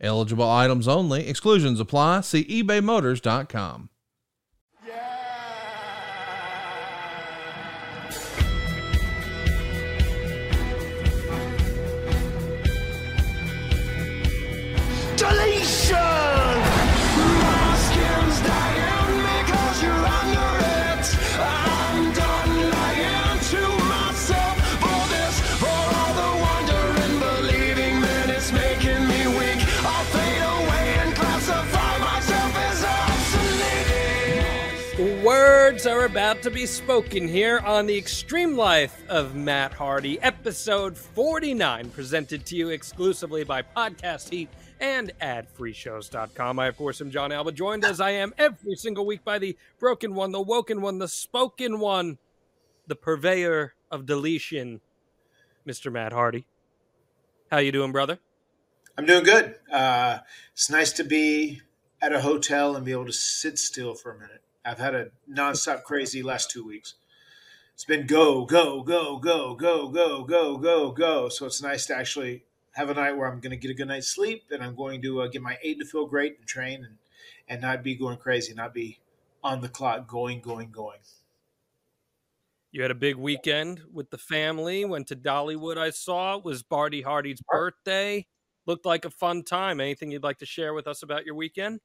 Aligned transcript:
Eligible 0.00 0.48
items 0.48 0.86
only. 0.86 1.26
Exclusions 1.28 1.80
apply. 1.80 2.20
See 2.22 2.44
ebaymotors.com. 2.44 3.90
Deletion! 15.16 15.55
Are 35.86 36.04
about 36.04 36.42
to 36.42 36.50
be 36.50 36.66
spoken 36.66 37.28
here 37.28 37.60
on 37.60 37.86
the 37.86 37.96
Extreme 37.96 38.56
Life 38.56 39.04
of 39.08 39.36
Matt 39.36 39.72
Hardy, 39.72 40.20
episode 40.20 40.98
49, 40.98 41.90
presented 41.90 42.44
to 42.46 42.56
you 42.56 42.70
exclusively 42.70 43.44
by 43.44 43.62
Podcast 43.62 44.30
Heat 44.30 44.48
and 44.80 45.12
adfreeshows.com. 45.20 46.58
I, 46.58 46.66
of 46.66 46.76
course, 46.76 47.00
am 47.00 47.12
Jon 47.12 47.30
Alba, 47.30 47.52
joined 47.52 47.84
as 47.84 48.00
I 48.00 48.10
am 48.10 48.34
every 48.36 48.74
single 48.74 49.06
week 49.06 49.24
by 49.24 49.38
the 49.38 49.56
broken 49.78 50.16
one, 50.16 50.32
the 50.32 50.40
woken 50.40 50.80
one, 50.80 50.98
the 50.98 51.06
spoken 51.06 51.78
one, 51.78 52.18
the 52.88 52.96
purveyor 52.96 53.74
of 53.88 54.06
deletion, 54.06 54.80
Mr. 55.64 55.92
Matt 55.92 56.12
Hardy. 56.12 56.46
How 57.48 57.58
you 57.58 57.70
doing, 57.70 57.92
brother? 57.92 58.18
I'm 58.98 59.06
doing 59.06 59.22
good. 59.22 59.54
Uh, 59.70 60.18
it's 60.52 60.68
nice 60.68 60.92
to 60.94 61.04
be 61.04 61.62
at 62.02 62.12
a 62.12 62.22
hotel 62.22 62.74
and 62.74 62.84
be 62.84 62.90
able 62.90 63.06
to 63.06 63.12
sit 63.12 63.56
still 63.56 63.94
for 63.94 64.10
a 64.10 64.18
minute. 64.18 64.42
I've 64.66 64.78
had 64.78 64.94
a 64.94 65.08
nonstop 65.30 65.84
crazy 65.84 66.22
last 66.22 66.50
two 66.50 66.66
weeks. 66.66 66.94
It's 67.74 67.84
been 67.84 68.06
go, 68.06 68.44
go, 68.44 68.82
go, 68.82 69.18
go, 69.18 69.54
go, 69.54 69.88
go, 69.88 70.24
go, 70.24 70.56
go, 70.56 70.90
go. 70.90 71.28
So 71.28 71.46
it's 71.46 71.62
nice 71.62 71.86
to 71.86 71.96
actually 71.96 72.44
have 72.72 72.90
a 72.90 72.94
night 72.94 73.16
where 73.16 73.30
I'm 73.30 73.38
going 73.38 73.50
to 73.50 73.56
get 73.56 73.70
a 73.70 73.74
good 73.74 73.88
night's 73.88 74.08
sleep 74.08 74.44
and 74.50 74.62
I'm 74.62 74.74
going 74.74 75.00
to 75.02 75.22
uh, 75.22 75.28
get 75.28 75.40
my 75.42 75.56
eight 75.62 75.78
to 75.78 75.86
feel 75.86 76.06
great 76.06 76.38
and 76.38 76.46
train 76.48 76.84
and, 76.84 76.96
and 77.48 77.62
not 77.62 77.84
be 77.84 77.94
going 77.94 78.16
crazy, 78.16 78.54
not 78.54 78.74
be 78.74 78.98
on 79.44 79.60
the 79.60 79.68
clock 79.68 80.08
going, 80.08 80.40
going, 80.40 80.70
going. 80.72 80.98
You 82.72 82.82
had 82.82 82.90
a 82.90 82.96
big 82.96 83.16
weekend 83.16 83.80
with 83.92 84.10
the 84.10 84.18
family. 84.18 84.84
Went 84.84 85.06
to 85.08 85.16
Dollywood. 85.16 85.78
I 85.78 85.90
saw 85.90 86.36
it 86.36 86.44
was 86.44 86.62
Barty 86.62 87.02
Hardy's 87.02 87.40
birthday. 87.48 88.26
Looked 88.66 88.84
like 88.84 89.04
a 89.04 89.10
fun 89.10 89.44
time. 89.44 89.80
Anything 89.80 90.10
you'd 90.10 90.24
like 90.24 90.38
to 90.38 90.46
share 90.46 90.74
with 90.74 90.86
us 90.86 91.02
about 91.02 91.24
your 91.24 91.36
weekend? 91.36 91.80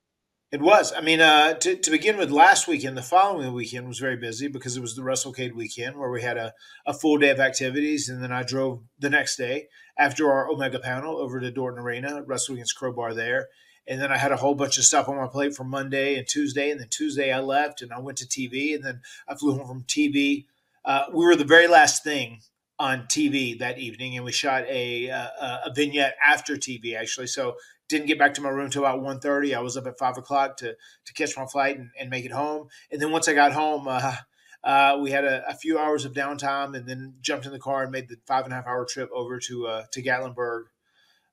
It 0.51 0.59
was. 0.59 0.91
I 0.91 0.99
mean, 0.99 1.21
uh, 1.21 1.53
to, 1.53 1.77
to 1.77 1.91
begin 1.91 2.17
with, 2.17 2.29
last 2.29 2.67
weekend, 2.67 2.97
the 2.97 3.01
following 3.01 3.53
weekend 3.53 3.87
was 3.87 3.99
very 3.99 4.17
busy 4.17 4.49
because 4.49 4.75
it 4.75 4.81
was 4.81 4.97
the 4.97 5.01
WrestleCade 5.01 5.55
weekend 5.55 5.95
where 5.95 6.09
we 6.09 6.21
had 6.21 6.35
a, 6.35 6.53
a 6.85 6.93
full 6.93 7.17
day 7.17 7.29
of 7.29 7.39
activities. 7.39 8.09
And 8.09 8.21
then 8.21 8.33
I 8.33 8.43
drove 8.43 8.81
the 8.99 9.09
next 9.09 9.37
day 9.37 9.69
after 9.97 10.29
our 10.29 10.49
Omega 10.49 10.79
panel 10.79 11.17
over 11.17 11.39
to 11.39 11.51
Dorton 11.53 11.79
Arena, 11.79 12.21
wrestled 12.23 12.57
against 12.57 12.75
Crowbar 12.75 13.13
there. 13.13 13.47
And 13.87 14.01
then 14.01 14.11
I 14.11 14.17
had 14.17 14.33
a 14.33 14.37
whole 14.37 14.53
bunch 14.53 14.77
of 14.77 14.83
stuff 14.83 15.07
on 15.07 15.15
my 15.15 15.27
plate 15.27 15.55
for 15.55 15.63
Monday 15.63 16.17
and 16.17 16.27
Tuesday. 16.27 16.69
And 16.69 16.81
then 16.81 16.89
Tuesday 16.89 17.31
I 17.31 17.39
left 17.39 17.81
and 17.81 17.93
I 17.93 17.99
went 17.99 18.17
to 18.17 18.27
TV. 18.27 18.75
And 18.75 18.83
then 18.83 18.99
I 19.29 19.35
flew 19.35 19.53
home 19.53 19.67
from 19.67 19.83
TV. 19.83 20.47
Uh, 20.83 21.05
we 21.13 21.25
were 21.25 21.37
the 21.37 21.45
very 21.45 21.67
last 21.67 22.03
thing 22.03 22.41
on 22.81 23.03
TV 23.03 23.59
that 23.59 23.77
evening, 23.77 24.15
and 24.15 24.25
we 24.25 24.31
shot 24.31 24.63
a, 24.67 25.05
a, 25.05 25.61
a 25.67 25.73
vignette 25.73 26.15
after 26.25 26.55
TV 26.55 26.95
actually. 26.95 27.27
So 27.27 27.55
didn't 27.91 28.07
get 28.07 28.17
back 28.17 28.33
to 28.33 28.41
my 28.41 28.49
room 28.49 28.69
till 28.69 28.83
about 28.83 29.01
1.30 29.01 29.55
i 29.55 29.59
was 29.59 29.77
up 29.77 29.85
at 29.85 29.99
5 29.99 30.17
o'clock 30.17 30.57
to, 30.57 30.75
to 31.05 31.13
catch 31.13 31.37
my 31.37 31.45
flight 31.45 31.77
and, 31.77 31.91
and 31.99 32.09
make 32.09 32.25
it 32.25 32.31
home. 32.31 32.67
And 32.91 33.01
then 33.01 33.11
once 33.11 33.27
i 33.27 33.33
got 33.33 33.53
home 33.53 33.87
uh, 33.87 34.15
uh, 34.63 34.97
we 35.01 35.11
had 35.11 35.25
a, 35.25 35.43
a, 35.49 35.55
few 35.55 35.79
hours 35.79 36.05
of 36.05 36.13
downtime 36.13 36.75
and 36.77 36.87
then 36.87 37.15
jumped 37.19 37.47
in 37.47 37.51
the 37.51 37.59
car 37.59 37.83
and 37.83 37.91
made 37.91 38.07
the 38.09 38.17
five 38.27 38.43
and 38.43 38.53
a 38.53 38.57
half 38.57 38.67
hour 38.67 38.85
trip 38.85 39.09
over 39.13 39.39
to 39.39 39.67
uh, 39.67 39.83
to 39.91 40.03
gatlinburg 40.03 40.65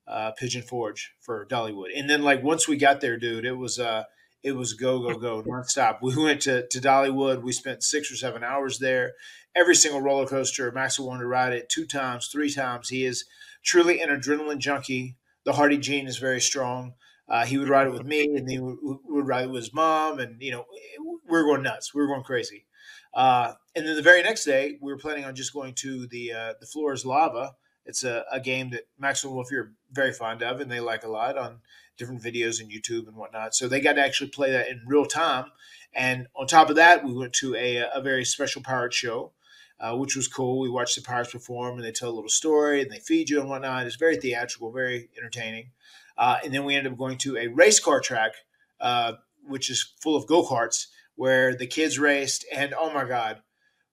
uh, 0.07 0.31
pigeon 0.33 0.63
forge 0.63 1.13
for 1.21 1.47
dollywood. 1.47 1.89
And 1.95 2.09
then 2.09 2.23
like 2.23 2.43
once 2.43 2.67
we 2.67 2.77
got 2.77 3.01
there 3.01 3.19
dude 3.19 3.45
it 3.45 3.57
was 3.57 3.79
uh 3.79 4.05
it 4.43 4.53
was 4.53 4.73
go 4.75 5.01
go 5.01 5.19
go 5.19 5.43
nonstop. 5.47 5.99
We 6.03 6.17
went 6.17 6.43
to, 6.43 6.67
to 6.67 6.81
dollywood. 6.81 7.43
We 7.43 7.53
spent 7.53 7.83
six 7.83 8.11
or 8.11 8.17
seven 8.17 8.43
hours 8.43 8.79
there. 8.79 9.13
Every 9.55 9.75
single 9.75 10.01
roller 10.01 10.27
coaster 10.27 10.71
max 10.73 10.99
wanted 10.99 11.21
to 11.21 11.27
ride 11.27 11.53
it 11.53 11.69
two 11.69 11.87
times 11.87 12.29
three 12.29 12.53
times. 12.53 12.89
He 12.89 13.05
is 13.05 13.25
truly 13.63 14.01
an 14.01 14.09
adrenaline 14.09 14.59
junkie 14.59 15.17
the 15.49 15.55
Hardy 15.55 15.79
gene 15.79 16.07
is 16.07 16.19
very 16.19 16.43
strong. 16.43 16.93
Uh, 17.27 17.47
he 17.47 17.57
would 17.57 17.71
ride 17.71 17.87
it 17.87 17.93
with 17.95 18.05
me, 18.05 18.37
and 18.37 18.51
he 18.51 18.59
would, 18.59 18.77
would, 18.83 19.27
ride 19.27 19.45
it 19.45 19.51
with 19.51 19.63
his 19.63 19.73
mom, 19.73 20.19
and 20.19 20.43
you 20.43 20.51
know, 20.51 20.67
we 21.01 21.19
were 21.27 21.45
going 21.45 21.63
nuts. 21.63 21.95
We 21.95 22.03
were 22.03 22.07
going 22.07 22.23
crazy. 22.23 22.67
Uh, 23.15 23.55
and 23.75 23.87
then 23.87 23.97
the 23.97 24.03
very 24.03 24.23
next 24.23 24.45
day, 24.45 24.77
we 24.83 24.93
were 24.93 24.99
planning 24.99 25.25
on 25.25 25.35
just 25.35 25.55
going 25.55 25.73
to 25.77 26.07
the 26.09 26.33
uh, 26.33 26.53
the 26.61 26.67
floor 26.67 26.93
is 26.93 27.07
lava. 27.07 27.55
It's 27.87 28.05
a, 28.05 28.27
a 28.31 28.41
game 28.41 28.69
that 28.73 28.89
Maxwell 28.99 29.33
Wolf 29.33 29.51
are 29.51 29.73
very 29.91 30.13
fond 30.13 30.43
of, 30.43 30.61
and 30.61 30.71
they 30.71 30.81
like 30.81 31.05
a 31.05 31.09
lot 31.09 31.39
on 31.39 31.61
different 31.97 32.23
videos 32.23 32.61
and 32.61 32.71
YouTube 32.71 33.09
and 33.09 33.17
whatnot. 33.17 33.55
So 33.55 33.69
they 33.69 33.81
got 33.81 33.95
to 33.95 34.05
actually 34.05 34.29
play 34.29 34.51
that 34.51 34.69
in 34.69 34.83
real 34.87 35.07
time. 35.07 35.47
And 35.95 36.27
on 36.37 36.47
top 36.47 36.69
of 36.69 36.77
that, 36.77 37.03
we 37.07 37.15
went 37.15 37.33
to 37.37 37.55
a, 37.55 37.87
a 37.95 38.03
very 38.03 38.27
special 38.27 38.61
pirate 38.63 38.93
show 38.93 39.33
uh, 39.81 39.97
which 39.97 40.17
was 40.17 40.29
cool. 40.29 40.61
We 40.61 40.69
watched 40.69 40.97
the 40.97 41.03
Pirates 41.03 41.33
perform, 41.33 41.77
and 41.77 41.85
they 41.85 41.93
tell 41.93 42.11
a 42.11 42.13
little 42.13 42.31
story, 42.31 42.83
and 42.83 42.91
they 42.91 42.99
feed 42.99 43.31
you 43.31 43.41
and 43.41 43.49
whatnot. 43.49 43.87
It's 43.87 43.97
very 43.97 44.17
theatrical, 44.17 44.73
very 44.73 45.09
entertaining. 45.17 45.71
Uh, 46.17 46.39
and 46.45 46.53
then 46.53 46.65
we 46.65 46.75
ended 46.75 46.93
up 46.93 46.99
going 46.99 47.19
to 47.19 47.37
a 47.37 47.47
race 47.49 47.79
car 47.79 48.01
track, 48.01 48.33
uh, 48.81 49.15
which 49.47 49.71
is 49.71 49.95
full 50.01 50.17
of 50.17 50.27
go 50.27 50.43
karts, 50.43 50.87
where 51.15 51.55
the 51.55 51.67
kids 51.67 51.99
raced. 51.99 52.45
And 52.53 52.75
oh 52.77 52.93
my 52.93 53.05
God, 53.05 53.41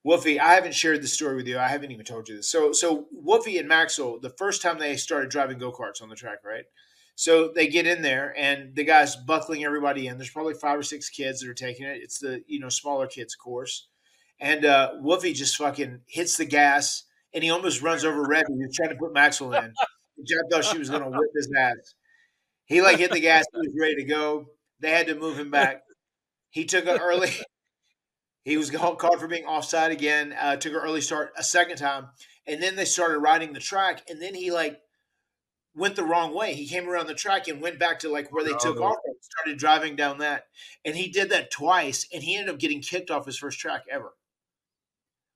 Wolfie, 0.02 0.40
I 0.40 0.54
haven't 0.54 0.74
shared 0.74 1.02
the 1.02 1.08
story 1.08 1.36
with 1.36 1.46
you. 1.46 1.58
I 1.58 1.68
haven't 1.68 1.92
even 1.92 2.04
told 2.04 2.28
you 2.28 2.36
this. 2.36 2.50
So, 2.50 2.72
so 2.72 3.06
Wolfie 3.12 3.58
and 3.58 3.68
Maxwell, 3.68 4.18
the 4.18 4.30
first 4.30 4.62
time 4.62 4.78
they 4.78 4.96
started 4.96 5.30
driving 5.30 5.58
go 5.58 5.70
karts 5.70 6.02
on 6.02 6.08
the 6.08 6.16
track, 6.16 6.44
right? 6.44 6.64
So 7.14 7.48
they 7.54 7.68
get 7.68 7.86
in 7.86 8.02
there, 8.02 8.34
and 8.36 8.74
the 8.74 8.84
guy's 8.84 9.16
buckling 9.16 9.64
everybody 9.64 10.06
in. 10.06 10.18
There's 10.18 10.30
probably 10.30 10.52
five 10.52 10.78
or 10.78 10.82
six 10.82 11.08
kids 11.08 11.40
that 11.40 11.48
are 11.48 11.54
taking 11.54 11.86
it. 11.86 12.00
It's 12.02 12.18
the 12.18 12.42
you 12.46 12.60
know 12.60 12.68
smaller 12.68 13.06
kids 13.06 13.34
course 13.34 13.86
and 14.40 14.64
uh, 14.64 14.92
Wolfie 15.00 15.32
just 15.32 15.56
fucking 15.56 16.00
hits 16.06 16.36
the 16.36 16.44
gas, 16.44 17.04
and 17.32 17.42
he 17.42 17.50
almost 17.50 17.82
runs 17.82 18.04
over 18.04 18.24
Reby, 18.24 18.44
who's 18.48 18.76
trying 18.76 18.90
to 18.90 18.96
put 18.96 19.12
Maxwell 19.12 19.54
in. 19.54 19.72
Jack 20.26 20.40
thought 20.50 20.64
she 20.64 20.78
was 20.78 20.90
going 20.90 21.02
to 21.02 21.10
whip 21.10 21.30
his 21.34 21.50
ass. 21.58 21.94
He 22.66 22.82
like 22.82 22.98
hit 22.98 23.12
the 23.12 23.20
gas, 23.20 23.44
he 23.52 23.58
was 23.58 23.76
ready 23.78 23.96
to 23.96 24.04
go. 24.04 24.46
They 24.80 24.90
had 24.90 25.06
to 25.06 25.14
move 25.14 25.38
him 25.38 25.50
back. 25.50 25.82
He 26.50 26.64
took 26.64 26.86
an 26.86 26.98
early. 26.98 27.30
He 28.44 28.56
was 28.56 28.70
called 28.70 29.18
for 29.18 29.26
being 29.26 29.44
offside 29.44 29.90
again. 29.90 30.32
Uh, 30.40 30.54
took 30.54 30.72
an 30.72 30.78
early 30.78 31.00
start 31.00 31.32
a 31.36 31.42
second 31.42 31.78
time, 31.78 32.10
and 32.46 32.62
then 32.62 32.76
they 32.76 32.84
started 32.84 33.18
riding 33.18 33.52
the 33.52 33.58
track. 33.58 34.04
And 34.08 34.22
then 34.22 34.36
he 34.36 34.52
like 34.52 34.78
went 35.74 35.96
the 35.96 36.04
wrong 36.04 36.32
way. 36.32 36.54
He 36.54 36.68
came 36.68 36.88
around 36.88 37.08
the 37.08 37.14
track 37.14 37.48
and 37.48 37.60
went 37.60 37.80
back 37.80 37.98
to 38.00 38.08
like 38.08 38.32
where 38.32 38.44
they 38.44 38.52
oh, 38.52 38.58
took 38.58 38.80
off 38.80 38.98
and 39.04 39.16
started 39.20 39.58
driving 39.58 39.96
down 39.96 40.18
that. 40.18 40.44
And 40.84 40.94
he 40.94 41.08
did 41.08 41.30
that 41.30 41.50
twice, 41.50 42.06
and 42.14 42.22
he 42.22 42.36
ended 42.36 42.54
up 42.54 42.60
getting 42.60 42.80
kicked 42.80 43.10
off 43.10 43.26
his 43.26 43.36
first 43.36 43.58
track 43.58 43.82
ever. 43.90 44.12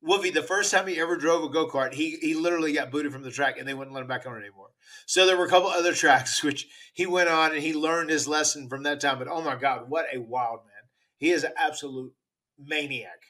Wolfie, 0.02 0.30
the 0.30 0.42
first 0.42 0.72
time 0.72 0.86
he 0.86 0.98
ever 0.98 1.16
drove 1.16 1.44
a 1.44 1.48
go 1.48 1.68
kart, 1.68 1.92
he 1.92 2.16
he 2.20 2.34
literally 2.34 2.72
got 2.72 2.90
booted 2.90 3.12
from 3.12 3.22
the 3.22 3.30
track, 3.30 3.58
and 3.58 3.68
they 3.68 3.74
wouldn't 3.74 3.94
let 3.94 4.00
him 4.00 4.08
back 4.08 4.26
on 4.26 4.38
anymore. 4.38 4.70
So 5.06 5.26
there 5.26 5.36
were 5.36 5.44
a 5.44 5.50
couple 5.50 5.68
other 5.68 5.92
tracks 5.94 6.42
which 6.42 6.68
he 6.94 7.06
went 7.06 7.28
on, 7.28 7.52
and 7.52 7.62
he 7.62 7.74
learned 7.74 8.10
his 8.10 8.26
lesson 8.26 8.68
from 8.68 8.82
that 8.84 9.00
time. 9.00 9.18
But 9.18 9.28
oh 9.28 9.42
my 9.42 9.56
God, 9.56 9.90
what 9.90 10.06
a 10.12 10.18
wild 10.18 10.60
man! 10.60 10.88
He 11.18 11.30
is 11.30 11.44
an 11.44 11.52
absolute 11.56 12.14
maniac. 12.58 13.20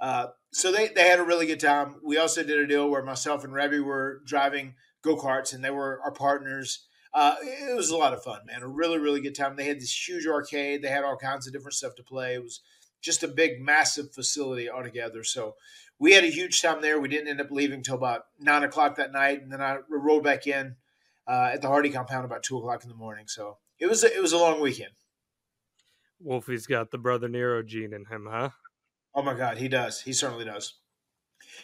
Uh, 0.00 0.28
so 0.52 0.72
they 0.72 0.88
they 0.88 1.08
had 1.08 1.20
a 1.20 1.24
really 1.24 1.46
good 1.46 1.60
time. 1.60 1.96
We 2.02 2.16
also 2.16 2.42
did 2.42 2.58
a 2.58 2.66
deal 2.66 2.88
where 2.88 3.02
myself 3.02 3.44
and 3.44 3.52
Reby 3.52 3.84
were 3.84 4.22
driving 4.24 4.74
go 5.02 5.16
karts, 5.16 5.52
and 5.52 5.62
they 5.62 5.70
were 5.70 6.00
our 6.02 6.12
partners. 6.12 6.86
Uh, 7.12 7.36
it 7.42 7.76
was 7.76 7.90
a 7.90 7.96
lot 7.96 8.12
of 8.12 8.22
fun, 8.22 8.40
man. 8.46 8.62
A 8.62 8.68
really 8.68 8.98
really 8.98 9.20
good 9.20 9.34
time. 9.34 9.56
They 9.56 9.66
had 9.66 9.80
this 9.80 10.08
huge 10.08 10.26
arcade. 10.26 10.80
They 10.80 10.88
had 10.88 11.04
all 11.04 11.16
kinds 11.16 11.46
of 11.46 11.52
different 11.52 11.74
stuff 11.74 11.94
to 11.96 12.02
play. 12.02 12.34
It 12.34 12.42
was 12.42 12.60
just 13.00 13.22
a 13.22 13.28
big, 13.28 13.60
massive 13.60 14.12
facility 14.12 14.68
altogether. 14.68 15.22
So 15.22 15.54
we 15.98 16.12
had 16.12 16.24
a 16.24 16.30
huge 16.30 16.62
time 16.62 16.80
there. 16.80 17.00
We 17.00 17.08
didn't 17.08 17.28
end 17.28 17.40
up 17.40 17.50
leaving 17.50 17.78
until 17.78 17.96
about 17.96 18.26
nine 18.38 18.62
o'clock 18.62 18.96
that 18.96 19.12
night, 19.12 19.42
and 19.42 19.52
then 19.52 19.60
I 19.60 19.78
rolled 19.88 20.24
back 20.24 20.46
in 20.46 20.76
uh, 21.26 21.50
at 21.52 21.62
the 21.62 21.68
Hardy 21.68 21.90
compound 21.90 22.24
about 22.24 22.42
two 22.42 22.58
o'clock 22.58 22.82
in 22.82 22.88
the 22.88 22.94
morning. 22.94 23.26
So 23.26 23.58
it 23.78 23.86
was 23.86 24.04
a, 24.04 24.14
it 24.14 24.22
was 24.22 24.32
a 24.32 24.38
long 24.38 24.60
weekend. 24.60 24.92
Wolfie's 26.20 26.66
got 26.66 26.90
the 26.90 26.98
brother 26.98 27.28
Nero 27.28 27.62
gene 27.62 27.92
in 27.92 28.06
him, 28.06 28.28
huh? 28.30 28.50
Oh 29.14 29.22
my 29.22 29.34
God, 29.34 29.58
he 29.58 29.68
does. 29.68 30.00
He 30.02 30.12
certainly 30.12 30.44
does. 30.44 30.74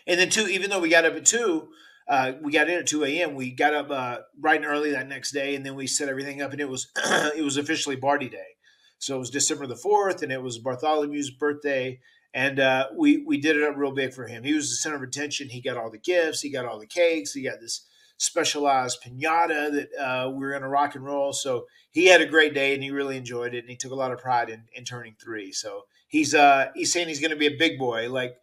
And 0.07 0.19
then 0.19 0.31
two, 0.31 0.47
even 0.49 0.71
though 0.71 0.81
we 0.81 0.89
got 0.89 1.05
up 1.05 1.15
at 1.15 1.27
two, 1.27 1.69
uh, 2.09 2.33
we 2.43 2.53
got 2.53 2.69
in 2.69 2.79
at 2.79 2.87
two 2.87 3.05
a.m. 3.05 3.35
We 3.35 3.51
got 3.51 3.75
up 3.75 3.91
uh, 3.91 4.19
bright 4.37 4.61
and 4.61 4.67
early 4.67 4.91
that 4.93 5.09
next 5.09 5.33
day, 5.33 5.55
and 5.55 5.65
then 5.65 5.75
we 5.75 5.87
set 5.87 6.09
everything 6.09 6.43
up, 6.43 6.53
and 6.53 6.61
it 6.61 6.69
was 6.69 6.91
it 7.37 7.45
was 7.45 7.57
officially 7.57 7.97
Barty 7.97 8.29
Day. 8.29 8.57
So 8.99 9.17
it 9.17 9.19
was 9.19 9.31
December 9.31 9.67
the 9.67 9.77
fourth, 9.77 10.23
and 10.23 10.33
it 10.33 10.43
was 10.43 10.59
Bartholomew's 10.59 11.31
birthday, 11.31 12.01
and 12.35 12.59
uh, 12.59 12.89
we 12.95 13.19
we 13.19 13.39
did 13.39 13.57
it 13.57 13.63
up 13.63 13.77
real 13.77 13.93
big 13.93 14.13
for 14.13 14.27
him. 14.27 14.43
He 14.43 14.53
was 14.53 14.69
the 14.69 14.77
center 14.77 14.97
of 14.97 15.03
attention. 15.03 15.49
He 15.49 15.61
got 15.61 15.77
all 15.77 15.91
the 15.91 15.99
gifts. 15.99 16.41
He 16.41 16.51
got 16.51 16.67
all 16.67 16.81
the 16.81 16.87
cakes. 16.87 17.33
He 17.33 17.43
got 17.43 17.61
this 17.61 17.87
specialized 18.17 18.99
pinata 19.03 19.73
that 19.73 19.89
uh, 19.99 20.31
we 20.31 20.41
were 20.41 20.51
going 20.51 20.63
to 20.63 20.69
rock 20.69 20.95
and 20.97 21.05
roll. 21.05 21.33
So 21.33 21.67
he 21.93 22.07
had 22.07 22.21
a 22.21 22.27
great 22.27 22.53
day, 22.53 22.75
and 22.75 22.83
he 22.83 22.91
really 22.91 23.17
enjoyed 23.17 23.55
it, 23.55 23.61
and 23.61 23.71
he 23.71 23.77
took 23.77 23.93
a 23.93 23.97
lot 23.97 24.13
of 24.13 24.19
pride 24.19 24.51
in, 24.51 24.65
in 24.75 24.85
turning 24.85 25.15
three. 25.21 25.53
So 25.53 25.83
he's 26.09 26.35
uh 26.35 26.67
he's 26.75 26.93
saying 26.93 27.09
he's 27.09 27.21
going 27.21 27.31
to 27.31 27.37
be 27.37 27.47
a 27.47 27.57
big 27.57 27.79
boy, 27.79 28.11
like 28.11 28.37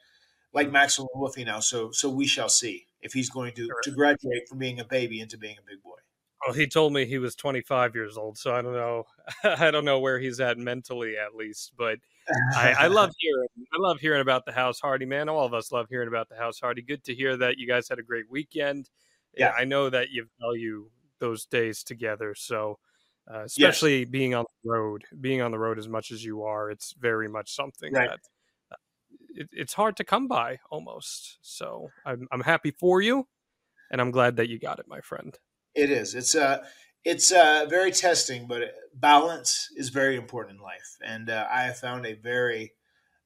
like 0.54 0.72
Maxwell 0.72 1.10
Wolfie 1.14 1.44
now. 1.44 1.60
So 1.60 1.92
so 1.92 2.10
we 2.10 2.26
shall 2.26 2.50
see 2.50 2.86
if 3.02 3.12
he's 3.12 3.30
going 3.30 3.54
to 3.56 3.70
to 3.84 3.92
graduate 3.92 4.48
from 4.48 4.60
being 4.60 4.80
a 4.80 4.86
baby 4.86 5.20
into 5.20 5.38
being 5.38 5.58
a 5.58 5.70
big 5.70 5.84
boy. 5.84 5.98
Well, 6.46 6.56
he 6.56 6.66
told 6.66 6.92
me 6.92 7.06
he 7.06 7.20
was 7.20 7.36
25 7.36 7.94
years 7.94 8.18
old, 8.18 8.38
so 8.38 8.54
I 8.56 8.64
don't 8.64 8.74
know. 8.74 9.06
I 9.44 9.70
don't 9.70 9.86
know 9.86 10.00
where 10.00 10.18
he's 10.18 10.40
at 10.40 10.58
mentally, 10.58 11.16
at 11.18 11.36
least. 11.36 11.74
But 11.78 12.00
I, 12.56 12.76
I 12.80 12.88
love 12.88 13.12
hearing. 13.18 13.48
I 13.74 13.78
love 13.80 14.00
hearing 14.00 14.22
about 14.22 14.46
the 14.46 14.52
House 14.52 14.80
Hardy, 14.80 15.06
man. 15.06 15.30
All 15.30 15.46
of 15.46 15.54
us 15.54 15.72
love 15.72 15.88
hearing 15.90 16.08
about 16.08 16.30
the 16.30 16.36
House 16.36 16.60
Hardy. 16.60 16.82
Good 16.82 17.04
to 17.06 17.16
hear 17.16 17.38
that 17.38 17.58
you 17.58 17.68
guys 17.68 17.90
had 17.90 18.00
a 18.00 18.04
great 18.04 18.30
weekend. 18.30 18.90
Yeah. 19.38 19.52
I 19.58 19.66
know 19.66 19.90
that 19.90 20.10
you 20.12 20.28
value 20.40 20.90
those 21.20 21.46
days 21.46 21.84
together. 21.84 22.36
So, 22.36 22.80
uh, 23.32 23.44
especially 23.44 24.06
being 24.06 24.34
on 24.34 24.46
the 24.64 24.70
road, 24.70 25.04
being 25.20 25.42
on 25.42 25.52
the 25.52 25.60
road 25.60 25.80
as 25.80 25.88
much 25.88 26.12
as 26.12 26.24
you 26.24 26.44
are, 26.44 26.70
it's 26.70 26.94
very 27.00 27.28
much 27.30 27.56
something 27.56 27.94
Right. 27.94 28.10
that 28.10 28.20
uh, 28.72 28.76
it, 29.36 29.50
it's 29.52 29.74
hard 29.74 29.96
to 29.98 30.04
come 30.04 30.28
by 30.28 30.60
almost. 30.70 31.38
So, 31.42 31.90
I'm 32.06 32.28
I'm 32.32 32.42
happy 32.42 32.72
for 32.72 33.02
you, 33.02 33.28
and 33.90 34.02
I'm 34.02 34.12
glad 34.12 34.36
that 34.38 34.50
you 34.50 34.60
got 34.60 34.80
it, 34.80 34.86
my 34.88 35.00
friend. 35.02 35.38
It 35.76 35.90
is. 35.90 36.16
It's 36.16 36.36
uh 36.36 36.64
it's 37.04 37.32
uh 37.32 37.66
very 37.70 37.92
testing, 37.92 38.48
but 38.48 38.62
balance 38.94 39.70
is 39.76 39.90
very 39.90 40.16
important 40.16 40.58
in 40.58 40.64
life, 40.64 40.98
and 41.06 41.30
uh, 41.30 41.46
I 41.52 41.64
have 41.64 41.78
found 41.78 42.06
a 42.06 42.14
very 42.14 42.72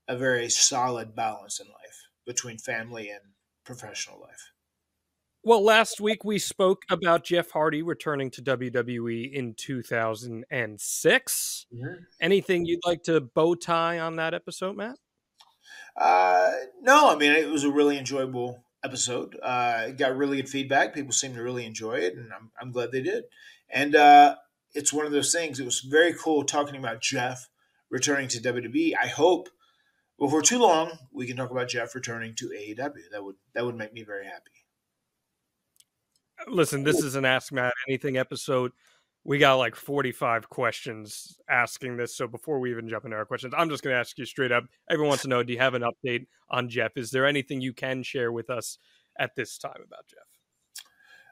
a 0.08 0.18
very 0.18 0.50
solid 0.50 1.16
balance 1.16 1.60
in 1.60 1.68
life 1.68 2.08
between 2.26 2.58
family 2.58 3.10
and 3.10 3.22
professional 3.66 4.22
life. 4.22 4.52
Well, 5.44 5.64
last 5.64 6.02
week 6.02 6.24
we 6.24 6.40
spoke 6.40 6.82
about 6.90 7.24
Jeff 7.24 7.52
Hardy 7.52 7.84
returning 7.84 8.32
to 8.32 8.42
WWE 8.42 9.32
in 9.32 9.54
2006. 9.54 11.66
Anything 12.20 12.66
you'd 12.66 12.80
like 12.84 13.04
to 13.04 13.22
bow 13.22 13.54
tie 13.54 14.00
on 14.00 14.16
that 14.16 14.34
episode, 14.34 14.76
Matt? 14.76 14.98
Uh, 15.96 16.52
no, 16.82 17.12
I 17.12 17.16
mean 17.16 17.32
it 17.32 17.50
was 17.50 17.64
a 17.64 17.72
really 17.72 17.98
enjoyable 17.98 18.64
episode. 18.84 19.38
Uh, 19.42 19.86
it 19.90 19.98
got 19.98 20.18
really 20.18 20.38
good 20.38 20.50
feedback. 20.50 20.94
People 20.94 21.12
seemed 21.12 21.36
to 21.36 21.44
really 21.44 21.66
enjoy 21.66 21.94
it, 21.94 22.16
and 22.16 22.32
I'm 22.34 22.52
I'm 22.60 22.72
glad 22.72 22.92
they 22.92 23.02
did. 23.02 23.24
And 23.70 23.96
uh, 23.96 24.36
it's 24.74 24.94
one 24.94 25.06
of 25.06 25.12
those 25.12 25.32
things. 25.32 25.60
It 25.60 25.66
was 25.66 25.82
very 25.82 26.14
cool 26.14 26.44
talking 26.44 26.76
about 26.76 27.02
Jeff 27.02 27.50
returning 27.90 28.28
to 28.30 28.40
WWE. 28.40 28.94
I 29.02 29.08
hope 29.08 29.50
before 30.20 30.42
too 30.42 30.60
long 30.60 30.92
we 31.12 31.28
can 31.28 31.38
talk 31.38 31.52
about 31.52 31.70
Jeff 31.70 31.96
returning 31.96 32.36
to 32.36 32.50
AEW. 32.50 33.10
That 33.12 33.24
would 33.24 33.36
that 33.54 33.66
would 33.66 33.76
make 33.76 33.94
me 33.94 34.04
very 34.04 34.26
happy. 34.26 34.52
Listen, 36.48 36.84
this 36.84 37.02
is 37.02 37.16
an 37.16 37.26
Ask 37.26 37.52
Matt 37.52 37.74
Anything 37.88 38.18
episode. 38.18 38.72
We 39.24 39.40
got 39.40 39.56
like 39.56 39.76
45 39.76 40.50
questions 40.50 41.38
asking 41.50 41.98
this. 41.98 42.16
So 42.16 42.28
before 42.28 42.60
we 42.60 42.70
even 42.70 42.88
jump 42.88 43.06
into 43.06 43.18
our 43.18 43.26
questions, 43.26 43.54
I'm 43.58 43.70
just 43.70 43.84
going 43.84 43.96
to 43.96 44.00
ask 44.00 44.18
you 44.20 44.26
straight 44.26 44.52
up. 44.52 44.66
Everyone 44.90 45.10
wants 45.10 45.24
to 45.24 45.30
know 45.30 45.42
do 45.42 45.54
you 45.54 45.60
have 45.60 45.74
an 45.74 45.82
update 45.82 46.28
on 46.50 46.70
Jeff? 46.70 46.96
Is 46.96 47.10
there 47.10 47.26
anything 47.26 47.62
you 47.62 47.74
can 47.74 48.04
share 48.04 48.32
with 48.32 48.52
us 48.52 48.78
at 49.18 49.36
this 49.36 49.58
time 49.58 49.80
about 49.84 50.06
Jeff? 50.08 50.35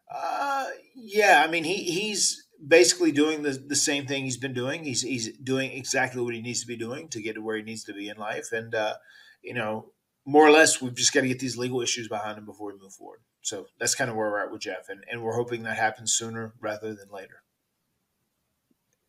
Uh, 0.10 0.68
yeah, 0.96 1.44
I 1.46 1.50
mean 1.52 1.64
he 1.64 1.76
he's 1.76 2.48
basically 2.66 3.12
doing 3.12 3.42
the 3.44 3.52
the 3.52 3.76
same 3.76 4.06
thing 4.06 4.24
he's 4.24 4.38
been 4.38 4.54
doing. 4.54 4.84
He's 4.84 5.02
he's 5.02 5.36
doing 5.38 5.72
exactly 5.72 6.22
what 6.22 6.34
he 6.34 6.42
needs 6.42 6.62
to 6.62 6.68
be 6.68 6.78
doing 6.78 7.10
to 7.10 7.22
get 7.22 7.36
to 7.36 7.42
where 7.42 7.58
he 7.58 7.64
needs 7.64 7.84
to 7.86 7.94
be 7.94 8.10
in 8.10 8.18
life, 8.18 8.52
and 8.52 8.74
uh, 8.76 8.96
you 9.42 9.54
know, 9.54 9.92
more 10.26 10.46
or 10.46 10.52
less, 10.52 10.82
we've 10.82 10.96
just 10.96 11.14
got 11.14 11.22
to 11.22 11.28
get 11.28 11.40
these 11.40 11.58
legal 11.58 11.82
issues 11.82 12.08
behind 12.08 12.38
him 12.38 12.46
before 12.46 12.72
we 12.72 12.80
move 12.80 12.94
forward. 12.94 13.20
So 13.42 13.68
that's 13.80 13.96
kind 13.96 14.10
of 14.10 14.16
where 14.16 14.30
we're 14.30 14.44
at 14.46 14.52
with 14.52 14.62
Jeff, 14.62 14.90
and 14.90 15.04
and 15.10 15.24
we're 15.24 15.36
hoping 15.36 15.64
that 15.64 15.78
happens 15.78 16.14
sooner 16.14 16.54
rather 16.60 16.94
than 16.94 17.10
later. 17.12 17.44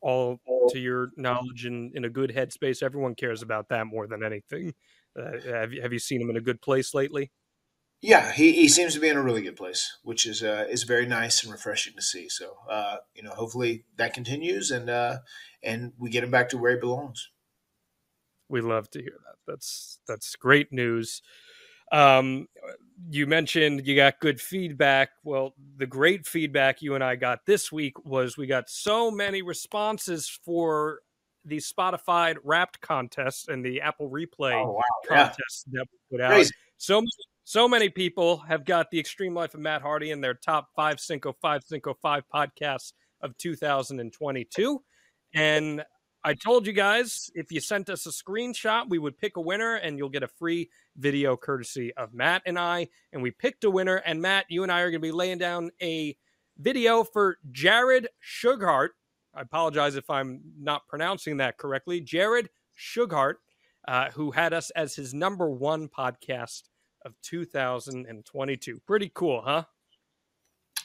all 0.00 0.40
to 0.69 0.79
your 0.79 1.11
knowledge 1.17 1.64
and 1.64 1.94
in 1.94 2.05
a 2.05 2.11
good 2.11 2.31
headspace. 2.31 2.82
Everyone 2.82 3.14
cares 3.14 3.43
about 3.43 3.69
that 3.70 3.87
more 3.87 4.06
than 4.06 4.23
anything. 4.23 4.75
Uh, 5.19 5.40
have 5.47 5.73
you 5.73 5.82
have 5.82 5.93
you 5.93 5.99
seen 5.99 6.20
him 6.20 6.31
in 6.31 6.37
a 6.37 6.40
good 6.40 6.61
place 6.61 6.94
lately? 6.94 7.31
Yeah, 8.05 8.33
he, 8.33 8.53
he 8.53 8.69
seems 8.69 8.93
to 8.93 9.01
be 9.01 9.09
in 9.09 9.17
a 9.17 9.23
really 9.23 9.41
good 9.41 9.56
place, 9.56 9.97
which 10.03 10.27
is 10.27 10.43
uh, 10.43 10.67
is 10.69 10.83
very 10.83 11.06
nice 11.06 11.43
and 11.43 11.51
refreshing 11.51 11.95
to 11.95 12.03
see. 12.03 12.29
So 12.29 12.59
uh, 12.69 12.97
you 13.15 13.23
know, 13.23 13.31
hopefully 13.31 13.85
that 13.97 14.12
continues, 14.12 14.71
and 14.71 14.91
uh, 14.91 15.21
and 15.62 15.95
we 15.97 16.11
get 16.11 16.23
him 16.23 16.31
back 16.31 16.51
to 16.51 16.59
where 16.59 16.73
he 16.73 16.79
belongs. 16.79 17.31
We 18.51 18.61
love 18.61 18.91
to 18.91 19.01
hear 19.01 19.17
that. 19.25 19.37
That's 19.47 20.01
that's 20.06 20.37
great 20.37 20.71
news. 20.71 21.23
Um, 21.93 22.47
you 23.09 23.27
mentioned 23.27 23.87
you 23.87 23.97
got 23.97 24.21
good 24.21 24.39
feedback. 24.39 25.09
Well, 25.25 25.55
the 25.79 25.87
great 25.87 26.27
feedback 26.27 26.83
you 26.83 26.95
and 26.95 27.03
I 27.03 27.17
got 27.17 27.47
this 27.47 27.73
week 27.73 28.05
was 28.05 28.37
we 28.37 28.47
got 28.47 28.69
so 28.69 29.11
many 29.11 29.41
responses 29.41 30.29
for 30.29 31.00
the 31.47 31.57
Spotify 31.57 32.37
Wrapped 32.45 32.83
contest 32.83 33.49
and 33.49 33.65
the 33.65 33.81
Apple 33.81 34.11
Replay 34.11 34.62
Oh 34.62 34.73
wow, 34.73 34.83
yeah, 35.11 35.29
contest 35.29 35.73
that 35.73 35.87
we 35.91 36.19
put 36.19 36.23
out. 36.23 36.33
crazy. 36.33 36.53
So 36.77 37.03
so 37.44 37.69
many 37.69 37.88
people 37.88 38.38
have 38.38 38.64
got 38.64 38.91
the 38.91 38.99
Extreme 38.99 39.35
Life 39.35 39.55
of 39.55 39.61
Matt 39.61 39.82
Hardy 39.82 40.11
in 40.11 40.20
their 40.20 40.35
top 40.35 40.69
five 40.75 40.99
Cinco 40.99 41.35
Five 41.41 41.62
Cinco 41.62 41.94
Five 42.00 42.25
podcasts 42.35 42.93
of 43.20 43.37
2022, 43.38 44.82
and 45.35 45.85
I 46.26 46.32
told 46.32 46.67
you 46.67 46.73
guys 46.73 47.31
if 47.35 47.52
you 47.52 47.61
sent 47.61 47.91
us 47.91 48.06
a 48.06 48.08
screenshot, 48.08 48.88
we 48.88 48.99
would 48.99 49.19
pick 49.19 49.37
a 49.37 49.43
winner, 49.43 49.75
and 49.75 49.99
you'll 49.99 50.08
get 50.08 50.23
a 50.23 50.29
free 50.29 50.70
video 50.96 51.37
courtesy 51.37 51.93
of 51.99 52.14
Matt 52.14 52.41
and 52.46 52.58
I. 52.58 52.88
And 53.12 53.23
we 53.23 53.31
picked 53.31 53.64
a 53.64 53.70
winner, 53.70 53.97
and 53.97 54.23
Matt, 54.23 54.47
you 54.49 54.62
and 54.62 54.73
I 54.73 54.81
are 54.81 54.90
going 54.90 55.02
to 55.02 55.06
be 55.06 55.12
laying 55.12 55.37
down 55.37 55.70
a 55.82 56.17
video 56.56 57.05
for 57.05 57.37
Jared 57.50 58.08
Sughart. 58.43 58.90
I 59.35 59.43
apologize 59.43 59.97
if 59.97 60.08
I'm 60.08 60.40
not 60.58 60.88
pronouncing 60.88 61.37
that 61.38 61.58
correctly. 61.58 62.00
Jared 62.00 62.49
Sughart, 62.75 63.35
uh, 63.87 64.11
who 64.12 64.30
had 64.30 64.54
us 64.54 64.71
as 64.71 64.95
his 64.95 65.12
number 65.12 65.50
one 65.50 65.88
podcast 65.88 66.62
of 67.04 67.14
2022. 67.23 68.80
Pretty 68.87 69.11
cool, 69.14 69.42
huh? 69.44 69.64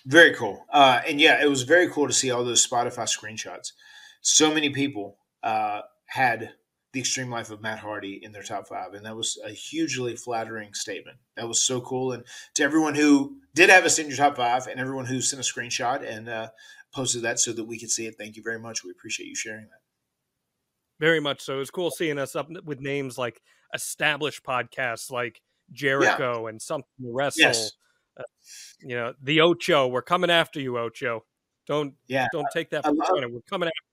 Very 0.05 0.33
cool. 0.33 0.65
Uh, 0.71 1.01
and 1.07 1.19
yeah, 1.19 1.41
it 1.41 1.49
was 1.49 1.63
very 1.63 1.89
cool 1.89 2.07
to 2.07 2.13
see 2.13 2.31
all 2.31 2.43
those 2.43 2.65
Spotify 2.65 3.03
screenshots. 3.03 3.73
So 4.21 4.53
many 4.53 4.69
people 4.69 5.17
uh, 5.43 5.81
had 6.07 6.53
the 6.91 6.99
extreme 7.01 7.29
life 7.29 7.51
of 7.51 7.61
Matt 7.61 7.79
Hardy 7.79 8.19
in 8.23 8.31
their 8.31 8.41
top 8.41 8.67
five, 8.67 8.93
and 8.93 9.05
that 9.05 9.15
was 9.15 9.38
a 9.45 9.51
hugely 9.51 10.15
flattering 10.15 10.73
statement. 10.73 11.17
That 11.35 11.47
was 11.47 11.61
so 11.61 11.81
cool. 11.81 12.13
And 12.13 12.23
to 12.55 12.63
everyone 12.63 12.95
who 12.95 13.38
did 13.53 13.69
have 13.69 13.85
us 13.85 13.99
in 13.99 14.07
your 14.07 14.17
top 14.17 14.38
five, 14.38 14.67
and 14.67 14.79
everyone 14.79 15.05
who 15.05 15.21
sent 15.21 15.41
a 15.41 15.45
screenshot 15.45 16.03
and 16.03 16.27
uh, 16.27 16.49
posted 16.93 17.21
that 17.23 17.39
so 17.39 17.53
that 17.53 17.65
we 17.65 17.79
could 17.79 17.91
see 17.91 18.07
it, 18.07 18.15
thank 18.17 18.35
you 18.35 18.43
very 18.43 18.59
much. 18.59 18.83
We 18.83 18.91
appreciate 18.91 19.27
you 19.27 19.35
sharing 19.35 19.65
that. 19.65 19.81
Very 20.99 21.19
much 21.19 21.41
so. 21.41 21.55
It 21.55 21.59
was 21.59 21.71
cool 21.71 21.91
seeing 21.91 22.17
us 22.17 22.35
up 22.35 22.49
with 22.65 22.81
names 22.81 23.17
like 23.17 23.41
established 23.73 24.43
podcasts 24.43 25.11
like 25.11 25.41
Jericho 25.73 26.47
and 26.47 26.61
Something 26.61 26.89
to 27.01 27.11
Wrestle. 27.13 27.41
Yes. 27.41 27.71
Uh, 28.17 28.23
you 28.81 28.95
know, 28.95 29.13
the 29.21 29.41
Ocho. 29.41 29.88
We're 29.88 30.01
coming 30.01 30.29
after 30.29 30.59
you, 30.59 30.77
Ocho. 30.77 31.23
Don't 31.67 31.93
Yeah, 32.07 32.27
don't 32.31 32.47
take 32.53 32.69
that 32.71 32.83
for 32.83 32.93
granted. 32.93 33.33
We're 33.33 33.41
coming 33.41 33.67
after 33.67 33.83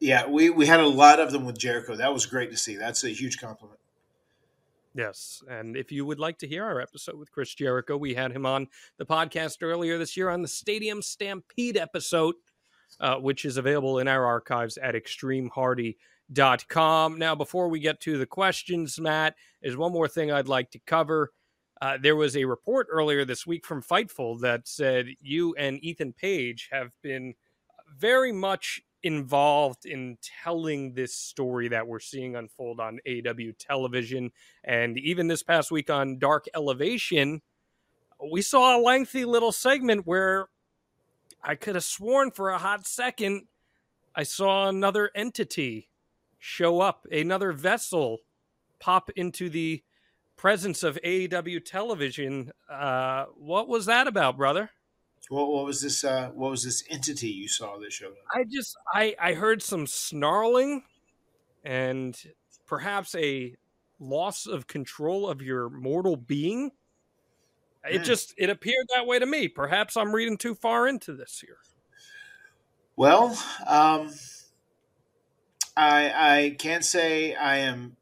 you. 0.00 0.08
yeah, 0.08 0.26
we 0.26 0.50
we 0.50 0.66
had 0.66 0.80
a 0.80 0.86
lot 0.86 1.20
of 1.20 1.32
them 1.32 1.44
with 1.44 1.58
Jericho. 1.58 1.96
That 1.96 2.12
was 2.12 2.26
great 2.26 2.50
to 2.50 2.56
see. 2.56 2.76
That's 2.76 3.04
a 3.04 3.08
huge 3.10 3.40
compliment. 3.40 3.78
Yes. 4.94 5.42
And 5.48 5.76
if 5.76 5.90
you 5.90 6.04
would 6.04 6.20
like 6.20 6.38
to 6.38 6.46
hear 6.46 6.64
our 6.64 6.80
episode 6.80 7.16
with 7.16 7.32
Chris 7.32 7.54
Jericho, 7.54 7.96
we 7.96 8.14
had 8.14 8.32
him 8.32 8.44
on 8.44 8.68
the 8.98 9.06
podcast 9.06 9.58
earlier 9.62 9.96
this 9.96 10.16
year 10.16 10.28
on 10.28 10.42
the 10.42 10.48
Stadium 10.48 11.00
Stampede 11.00 11.78
episode, 11.78 12.34
uh, 13.00 13.16
which 13.16 13.44
is 13.44 13.56
available 13.56 13.98
in 14.00 14.08
our 14.08 14.26
archives 14.26 14.76
at 14.76 14.94
extremehardy.com. 16.30 17.18
Now, 17.18 17.34
before 17.34 17.68
we 17.68 17.80
get 17.80 18.00
to 18.00 18.18
the 18.18 18.26
questions, 18.26 19.00
Matt, 19.00 19.34
there's 19.62 19.76
one 19.76 19.92
more 19.92 20.08
thing 20.08 20.30
I'd 20.30 20.48
like 20.48 20.70
to 20.72 20.78
cover. 20.80 21.32
Uh, 21.80 21.98
there 22.00 22.16
was 22.16 22.36
a 22.36 22.44
report 22.44 22.86
earlier 22.90 23.24
this 23.24 23.46
week 23.46 23.66
from 23.66 23.82
Fightful 23.82 24.40
that 24.40 24.68
said 24.68 25.08
you 25.20 25.54
and 25.56 25.82
Ethan 25.82 26.12
Page 26.12 26.68
have 26.70 26.90
been 27.02 27.34
very 27.96 28.32
much 28.32 28.82
involved 29.02 29.84
in 29.84 30.16
telling 30.44 30.94
this 30.94 31.12
story 31.12 31.66
that 31.68 31.88
we're 31.88 31.98
seeing 31.98 32.36
unfold 32.36 32.78
on 32.78 33.00
AEW 33.06 33.54
television. 33.58 34.30
And 34.62 34.96
even 34.96 35.26
this 35.26 35.42
past 35.42 35.72
week 35.72 35.90
on 35.90 36.20
Dark 36.20 36.46
Elevation, 36.54 37.42
we 38.32 38.42
saw 38.42 38.78
a 38.78 38.80
lengthy 38.80 39.24
little 39.24 39.50
segment 39.50 40.06
where 40.06 40.46
I 41.42 41.56
could 41.56 41.74
have 41.74 41.82
sworn 41.82 42.30
for 42.30 42.50
a 42.50 42.58
hot 42.58 42.86
second 42.86 43.48
I 44.14 44.24
saw 44.24 44.68
another 44.68 45.10
entity 45.14 45.88
show 46.44 46.80
up, 46.80 47.06
another 47.12 47.52
vessel 47.52 48.18
pop 48.80 49.10
into 49.14 49.48
the 49.48 49.80
presence 50.36 50.82
of 50.82 50.98
AEW 51.04 51.64
television. 51.64 52.50
Uh, 52.68 53.26
what 53.36 53.68
was 53.68 53.86
that 53.86 54.08
about, 54.08 54.36
brother? 54.36 54.70
What, 55.28 55.48
what 55.52 55.64
was 55.64 55.80
this? 55.80 56.02
Uh, 56.02 56.30
what 56.34 56.50
was 56.50 56.64
this 56.64 56.82
entity 56.90 57.28
you 57.28 57.46
saw 57.46 57.78
that 57.78 57.92
showed 57.92 58.08
up? 58.10 58.24
I 58.34 58.42
just 58.50 58.76
I 58.92 59.14
I 59.20 59.34
heard 59.34 59.62
some 59.62 59.86
snarling 59.86 60.82
and 61.64 62.20
perhaps 62.66 63.14
a 63.14 63.54
loss 64.00 64.46
of 64.46 64.66
control 64.66 65.28
of 65.28 65.40
your 65.42 65.70
mortal 65.70 66.16
being. 66.16 66.72
It 67.88 67.98
Hmm. 67.98 68.02
just 68.04 68.34
it 68.36 68.50
appeared 68.50 68.86
that 68.96 69.06
way 69.06 69.20
to 69.20 69.26
me. 69.26 69.46
Perhaps 69.46 69.96
I'm 69.96 70.12
reading 70.12 70.36
too 70.38 70.56
far 70.56 70.88
into 70.88 71.14
this 71.14 71.38
here. 71.40 71.58
Well, 72.96 73.38
um, 73.66 74.10
I 75.76 76.36
I 76.46 76.56
can 76.58 76.82
say 76.82 77.34
I 77.34 77.58
am 77.58 77.96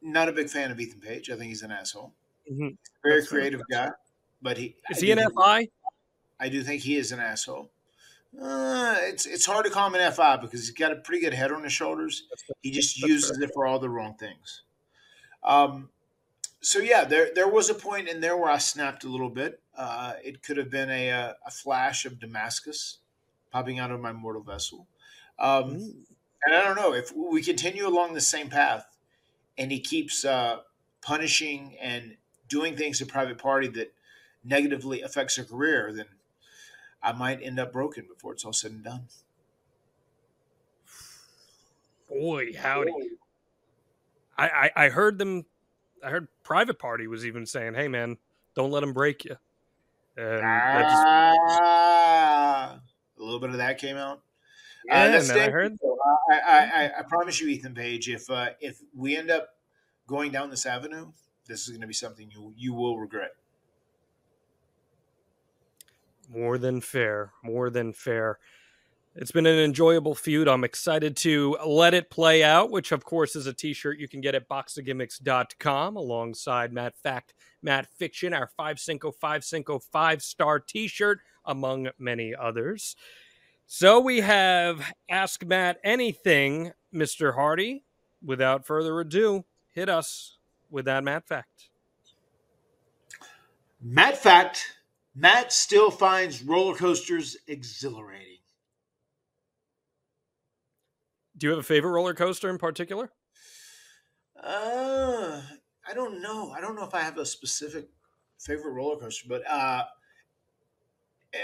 not 0.00 0.28
a 0.28 0.32
big 0.32 0.48
fan 0.50 0.70
of 0.70 0.80
Ethan 0.80 1.00
Page. 1.00 1.30
I 1.30 1.36
think 1.36 1.48
he's 1.48 1.62
an 1.62 1.70
asshole. 1.70 2.12
Mhm. 2.50 2.76
Very 3.02 3.20
That's 3.20 3.28
creative 3.28 3.60
guy, 3.70 3.90
but 4.42 4.58
he 4.58 4.76
Is 4.90 4.98
I 4.98 5.00
he 5.06 5.12
an 5.12 5.18
think- 5.18 5.32
FI? 5.34 5.68
I 6.40 6.48
do 6.48 6.62
think 6.64 6.82
he 6.82 6.96
is 6.96 7.12
an 7.12 7.20
asshole. 7.20 7.70
Uh, 8.40 8.96
it's 9.02 9.26
it's 9.26 9.46
hard 9.46 9.64
to 9.66 9.70
call 9.70 9.86
him 9.88 9.94
an 9.94 10.00
FI 10.12 10.36
because 10.38 10.60
he's 10.60 10.70
got 10.70 10.90
a 10.92 10.96
pretty 10.96 11.20
good 11.20 11.34
head 11.34 11.52
on 11.52 11.62
his 11.62 11.72
shoulders. 11.72 12.24
He 12.62 12.70
just 12.70 13.00
That's 13.00 13.08
uses 13.10 13.38
it 13.40 13.50
for 13.54 13.66
all 13.66 13.78
the 13.78 13.90
wrong 13.90 14.14
things. 14.14 14.62
Um, 15.44 15.90
so 16.60 16.78
yeah, 16.78 17.04
there 17.04 17.32
there 17.34 17.48
was 17.48 17.68
a 17.70 17.74
point 17.74 18.08
in 18.08 18.20
there 18.20 18.36
where 18.36 18.50
I 18.50 18.58
snapped 18.58 19.04
a 19.04 19.08
little 19.08 19.28
bit. 19.30 19.60
Uh, 19.76 20.14
it 20.24 20.42
could 20.42 20.56
have 20.56 20.70
been 20.70 20.90
a, 20.90 21.08
a 21.10 21.36
a 21.46 21.50
flash 21.50 22.04
of 22.06 22.18
Damascus 22.18 22.98
popping 23.50 23.78
out 23.78 23.90
of 23.90 24.00
my 24.00 24.12
mortal 24.12 24.42
vessel. 24.42 24.86
Um, 25.38 26.04
and 26.44 26.54
I 26.54 26.62
don't 26.62 26.76
know 26.76 26.92
if 26.92 27.12
we 27.14 27.42
continue 27.42 27.86
along 27.86 28.14
the 28.14 28.20
same 28.20 28.48
path, 28.48 28.86
and 29.58 29.70
he 29.70 29.80
keeps 29.80 30.24
uh, 30.24 30.60
punishing 31.00 31.76
and 31.80 32.16
doing 32.48 32.76
things 32.76 32.98
to 32.98 33.06
Private 33.06 33.38
Party 33.38 33.68
that 33.68 33.92
negatively 34.44 35.02
affects 35.02 35.36
her 35.36 35.44
career, 35.44 35.92
then 35.94 36.06
I 37.02 37.12
might 37.12 37.42
end 37.42 37.58
up 37.60 37.72
broken 37.72 38.06
before 38.06 38.32
it's 38.32 38.44
all 38.44 38.52
said 38.52 38.72
and 38.72 38.84
done. 38.84 39.08
Boy, 42.08 42.52
howdy. 42.54 42.92
I, 44.36 44.48
I 44.76 44.84
I 44.86 44.88
heard 44.90 45.18
them. 45.18 45.46
I 46.04 46.10
heard 46.10 46.28
Private 46.42 46.78
Party 46.78 47.06
was 47.06 47.24
even 47.24 47.46
saying, 47.46 47.74
"Hey, 47.74 47.88
man, 47.88 48.18
don't 48.54 48.70
let 48.70 48.80
them 48.80 48.92
break 48.92 49.24
you." 49.24 49.36
And 50.16 50.42
that 50.42 50.82
just- 50.82 51.02
Ah, 51.62 52.80
a 53.18 53.22
little 53.22 53.40
bit 53.40 53.50
of 53.50 53.56
that 53.56 53.78
came 53.78 53.96
out. 53.96 54.22
Yeah, 54.86 55.20
uh, 55.20 55.34
I 55.34 55.50
heard. 55.50 55.78
though. 55.82 55.98
I, 56.30 56.38
I, 56.38 56.58
I, 56.58 56.90
I 56.98 57.02
promise 57.02 57.40
you, 57.40 57.48
Ethan 57.48 57.74
Page, 57.74 58.08
if 58.08 58.28
uh, 58.30 58.50
if 58.60 58.80
we 58.94 59.16
end 59.16 59.30
up 59.30 59.50
going 60.06 60.32
down 60.32 60.50
this 60.50 60.66
avenue, 60.66 61.12
this 61.46 61.62
is 61.62 61.70
going 61.70 61.80
to 61.80 61.86
be 61.86 61.94
something 61.94 62.30
you 62.30 62.52
you 62.56 62.74
will 62.74 62.98
regret. 62.98 63.32
More 66.28 66.58
than 66.58 66.80
fair. 66.80 67.32
More 67.42 67.68
than 67.70 67.92
fair. 67.92 68.38
It's 69.14 69.30
been 69.30 69.44
an 69.44 69.58
enjoyable 69.58 70.14
feud. 70.14 70.48
I'm 70.48 70.64
excited 70.64 71.18
to 71.18 71.58
let 71.66 71.92
it 71.92 72.08
play 72.08 72.42
out, 72.42 72.70
which, 72.70 72.92
of 72.92 73.04
course, 73.04 73.36
is 73.36 73.46
a 73.46 73.52
t 73.52 73.74
shirt 73.74 73.98
you 73.98 74.08
can 74.08 74.22
get 74.22 74.34
at 74.34 74.48
boxofgimmicks.com 74.48 75.96
alongside 75.96 76.72
Matt 76.72 76.96
Fact, 76.96 77.34
Matt 77.60 77.88
Fiction, 77.88 78.32
our 78.32 78.46
5 78.56 78.80
Cinco 78.80 79.12
5 79.12 79.44
Cinco 79.44 79.78
5 79.78 80.22
star 80.22 80.58
t 80.58 80.88
shirt, 80.88 81.20
among 81.44 81.90
many 81.98 82.34
others. 82.34 82.96
So 83.74 83.98
we 84.00 84.20
have 84.20 84.92
Ask 85.08 85.46
Matt 85.46 85.80
Anything, 85.82 86.72
Mr. 86.94 87.36
Hardy. 87.36 87.84
Without 88.22 88.66
further 88.66 89.00
ado, 89.00 89.46
hit 89.70 89.88
us 89.88 90.36
with 90.68 90.84
that 90.84 91.02
Matt 91.02 91.26
Fact. 91.26 91.70
Matt 93.80 94.18
fact: 94.18 94.74
Matt 95.14 95.54
still 95.54 95.90
finds 95.90 96.42
roller 96.42 96.76
coasters 96.76 97.38
exhilarating. 97.48 98.40
Do 101.38 101.46
you 101.46 101.50
have 101.52 101.60
a 101.60 101.62
favorite 101.62 101.92
roller 101.92 102.12
coaster 102.12 102.50
in 102.50 102.58
particular? 102.58 103.10
Uh, 104.36 105.40
I 105.88 105.94
don't 105.94 106.20
know. 106.20 106.50
I 106.50 106.60
don't 106.60 106.76
know 106.76 106.84
if 106.84 106.92
I 106.92 107.00
have 107.00 107.16
a 107.16 107.24
specific 107.24 107.88
favorite 108.38 108.72
roller 108.72 109.00
coaster, 109.00 109.28
but 109.30 109.50
uh, 109.50 109.84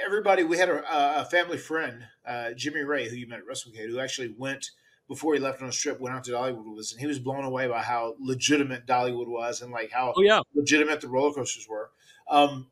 everybody, 0.05 0.43
we 0.45 0.59
had 0.59 0.69
a, 0.69 1.21
a 1.21 1.25
family 1.25 1.59
friend, 1.59 2.05
uh, 2.27 2.53
Jimmy 2.53 2.81
Ray, 2.83 3.09
who 3.09 3.17
you 3.17 3.27
met 3.27 3.41
at 3.41 3.47
WrestleCade, 3.47 3.89
who 3.89 4.01
actually 4.01 4.35
went 4.37 4.71
before 5.09 5.35
he 5.35 5.41
left 5.41 5.63
on 5.63 5.69
a 5.69 5.73
trip, 5.73 6.01
went 6.01 6.15
out 6.15 6.25
to 6.25 6.33
Dollywood 6.33 6.71
with 6.71 6.81
us, 6.81 6.93
and 6.93 7.01
he 7.01 7.07
was 7.07 7.19
blown 7.19 7.45
away 7.45 7.67
by 7.67 7.81
how 7.83 8.15
legitimate 8.21 8.87
Dollywood 8.87 9.29
was 9.29 9.63
and 9.63 9.73
like 9.73 9.91
how 9.91 10.13
Oh, 10.17 10.21
yeah. 10.21 10.41
legitimate 10.55 11.01
the 11.01 11.09
roller 11.09 11.33
coasters 11.33 11.67
were. 11.69 11.91
Um, 12.31 12.67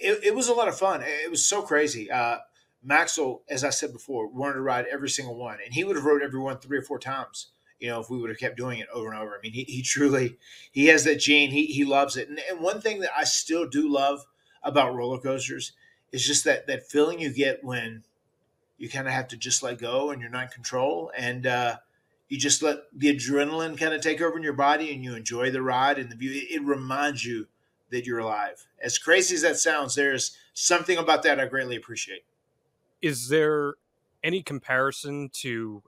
it, 0.00 0.22
it 0.24 0.34
was 0.34 0.48
a 0.48 0.54
lot 0.54 0.68
of 0.68 0.78
fun. 0.78 1.02
It 1.02 1.30
was 1.30 1.44
so 1.44 1.62
crazy. 1.62 2.10
Uh, 2.10 2.38
Maxwell, 2.84 3.42
as 3.48 3.64
I 3.64 3.70
said 3.70 3.92
before, 3.92 4.28
wanted 4.28 4.54
to 4.54 4.60
ride 4.60 4.86
every 4.90 5.08
single 5.08 5.36
one, 5.36 5.58
and 5.64 5.74
he 5.74 5.82
would 5.84 5.96
have 5.96 6.04
rode 6.04 6.22
every 6.22 6.40
one 6.40 6.58
three 6.58 6.78
or 6.78 6.82
four 6.82 6.98
times. 6.98 7.48
You 7.78 7.88
know, 7.88 8.00
if 8.00 8.08
we 8.10 8.18
would 8.18 8.30
have 8.30 8.38
kept 8.38 8.56
doing 8.56 8.78
it 8.78 8.86
over 8.94 9.10
and 9.10 9.20
over. 9.20 9.32
I 9.36 9.40
mean, 9.42 9.52
he, 9.52 9.64
he 9.64 9.82
truly 9.82 10.36
he 10.70 10.86
has 10.86 11.02
that 11.02 11.18
gene. 11.18 11.50
He 11.50 11.66
he 11.66 11.84
loves 11.84 12.16
it. 12.16 12.28
And, 12.28 12.38
and 12.48 12.60
one 12.60 12.80
thing 12.80 13.00
that 13.00 13.10
I 13.16 13.24
still 13.24 13.68
do 13.68 13.92
love 13.92 14.24
about 14.62 14.94
roller 14.94 15.18
coasters 15.18 15.72
is 16.12 16.24
just 16.24 16.44
that 16.44 16.66
that 16.66 16.86
feeling 16.86 17.18
you 17.18 17.32
get 17.32 17.64
when 17.64 18.04
you 18.78 18.88
kind 18.88 19.06
of 19.06 19.12
have 19.12 19.28
to 19.28 19.36
just 19.36 19.62
let 19.62 19.78
go 19.78 20.10
and 20.10 20.20
you're 20.20 20.30
not 20.30 20.44
in 20.44 20.48
control 20.48 21.10
and 21.16 21.46
uh, 21.46 21.76
you 22.28 22.38
just 22.38 22.62
let 22.62 22.78
the 22.92 23.14
adrenaline 23.14 23.78
kind 23.78 23.94
of 23.94 24.00
take 24.00 24.20
over 24.20 24.36
in 24.36 24.42
your 24.42 24.52
body 24.52 24.92
and 24.92 25.04
you 25.04 25.14
enjoy 25.14 25.50
the 25.50 25.62
ride 25.62 25.98
and 25.98 26.10
the 26.10 26.16
view. 26.16 26.30
It, 26.50 26.62
reminds 26.62 27.24
you 27.24 27.46
that 27.90 28.06
you're 28.06 28.18
alive. 28.18 28.66
As 28.82 28.98
crazy 28.98 29.34
as 29.34 29.42
that 29.42 29.56
sounds, 29.56 29.94
there's 29.94 30.36
something 30.54 30.98
about 30.98 31.22
that 31.22 31.38
I 31.38 31.46
greatly 31.46 31.76
appreciate. 31.76 32.24
is 33.00 33.28
there 33.28 33.74
any 34.24 34.42
comparison 34.42 35.28
to 35.32 35.82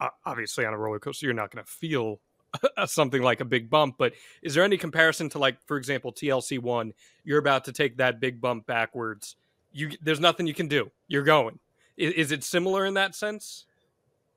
uh, 0.00 0.08
obviously 0.24 0.64
on 0.66 0.74
a 0.74 0.78
roller 0.78 0.98
coaster 0.98 1.26
you're 1.26 1.34
not 1.34 1.50
going 1.50 1.64
to 1.64 1.70
feel 1.70 2.20
something 2.86 3.22
like 3.22 3.40
a 3.40 3.44
big 3.44 3.70
bump 3.70 3.94
but 3.98 4.12
is 4.42 4.54
there 4.54 4.64
any 4.64 4.76
comparison 4.76 5.28
to 5.28 5.38
like 5.38 5.56
for 5.66 5.76
example 5.76 6.12
TLC 6.12 6.58
1 6.58 6.92
you're 7.24 7.38
about 7.38 7.64
to 7.64 7.72
take 7.72 7.96
that 7.96 8.20
big 8.20 8.40
bump 8.40 8.66
backwards 8.66 9.36
you 9.76 9.90
there's 10.02 10.20
nothing 10.20 10.46
you 10.46 10.54
can 10.54 10.68
do 10.68 10.90
you're 11.08 11.22
going 11.22 11.58
is, 11.96 12.12
is 12.14 12.32
it 12.32 12.42
similar 12.42 12.84
in 12.84 12.94
that 12.94 13.14
sense 13.14 13.66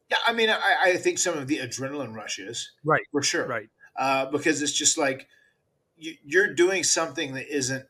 Yeah, 0.10 0.18
I 0.26 0.34
mean, 0.34 0.50
I, 0.50 0.78
I 0.84 0.98
think 0.98 1.20
some 1.20 1.38
of 1.38 1.48
the 1.48 1.60
adrenaline 1.60 2.16
rushes, 2.16 2.72
Right. 2.84 3.06
for 3.12 3.22
sure, 3.22 3.48
right 3.48 3.70
uh, 4.00 4.26
because 4.26 4.62
it's 4.62 4.72
just 4.72 4.98
like 4.98 5.28
you, 5.98 6.16
you're 6.26 6.54
doing 6.54 6.84
something 6.84 7.34
that 7.34 7.54
isn't 7.54 7.86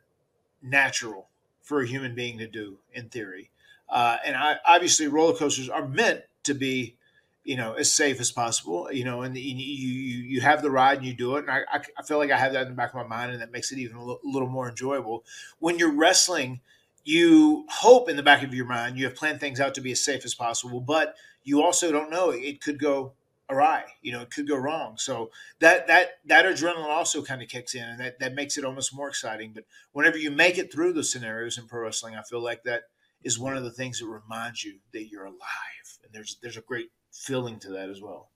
natural 0.62 1.30
for 1.62 1.82
a 1.82 1.88
human 1.88 2.16
being 2.16 2.40
to 2.40 2.48
do 2.48 2.80
in 2.94 3.08
theory. 3.10 3.52
Uh, 3.88 4.18
and 4.26 4.36
I, 4.36 4.58
obviously, 4.66 5.08
roller 5.08 5.36
coasters 5.36 5.70
are 5.70 5.88
meant 5.88 6.24
to 6.44 6.54
be, 6.54 6.96
you 7.44 7.56
know, 7.56 7.74
as 7.74 7.92
safe 7.92 8.20
as 8.20 8.32
possible. 8.32 8.92
You 8.92 9.06
know, 9.06 9.22
and 9.22 9.38
you 9.38 9.56
you, 9.56 10.24
you 10.24 10.42
have 10.42 10.62
the 10.62 10.72
ride 10.72 10.98
and 10.98 11.08
you 11.08 11.14
do 11.14 11.38
it, 11.38 11.42
and 11.48 11.52
I, 11.52 11.62
I, 11.72 12.04
feel 12.04 12.18
like 12.18 12.32
I 12.32 12.38
have 12.38 12.54
that 12.54 12.64
in 12.64 12.70
the 12.70 12.76
back 12.76 12.90
of 12.90 12.96
my 12.96 13.08
mind, 13.08 13.32
and 13.32 13.42
that 13.42 13.52
makes 13.52 13.72
it 13.72 13.80
even 13.80 13.98
a 13.98 14.04
little 14.04 14.50
more 14.50 14.70
enjoyable. 14.70 15.24
When 15.60 15.80
you're 15.80 15.94
wrestling, 15.94 16.62
you 17.10 17.66
hope 17.70 18.08
in 18.08 18.16
the 18.16 18.24
back 18.24 18.44
of 18.44 18.54
your 18.54 18.68
mind 18.68 18.98
you 18.98 19.06
have 19.06 19.16
planned 19.16 19.40
things 19.40 19.60
out 19.60 19.74
to 19.74 19.82
be 19.82 19.92
as 19.92 20.04
safe 20.04 20.24
as 20.26 20.36
possible, 20.36 20.80
but 20.80 21.16
you 21.44 21.64
also 21.64 21.92
don't 21.92 22.12
know 22.12 22.30
it 22.30 22.62
could 22.62 22.80
go 22.80 23.14
awry. 23.50 23.84
You 24.04 24.12
know, 24.12 24.22
it 24.22 24.30
could 24.30 24.48
go 24.48 24.56
wrong. 24.56 24.98
So 24.98 25.32
that 25.60 25.88
that 25.88 26.20
that 26.26 26.46
adrenaline 26.46 26.86
also 26.86 27.24
kind 27.24 27.42
of 27.42 27.50
kicks 27.50 27.74
in, 27.74 27.84
and 27.84 28.00
that 28.00 28.20
that 28.20 28.36
makes 28.36 28.58
it 28.58 28.64
almost 28.64 28.96
more 28.96 29.08
exciting. 29.08 29.54
But 29.54 29.66
whenever 29.92 30.20
you 30.20 30.30
make 30.30 30.60
it 30.60 30.72
through 30.72 30.94
those 30.94 31.12
scenarios 31.12 31.58
in 31.58 31.66
pro 31.66 31.82
wrestling, 31.82 32.16
I 32.16 32.22
feel 32.22 32.42
like 32.42 32.64
that 32.64 32.84
is 33.24 33.40
one 33.40 33.58
of 33.58 33.64
the 33.64 33.72
things 33.72 34.00
that 34.00 34.08
reminds 34.08 34.64
you 34.64 34.80
that 34.94 35.10
you're 35.10 35.26
alive, 35.26 35.98
and 36.04 36.14
there's 36.14 36.38
there's 36.44 36.58
a 36.58 36.62
great 36.62 36.92
feeling 37.12 37.60
to 37.62 37.70
that 37.70 37.90
as 37.90 38.02
well. 38.02 38.30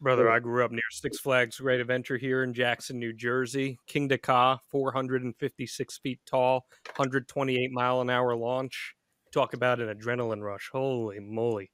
Brother 0.00 0.30
i 0.30 0.38
grew 0.38 0.64
up 0.64 0.70
near 0.70 0.80
six 0.90 1.18
flags 1.18 1.58
great 1.58 1.80
adventure 1.80 2.16
here 2.16 2.44
in 2.44 2.54
jackson 2.54 3.00
new 3.00 3.12
jersey. 3.12 3.78
Kingda 3.88 4.22
Ka, 4.22 4.58
456 4.70 5.98
feet 5.98 6.20
tall 6.24 6.66
128 6.96 7.72
mile 7.72 8.00
an 8.00 8.08
hour 8.08 8.36
launch. 8.36 8.94
Talk 9.32 9.54
about 9.54 9.80
an 9.80 9.88
adrenaline 9.94 10.42
rush. 10.42 10.70
Holy 10.72 11.18
moly. 11.18 11.72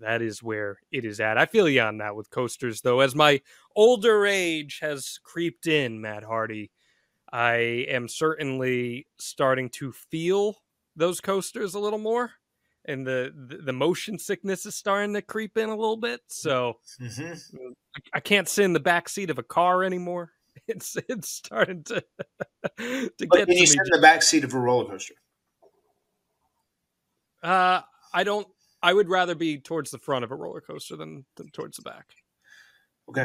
That 0.00 0.20
is 0.20 0.42
where 0.42 0.78
it 0.90 1.04
is 1.04 1.18
at. 1.20 1.38
I 1.38 1.46
feel 1.46 1.68
you 1.68 1.80
on 1.80 1.98
that 1.98 2.14
with 2.14 2.30
coasters 2.30 2.82
though. 2.82 3.00
As 3.00 3.14
my 3.14 3.40
older 3.74 4.26
age 4.26 4.78
has 4.80 5.18
creeped 5.22 5.66
in 5.66 6.00
matt 6.00 6.24
hardy 6.24 6.70
i 7.32 7.54
am 7.88 8.06
certainly 8.08 9.06
starting 9.18 9.70
to 9.70 9.92
feel 9.92 10.56
those 10.94 11.20
coasters 11.20 11.74
a 11.74 11.78
little 11.78 11.98
more 11.98 12.32
and 12.84 13.06
the, 13.06 13.32
the 13.48 13.58
the 13.58 13.72
motion 13.72 14.18
sickness 14.18 14.66
is 14.66 14.74
starting 14.74 15.14
to 15.14 15.22
creep 15.22 15.56
in 15.56 15.68
a 15.68 15.76
little 15.76 15.96
bit 15.96 16.20
so 16.28 16.74
hmm 16.98 17.32
I 18.14 18.20
can't 18.20 18.48
sit 18.48 18.64
in 18.64 18.72
the 18.72 18.80
back 18.80 19.08
seat 19.08 19.30
of 19.30 19.38
a 19.38 19.42
car 19.42 19.84
anymore. 19.84 20.32
It's 20.68 20.96
it's 21.08 21.30
starting 21.30 21.82
to 21.84 22.04
to 22.78 23.10
But 23.18 23.30
get 23.30 23.48
can 23.48 23.56
you 23.56 23.66
sit 23.66 23.78
in 23.78 23.90
the 23.90 24.02
back 24.02 24.22
seat 24.22 24.44
of 24.44 24.52
a 24.54 24.58
roller 24.58 24.84
coaster? 24.84 25.14
Uh, 27.42 27.80
I 28.12 28.22
don't. 28.24 28.46
I 28.82 28.92
would 28.92 29.08
rather 29.08 29.34
be 29.34 29.58
towards 29.58 29.90
the 29.90 29.98
front 29.98 30.24
of 30.24 30.30
a 30.30 30.34
roller 30.34 30.60
coaster 30.60 30.96
than, 30.96 31.24
than 31.36 31.48
towards 31.50 31.76
the 31.76 31.82
back. 31.82 32.06
Okay. 33.08 33.24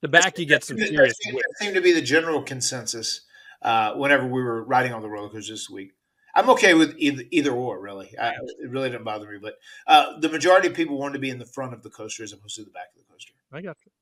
The 0.00 0.08
back 0.08 0.38
you 0.38 0.46
get 0.46 0.64
some 0.64 0.76
That 0.78 0.88
serious 0.88 1.14
seemed, 1.22 1.36
that 1.36 1.54
seemed 1.58 1.74
to 1.74 1.80
be 1.80 1.92
the 1.92 2.00
general 2.00 2.42
consensus 2.42 3.22
uh, 3.62 3.94
whenever 3.94 4.26
we 4.26 4.42
were 4.42 4.64
riding 4.64 4.92
on 4.92 5.02
the 5.02 5.08
roller 5.08 5.28
coaster 5.28 5.52
this 5.52 5.68
week. 5.68 5.92
I'm 6.34 6.50
okay 6.50 6.74
with 6.74 6.94
either, 6.98 7.24
either 7.30 7.52
or, 7.52 7.80
really. 7.80 8.10
I, 8.18 8.30
it 8.30 8.70
really 8.70 8.90
didn't 8.90 9.04
bother 9.04 9.30
me, 9.30 9.38
but 9.40 9.54
uh, 9.86 10.18
the 10.18 10.28
majority 10.28 10.68
of 10.68 10.74
people 10.74 10.98
wanted 10.98 11.14
to 11.14 11.18
be 11.18 11.30
in 11.30 11.38
the 11.38 11.46
front 11.46 11.74
of 11.74 11.82
the 11.82 11.90
coaster 11.90 12.22
as 12.22 12.32
opposed 12.32 12.56
to 12.56 12.64
the 12.64 12.70
back 12.70 12.88
of 12.94 13.04
the 13.04 13.12
coaster. 13.12 13.32
I 13.52 13.60
got 13.60 13.76
you. 13.84 13.92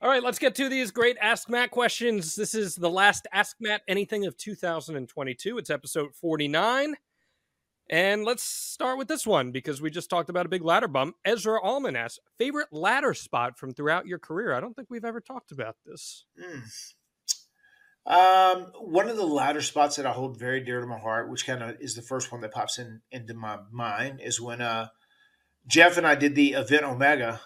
All 0.00 0.08
right, 0.08 0.22
let's 0.22 0.40
get 0.40 0.56
to 0.56 0.68
these 0.68 0.90
great 0.90 1.16
Ask 1.20 1.48
Matt 1.48 1.70
questions. 1.70 2.34
This 2.34 2.56
is 2.56 2.74
the 2.74 2.90
last 2.90 3.28
Ask 3.32 3.56
Matt 3.60 3.82
Anything 3.86 4.26
of 4.26 4.36
2022. 4.36 5.58
It's 5.58 5.70
episode 5.70 6.14
49. 6.16 6.96
And 7.88 8.24
let's 8.24 8.42
start 8.42 8.98
with 8.98 9.06
this 9.06 9.26
one 9.26 9.52
because 9.52 9.80
we 9.80 9.90
just 9.90 10.10
talked 10.10 10.30
about 10.30 10.46
a 10.46 10.48
big 10.48 10.64
ladder 10.64 10.88
bump. 10.88 11.16
Ezra 11.24 11.60
Allman 11.60 11.94
asks, 11.94 12.18
favorite 12.38 12.72
ladder 12.72 13.14
spot 13.14 13.58
from 13.58 13.74
throughout 13.74 14.06
your 14.06 14.18
career? 14.18 14.54
I 14.54 14.60
don't 14.60 14.74
think 14.74 14.88
we've 14.90 15.04
ever 15.04 15.20
talked 15.20 15.52
about 15.52 15.76
this. 15.86 16.24
Hmm. 16.40 16.60
Um, 18.04 18.72
one 18.80 19.08
of 19.08 19.16
the 19.16 19.26
ladder 19.26 19.62
spots 19.62 19.96
that 19.96 20.06
I 20.06 20.12
hold 20.12 20.38
very 20.38 20.60
dear 20.60 20.80
to 20.80 20.86
my 20.86 20.98
heart, 20.98 21.30
which 21.30 21.46
kind 21.46 21.62
of 21.62 21.76
is 21.80 21.94
the 21.94 22.02
first 22.02 22.32
one 22.32 22.40
that 22.40 22.52
pops 22.52 22.78
in 22.78 23.00
into 23.12 23.34
my 23.34 23.58
mind, 23.70 24.20
is 24.20 24.40
when 24.40 24.60
uh, 24.60 24.88
Jeff 25.68 25.96
and 25.96 26.06
I 26.06 26.16
did 26.16 26.34
the 26.34 26.54
event 26.54 26.84
Omega 26.84 27.40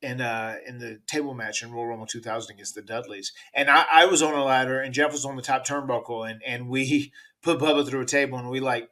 in 0.00 0.20
uh, 0.20 0.56
in 0.66 0.78
the 0.78 1.00
table 1.06 1.34
match 1.34 1.62
in 1.62 1.72
Royal 1.72 1.88
Rumble 1.88 2.06
2000 2.06 2.54
against 2.54 2.74
the 2.74 2.82
Dudleys, 2.82 3.32
and 3.52 3.68
I, 3.68 3.84
I 3.92 4.06
was 4.06 4.22
on 4.22 4.32
a 4.32 4.44
ladder 4.44 4.80
and 4.80 4.94
Jeff 4.94 5.12
was 5.12 5.26
on 5.26 5.36
the 5.36 5.42
top 5.42 5.66
turnbuckle, 5.66 6.28
and 6.28 6.40
and 6.46 6.68
we 6.68 7.12
put 7.42 7.58
Bubba 7.58 7.86
through 7.86 8.02
a 8.02 8.06
table, 8.06 8.38
and 8.38 8.48
we 8.48 8.60
like 8.60 8.88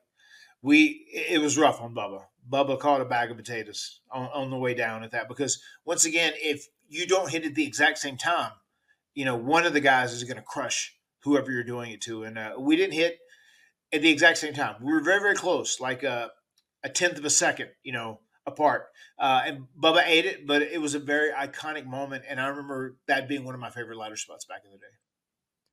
we 0.61 1.06
it 1.12 1.40
was 1.40 1.56
rough 1.56 1.80
on 1.80 1.94
Bubba. 1.94 2.25
Bubba 2.49 2.78
caught 2.78 3.00
a 3.00 3.06
bag 3.06 3.30
of 3.30 3.38
potatoes 3.38 4.00
on, 4.11 4.28
on 4.32 4.50
the 4.50 4.56
way 4.56 4.75
down 4.75 5.02
at 5.02 5.11
that 5.12 5.28
because 5.28 5.62
once 5.85 6.04
again, 6.04 6.32
if 6.37 6.66
you 6.88 7.06
don't 7.06 7.30
hit 7.30 7.44
it 7.44 7.54
the 7.54 7.66
exact 7.66 7.99
same 7.99 8.18
time, 8.18 8.52
you 9.14 9.25
know 9.25 9.37
one 9.37 9.64
of 9.64 9.73
the 9.73 9.80
guys 9.80 10.12
is 10.12 10.25
going 10.25 10.37
to 10.37 10.42
crush 10.42 10.96
whoever 11.26 11.50
you're 11.50 11.64
doing 11.64 11.90
it 11.90 12.00
to, 12.02 12.25
and 12.25 12.38
uh, 12.38 12.54
we 12.59 12.76
didn't 12.76 12.95
hit 12.95 13.18
at 13.92 14.02
the 14.02 14.11
exact 14.11 14.38
same 14.38 14.54
time. 14.54 14.76
We 14.80 14.92
were 14.92 15.00
very 15.00 15.21
very 15.21 15.35
close, 15.35 15.80
like 15.80 16.02
a 16.02 16.30
a 16.83 16.88
tenth 16.88 17.18
of 17.18 17.25
a 17.25 17.30
second, 17.30 17.71
you 17.83 17.92
know, 17.92 18.21
apart. 18.47 18.87
Uh, 19.18 19.42
and 19.45 19.66
Bubba 19.78 20.02
ate 20.06 20.25
it, 20.25 20.47
but 20.47 20.62
it 20.62 20.80
was 20.80 20.95
a 20.95 20.99
very 20.99 21.33
iconic 21.33 21.85
moment, 21.85 22.25
and 22.28 22.40
I 22.40 22.47
remember 22.49 22.97
that 23.09 23.28
being 23.28 23.45
one 23.45 23.54
of 23.54 23.61
my 23.61 23.71
favorite 23.71 23.99
ladder 23.99 24.16
spots 24.16 24.45
back 24.45 24.62
in 24.64 24.71
the 24.71 24.78
day. 24.78 24.85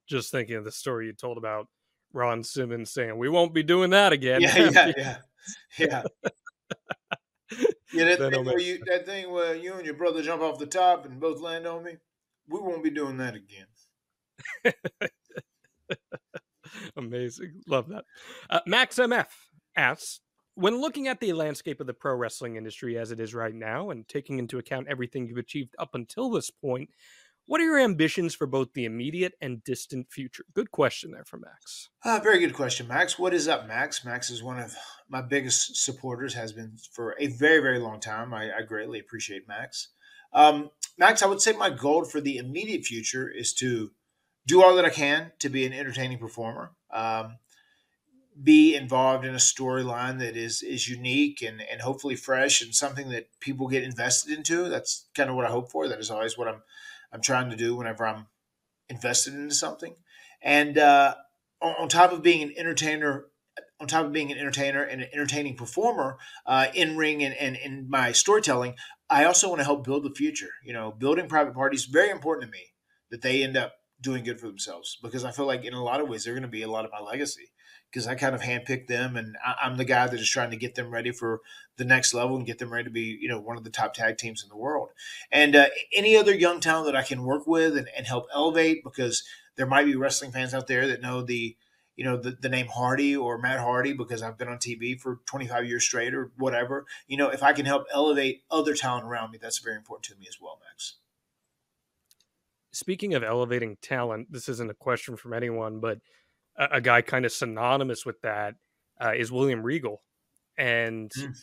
Just 0.07 0.31
thinking 0.31 0.55
of 0.55 0.65
the 0.65 0.72
story 0.72 1.05
you 1.05 1.13
told 1.13 1.38
about 1.38 1.67
Ron 2.13 2.43
Simmons 2.43 2.91
saying, 2.91 3.17
We 3.17 3.29
won't 3.29 3.53
be 3.53 3.63
doing 3.63 3.91
that 3.91 4.12
again. 4.13 4.41
Yeah, 4.41 4.57
yeah, 4.72 4.91
yeah, 4.98 5.17
yeah. 5.77 6.03
Yeah, 7.93 8.05
that 8.05 8.31
thing, 8.31 8.45
where 8.45 8.60
you, 8.60 8.79
that 8.88 9.05
thing 9.05 9.31
where 9.31 9.55
you 9.55 9.75
and 9.75 9.86
your 9.86 9.93
brother 9.93 10.24
jump 10.24 10.41
off 10.41 10.57
the 10.57 10.65
top 10.65 11.05
and 11.05 11.19
both 11.19 11.39
land 11.39 11.67
on 11.67 11.83
me, 11.83 11.98
we 12.48 12.60
won't 12.60 12.83
be 12.83 12.89
doing 12.89 13.17
that 13.17 13.36
again. 13.36 13.67
Amazing. 16.97 17.62
Love 17.67 17.89
that. 17.89 18.05
Uh, 18.50 18.59
Max 18.65 18.97
MF 18.97 19.27
asks 19.75 20.21
When 20.55 20.79
looking 20.79 21.07
at 21.07 21.19
the 21.19 21.33
landscape 21.33 21.79
of 21.81 21.88
the 21.88 21.93
pro 21.93 22.15
wrestling 22.15 22.55
industry 22.55 22.97
as 22.97 23.12
it 23.12 23.19
is 23.19 23.33
right 23.33 23.53
now 23.53 23.89
and 23.89 24.07
taking 24.07 24.39
into 24.39 24.57
account 24.57 24.88
everything 24.89 25.27
you've 25.27 25.38
achieved 25.38 25.75
up 25.79 25.89
until 25.93 26.29
this 26.29 26.50
point, 26.50 26.89
what 27.45 27.59
are 27.59 27.65
your 27.65 27.79
ambitions 27.79 28.33
for 28.33 28.47
both 28.47 28.73
the 28.73 28.85
immediate 28.85 29.33
and 29.41 29.63
distant 29.63 30.09
future? 30.09 30.45
Good 30.53 30.71
question 30.71 31.12
there 31.12 31.25
from 31.25 31.41
Max. 31.41 31.89
Uh, 32.03 32.19
very 32.23 32.39
good 32.39 32.53
question, 32.53 32.88
Max. 32.88 33.19
What 33.19 33.33
is 33.33 33.50
up, 33.50 33.67
Max? 33.67 34.05
Max 34.05 34.29
is 34.29 34.41
one 34.41 34.59
of 34.59 34.73
my 35.09 35.21
biggest 35.21 35.75
supporters, 35.75 36.35
has 36.35 36.53
been 36.53 36.77
for 36.93 37.15
a 37.19 37.27
very, 37.27 37.59
very 37.59 37.79
long 37.79 38.00
time. 38.00 38.33
I, 38.33 38.45
I 38.45 38.62
greatly 38.62 39.00
appreciate 39.00 39.47
Max. 39.47 39.89
Um, 40.31 40.71
Max, 40.97 41.21
I 41.21 41.27
would 41.27 41.41
say 41.41 41.51
my 41.51 41.69
goal 41.69 42.05
for 42.05 42.21
the 42.21 42.38
immediate 42.38 42.85
future 42.85 43.29
is 43.29 43.53
to 43.55 43.91
do 44.45 44.63
all 44.63 44.75
that 44.75 44.85
I 44.85 44.89
can 44.89 45.31
to 45.39 45.50
be 45.50 45.65
an 45.65 45.74
entertaining 45.74 46.18
performer, 46.18 46.72
um, 46.91 47.37
be 48.41 48.75
involved 48.75 49.25
in 49.25 49.33
a 49.33 49.37
storyline 49.37 50.20
that 50.20 50.35
is 50.35 50.63
is 50.63 50.89
unique 50.89 51.41
and, 51.41 51.61
and 51.61 51.81
hopefully 51.81 52.15
fresh 52.15 52.61
and 52.61 52.74
something 52.74 53.09
that 53.09 53.27
people 53.39 53.68
get 53.68 53.83
invested 53.83 54.35
into. 54.35 54.70
That's 54.70 55.05
kind 55.13 55.29
of 55.29 55.35
what 55.35 55.46
I 55.46 55.51
hope 55.51 55.72
for. 55.72 55.87
That 55.87 56.00
is 56.00 56.09
always 56.09 56.37
what 56.37 56.48
I'm 56.48 56.61
I'm 57.11 57.22
trying 57.22 57.50
to 57.51 57.55
do 57.55 57.75
whenever 57.75 58.05
I'm 58.05 58.25
invested 58.89 59.33
into 59.35 59.53
something. 59.53 59.96
And 60.41 60.77
uh, 60.77 61.15
on, 61.61 61.75
on 61.79 61.89
top 61.89 62.11
of 62.11 62.24
being 62.24 62.41
an 62.41 62.53
entertainer, 62.57 63.25
on 63.79 63.87
top 63.87 64.05
of 64.05 64.11
being 64.11 64.31
an 64.31 64.37
entertainer 64.37 64.83
and 64.83 65.01
an 65.01 65.09
entertaining 65.13 65.55
performer 65.55 66.18
uh, 66.46 66.68
in 66.74 66.98
ring 66.98 67.24
and, 67.24 67.35
and 67.35 67.55
in 67.55 67.89
my 67.89 68.11
storytelling, 68.11 68.75
I 69.09 69.25
also 69.25 69.48
want 69.48 69.59
to 69.59 69.65
help 69.65 69.83
build 69.83 70.03
the 70.03 70.13
future. 70.15 70.50
You 70.63 70.74
know, 70.74 70.91
building 70.91 71.27
private 71.27 71.53
parties 71.53 71.85
very 71.85 72.09
important 72.09 72.51
to 72.51 72.51
me 72.51 72.74
that 73.11 73.22
they 73.22 73.44
end 73.44 73.55
up 73.55 73.74
doing 74.03 74.24
good 74.24 74.39
for 74.39 74.48
themselves 74.48 74.98
because 75.01 75.24
I 75.24 75.31
feel 75.31 75.48
like 75.48 75.63
in 75.66 75.74
a 75.74 75.83
lot 75.83 76.01
of 76.01 76.09
ways 76.09 76.25
they're 76.25 76.33
going 76.33 76.44
to 76.44 76.48
be 76.48 76.61
a 76.61 76.70
lot 76.70 76.85
of 76.85 76.92
my 76.92 77.00
legacy 77.00 77.51
because 77.89 78.05
I 78.05 78.16
kind 78.16 78.35
of 78.35 78.42
handpicked 78.42 78.87
them 78.87 79.16
and 79.16 79.37
I, 79.44 79.55
I'm 79.63 79.77
the 79.77 79.85
guy 79.85 80.07
that 80.07 80.20
is 80.20 80.29
trying 80.29 80.51
to 80.51 80.57
get 80.57 80.75
them 80.75 80.92
ready 80.92 81.11
for 81.11 81.42
the 81.77 81.85
next 81.85 82.13
level 82.13 82.35
and 82.35 82.46
get 82.46 82.59
them 82.59 82.72
ready 82.72 82.85
to 82.85 82.89
be 82.89 83.18
you 83.20 83.29
know 83.29 83.39
one 83.39 83.57
of 83.57 83.63
the 83.63 83.70
top 83.70 83.94
tag 83.94 84.18
teams 84.18 84.44
in 84.44 84.50
the 84.50 84.57
world. 84.57 84.89
And 85.31 85.55
uh, 85.55 85.68
any 85.96 86.18
other 86.18 86.35
young 86.35 86.59
talent 86.59 86.87
that 86.87 86.96
I 86.96 87.03
can 87.03 87.24
work 87.24 87.48
with 87.48 87.77
and, 87.77 87.87
and 87.96 88.05
help 88.05 88.27
elevate 88.33 88.83
because 88.83 89.24
there 89.55 89.66
might 89.66 89.85
be 89.85 89.96
wrestling 89.96 90.31
fans 90.31 90.53
out 90.53 90.68
there 90.68 90.87
that 90.87 91.01
know 91.01 91.22
the 91.22 91.55
you 91.96 92.03
know 92.03 92.18
the, 92.18 92.31
the 92.31 92.50
name 92.50 92.68
Hardy 92.68 93.16
or 93.16 93.37
Matt 93.37 93.59
Hardy 93.59 93.94
because 93.94 94.22
I've 94.22 94.37
been 94.37 94.50
on 94.50 94.57
TV 94.57 95.00
for 95.00 95.20
25 95.25 95.66
years 95.66 95.83
straight 95.83 96.13
or 96.13 96.31
whatever. 96.37 96.85
You 97.07 97.18
know, 97.18 97.29
if 97.29 97.44
I 97.44 97.53
can 97.53 97.66
help 97.66 97.85
elevate 97.94 98.44
other 98.50 98.74
talent 98.74 99.05
around 99.05 99.31
me, 99.31 99.39
that's 99.42 99.59
very 99.59 99.75
important 99.75 100.05
to 100.05 100.20
me 100.20 100.25
as 100.27 100.37
well, 100.42 100.59
Max. 100.68 100.96
Speaking 102.74 103.14
of 103.14 103.24
elevating 103.24 103.77
talent, 103.81 104.31
this 104.31 104.50
isn't 104.50 104.70
a 104.72 104.74
question 104.75 105.16
from 105.16 105.33
anyone, 105.33 105.79
but 105.79 106.00
a, 106.57 106.77
a 106.77 106.81
guy 106.81 107.01
kind 107.01 107.25
of 107.25 107.31
synonymous 107.31 108.05
with 108.05 108.20
that 108.22 108.55
uh, 109.00 109.14
is 109.16 109.31
William 109.31 109.64
Regal. 109.64 110.01
And 110.57 111.12
Mm. 111.12 111.33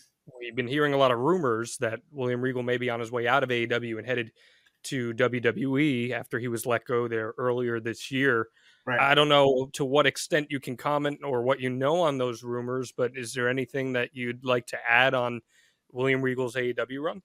we've 0.40 0.54
been 0.56 0.68
hearing 0.68 0.92
a 0.92 0.96
lot 0.98 1.10
of 1.10 1.18
rumors 1.18 1.76
that 1.78 2.00
William 2.12 2.40
Regal 2.40 2.62
may 2.62 2.76
be 2.76 2.90
on 2.90 3.00
his 3.00 3.10
way 3.10 3.26
out 3.26 3.42
of 3.42 3.48
AEW 3.50 3.98
and 3.98 4.06
headed 4.06 4.32
to 4.84 5.12
WWE 5.14 6.10
after 6.12 6.38
he 6.38 6.48
was 6.48 6.66
let 6.66 6.84
go 6.84 7.06
there 7.08 7.34
earlier 7.38 7.80
this 7.80 8.10
year. 8.10 8.48
Right. 8.86 8.98
I 9.00 9.14
don't 9.14 9.28
know 9.28 9.68
to 9.74 9.84
what 9.84 10.06
extent 10.06 10.46
you 10.50 10.58
can 10.58 10.76
comment 10.76 11.20
or 11.22 11.42
what 11.42 11.60
you 11.60 11.68
know 11.70 12.00
on 12.00 12.18
those 12.18 12.42
rumors, 12.42 12.92
but 12.96 13.12
is 13.14 13.34
there 13.34 13.48
anything 13.48 13.92
that 13.92 14.10
you'd 14.14 14.44
like 14.44 14.66
to 14.68 14.78
add 14.88 15.12
on 15.12 15.42
William 15.92 16.22
Regal's 16.22 16.54
AEW 16.54 17.02
run? 17.02 17.22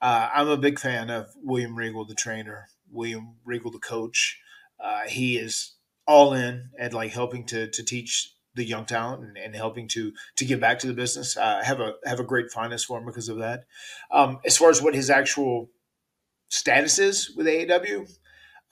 Uh, 0.00 0.28
I'm 0.32 0.48
a 0.48 0.56
big 0.56 0.78
fan 0.78 1.10
of 1.10 1.28
William 1.42 1.76
Regal, 1.76 2.04
the 2.06 2.14
trainer, 2.14 2.68
William 2.94 3.36
Regal, 3.44 3.70
the 3.70 3.78
coach. 3.78 4.40
Uh, 4.80 5.02
he 5.08 5.36
is 5.36 5.74
all 6.06 6.32
in 6.34 6.70
at 6.78 6.92
like 6.92 7.12
helping 7.12 7.44
to 7.46 7.68
to 7.68 7.82
teach 7.82 8.34
the 8.54 8.64
young 8.64 8.84
talent 8.84 9.22
and, 9.24 9.36
and 9.36 9.54
helping 9.54 9.88
to 9.88 10.12
to 10.36 10.44
give 10.44 10.60
back 10.60 10.78
to 10.80 10.86
the 10.86 10.94
business. 10.94 11.36
Uh, 11.36 11.62
have 11.62 11.80
a 11.80 11.94
have 12.04 12.20
a 12.20 12.24
great 12.24 12.50
fondness 12.50 12.84
for 12.84 12.98
him 12.98 13.06
because 13.06 13.28
of 13.28 13.38
that. 13.38 13.64
Um, 14.10 14.40
as 14.44 14.56
far 14.56 14.70
as 14.70 14.80
what 14.80 14.94
his 14.94 15.10
actual 15.10 15.70
status 16.48 16.98
is 16.98 17.30
with 17.36 17.46
AEW, 17.46 18.08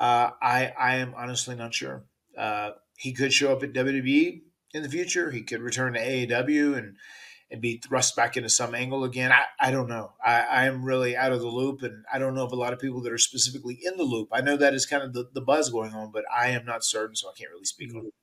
uh, 0.00 0.30
I 0.40 0.72
I 0.78 0.96
am 0.96 1.14
honestly 1.16 1.54
not 1.54 1.74
sure. 1.74 2.04
Uh, 2.36 2.70
he 2.96 3.12
could 3.12 3.32
show 3.32 3.52
up 3.52 3.62
at 3.62 3.72
WWE 3.72 4.42
in 4.74 4.82
the 4.82 4.88
future. 4.88 5.30
He 5.30 5.42
could 5.42 5.60
return 5.60 5.94
to 5.94 6.00
AEW 6.00 6.78
and 6.78 6.96
and 7.52 7.60
be 7.60 7.76
thrust 7.76 8.16
back 8.16 8.38
into 8.38 8.48
some 8.48 8.74
angle 8.74 9.04
again. 9.04 9.30
I, 9.30 9.42
I 9.60 9.70
don't 9.70 9.88
know. 9.88 10.12
I, 10.24 10.64
am 10.64 10.82
really 10.82 11.14
out 11.14 11.32
of 11.32 11.40
the 11.40 11.48
loop, 11.48 11.82
and 11.82 12.02
I 12.10 12.18
don't 12.18 12.34
know 12.34 12.44
of 12.44 12.52
a 12.52 12.56
lot 12.56 12.72
of 12.72 12.80
people 12.80 13.02
that 13.02 13.12
are 13.12 13.18
specifically 13.18 13.78
in 13.84 13.98
the 13.98 14.04
loop. 14.04 14.30
I 14.32 14.40
know 14.40 14.56
that 14.56 14.72
is 14.72 14.86
kind 14.86 15.02
of 15.02 15.12
the, 15.12 15.28
the 15.34 15.42
buzz 15.42 15.68
going 15.68 15.92
on, 15.92 16.10
but 16.10 16.24
I 16.34 16.48
am 16.48 16.64
not 16.64 16.82
certain, 16.82 17.14
so 17.14 17.28
I 17.28 17.34
can't 17.36 17.50
really 17.50 17.66
speak 17.66 17.94
on 17.94 18.06
it. 18.06 18.14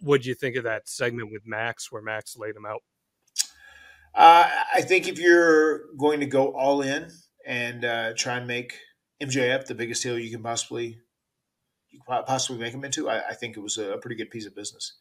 What'd 0.00 0.26
you 0.26 0.34
think 0.34 0.54
of 0.54 0.62
that 0.62 0.88
segment 0.88 1.32
with 1.32 1.42
Max 1.44 1.90
where 1.90 2.00
Max 2.00 2.36
laid 2.36 2.54
him 2.54 2.64
out? 2.64 2.82
Uh, 4.14 4.48
I 4.74 4.82
think 4.82 5.08
if 5.08 5.18
you're 5.18 5.92
going 5.98 6.20
to 6.20 6.26
go 6.26 6.54
all 6.54 6.82
in 6.82 7.10
and 7.44 7.84
uh, 7.84 8.12
try 8.16 8.36
and 8.36 8.46
make 8.46 8.78
MJF 9.20 9.66
the 9.66 9.74
biggest 9.74 10.04
heel 10.04 10.18
you 10.18 10.30
can 10.30 10.42
possibly 10.42 10.98
you 11.90 12.00
can 12.06 12.24
possibly 12.24 12.62
make 12.62 12.72
him 12.72 12.84
into, 12.84 13.10
I, 13.10 13.30
I 13.30 13.34
think 13.34 13.56
it 13.56 13.60
was 13.60 13.76
a 13.76 13.98
pretty 14.00 14.16
good 14.16 14.30
piece 14.30 14.46
of 14.46 14.54
business. 14.54 14.94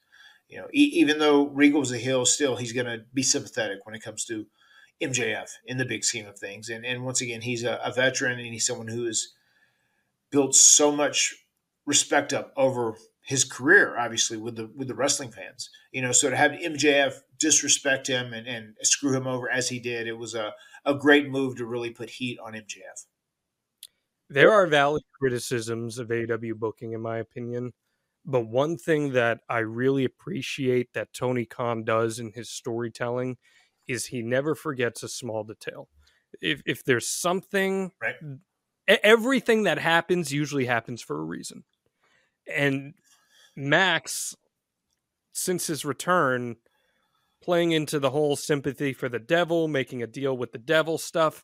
You 0.52 0.60
know, 0.60 0.68
e- 0.74 0.92
even 0.94 1.18
though 1.18 1.48
Regal 1.48 1.80
was 1.80 1.94
a 1.94 1.98
heel, 1.98 2.26
still 2.26 2.58
he's 2.58 2.74
going 2.74 2.86
to 2.86 3.06
be 3.14 3.24
sympathetic 3.24 3.86
when 3.86 3.96
it 3.96 4.04
comes 4.04 4.26
to 4.26 4.46
MJF 5.02 5.50
in 5.66 5.78
the 5.78 5.86
big 5.86 6.04
scheme 6.04 6.28
of 6.28 6.38
things. 6.38 6.70
And 6.70 6.86
and 6.86 7.06
once 7.06 7.22
again, 7.22 7.42
he's 7.42 7.64
a, 7.64 7.80
a 7.84 7.92
veteran 7.92 8.38
and 8.38 8.54
he's 8.54 8.66
someone 8.66 8.90
who 8.90 9.06
has 9.06 9.30
built 10.30 10.54
so 10.54 10.92
much 10.92 11.34
respect 11.86 12.34
up 12.34 12.54
over 12.58 12.96
his 13.24 13.46
career, 13.46 13.98
obviously 13.98 14.38
with 14.38 14.58
the 14.58 14.70
with 14.76 14.90
the 14.90 14.96
wrestling 14.96 15.32
fans. 15.32 15.70
You 15.94 16.02
know, 16.02 16.12
so 16.12 16.30
to 16.30 16.36
have 16.36 16.52
MJF 16.52 17.14
disrespect 17.40 18.08
him 18.08 18.34
and, 18.34 18.46
and 18.46 18.76
screw 18.84 19.16
him 19.16 19.28
over 19.28 19.50
as 19.50 19.70
he 19.70 19.80
did, 19.80 20.06
it 20.06 20.18
was 20.18 20.36
a, 20.36 20.54
a 20.86 20.94
great 20.94 21.30
move 21.30 21.56
to 21.58 21.66
really 21.66 21.92
put 21.92 22.10
heat 22.10 22.38
on 22.44 22.54
MJF. 22.54 23.06
There 24.30 24.52
are 24.52 24.68
valid 24.68 25.04
criticisms 25.20 25.98
of 25.98 26.10
AEW 26.10 26.56
booking, 26.56 26.94
in 26.94 27.02
my 27.02 27.18
opinion. 27.18 27.72
But 28.26 28.42
one 28.48 28.78
thing 28.78 29.14
that 29.14 29.40
I 29.50 29.60
really 29.60 30.06
appreciate 30.06 30.94
that 30.94 31.14
Tony 31.14 31.46
Khan 31.46 31.84
does 31.84 32.20
in 32.20 32.32
his 32.34 32.50
storytelling 32.50 33.38
is 33.88 34.06
he 34.08 34.22
never 34.22 34.54
forgets 34.56 35.02
a 35.04 35.08
small 35.10 35.44
detail. 35.44 35.90
If 36.42 36.62
if 36.66 36.84
there's 36.84 37.08
something 37.08 37.92
Right. 38.02 38.16
everything 38.88 39.64
that 39.64 39.80
happens 39.80 40.32
usually 40.32 40.66
happens 40.66 41.02
for 41.02 41.20
a 41.20 41.24
reason. 41.24 41.64
And 42.48 42.94
Max, 43.56 44.36
since 45.34 45.68
his 45.68 45.84
return, 45.84 46.58
playing 47.42 47.72
into 47.72 48.00
the 48.00 48.12
whole 48.12 48.36
sympathy 48.36 48.94
for 48.94 49.10
the 49.10 49.20
devil, 49.20 49.68
making 49.68 50.04
a 50.04 50.08
deal 50.08 50.38
with 50.38 50.52
the 50.52 50.58
devil 50.58 50.98
stuff, 50.98 51.44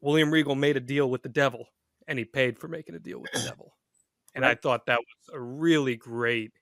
William 0.00 0.30
Regal 0.30 0.54
made 0.54 0.76
a 0.76 0.80
deal 0.80 1.10
with 1.10 1.22
the 1.22 1.28
devil 1.28 1.66
and 2.06 2.18
he 2.18 2.24
paid 2.24 2.58
for 2.58 2.68
making 2.68 2.94
a 2.94 3.00
deal 3.00 3.20
with 3.20 3.32
the 3.32 3.40
devil. 3.48 3.74
And 4.34 4.44
I 4.44 4.54
thought 4.54 4.86
that 4.86 5.00
was 5.00 5.34
a 5.34 5.40
really 5.40 5.96
great, 5.96 6.52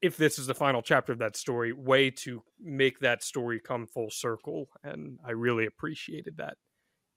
if 0.00 0.16
this 0.16 0.38
is 0.38 0.46
the 0.46 0.54
final 0.54 0.82
chapter 0.82 1.12
of 1.12 1.18
that 1.18 1.36
story, 1.36 1.72
way 1.72 2.10
to 2.10 2.42
make 2.58 3.00
that 3.00 3.22
story 3.22 3.60
come 3.60 3.86
full 3.86 4.10
circle. 4.10 4.68
And 4.82 5.18
I 5.24 5.32
really 5.32 5.66
appreciated 5.66 6.38
that 6.38 6.56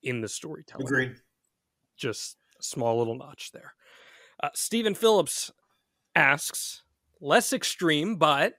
in 0.02 0.22
the 0.22 0.28
storytelling 0.28 0.86
Agreed. 0.86 1.16
just 1.96 2.38
a 2.60 2.64
small 2.64 2.98
little 2.98 3.18
notch 3.18 3.52
there. 3.54 3.74
Uh, 4.42 4.50
Stephen 4.54 4.96
Phillips 4.96 5.52
asks, 6.16 6.84
less 7.22 7.54
extreme, 7.54 8.18
but 8.18 8.56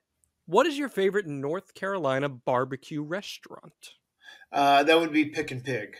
what 0.46 0.66
is 0.66 0.79
your 0.79 0.88
favorite 0.88 1.27
North 1.27 1.74
Carolina 1.74 2.29
barbecue 2.29 3.03
restaurant? 3.03 3.94
Uh, 4.50 4.83
that 4.83 4.98
would 4.98 5.12
be 5.12 5.31
Pik 5.31 5.53
N 5.53 5.61
Pig. 5.61 5.96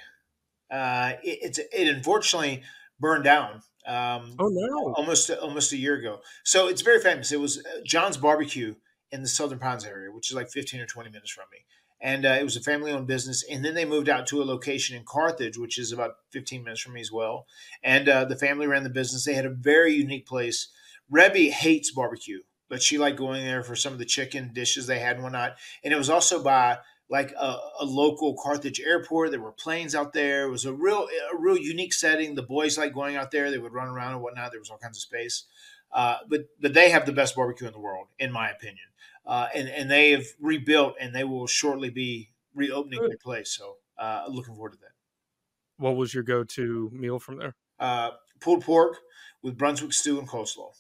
Uh, 0.71 1.13
it, 1.23 1.39
it's 1.43 1.59
it 1.59 1.89
unfortunately 1.89 2.63
burned 2.99 3.25
down. 3.25 3.63
Um, 3.87 4.35
Oh 4.39 4.49
no! 4.49 4.95
almost 4.95 5.31
almost 5.31 5.73
a 5.73 5.77
year 5.77 5.95
ago. 5.97 6.21
So 6.45 6.69
it's 6.69 6.83
very 6.83 7.01
famous. 7.01 7.33
It 7.33 7.41
was 7.41 7.59
uh, 7.59 7.81
John's 7.85 8.17
Barbecue 8.17 8.75
in 9.11 9.23
the 9.23 9.29
Southern 9.29 9.59
Pines 9.59 9.85
area, 9.85 10.11
which 10.11 10.31
is 10.31 10.37
like 10.37 10.49
15 10.51 10.81
or 10.81 10.87
20 10.87 11.11
minutes 11.11 11.31
from 11.31 11.45
me. 11.53 11.59
And 12.01 12.27
uh, 12.27 12.37
it 12.41 12.45
was 12.45 12.57
a 12.57 12.61
family 12.61 12.91
owned 12.93 13.07
business. 13.07 13.45
And 13.51 13.65
then 13.65 13.75
they 13.75 13.85
moved 13.85 14.09
out 14.09 14.27
to 14.29 14.43
a 14.43 14.45
location 14.45 14.97
in 14.97 15.05
Carthage, 15.07 15.57
which 15.57 15.79
is 15.79 15.93
about 15.93 16.17
15 16.33 16.65
minutes 16.65 16.81
from 16.83 16.95
me 16.95 17.01
as 17.01 17.13
well. 17.13 17.47
And 17.83 18.09
uh, 18.09 18.25
the 18.25 18.37
family 18.37 18.67
ran 18.67 18.83
the 18.83 18.91
business. 18.91 19.25
They 19.25 19.35
had 19.35 19.47
a 19.47 19.51
very 19.51 19.95
unique 19.95 20.27
place. 20.27 20.69
Reby 21.13 21.51
hates 21.51 21.91
barbecue, 21.93 22.41
but 22.69 22.83
she 22.83 22.99
liked 22.99 23.19
going 23.19 23.45
there 23.45 23.63
for 23.63 23.77
some 23.77 23.93
of 23.93 23.99
the 23.99 24.05
chicken 24.05 24.51
dishes 24.53 24.87
they 24.87 24.99
had 24.99 25.17
and 25.17 25.23
whatnot. 25.23 25.57
And 25.83 25.95
it 25.95 25.97
was 25.97 26.11
also 26.11 26.43
by 26.43 26.79
like 27.09 27.33
a, 27.33 27.57
a 27.81 27.85
local 27.85 28.37
Carthage 28.43 28.81
airport. 28.81 29.31
There 29.31 29.41
were 29.41 29.53
planes 29.53 29.95
out 29.95 30.13
there. 30.13 30.47
It 30.47 30.51
was 30.51 30.65
a 30.65 30.73
real 30.73 31.07
a 31.33 31.37
real 31.39 31.59
unique 31.59 31.93
setting. 31.93 32.35
The 32.35 32.43
boys 32.43 32.79
like 32.79 32.95
going 32.95 33.17
out 33.17 33.31
there. 33.31 33.51
They 33.51 33.59
would 33.59 33.73
run 33.73 33.89
around 33.89 34.15
and 34.15 34.23
whatnot. 34.23 34.51
There 34.51 34.61
was 34.61 34.71
all 34.71 34.79
kinds 34.79 34.99
of 34.99 35.03
space. 35.03 35.45
Uh, 35.93 36.17
but 36.29 36.47
but 36.61 36.75
they 36.75 36.91
have 36.91 37.07
the 37.07 37.13
best 37.13 37.37
barbecue 37.37 37.67
in 37.67 37.73
the 37.73 37.81
world, 37.81 38.09
in 38.19 38.33
my 38.33 38.51
opinion. 38.51 38.87
Uh, 39.27 39.49
and 39.55 39.69
and 39.69 39.91
they 39.91 40.11
have 40.11 40.27
rebuilt, 40.41 40.95
and 41.01 41.15
they 41.15 41.25
will 41.25 41.47
shortly 41.47 41.91
be 41.91 42.31
reopening 42.55 43.01
Good. 43.01 43.11
their 43.11 43.19
place. 43.19 43.51
So 43.51 43.77
uh, 43.99 44.25
looking 44.29 44.55
forward 44.55 44.73
to 44.73 44.79
that. 44.79 44.93
What 45.77 45.97
was 45.97 46.15
your 46.15 46.23
go-to 46.23 46.91
meal 46.93 47.19
from 47.19 47.39
there? 47.39 47.57
Uh, 47.79 48.11
pulled 48.41 48.63
pork 48.63 48.99
with 49.43 49.59
Brunswick 49.59 49.93
stew 49.93 50.19
and 50.19 50.29
coleslaw. 50.29 50.73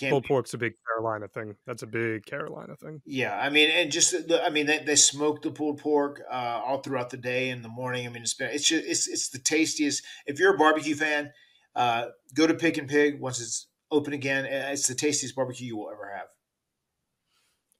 Can't 0.00 0.10
Pulled 0.10 0.24
beat- 0.24 0.28
pork's 0.28 0.54
a 0.54 0.58
big 0.58 0.74
Carolina 0.88 1.28
thing. 1.28 1.54
That's 1.66 1.82
a 1.84 1.86
big 1.86 2.26
Carolina 2.26 2.74
thing. 2.74 3.00
Yeah, 3.06 3.38
I 3.38 3.48
mean, 3.48 3.70
and 3.70 3.92
just 3.92 4.10
the, 4.26 4.42
I 4.44 4.50
mean, 4.50 4.66
they, 4.66 4.78
they 4.78 4.96
smoke 4.96 5.40
the 5.42 5.52
pulled 5.52 5.78
pork 5.78 6.20
uh, 6.28 6.60
all 6.64 6.78
throughout 6.82 7.10
the 7.10 7.16
day 7.16 7.50
and 7.50 7.64
the 7.64 7.68
morning. 7.68 8.04
I 8.04 8.10
mean, 8.10 8.22
it's 8.22 8.34
been, 8.34 8.50
it's 8.50 8.66
just 8.66 8.84
it's 8.84 9.06
it's 9.06 9.28
the 9.28 9.38
tastiest. 9.38 10.04
If 10.26 10.40
you're 10.40 10.54
a 10.54 10.58
barbecue 10.58 10.96
fan, 10.96 11.30
uh, 11.76 12.06
go 12.34 12.46
to 12.46 12.54
Pik 12.54 12.76
N 12.78 12.88
Pig 12.88 13.20
once 13.20 13.40
it's 13.40 13.68
open 13.92 14.12
again. 14.14 14.44
Uh, 14.46 14.70
It's 14.72 14.88
the 14.88 14.94
tastiest 14.96 15.36
barbecue 15.36 15.68
you 15.68 15.76
will 15.76 15.90
ever 15.92 16.10
have. 16.12 16.26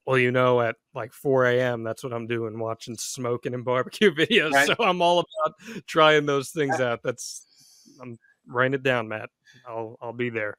Well, 0.07 0.19
you 0.19 0.31
know, 0.33 0.61
at 0.61 0.77
like 0.95 1.13
4 1.15 1.47
a.m., 1.47 1.83
that's 1.83 2.05
what 2.05 2.13
I'm 2.13 2.27
doing, 2.27 2.59
watching 2.59 2.97
smoking 2.97 3.55
and 3.55 3.65
barbecue 3.65 4.11
videos. 4.15 4.53
Right. 4.53 4.67
So 4.67 4.75
I'm 4.79 5.01
all 5.03 5.21
about 5.21 5.87
trying 5.87 6.27
those 6.27 6.51
things 6.51 6.79
out. 6.81 7.01
That's 7.03 7.47
I'm 8.01 8.19
writing 8.47 8.75
it 8.75 8.83
down, 8.83 9.09
Matt. 9.09 9.31
I'll 9.67 9.99
I'll 10.01 10.13
be 10.13 10.31
there. 10.31 10.59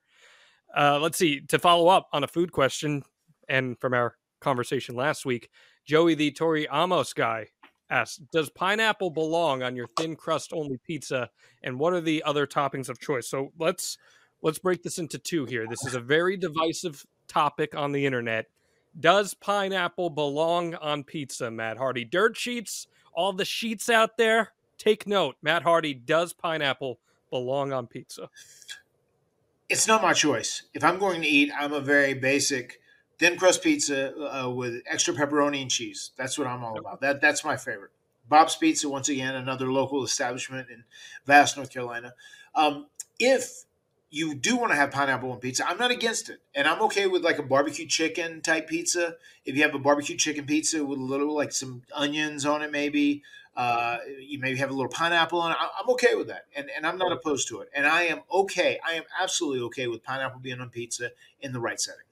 Uh, 0.75 0.99
let's 0.99 1.17
see. 1.17 1.41
To 1.41 1.57
follow 1.57 1.87
up 1.87 2.09
on 2.11 2.23
a 2.23 2.27
food 2.27 2.51
question, 2.51 3.03
and 3.47 3.79
from 3.79 3.93
our 3.93 4.17
conversation 4.41 4.95
last 4.95 5.25
week, 5.25 5.49
Joey 5.85 6.15
the 6.15 6.31
Tori 6.31 6.67
Amos 6.71 7.13
guy 7.13 7.47
asked, 7.89 8.29
"Does 8.31 8.49
pineapple 8.49 9.09
belong 9.11 9.63
on 9.63 9.75
your 9.75 9.87
thin 9.97 10.15
crust 10.15 10.51
only 10.51 10.77
pizza? 10.85 11.29
And 11.63 11.79
what 11.79 11.93
are 11.93 12.01
the 12.01 12.23
other 12.23 12.45
toppings 12.45 12.89
of 12.89 12.99
choice?" 12.99 13.29
So 13.29 13.53
let's 13.57 13.97
let's 14.41 14.59
break 14.59 14.83
this 14.83 14.97
into 14.97 15.17
two 15.17 15.45
here. 15.45 15.65
This 15.69 15.85
is 15.85 15.95
a 15.95 15.99
very 15.99 16.35
divisive 16.35 17.05
topic 17.27 17.73
on 17.75 17.91
the 17.91 18.05
internet. 18.05 18.47
Does 18.99 19.33
pineapple 19.33 20.09
belong 20.09 20.75
on 20.75 21.03
pizza, 21.03 21.49
Matt 21.51 21.77
Hardy? 21.77 22.05
Dirt 22.05 22.35
sheets, 22.37 22.87
all 23.13 23.33
the 23.33 23.45
sheets 23.45 23.89
out 23.89 24.17
there, 24.17 24.53
take 24.77 25.07
note. 25.07 25.35
Matt 25.41 25.63
Hardy, 25.63 25.93
does 25.93 26.33
pineapple 26.33 26.99
belong 27.29 27.73
on 27.73 27.87
pizza? 27.87 28.29
It's 29.67 29.87
not 29.87 30.01
my 30.01 30.13
choice. 30.13 30.63
If 30.73 30.83
I'm 30.83 30.99
going 30.99 31.21
to 31.21 31.27
eat, 31.27 31.51
I'm 31.57 31.73
a 31.73 31.81
very 31.81 32.13
basic 32.13 32.79
thin 33.17 33.37
crust 33.37 33.63
pizza 33.63 34.13
uh, 34.15 34.49
with 34.49 34.83
extra 34.85 35.13
pepperoni 35.13 35.61
and 35.61 35.71
cheese. 35.71 36.11
That's 36.17 36.37
what 36.37 36.47
I'm 36.47 36.63
all 36.63 36.77
about. 36.77 37.01
That 37.01 37.21
that's 37.21 37.43
my 37.43 37.57
favorite. 37.57 37.91
Bob's 38.27 38.55
Pizza, 38.55 38.89
once 38.89 39.09
again, 39.09 39.35
another 39.35 39.71
local 39.71 40.03
establishment 40.03 40.69
in 40.69 40.83
Vass, 41.25 41.55
North 41.55 41.71
Carolina. 41.71 42.13
Um, 42.55 42.87
if 43.19 43.65
you 44.09 44.33
do 44.33 44.55
want 44.57 44.71
to 44.71 44.75
have 44.75 44.91
pineapple 44.91 45.31
on 45.31 45.39
pizza, 45.39 45.67
I'm 45.67 45.77
not 45.77 45.91
against 45.91 46.29
it, 46.29 46.39
and 46.55 46.67
I'm 46.67 46.81
okay 46.83 47.05
with 47.05 47.23
like 47.23 47.37
a 47.37 47.43
barbecue 47.43 47.85
chicken 47.85 48.41
type 48.41 48.67
pizza. 48.67 49.15
If 49.45 49.55
you 49.55 49.61
have 49.63 49.75
a 49.75 49.79
barbecue 49.79 50.15
chicken 50.15 50.45
pizza 50.45 50.83
with 50.83 50.99
a 50.99 51.03
little 51.03 51.35
like 51.35 51.51
some 51.51 51.83
onions 51.93 52.45
on 52.45 52.61
it, 52.61 52.71
maybe 52.71 53.23
uh, 53.55 53.97
you 54.19 54.39
maybe 54.39 54.57
have 54.57 54.69
a 54.69 54.73
little 54.73 54.91
pineapple 54.91 55.39
on 55.39 55.51
it. 55.51 55.57
I'm 55.59 55.89
okay 55.91 56.15
with 56.15 56.27
that, 56.27 56.45
and 56.55 56.69
and 56.75 56.85
I'm 56.85 56.97
not 56.97 57.11
opposed 57.11 57.47
to 57.49 57.61
it. 57.61 57.69
And 57.73 57.87
I 57.87 58.03
am 58.03 58.21
okay. 58.31 58.79
I 58.85 58.93
am 58.95 59.03
absolutely 59.21 59.61
okay 59.65 59.87
with 59.87 60.03
pineapple 60.03 60.39
being 60.39 60.59
on 60.59 60.69
pizza 60.69 61.11
in 61.41 61.53
the 61.53 61.59
right 61.59 61.79
setting. 61.79 62.05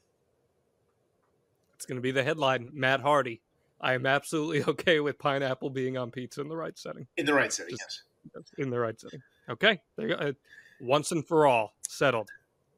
It's 1.75 1.86
going 1.86 1.97
to 1.97 2.01
be 2.01 2.12
the 2.12 2.23
headline 2.23 2.69
Matt 2.71 3.01
Hardy. 3.01 3.41
I 3.82 3.93
am 3.93 4.06
absolutely 4.06 4.63
okay 4.73 4.99
with 5.01 5.19
pineapple 5.19 5.69
being 5.69 5.97
on 5.97 6.12
pizza 6.12 6.41
in 6.41 6.47
the 6.47 6.56
right 6.56 6.77
setting. 6.77 7.08
In 7.17 7.25
the 7.25 7.34
right 7.34 7.51
setting, 7.51 7.75
Just- 7.77 8.03
yes. 8.34 8.43
in 8.58 8.69
the 8.69 8.79
right 8.79 8.99
setting. 8.99 9.21
Okay, 9.49 9.82
there 9.97 10.08
you 10.08 10.15
go. 10.15 10.21
Uh, 10.21 10.32
Once 10.79 11.12
and 11.12 11.27
for 11.27 11.45
all, 11.45 11.73
settled. 11.86 12.29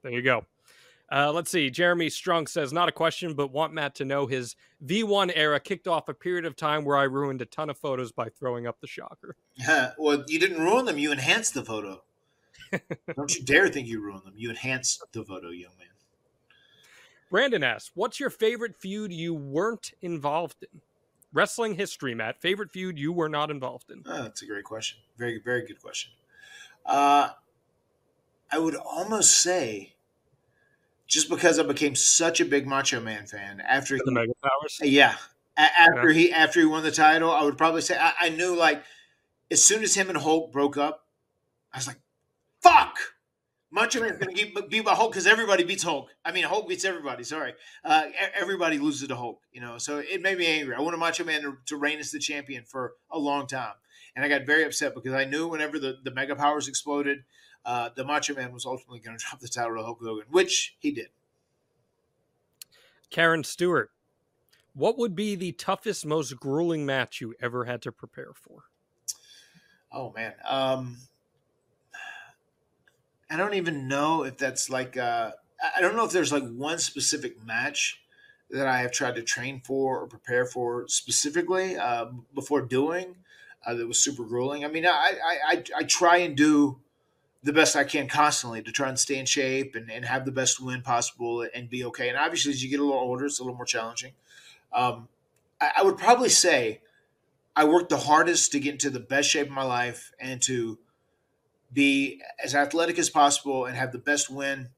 There 0.02 0.12
you 0.12 0.24
go. 0.24 0.46
Uh, 1.12 1.32
let's 1.32 1.52
see. 1.52 1.70
Jeremy 1.70 2.08
Strunk 2.08 2.50
says, 2.50 2.74
not 2.74 2.90
a 2.90 2.92
question, 2.92 3.34
but 3.34 3.52
want 3.52 3.74
Matt 3.74 3.94
to 3.96 4.06
know 4.06 4.26
his 4.26 4.56
V1 4.84 5.32
era 5.36 5.60
kicked 5.60 5.88
off 5.88 6.10
a 6.10 6.14
period 6.14 6.46
of 6.46 6.56
time 6.56 6.84
where 6.84 6.98
I 6.98 7.04
ruined 7.04 7.42
a 7.42 7.46
ton 7.46 7.70
of 7.70 7.78
photos 7.78 8.12
by 8.12 8.30
throwing 8.30 8.66
up 8.66 8.80
the 8.82 8.88
shocker. 8.88 9.36
Yeah, 9.58 9.92
well, 9.98 10.22
you 10.28 10.38
didn't 10.38 10.62
ruin 10.62 10.84
them. 10.86 10.98
You 10.98 11.14
enhanced 11.14 11.54
the 11.54 11.64
photo. 11.64 12.04
Don't 13.16 13.34
you 13.34 13.42
dare 13.42 13.70
think 13.70 13.88
you 13.88 14.02
ruined 14.02 14.24
them. 14.26 14.34
You 14.36 14.50
enhanced 14.50 15.02
the 15.14 15.24
photo, 15.24 15.50
young 15.50 15.72
man. 15.80 15.88
Brandon 17.30 17.64
asks, 17.64 17.92
what's 17.96 18.20
your 18.20 18.30
favorite 18.30 18.76
feud 18.76 19.14
you 19.14 19.34
weren't 19.34 19.94
involved 20.02 20.58
in? 20.62 20.82
Wrestling 21.34 21.76
history, 21.76 22.14
Matt. 22.16 22.42
Favorite 22.42 22.72
feud 22.72 23.00
you 23.00 23.12
were 23.14 23.30
not 23.30 23.50
involved 23.50 23.92
in? 23.92 24.04
Oh, 24.06 24.24
that's 24.24 24.42
a 24.42 24.46
great 24.46 24.64
question. 24.64 25.00
Very, 25.18 25.40
very 25.44 25.66
good 25.66 25.82
question. 25.82 26.12
Uh, 26.86 27.30
I 28.52 28.60
would 28.60 28.76
almost 28.76 29.38
say, 29.40 29.95
just 31.08 31.30
because 31.30 31.60
I 31.60 31.64
became 31.64 31.96
such 31.96 32.42
a 32.42 32.46
big 32.46 32.68
Macho 32.68 33.00
Man 33.00 33.26
fan 33.26 33.62
after 33.62 33.98
The 33.98 34.12
Mega 34.12 34.34
Powers? 34.44 34.80
Yeah. 34.82 35.16
A- 35.58 35.62
after 35.62 36.12
he 36.12 36.32
after 36.32 36.60
he 36.60 36.66
won 36.66 36.84
the 36.84 36.92
title, 36.92 37.32
I 37.32 37.44
would 37.44 37.58
probably 37.58 37.82
say 37.82 37.98
I, 37.98 38.14
I 38.20 38.30
knew 38.30 38.56
like 38.56 38.84
as 39.52 39.64
soon 39.64 39.84
as 39.84 39.96
him 39.96 40.10
and 40.10 40.18
Hulk 40.18 40.52
broke 40.52 40.78
up, 40.78 41.06
I 41.74 41.78
was 41.78 41.88
like, 41.88 42.00
"Fuck, 42.62 42.98
Macho 43.72 44.00
Man's 44.00 44.18
gonna 44.18 44.34
get 44.34 44.70
beat 44.70 44.86
by 44.86 44.96
Hulk 44.96 45.12
because 45.12 45.28
everybody 45.28 45.64
beats 45.64 45.84
Hulk. 45.84 46.10
I 46.24 46.32
mean, 46.32 46.46
Hulk 46.46 46.68
beats 46.68 46.86
everybody. 46.86 47.24
Sorry, 47.24 47.54
uh, 47.84 48.04
everybody 48.34 48.80
loses 48.80 49.08
to 49.08 49.16
Hulk. 49.16 49.42
You 49.52 49.62
know, 49.62 49.78
so 49.78 49.98
it 50.00 50.22
made 50.22 50.38
me 50.38 50.48
angry. 50.48 50.76
I 50.76 50.80
wanted 50.80 50.98
Macho 50.98 51.26
Man 51.26 51.42
to, 51.42 51.58
to 51.66 51.78
reign 51.78 52.00
as 52.00 52.12
the 52.12 52.20
champion 52.20 52.64
for 52.64 52.94
a 53.12 53.20
long 53.20 53.48
time, 53.48 53.74
and 54.16 54.24
I 54.24 54.30
got 54.30 54.46
very 54.46 54.64
upset 54.64 54.96
because 54.96 55.14
I 55.14 55.26
knew 55.26 55.48
whenever 55.48 55.78
the 55.78 55.98
the 56.04 56.12
Mega 56.12 56.36
Powers 56.38 56.68
exploded, 56.68 57.20
uh, 57.66 57.90
the 57.90 58.04
Macho 58.06 58.34
Man 58.36 58.52
was 58.52 58.66
ultimately 58.66 59.00
going 59.00 59.18
to 59.18 59.24
drop 59.26 59.40
the 59.40 59.48
title 59.48 59.76
to 59.78 59.84
Hulk 59.84 60.00
Hogan, 60.02 60.28
which 60.30 60.76
he 60.80 60.92
did. 60.92 61.10
Karen 63.10 63.44
Stewart. 63.44 63.92
What 64.74 64.98
would 64.98 65.16
be 65.16 65.36
the 65.36 65.54
toughest, 65.54 66.06
most 66.06 66.38
grueling 66.40 66.86
match 66.86 67.22
you 67.22 67.36
ever 67.42 67.66
had 67.66 67.82
to 67.84 67.92
prepare 67.94 68.34
for? 68.34 68.66
Oh 69.92 70.12
man, 70.12 70.36
um, 70.44 70.98
I 73.30 73.38
don't 73.38 73.56
even 73.56 73.88
know 73.88 74.24
if 74.24 74.38
that's 74.38 74.70
like 74.70 74.98
uh, 74.98 75.32
I- 75.76 75.82
don't 75.82 75.96
know 75.96 76.06
if 76.06 76.12
there's 76.12 76.32
like 76.32 76.48
one 76.48 76.78
specific 76.80 77.42
match 77.44 78.02
that 78.50 78.68
I 78.68 78.78
have 78.80 78.92
tried 78.92 79.16
to 79.16 79.24
train 79.24 79.62
for 79.62 80.00
or 80.00 80.08
prepare 80.08 80.46
for 80.46 80.88
specifically 80.88 81.76
uh, 81.76 82.06
before 82.34 82.62
doing 82.62 83.24
uh, 83.66 83.74
that 83.74 83.88
was 83.88 84.00
super 84.00 84.24
grueling. 84.24 84.64
I 84.64 84.68
mean, 84.68 84.86
I, 84.86 84.92
I 85.24 85.40
I 85.54 85.64
I 85.78 85.84
try 85.84 86.18
and 86.18 86.38
do 86.38 86.82
the 87.46 87.54
best 87.54 87.76
I 87.76 87.84
can 87.84 88.08
constantly 88.08 88.64
to 88.64 88.72
try 88.72 88.90
and 88.90 88.98
stay 88.98 89.20
in 89.20 89.28
shape 89.28 89.76
and, 89.76 89.92
and 89.92 90.04
have 90.04 90.26
the 90.26 90.32
best 90.32 90.60
win 90.60 90.82
possible 90.82 91.48
and 91.54 91.70
be 91.70 91.86
okay. 91.86 92.10
And 92.10 92.18
obviously, 92.18 92.52
as 92.52 92.64
you 92.64 92.72
get 92.72 92.80
a 92.80 92.84
little 92.84 93.00
older, 93.00 93.26
it's 93.26 93.40
a 93.40 93.44
little 93.44 93.56
more 93.56 93.68
challenging. 93.68 94.14
Um, 94.74 95.08
I, 95.62 95.72
I 95.78 95.84
would 95.84 95.96
probably 95.98 96.30
say 96.30 96.82
I 97.56 97.66
worked 97.66 97.90
the 97.90 97.98
hardest 97.98 98.52
to 98.54 98.60
get 98.60 98.72
into 98.72 98.90
the 98.90 99.00
best 99.00 99.30
shape 99.30 99.46
of 99.46 99.54
my 99.54 99.64
life 99.64 100.12
and 100.20 100.42
to 100.42 100.80
be 101.72 102.20
as 102.44 102.56
athletic 102.56 102.98
as 102.98 103.12
possible 103.12 103.66
and 103.66 103.78
have 103.78 103.92
the 103.92 104.00
best 104.00 104.28
win 104.28 104.70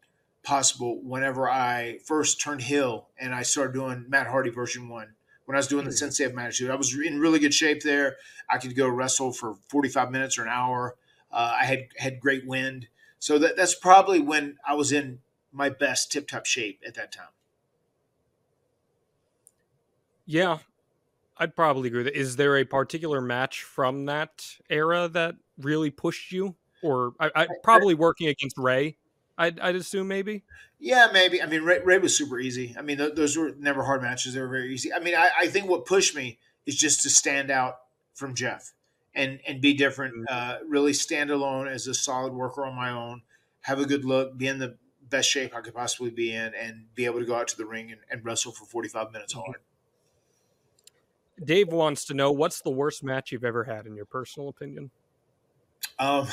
possible 0.43 0.99
whenever 1.01 1.49
I 1.49 1.99
first 2.03 2.41
turned 2.41 2.61
heel 2.61 3.07
and 3.17 3.33
I 3.33 3.43
started 3.43 3.73
doing 3.73 4.05
Matt 4.09 4.27
Hardy 4.27 4.49
version 4.49 4.89
one. 4.89 5.13
When 5.45 5.55
I 5.55 5.59
was 5.59 5.67
doing 5.67 5.85
the 5.85 5.93
Sensei 5.93 6.25
of 6.25 6.33
Mattitude, 6.33 6.69
I 6.69 6.75
was 6.75 6.93
in 6.93 7.21
really 7.21 7.39
good 7.39 7.53
shape 7.53 7.81
there. 7.81 8.17
I 8.49 8.57
could 8.57 8.75
go 8.75 8.89
wrestle 8.89 9.31
for 9.31 9.55
45 9.69 10.11
minutes 10.11 10.37
or 10.37 10.41
an 10.41 10.49
hour. 10.49 10.95
Uh, 11.37 11.57
I 11.61 11.65
had 11.65 11.89
had 11.97 12.19
great 12.19 12.47
wind. 12.47 12.87
So 13.19 13.37
that, 13.37 13.55
that's 13.55 13.75
probably 13.75 14.19
when 14.19 14.57
I 14.67 14.73
was 14.73 14.91
in 14.91 15.19
my 15.51 15.69
best 15.69 16.11
tip 16.11 16.27
top 16.27 16.47
shape 16.47 16.81
at 16.85 16.95
that 16.95 17.11
time. 17.11 17.27
Yeah, 20.25 20.57
I'd 21.37 21.55
probably 21.55 21.89
agree. 21.89 21.99
With 22.03 22.13
that. 22.13 22.19
Is 22.19 22.37
there 22.37 22.57
a 22.57 22.65
particular 22.65 23.21
match 23.21 23.61
from 23.61 24.07
that 24.07 24.57
era 24.67 25.07
that 25.09 25.35
really 25.59 25.91
pushed 25.91 26.31
you, 26.31 26.55
or 26.81 27.13
I, 27.19 27.29
I 27.35 27.47
probably 27.63 27.93
working 27.93 28.29
against 28.29 28.57
Ray? 28.57 28.97
I'd, 29.37 29.59
I'd 29.59 29.75
assume 29.75 30.07
maybe. 30.07 30.43
Yeah, 30.79 31.09
maybe. 31.13 31.39
I 31.39 31.45
mean, 31.45 31.61
Ray, 31.61 31.81
Ray 31.83 31.99
was 31.99 32.17
super 32.17 32.39
easy. 32.39 32.75
I 32.77 32.81
mean, 32.81 32.97
th- 32.97 33.13
those 33.13 33.37
were 33.37 33.53
never 33.59 33.83
hard 33.83 34.01
matches. 34.01 34.33
They 34.33 34.41
were 34.41 34.47
very 34.47 34.73
easy. 34.73 34.91
I 34.91 34.97
mean, 34.97 35.13
I, 35.13 35.29
I 35.41 35.47
think 35.47 35.69
what 35.69 35.85
pushed 35.85 36.15
me 36.15 36.39
is 36.65 36.75
just 36.75 37.03
to 37.03 37.11
stand 37.11 37.51
out 37.51 37.75
from 38.15 38.33
Jeff 38.33 38.73
and 39.17 39.39
and 39.45 39.59
be 39.59 39.73
different. 39.73 40.29
Uh, 40.29 40.59
really 40.65 40.93
stand 40.93 41.29
alone 41.31 41.67
as 41.67 41.87
a 41.87 41.93
solid 41.93 42.31
worker 42.31 42.65
on 42.65 42.75
my 42.75 42.91
own. 42.91 43.23
Have 43.61 43.79
a 43.79 43.85
good 43.85 44.05
look. 44.05 44.37
Be 44.37 44.47
in 44.47 44.59
the 44.59 44.77
best 45.09 45.29
shape 45.29 45.55
I 45.55 45.61
could 45.61 45.73
possibly 45.73 46.11
be 46.11 46.33
in, 46.33 46.53
and 46.53 46.85
be 46.95 47.05
able 47.05 47.19
to 47.19 47.25
go 47.25 47.35
out 47.35 47.47
to 47.49 47.57
the 47.57 47.65
ring 47.65 47.91
and, 47.91 48.01
and 48.09 48.23
wrestle 48.23 48.53
for 48.53 48.65
forty 48.65 48.87
five 48.87 49.11
minutes 49.11 49.33
hard. 49.33 49.57
Dave 51.43 51.67
wants 51.67 52.05
to 52.05 52.13
know 52.13 52.31
what's 52.31 52.61
the 52.61 52.71
worst 52.71 53.03
match 53.03 53.31
you've 53.31 53.43
ever 53.43 53.65
had 53.65 53.85
in 53.85 53.95
your 53.95 54.05
personal 54.05 54.49
opinion. 54.49 54.89
Um, 55.99 56.27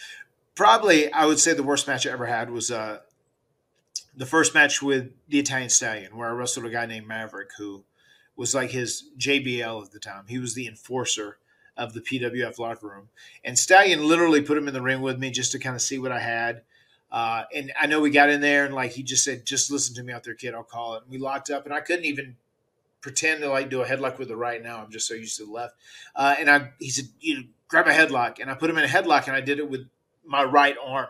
probably, 0.54 1.12
I 1.12 1.26
would 1.26 1.38
say 1.38 1.52
the 1.52 1.62
worst 1.62 1.86
match 1.86 2.06
I 2.06 2.10
ever 2.10 2.26
had 2.26 2.50
was 2.50 2.70
uh, 2.70 3.00
the 4.16 4.24
first 4.24 4.54
match 4.54 4.80
with 4.80 5.12
the 5.28 5.38
Italian 5.38 5.68
Stallion, 5.68 6.16
where 6.16 6.28
I 6.28 6.32
wrestled 6.32 6.64
a 6.66 6.70
guy 6.70 6.86
named 6.86 7.06
Maverick, 7.06 7.50
who 7.58 7.84
was 8.34 8.54
like 8.54 8.70
his 8.70 9.04
JBL 9.18 9.84
at 9.84 9.92
the 9.92 9.98
time. 9.98 10.24
He 10.28 10.38
was 10.38 10.54
the 10.54 10.66
enforcer 10.66 11.38
of 11.76 11.92
the 11.92 12.00
PWF 12.00 12.58
locker 12.58 12.88
room, 12.88 13.08
and 13.44 13.58
Stallion 13.58 14.06
literally 14.06 14.42
put 14.42 14.56
him 14.56 14.68
in 14.68 14.74
the 14.74 14.82
ring 14.82 15.00
with 15.00 15.18
me 15.18 15.30
just 15.30 15.52
to 15.52 15.58
kind 15.58 15.76
of 15.76 15.82
see 15.82 15.98
what 15.98 16.12
I 16.12 16.20
had. 16.20 16.62
Uh, 17.10 17.44
and 17.54 17.72
I 17.80 17.86
know 17.86 18.00
we 18.00 18.10
got 18.10 18.30
in 18.30 18.40
there, 18.40 18.64
and 18.64 18.74
like 18.74 18.92
he 18.92 19.02
just 19.02 19.24
said, 19.24 19.46
"Just 19.46 19.70
listen 19.70 19.94
to 19.96 20.02
me 20.02 20.12
out 20.12 20.24
there, 20.24 20.34
kid. 20.34 20.54
I'll 20.54 20.64
call 20.64 20.94
it." 20.94 21.02
And 21.02 21.10
we 21.10 21.18
locked 21.18 21.50
up, 21.50 21.64
and 21.64 21.74
I 21.74 21.80
couldn't 21.80 22.04
even 22.04 22.36
pretend 23.00 23.40
to 23.40 23.48
like 23.48 23.70
do 23.70 23.82
a 23.82 23.86
headlock 23.86 24.18
with 24.18 24.28
the 24.28 24.36
right 24.36 24.62
now. 24.62 24.82
I'm 24.82 24.90
just 24.90 25.06
so 25.06 25.14
used 25.14 25.36
to 25.36 25.46
the 25.46 25.52
left. 25.52 25.76
Uh, 26.14 26.34
and 26.38 26.50
I, 26.50 26.72
he 26.80 26.90
said, 26.90 27.04
you 27.20 27.36
know, 27.36 27.42
grab 27.68 27.86
a 27.86 27.92
headlock, 27.92 28.40
and 28.40 28.50
I 28.50 28.54
put 28.54 28.68
him 28.68 28.78
in 28.78 28.84
a 28.84 28.88
headlock, 28.88 29.28
and 29.28 29.36
I 29.36 29.40
did 29.40 29.58
it 29.58 29.70
with 29.70 29.86
my 30.24 30.42
right 30.42 30.76
arm. 30.84 31.06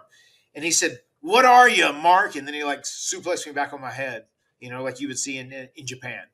And 0.55 0.64
he 0.64 0.70
said, 0.70 1.00
"What 1.20 1.44
are 1.44 1.68
you, 1.68 1.92
Mark?" 1.92 2.37
And 2.37 2.46
then 2.46 2.55
he 2.55 2.64
like 2.64 2.83
suplexed 2.83 3.46
me 3.46 3.52
back 3.52 3.72
on 3.72 3.81
my 3.81 3.90
head, 3.90 4.26
you 4.61 4.70
know, 4.70 4.83
like 4.83 5.00
you 5.00 5.09
would 5.09 5.18
see 5.18 5.38
in 5.38 5.52
in 5.52 5.87
Japan. 5.87 6.24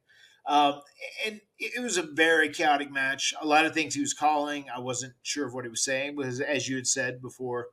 Um, 0.47 0.81
and 1.25 1.41
it, 1.59 1.81
was 1.81 1.97
a 1.97 2.03
very 2.03 2.49
chaotic 2.49 2.91
match. 2.91 3.33
A 3.41 3.47
lot 3.47 3.65
of 3.65 3.75
things 3.75 3.95
he 3.95 4.01
was 4.01 4.13
calling, 4.13 4.67
I 4.75 4.81
wasn't 4.81 5.15
sure 5.23 5.47
of 5.47 5.55
what 5.55 5.65
he 5.65 5.71
was 5.71 5.85
saying 5.85 6.17
because, 6.17 6.41
as 6.41 6.69
you 6.69 6.77
had 6.77 6.87
said 6.87 7.23
before, 7.23 7.69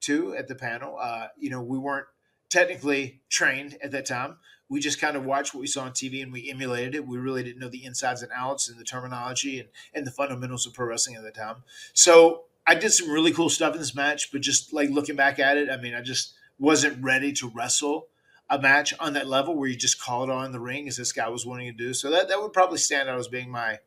too, 0.00 0.34
at 0.36 0.48
the 0.48 0.54
panel, 0.54 0.98
uh, 1.00 1.28
you 1.38 1.50
know, 1.50 1.62
we 1.62 1.78
weren't 1.78 2.06
technically 2.50 3.22
trained 3.30 3.78
at 3.82 3.92
that 3.92 4.06
time. 4.06 4.36
We 4.68 4.80
just 4.80 5.00
kind 5.00 5.16
of 5.16 5.24
watched 5.24 5.54
what 5.54 5.60
we 5.60 5.66
saw 5.66 5.84
on 5.84 5.92
TV 5.92 6.22
and 6.22 6.32
we 6.32 6.50
emulated 6.50 6.94
it. 6.94 7.06
We 7.06 7.18
really 7.18 7.42
didn't 7.42 7.58
know 7.58 7.68
the 7.68 7.84
insides 7.84 8.22
and 8.22 8.30
outs 8.34 8.68
and 8.68 8.78
the 8.78 8.84
terminology 8.84 9.58
and, 9.58 9.68
and 9.94 10.06
the 10.06 10.10
fundamentals 10.10 10.66
of 10.66 10.74
pro 10.74 10.86
wrestling 10.86 11.16
at 11.16 11.22
the 11.22 11.30
time. 11.30 11.56
So 11.92 12.44
I 12.66 12.74
did 12.74 12.90
some 12.90 13.10
really 13.10 13.32
cool 13.32 13.48
stuff 13.48 13.74
in 13.74 13.80
this 13.80 13.94
match, 13.94 14.30
but 14.30 14.42
just 14.42 14.72
like 14.72 14.90
looking 14.90 15.16
back 15.16 15.38
at 15.38 15.56
it, 15.56 15.70
I 15.70 15.76
mean, 15.76 15.94
I 15.94 16.02
just 16.02 16.34
wasn't 16.58 17.02
ready 17.02 17.32
to 17.32 17.48
wrestle 17.48 18.08
a 18.50 18.58
match 18.58 18.92
on 18.98 19.12
that 19.12 19.28
level 19.28 19.54
where 19.56 19.68
you 19.68 19.76
just 19.76 20.00
call 20.00 20.24
it 20.24 20.30
on 20.30 20.50
the 20.52 20.58
ring 20.60 20.88
as 20.88 20.96
this 20.96 21.12
guy 21.12 21.28
was 21.28 21.46
wanting 21.46 21.68
to 21.68 21.72
do. 21.72 21.94
So 21.94 22.10
that, 22.10 22.28
that 22.28 22.42
would 22.42 22.52
probably 22.52 22.78
stand 22.78 23.08
out 23.08 23.18
as 23.18 23.28
being 23.28 23.50
my 23.50 23.78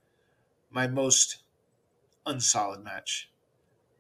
my 0.71 0.88
most 0.88 1.43
unsolid 2.26 2.84
match. 2.84 3.30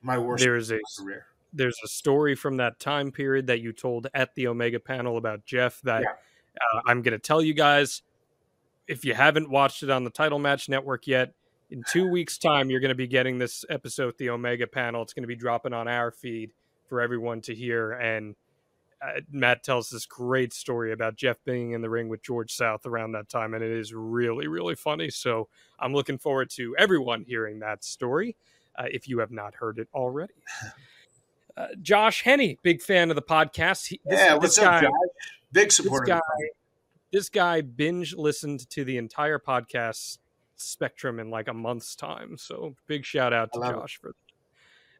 My 0.01 0.17
worst 0.17 0.43
There's 0.43 0.71
a 0.71 0.79
career. 0.97 1.25
there's 1.53 1.77
a 1.83 1.87
story 1.87 2.35
from 2.35 2.57
that 2.57 2.79
time 2.79 3.11
period 3.11 3.47
that 3.47 3.61
you 3.61 3.73
told 3.73 4.07
at 4.13 4.33
the 4.35 4.47
Omega 4.47 4.79
panel 4.79 5.17
about 5.17 5.45
Jeff 5.45 5.81
that 5.81 6.01
Yeah. 6.01 6.09
uh, 6.59 6.81
I'm 6.87 7.01
going 7.01 7.13
to 7.13 7.19
tell 7.19 7.41
you 7.41 7.53
guys. 7.53 8.01
If 8.85 9.05
you 9.05 9.13
haven't 9.13 9.49
watched 9.49 9.81
it 9.83 9.89
on 9.89 10.03
the 10.03 10.09
Title 10.09 10.39
Match 10.39 10.67
Network 10.67 11.07
yet, 11.07 11.33
in 11.69 11.83
two 11.89 12.09
weeks' 12.09 12.37
time, 12.37 12.69
you're 12.69 12.81
going 12.81 12.89
to 12.89 12.95
be 12.95 13.07
getting 13.07 13.37
this 13.39 13.63
episode, 13.69 14.15
the 14.17 14.29
Omega 14.29 14.67
panel. 14.67 15.01
It's 15.01 15.13
going 15.13 15.23
to 15.23 15.27
be 15.27 15.37
dropping 15.37 15.71
on 15.71 15.87
our 15.87 16.11
feed 16.11 16.51
for 16.89 16.99
everyone 16.99 17.39
to 17.41 17.55
hear. 17.55 17.93
And 17.93 18.35
uh, 19.03 19.19
Matt 19.31 19.63
tells 19.63 19.89
this 19.89 20.05
great 20.05 20.53
story 20.53 20.93
about 20.93 21.15
Jeff 21.15 21.37
being 21.43 21.71
in 21.71 21.81
the 21.81 21.89
ring 21.89 22.07
with 22.09 22.23
George 22.23 22.53
South 22.53 22.85
around 22.85 23.11
that 23.13 23.29
time, 23.29 23.53
and 23.53 23.63
it 23.63 23.71
is 23.71 23.93
really, 23.93 24.47
really 24.47 24.75
funny. 24.75 25.09
So 25.09 25.49
I'm 25.79 25.93
looking 25.93 26.17
forward 26.17 26.49
to 26.51 26.75
everyone 26.77 27.23
hearing 27.23 27.59
that 27.59 27.83
story 27.83 28.35
uh, 28.77 28.85
if 28.89 29.07
you 29.07 29.19
have 29.19 29.31
not 29.31 29.55
heard 29.55 29.79
it 29.79 29.87
already. 29.93 30.33
Uh, 31.55 31.67
Josh 31.83 32.23
Henny, 32.23 32.57
big 32.63 32.81
fan 32.81 33.11
of 33.11 33.15
the 33.15 33.21
podcast. 33.21 33.87
He, 33.87 34.01
this, 34.05 34.19
yeah, 34.19 34.33
what's 34.33 34.57
guy, 34.57 34.77
up, 34.77 34.81
Josh? 34.81 34.91
Big 35.51 35.67
This 35.67 35.75
supporter. 35.75 36.05
guy, 36.05 36.21
this 37.11 37.29
guy 37.29 37.61
binge 37.61 38.15
listened 38.15 38.67
to 38.71 38.83
the 38.83 38.97
entire 38.97 39.37
podcast 39.37 40.17
spectrum 40.55 41.19
in 41.19 41.29
like 41.29 41.47
a 41.47 41.53
month's 41.53 41.95
time. 41.95 42.37
So 42.39 42.75
big 42.87 43.05
shout 43.05 43.33
out 43.33 43.53
to 43.53 43.59
I 43.59 43.67
love 43.67 43.75
it. 43.75 43.79
Josh 43.81 43.99
for 44.01 44.07
that. 44.07 44.15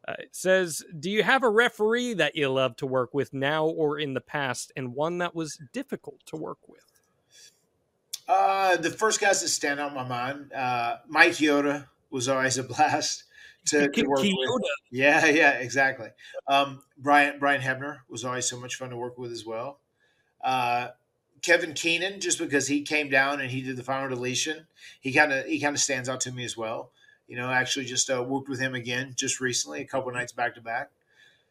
Uh, 0.06 0.14
says, 0.32 0.84
"Do 0.98 1.10
you 1.10 1.22
have 1.22 1.42
a 1.42 1.48
referee 1.48 2.14
that 2.14 2.36
you 2.36 2.48
love 2.50 2.76
to 2.76 2.86
work 2.86 3.14
with 3.14 3.32
now 3.32 3.66
or 3.66 3.98
in 3.98 4.14
the 4.14 4.20
past, 4.20 4.70
and 4.76 4.94
one 4.94 5.18
that 5.18 5.34
was 5.34 5.58
difficult 5.72 6.20
to 6.26 6.36
work 6.36 6.68
with?" 6.68 6.84
Uh, 8.28 8.76
the 8.76 8.90
first 8.90 9.20
guys 9.20 9.42
that 9.42 9.48
stand 9.48 9.80
out 9.80 9.90
in 9.90 9.94
my 9.94 10.06
mind, 10.06 10.52
uh, 10.52 10.96
Mike 11.08 11.32
Chioda 11.32 11.86
was 12.10 12.28
always 12.28 12.58
a 12.58 12.62
blast 12.64 13.24
to, 13.66 13.88
to 13.92 14.06
work 14.06 14.20
with. 14.20 14.62
Yeah, 14.90 15.26
yeah, 15.26 15.52
exactly. 15.52 16.08
Um, 16.48 16.82
Brian 16.98 17.38
Brian 17.38 17.60
Hebner 17.60 17.98
was 18.08 18.24
always 18.24 18.46
so 18.46 18.58
much 18.58 18.76
fun 18.76 18.90
to 18.90 18.96
work 18.96 19.18
with 19.18 19.32
as 19.32 19.44
well. 19.44 19.80
Uh, 20.42 20.88
Kevin 21.42 21.74
Keenan, 21.74 22.20
just 22.20 22.38
because 22.38 22.68
he 22.68 22.82
came 22.82 23.10
down 23.10 23.40
and 23.40 23.50
he 23.50 23.60
did 23.60 23.76
the 23.76 23.82
final 23.82 24.08
deletion, 24.08 24.66
he 25.00 25.12
kind 25.12 25.32
of 25.32 25.44
he 25.44 25.60
kind 25.60 25.74
of 25.74 25.80
stands 25.80 26.08
out 26.08 26.20
to 26.20 26.32
me 26.32 26.44
as 26.44 26.56
well. 26.56 26.90
You 27.28 27.36
know, 27.36 27.48
I 27.48 27.54
actually 27.54 27.86
just 27.86 28.10
uh, 28.10 28.22
worked 28.22 28.48
with 28.48 28.60
him 28.60 28.74
again 28.74 29.14
just 29.16 29.40
recently, 29.40 29.80
a 29.80 29.86
couple 29.86 30.12
nights 30.12 30.32
back 30.32 30.54
to 30.56 30.60
back. 30.60 30.90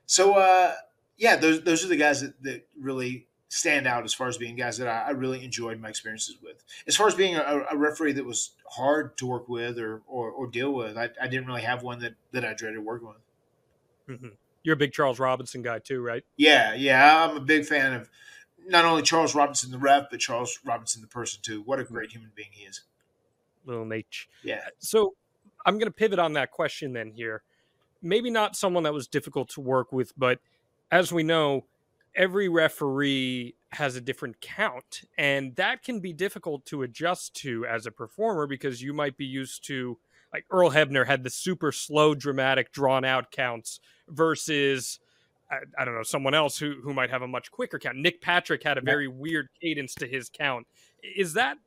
So 0.06 0.34
uh, 0.36 0.74
yeah, 1.18 1.36
those 1.36 1.64
those 1.64 1.84
are 1.84 1.88
the 1.88 1.96
guys 1.98 2.22
that, 2.22 2.42
that 2.44 2.68
really 2.80 3.28
stand 3.50 3.86
out 3.86 4.04
as 4.04 4.14
far 4.14 4.28
as 4.28 4.38
being 4.38 4.56
guys 4.56 4.78
that 4.80 4.88
I, 4.88 5.08
I 5.08 5.10
really 5.12 5.44
enjoyed 5.44 5.80
my 5.80 5.90
experiences 5.90 6.38
with. 6.42 6.64
As 6.88 6.96
far 6.96 7.08
as 7.08 7.16
being 7.16 7.36
a, 7.36 7.66
a 7.72 7.78
referee 7.78 8.14
that 8.14 8.26
was 8.26 8.52
hard 8.72 9.16
to 9.18 9.28
work 9.28 9.48
with 9.48 9.78
or 9.80 10.02
or, 10.08 10.30
or 10.32 10.48
deal 10.48 10.74
with, 10.74 10.98
I, 10.98 11.10
I 11.22 11.28
didn't 11.28 11.48
really 11.48 11.62
have 11.62 11.84
one 11.84 12.00
that 12.00 12.14
that 12.32 12.44
I 12.46 12.54
dreaded 12.54 12.84
working 12.84 13.08
with. 13.08 14.20
Mhm. 14.20 14.32
You're 14.64 14.74
a 14.74 14.78
big 14.78 14.94
Charles 14.94 15.20
Robinson 15.20 15.62
guy 15.62 15.80
too, 15.80 16.02
right? 16.02 16.24
Yeah, 16.38 16.74
yeah, 16.74 17.28
I'm 17.28 17.38
a 17.38 17.42
big 17.42 17.66
fan 17.66 17.94
of 17.94 18.10
not 18.66 18.86
only 18.86 19.02
Charles 19.02 19.36
Robinson 19.36 19.72
the 19.72 19.78
ref, 19.78 20.06
but 20.10 20.20
Charles 20.20 20.60
Robinson 20.64 21.02
the 21.02 21.08
person 21.08 21.42
too. 21.42 21.62
What 21.62 21.80
a 21.80 21.84
great 21.84 22.12
human 22.12 22.32
being 22.36 22.50
he 22.52 22.66
is. 22.66 22.82
Little 23.66 23.86
Naitch. 23.86 24.28
Yeah, 24.44 24.66
So 24.80 25.16
I'm 25.66 25.76
going 25.76 25.88
to 25.88 25.92
pivot 25.92 26.20
on 26.20 26.34
that 26.34 26.52
question 26.52 26.94
then 26.94 27.12
here. 27.12 27.44
Maybe 28.02 28.30
not 28.30 28.56
someone 28.56 28.84
that 28.84 28.94
was 28.94 29.08
difficult 29.08 29.50
to 29.50 29.62
work 29.62 29.92
with, 29.92 30.12
but 30.18 30.40
as 30.92 31.12
we 31.12 31.24
know, 31.24 31.66
every 32.16 32.50
referee 32.50 33.56
has 33.72 33.96
a 33.96 34.02
different 34.02 34.40
count, 34.42 35.02
and 35.18 35.56
that 35.56 35.84
can 35.84 36.00
be 36.00 36.14
difficult 36.14 36.66
to 36.66 36.84
adjust 36.84 37.34
to 37.36 37.66
as 37.66 37.86
a 37.86 37.92
performer 37.92 38.46
because 38.46 38.82
you 38.82 38.94
might 38.94 39.18
be 39.18 39.26
used 39.26 39.66
to, 39.66 39.98
like 40.32 40.46
Earl 40.52 40.72
Hebner 40.72 41.08
had 41.08 41.24
the 41.24 41.30
super 41.30 41.72
slow, 41.72 42.14
dramatic, 42.14 42.72
drawn 42.72 43.06
out 43.06 43.32
counts 43.32 43.80
versus. 44.08 45.00
I, 45.52 45.58
I 45.82 45.86
don't 45.86 45.96
know 45.96 46.04
someone 46.04 46.34
else 46.34 46.58
who 46.58 46.76
who 46.84 46.94
might 46.94 47.10
have 47.10 47.22
a 47.22 47.28
much 47.28 47.52
quicker 47.52 47.78
count. 47.80 47.98
Nick 47.98 48.22
Patrick 48.22 48.64
had 48.64 48.78
a 48.78 48.82
very 48.82 49.08
weird 49.08 49.50
cadence 49.62 49.94
to 49.96 50.08
his 50.08 50.30
count. 50.30 50.68
Is 51.04 51.34
that 51.34 51.58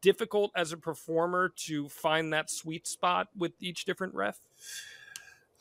difficult 0.00 0.52
as 0.54 0.72
a 0.72 0.76
performer 0.76 1.52
to 1.64 1.88
find 1.88 2.32
that 2.32 2.50
sweet 2.50 2.86
spot 2.86 3.28
with 3.36 3.52
each 3.60 3.84
different 3.84 4.14
ref? 4.14 4.38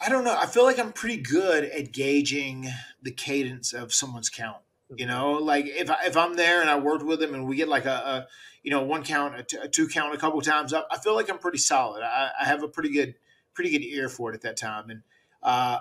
I 0.02 0.10
don't 0.10 0.24
know. 0.24 0.38
I 0.38 0.46
feel 0.46 0.64
like 0.64 0.80
I'm 0.80 0.94
pretty 0.94 1.18
good 1.18 1.66
at 1.66 1.92
gauging 1.92 2.70
the 3.02 3.12
cadence 3.12 3.74
of 3.74 3.94
someone's 3.94 4.30
count. 4.30 4.62
You 4.96 5.06
know, 5.06 5.34
like 5.34 5.66
if 5.68 5.90
I, 5.92 6.06
if 6.06 6.18
I'm 6.18 6.36
there 6.36 6.62
and 6.62 6.70
I 6.70 6.80
worked 6.80 7.06
with 7.06 7.20
them 7.20 7.36
and 7.36 7.48
we 7.48 7.56
get 7.56 7.68
like 7.68 7.86
a, 7.86 7.92
a 7.92 8.28
you 8.64 8.72
know 8.72 8.82
one 8.82 9.04
count, 9.04 9.40
a, 9.40 9.44
t- 9.44 9.58
a 9.58 9.68
two 9.68 9.88
count, 9.88 10.16
a 10.16 10.18
couple 10.18 10.42
times 10.42 10.74
up, 10.74 10.88
I 10.90 10.98
feel 10.98 11.14
like 11.14 11.30
I'm 11.30 11.38
pretty 11.38 11.60
solid. 11.60 12.02
I, 12.02 12.32
I 12.42 12.46
have 12.46 12.64
a 12.64 12.68
pretty 12.68 12.90
good 12.90 13.14
pretty 13.54 13.70
good 13.70 13.84
ear 13.84 14.10
for 14.10 14.32
it 14.32 14.36
at 14.36 14.42
that 14.42 14.58
time, 14.58 14.90
and 14.90 15.04
uh, 15.44 15.80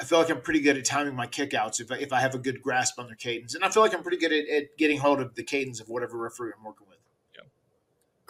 I 0.00 0.04
feel 0.04 0.18
like 0.18 0.30
I'm 0.30 0.40
pretty 0.40 0.60
good 0.60 0.76
at 0.76 0.84
timing 0.84 1.14
my 1.14 1.28
kickouts 1.28 1.80
if 1.80 1.92
I, 1.92 1.96
if 1.96 2.12
I 2.12 2.20
have 2.20 2.34
a 2.34 2.38
good 2.38 2.60
grasp 2.60 2.98
on 2.98 3.06
their 3.06 3.14
cadence, 3.14 3.54
and 3.54 3.62
I 3.62 3.68
feel 3.68 3.84
like 3.84 3.94
I'm 3.94 4.02
pretty 4.02 4.16
good 4.16 4.32
at, 4.32 4.48
at 4.48 4.76
getting 4.76 4.98
hold 4.98 5.20
of 5.20 5.36
the 5.36 5.44
cadence 5.44 5.78
of 5.78 5.88
whatever 5.88 6.18
referee 6.18 6.50
I'm 6.58 6.64
working 6.64 6.88
with. 6.88 6.89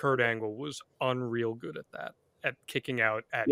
Kurt 0.00 0.18
Angle 0.22 0.54
was 0.54 0.80
unreal 1.02 1.52
good 1.52 1.76
at 1.76 1.84
that, 1.92 2.14
at 2.42 2.54
kicking 2.66 3.02
out 3.02 3.24
at 3.34 3.46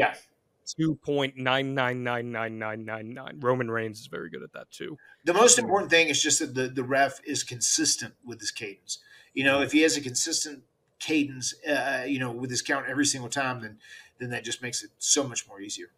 nine 2.59 3.15
nine. 3.15 3.39
Roman 3.39 3.71
Reigns 3.71 4.01
is 4.01 4.07
very 4.07 4.31
good 4.31 4.43
at 4.43 4.55
that 4.55 4.71
too. 4.71 4.97
The 5.27 5.35
most 5.35 5.59
important 5.59 5.91
thing 5.91 6.09
is 6.09 6.23
just 6.23 6.39
that 6.39 6.55
the, 6.55 6.69
the 6.69 6.83
ref 6.83 7.21
is 7.27 7.45
consistent 7.45 8.15
with 8.25 8.41
his 8.41 8.51
cadence. 8.51 9.01
You 9.35 9.45
know, 9.45 9.61
if 9.61 9.73
he 9.73 9.83
has 9.83 9.99
a 9.99 10.01
consistent 10.01 10.63
cadence, 10.99 11.53
uh, 11.69 12.05
you 12.07 12.19
know, 12.19 12.33
with 12.33 12.49
his 12.49 12.63
count 12.63 12.87
every 12.89 13.05
single 13.05 13.29
time, 13.29 13.61
then 13.61 13.77
then 14.19 14.31
that 14.31 14.43
just 14.43 14.63
makes 14.63 14.83
it 14.83 14.91
so 14.97 15.29
much 15.29 15.47
more 15.47 15.61
easier. 15.61 15.89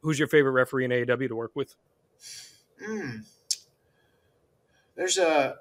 Who's 0.00 0.18
your 0.18 0.26
favorite 0.26 0.52
referee 0.52 0.86
in 0.86 0.90
AEW 0.90 1.28
to 1.28 1.36
work 1.36 1.52
with? 1.54 1.76
Mm. 2.84 3.26
There's 4.96 5.18
a 5.18 5.58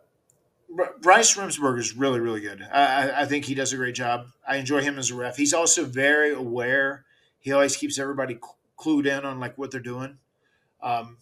Bryce 1.01 1.35
Remsburg 1.35 1.79
is 1.79 1.95
really 1.95 2.19
really 2.19 2.41
good. 2.41 2.61
I, 2.71 3.21
I- 3.21 3.25
think 3.25 3.45
he 3.45 3.55
does 3.55 3.73
a 3.73 3.77
great 3.77 3.95
job. 3.95 4.27
I 4.47 4.57
enjoy 4.57 4.81
him 4.81 4.97
as 4.97 5.11
a 5.11 5.15
ref. 5.15 5.37
He's 5.37 5.53
also 5.53 5.85
very 5.85 6.33
aware. 6.33 7.05
He 7.39 7.51
always 7.51 7.75
keeps 7.75 7.97
everybody 7.99 8.35
cl- 8.35 8.57
clued 8.77 9.05
in 9.05 9.25
on 9.25 9.39
like 9.39 9.57
what 9.57 9.71
they're 9.71 9.79
doing. 9.79 10.17
Um, 10.81 11.17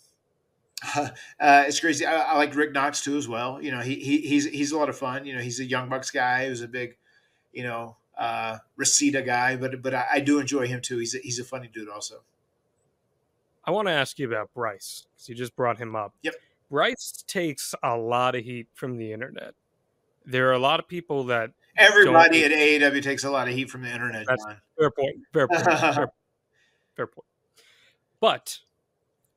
uh, 0.95 1.09
it's 1.39 1.79
crazy. 1.79 2.05
I, 2.05 2.15
I 2.33 2.38
like 2.38 2.55
Rick 2.55 2.73
Knox 2.73 3.03
too 3.03 3.17
as 3.17 3.27
well. 3.27 3.62
You 3.62 3.71
know, 3.71 3.79
he, 3.81 3.95
he 3.95 4.19
he's 4.19 4.45
he's 4.45 4.71
a 4.71 4.77
lot 4.77 4.89
of 4.89 4.97
fun. 4.97 5.25
You 5.25 5.35
know, 5.35 5.41
he's 5.41 5.59
a 5.59 5.65
Young 5.65 5.89
Bucks 5.89 6.12
guy 6.12 6.47
who's 6.47 6.62
a 6.62 6.67
big, 6.67 6.95
you 7.51 7.63
know, 7.63 7.97
uh, 8.17 8.57
Reseda 8.77 9.21
guy. 9.21 9.55
But 9.57 9.81
but 9.81 9.93
I, 9.93 10.05
I 10.13 10.19
do 10.19 10.39
enjoy 10.39 10.67
him 10.67 10.81
too. 10.81 10.97
He's 10.99 11.15
a, 11.15 11.19
he's 11.19 11.39
a 11.39 11.43
funny 11.43 11.69
dude 11.73 11.89
also. 11.89 12.21
I 13.65 13.71
want 13.71 13.88
to 13.88 13.91
ask 13.91 14.17
you 14.19 14.27
about 14.27 14.53
Bryce 14.53 15.05
because 15.15 15.29
you 15.29 15.35
just 15.35 15.55
brought 15.55 15.77
him 15.77 15.95
up. 15.95 16.13
Yep. 16.23 16.35
Bryce 16.69 17.23
takes 17.27 17.73
a 17.84 17.97
lot 17.97 18.36
of 18.36 18.43
heat 18.43 18.67
from 18.73 18.97
the 18.97 19.12
internet. 19.12 19.53
There 20.25 20.49
are 20.49 20.53
a 20.53 20.60
lot 20.60 20.79
of 20.79 20.88
people 20.88 21.23
that 21.25 21.51
Everybody 21.77 22.43
at 22.43 22.51
AEW 22.51 23.01
takes 23.01 23.23
a 23.23 23.32
lot 23.32 23.47
of 23.47 23.53
heat 23.53 23.69
from 23.69 23.82
the 23.84 23.91
internet. 23.91 24.25
Fair 24.77 24.91
point, 24.91 25.15
fair 25.34 25.47
point, 25.47 25.63
fair, 25.63 26.12
fair 26.95 27.08
point. 27.08 27.25
But 28.19 28.60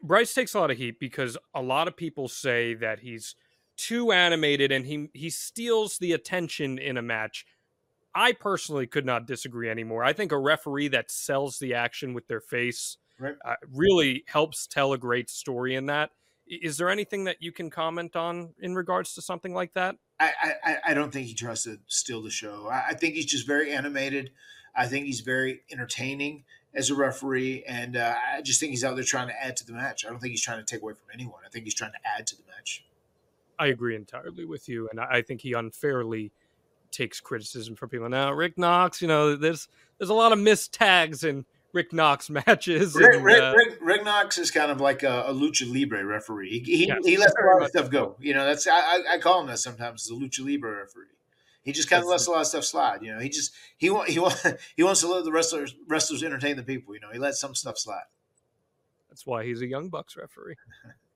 Bryce 0.03 0.35
takes 0.35 0.55
a 0.55 0.61
lot 0.61 0.71
of 0.71 0.77
heat 0.77 0.99
because 0.99 1.39
a 1.55 1.63
lot 1.63 1.89
of 1.89 1.97
people 1.97 2.29
say 2.29 2.75
that 2.75 3.01
he's 3.01 3.37
too 3.77 4.13
animated 4.13 4.71
and 4.73 4.87
he 4.87 5.09
he 5.15 5.31
steals 5.31 5.99
the 5.99 6.13
attention 6.13 6.79
in 6.79 6.97
a 6.97 7.03
match. 7.03 7.47
I 8.15 8.33
personally 8.33 8.87
could 8.87 9.07
not 9.07 9.27
disagree 9.27 9.71
anymore. 9.71 10.05
I 10.05 10.13
think 10.13 10.33
a 10.33 10.39
referee 10.39 10.89
that 10.89 11.11
sells 11.11 11.59
the 11.59 11.75
action 11.75 12.13
with 12.13 12.27
their 12.27 12.41
face 12.41 12.99
Right. 13.19 13.37
uh, 13.45 13.55
really 13.73 14.25
helps 14.27 14.67
tell 14.67 14.93
a 14.93 14.99
great 14.99 15.31
story 15.31 15.77
in 15.77 15.87
that. 15.87 16.11
Is 16.47 16.77
there 16.77 16.91
anything 16.91 17.25
that 17.25 17.37
you 17.41 17.53
can 17.53 17.71
comment 17.71 18.17
on 18.17 18.55
in 18.61 18.75
regards 18.75 19.15
to 19.15 19.23
something 19.23 19.55
like 19.55 19.75
that? 19.75 19.97
I, 20.21 20.33
I, 20.65 20.77
I 20.89 20.95
don't 20.95 21.13
think 21.13 21.27
he 21.27 21.35
tries 21.35 21.65
to 21.65 21.79
steal 21.87 22.23
the 22.23 22.31
show. 22.31 22.69
I, 22.71 22.89
I 22.91 22.95
think 22.95 23.15
he's 23.15 23.27
just 23.27 23.47
very 23.47 23.73
animated. 23.73 24.31
I 24.75 24.87
think 24.87 25.07
he's 25.07 25.21
very 25.21 25.63
entertaining 25.71 26.45
as 26.75 26.91
a 26.91 26.95
referee, 26.95 27.65
and 27.67 27.97
uh, 27.97 28.15
I 28.35 28.41
just 28.41 28.59
think 28.59 28.71
he's 28.71 28.85
out 28.85 28.95
there 28.95 29.05
trying 29.05 29.29
to 29.29 29.45
add 29.45 29.57
to 29.59 29.67
the 29.67 29.73
match. 29.73 30.07
I 30.07 30.11
don't 30.11 30.21
think 30.21 30.31
he's 30.31 30.43
trying 30.43 30.59
to 30.59 30.65
take 30.65 30.83
away 30.83 30.95
from 30.95 31.09
anyone. 31.13 31.41
I 31.45 31.51
think 31.51 31.65
he's 31.65 31.75
trying 31.75 31.93
to 31.93 31.99
add 32.19 32.27
to 32.29 32.37
the 32.37 32.43
match. 32.57 32.85
I 33.59 33.67
agree 33.67 33.95
entirely 33.95 34.45
with 34.45 34.69
you, 34.69 34.89
and 34.89 34.99
I 34.99 35.19
I 35.19 35.23
think 35.23 35.43
he 35.43 35.53
unfairly 35.53 36.33
takes 36.91 37.21
criticism 37.21 37.75
from 37.75 37.89
people. 37.89 38.09
Now, 38.09 38.33
Rick 38.33 38.59
Knox, 38.59 39.03
you 39.03 39.09
know, 39.09 39.37
there's 39.37 39.69
there's 39.99 40.11
a 40.11 40.15
lot 40.15 40.33
of 40.33 40.39
missed 40.39 40.73
tags 40.73 41.25
in 41.25 41.45
Rick 41.73 41.93
Knox 41.93 42.31
matches. 42.47 42.95
Rick, 42.95 43.15
and, 43.15 43.25
Rick, 43.25 43.43
uh, 43.43 43.55
Rick, 43.57 43.79
Rick 43.81 44.05
Knox 44.05 44.39
is 44.39 44.51
kind 44.51 44.71
of 44.71 44.81
like 44.81 45.03
a, 45.03 45.25
a 45.29 45.35
lucha 45.35 45.73
libre 45.73 46.05
referee. 46.05 46.61
He, 46.65 46.77
he, 46.77 46.93
he 47.05 47.17
lets 47.17 47.33
a 47.33 47.47
lot 47.47 47.63
of 47.63 47.69
stuff 47.69 47.91
go. 47.91 48.17
You 48.21 48.35
know, 48.35 48.45
that's 48.45 48.67
I, 48.67 49.01
I- 49.11 49.19
call 49.19 49.41
him 49.41 49.47
that 49.47 49.59
sometimes 49.59 50.09
a 50.11 50.15
lucha 50.15 50.41
libre 50.41 50.77
referee. 50.77 51.07
He 51.63 51.71
just 51.71 51.89
kind 51.89 52.03
of 52.03 52.09
lets 52.09 52.27
a 52.27 52.31
lot 52.33 52.41
of 52.41 52.47
stuff 52.49 52.65
slide. 52.65 53.03
You 53.03 53.15
know, 53.15 53.21
he 53.21 53.29
just 53.29 53.53
he 53.77 53.89
want 53.89 54.09
he 54.09 54.19
want 54.19 54.35
he 54.77 54.83
wants 54.83 55.01
to 55.01 55.09
let 55.09 55.25
the 55.25 55.33
wrestlers 55.33 55.75
wrestlers 55.89 56.23
entertain 56.23 56.57
the 56.57 56.63
people. 56.63 56.95
You 56.95 57.01
know, 57.01 57.11
he 57.13 57.19
lets 57.19 57.41
some 57.41 57.55
stuff 57.55 57.79
slide. 57.79 58.03
That's 59.09 59.27
why 59.27 59.45
he's 59.45 59.61
a 59.61 59.67
Young 59.67 59.89
Bucks 59.89 60.17
referee. 60.17 60.57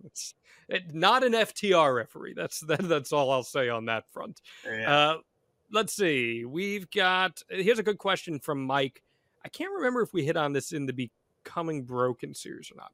It's 0.04 0.34
it, 0.68 0.94
not 0.94 1.24
an 1.24 1.32
FTR 1.32 1.96
referee. 1.96 2.34
That's 2.36 2.60
that, 2.60 2.86
that's 2.88 3.12
all 3.12 3.30
I'll 3.32 3.42
say 3.42 3.68
on 3.68 3.86
that 3.86 4.08
front. 4.12 4.40
Yeah. 4.64 4.94
Uh, 4.94 5.16
let's 5.72 5.94
see. 5.94 6.44
We've 6.44 6.88
got 6.90 7.42
here's 7.48 7.80
a 7.80 7.82
good 7.82 7.98
question 7.98 8.38
from 8.38 8.64
Mike. 8.64 9.02
I 9.46 9.48
can't 9.48 9.70
remember 9.72 10.02
if 10.02 10.12
we 10.12 10.26
hit 10.26 10.36
on 10.36 10.54
this 10.54 10.72
in 10.72 10.86
the 10.86 11.08
Becoming 11.44 11.84
Broken 11.84 12.34
series 12.34 12.72
or 12.72 12.74
not. 12.74 12.90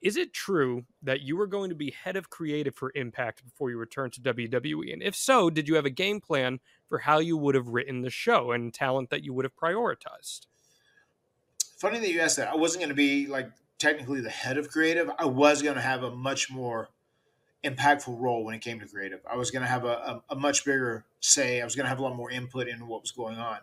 Is 0.00 0.16
it 0.16 0.32
true 0.32 0.86
that 1.02 1.20
you 1.20 1.36
were 1.36 1.46
going 1.46 1.68
to 1.68 1.76
be 1.76 1.90
head 1.90 2.16
of 2.16 2.30
creative 2.30 2.74
for 2.74 2.92
Impact 2.94 3.44
before 3.44 3.68
you 3.68 3.76
returned 3.76 4.14
to 4.14 4.22
WWE? 4.22 4.90
And 4.90 5.02
if 5.02 5.14
so, 5.14 5.50
did 5.50 5.68
you 5.68 5.74
have 5.74 5.84
a 5.84 5.90
game 5.90 6.18
plan 6.18 6.60
for 6.88 7.00
how 7.00 7.18
you 7.18 7.36
would 7.36 7.54
have 7.54 7.68
written 7.68 8.00
the 8.00 8.08
show 8.08 8.52
and 8.52 8.72
talent 8.72 9.10
that 9.10 9.22
you 9.22 9.34
would 9.34 9.44
have 9.44 9.54
prioritized? 9.54 10.46
Funny 11.76 11.98
that 11.98 12.10
you 12.10 12.20
asked 12.20 12.38
that. 12.38 12.48
I 12.48 12.56
wasn't 12.56 12.80
going 12.80 12.88
to 12.88 12.94
be 12.94 13.26
like 13.26 13.50
technically 13.78 14.22
the 14.22 14.30
head 14.30 14.56
of 14.56 14.70
creative. 14.70 15.10
I 15.18 15.26
was 15.26 15.60
going 15.60 15.76
to 15.76 15.82
have 15.82 16.04
a 16.04 16.10
much 16.10 16.50
more 16.50 16.88
impactful 17.62 18.18
role 18.18 18.46
when 18.46 18.54
it 18.54 18.62
came 18.62 18.80
to 18.80 18.86
creative. 18.86 19.20
I 19.30 19.36
was 19.36 19.50
going 19.50 19.62
to 19.62 19.68
have 19.68 19.84
a, 19.84 19.88
a, 19.88 20.22
a 20.30 20.36
much 20.36 20.64
bigger 20.64 21.04
say. 21.20 21.60
I 21.60 21.64
was 21.64 21.76
going 21.76 21.84
to 21.84 21.90
have 21.90 21.98
a 21.98 22.02
lot 22.02 22.16
more 22.16 22.30
input 22.30 22.66
into 22.66 22.86
what 22.86 23.02
was 23.02 23.12
going 23.12 23.36
on. 23.36 23.58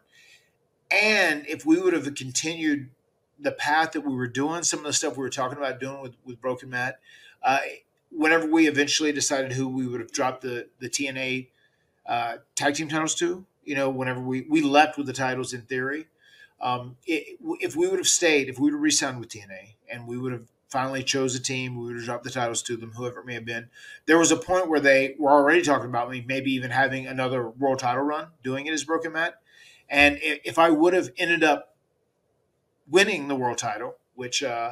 And 0.94 1.48
if 1.48 1.66
we 1.66 1.80
would 1.80 1.94
have 1.94 2.14
continued 2.14 2.90
the 3.40 3.52
path 3.52 3.94
that 3.94 4.02
we 4.02 4.14
were 4.14 4.28
doing, 4.28 4.62
some 4.62 4.80
of 4.80 4.86
the 4.86 4.94
stuff 4.94 5.18
we 5.18 5.24
were 5.24 5.30
talking 5.30 5.58
about 5.58 5.80
doing 5.80 6.02
with, 6.02 6.14
with 6.24 6.40
Broken 6.40 6.70
Matt, 6.70 7.00
uh, 7.42 7.60
whenever 8.12 8.46
we 8.46 8.68
eventually 8.68 9.12
decided 9.12 9.54
who 9.54 9.68
we 9.68 9.88
would 9.88 10.00
have 10.00 10.12
dropped 10.12 10.42
the, 10.42 10.68
the 10.80 10.88
TNA 10.88 11.48
uh, 12.06 12.36
tag 12.56 12.76
team 12.76 12.90
titles 12.90 13.16
to, 13.16 13.44
you 13.66 13.76
know, 13.76 13.90
whenever 13.90 14.22
we, 14.22 14.42
we 14.48 14.62
left 14.62 14.98
with 14.98 15.08
the 15.08 15.14
titles 15.14 15.52
in 15.52 15.62
theory, 15.64 16.06
um, 16.62 16.96
it, 17.08 17.40
if 17.60 17.76
we 17.76 17.88
would 17.88 18.00
have 18.00 18.08
stayed, 18.08 18.48
if 18.48 18.60
we 18.60 18.66
would 18.66 18.74
have 18.74 18.82
re-signed 18.82 19.20
with 19.20 19.30
TNA 19.30 19.74
and 19.92 20.08
we 20.08 20.18
would 20.18 20.32
have 20.32 20.46
finally 20.70 21.04
chose 21.04 21.36
a 21.36 21.40
team, 21.40 21.78
we 21.78 21.88
would 21.88 21.96
have 21.96 22.06
dropped 22.06 22.24
the 22.24 22.30
titles 22.30 22.62
to 22.64 22.78
them, 22.78 22.92
whoever 22.92 23.20
it 23.20 23.26
may 23.26 23.34
have 23.34 23.46
been. 23.46 23.70
There 24.06 24.18
was 24.18 24.32
a 24.32 24.38
point 24.38 24.70
where 24.70 24.80
they 24.80 25.16
were 25.18 25.32
already 25.32 25.64
talking 25.64 25.90
about 25.90 26.10
me, 26.10 26.24
maybe 26.28 26.52
even 26.54 26.72
having 26.72 27.08
another 27.08 27.50
world 27.50 27.80
title 27.80 28.04
run, 28.04 28.28
doing 28.44 28.68
it 28.68 28.74
as 28.74 28.84
Broken 28.84 29.14
Matt. 29.14 29.40
And 29.90 30.18
if 30.22 30.58
I 30.58 30.70
would 30.70 30.94
have 30.94 31.12
ended 31.18 31.44
up 31.44 31.76
winning 32.90 33.28
the 33.28 33.36
world 33.36 33.58
title, 33.58 33.96
which 34.16 34.44
uh, 34.44 34.72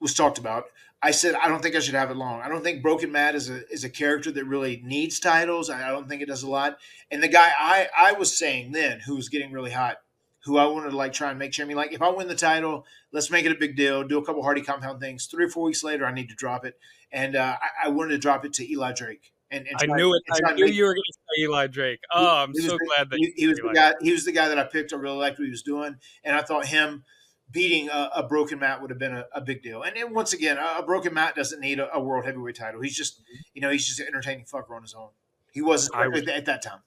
was 0.00 0.14
talked 0.14 0.38
about, 0.38 0.66
I 1.04 1.10
said 1.10 1.34
I 1.34 1.48
don't 1.48 1.62
think 1.62 1.76
I 1.76 1.80
should 1.80 1.94
have 1.94 2.10
it 2.10 2.16
long. 2.16 2.40
I 2.40 2.48
don't 2.48 2.62
think 2.62 2.82
Broken 2.82 3.12
Matt 3.12 3.34
is 3.34 3.50
a 3.50 3.68
is 3.70 3.84
a 3.84 3.90
character 3.90 4.32
that 4.32 4.46
really 4.46 4.80
needs 4.82 5.20
titles. 5.20 5.68
I 5.68 5.90
don't 5.90 6.08
think 6.08 6.22
it 6.22 6.28
does 6.28 6.42
a 6.42 6.48
lot. 6.48 6.78
And 7.10 7.22
the 7.22 7.28
guy 7.28 7.50
I 7.58 7.88
I 7.96 8.12
was 8.12 8.36
saying 8.36 8.72
then, 8.72 9.00
who 9.00 9.16
was 9.16 9.28
getting 9.28 9.52
really 9.52 9.72
hot, 9.72 9.98
who 10.44 10.56
I 10.56 10.64
wanted 10.64 10.90
to 10.90 10.96
like 10.96 11.12
try 11.12 11.28
and 11.28 11.38
make 11.38 11.52
sure. 11.52 11.66
I 11.66 11.68
mean, 11.68 11.76
like 11.76 11.92
if 11.92 12.00
I 12.00 12.08
win 12.08 12.28
the 12.28 12.34
title, 12.34 12.86
let's 13.12 13.30
make 13.30 13.44
it 13.44 13.52
a 13.52 13.58
big 13.58 13.76
deal. 13.76 14.02
Do 14.02 14.16
a 14.16 14.24
couple 14.24 14.42
Hardy 14.42 14.62
compound 14.62 14.98
things. 14.98 15.26
Three 15.26 15.44
or 15.44 15.50
four 15.50 15.64
weeks 15.64 15.84
later, 15.84 16.06
I 16.06 16.14
need 16.14 16.30
to 16.30 16.34
drop 16.34 16.64
it, 16.64 16.78
and 17.12 17.36
uh, 17.36 17.58
I, 17.60 17.88
I 17.88 17.88
wanted 17.90 18.12
to 18.12 18.18
drop 18.18 18.46
it 18.46 18.54
to 18.54 18.72
Eli 18.72 18.92
Drake. 18.92 19.33
And, 19.54 19.66
and 19.68 19.92
I 19.92 19.96
knew 19.96 20.12
it. 20.14 20.22
I 20.44 20.52
knew 20.54 20.66
you 20.66 20.84
were 20.84 20.94
going 20.94 21.02
to 21.06 21.12
say 21.12 21.42
Eli 21.42 21.66
Drake. 21.68 22.00
Oh, 22.12 22.36
I'm 22.38 22.50
was 22.52 22.66
so 22.66 22.76
glad 22.78 23.10
that 23.10 23.18
he, 23.18 23.32
he 23.36 23.46
was 23.46 23.58
the 23.58 23.72
guy. 23.74 23.92
He 24.00 24.12
was 24.12 24.24
the 24.24 24.32
guy 24.32 24.48
that 24.48 24.58
I 24.58 24.64
picked. 24.64 24.92
I 24.92 24.96
really 24.96 25.16
liked 25.16 25.38
what 25.38 25.44
he 25.44 25.50
was 25.50 25.62
doing, 25.62 25.96
and 26.24 26.34
I 26.36 26.42
thought 26.42 26.66
him 26.66 27.04
beating 27.50 27.88
a, 27.88 28.10
a 28.16 28.22
broken 28.26 28.58
Matt 28.58 28.80
would 28.80 28.90
have 28.90 28.98
been 28.98 29.14
a, 29.14 29.26
a 29.32 29.40
big 29.40 29.62
deal. 29.62 29.82
And, 29.82 29.96
then 29.96 30.12
once 30.12 30.32
again, 30.32 30.58
a, 30.58 30.78
a 30.78 30.82
broken 30.82 31.14
Matt 31.14 31.36
doesn't 31.36 31.60
need 31.60 31.78
a, 31.78 31.94
a 31.94 32.00
world 32.02 32.24
heavyweight 32.24 32.56
title. 32.56 32.80
He's 32.80 32.96
just, 32.96 33.22
you 33.52 33.60
know, 33.60 33.70
he's 33.70 33.86
just 33.86 34.00
an 34.00 34.06
entertaining 34.08 34.44
fucker 34.44 34.74
on 34.74 34.82
his 34.82 34.94
own. 34.94 35.10
He 35.52 35.62
wasn't 35.62 35.96
at, 35.96 36.10
was- 36.10 36.28
at 36.28 36.46
that 36.46 36.62
time. 36.62 36.80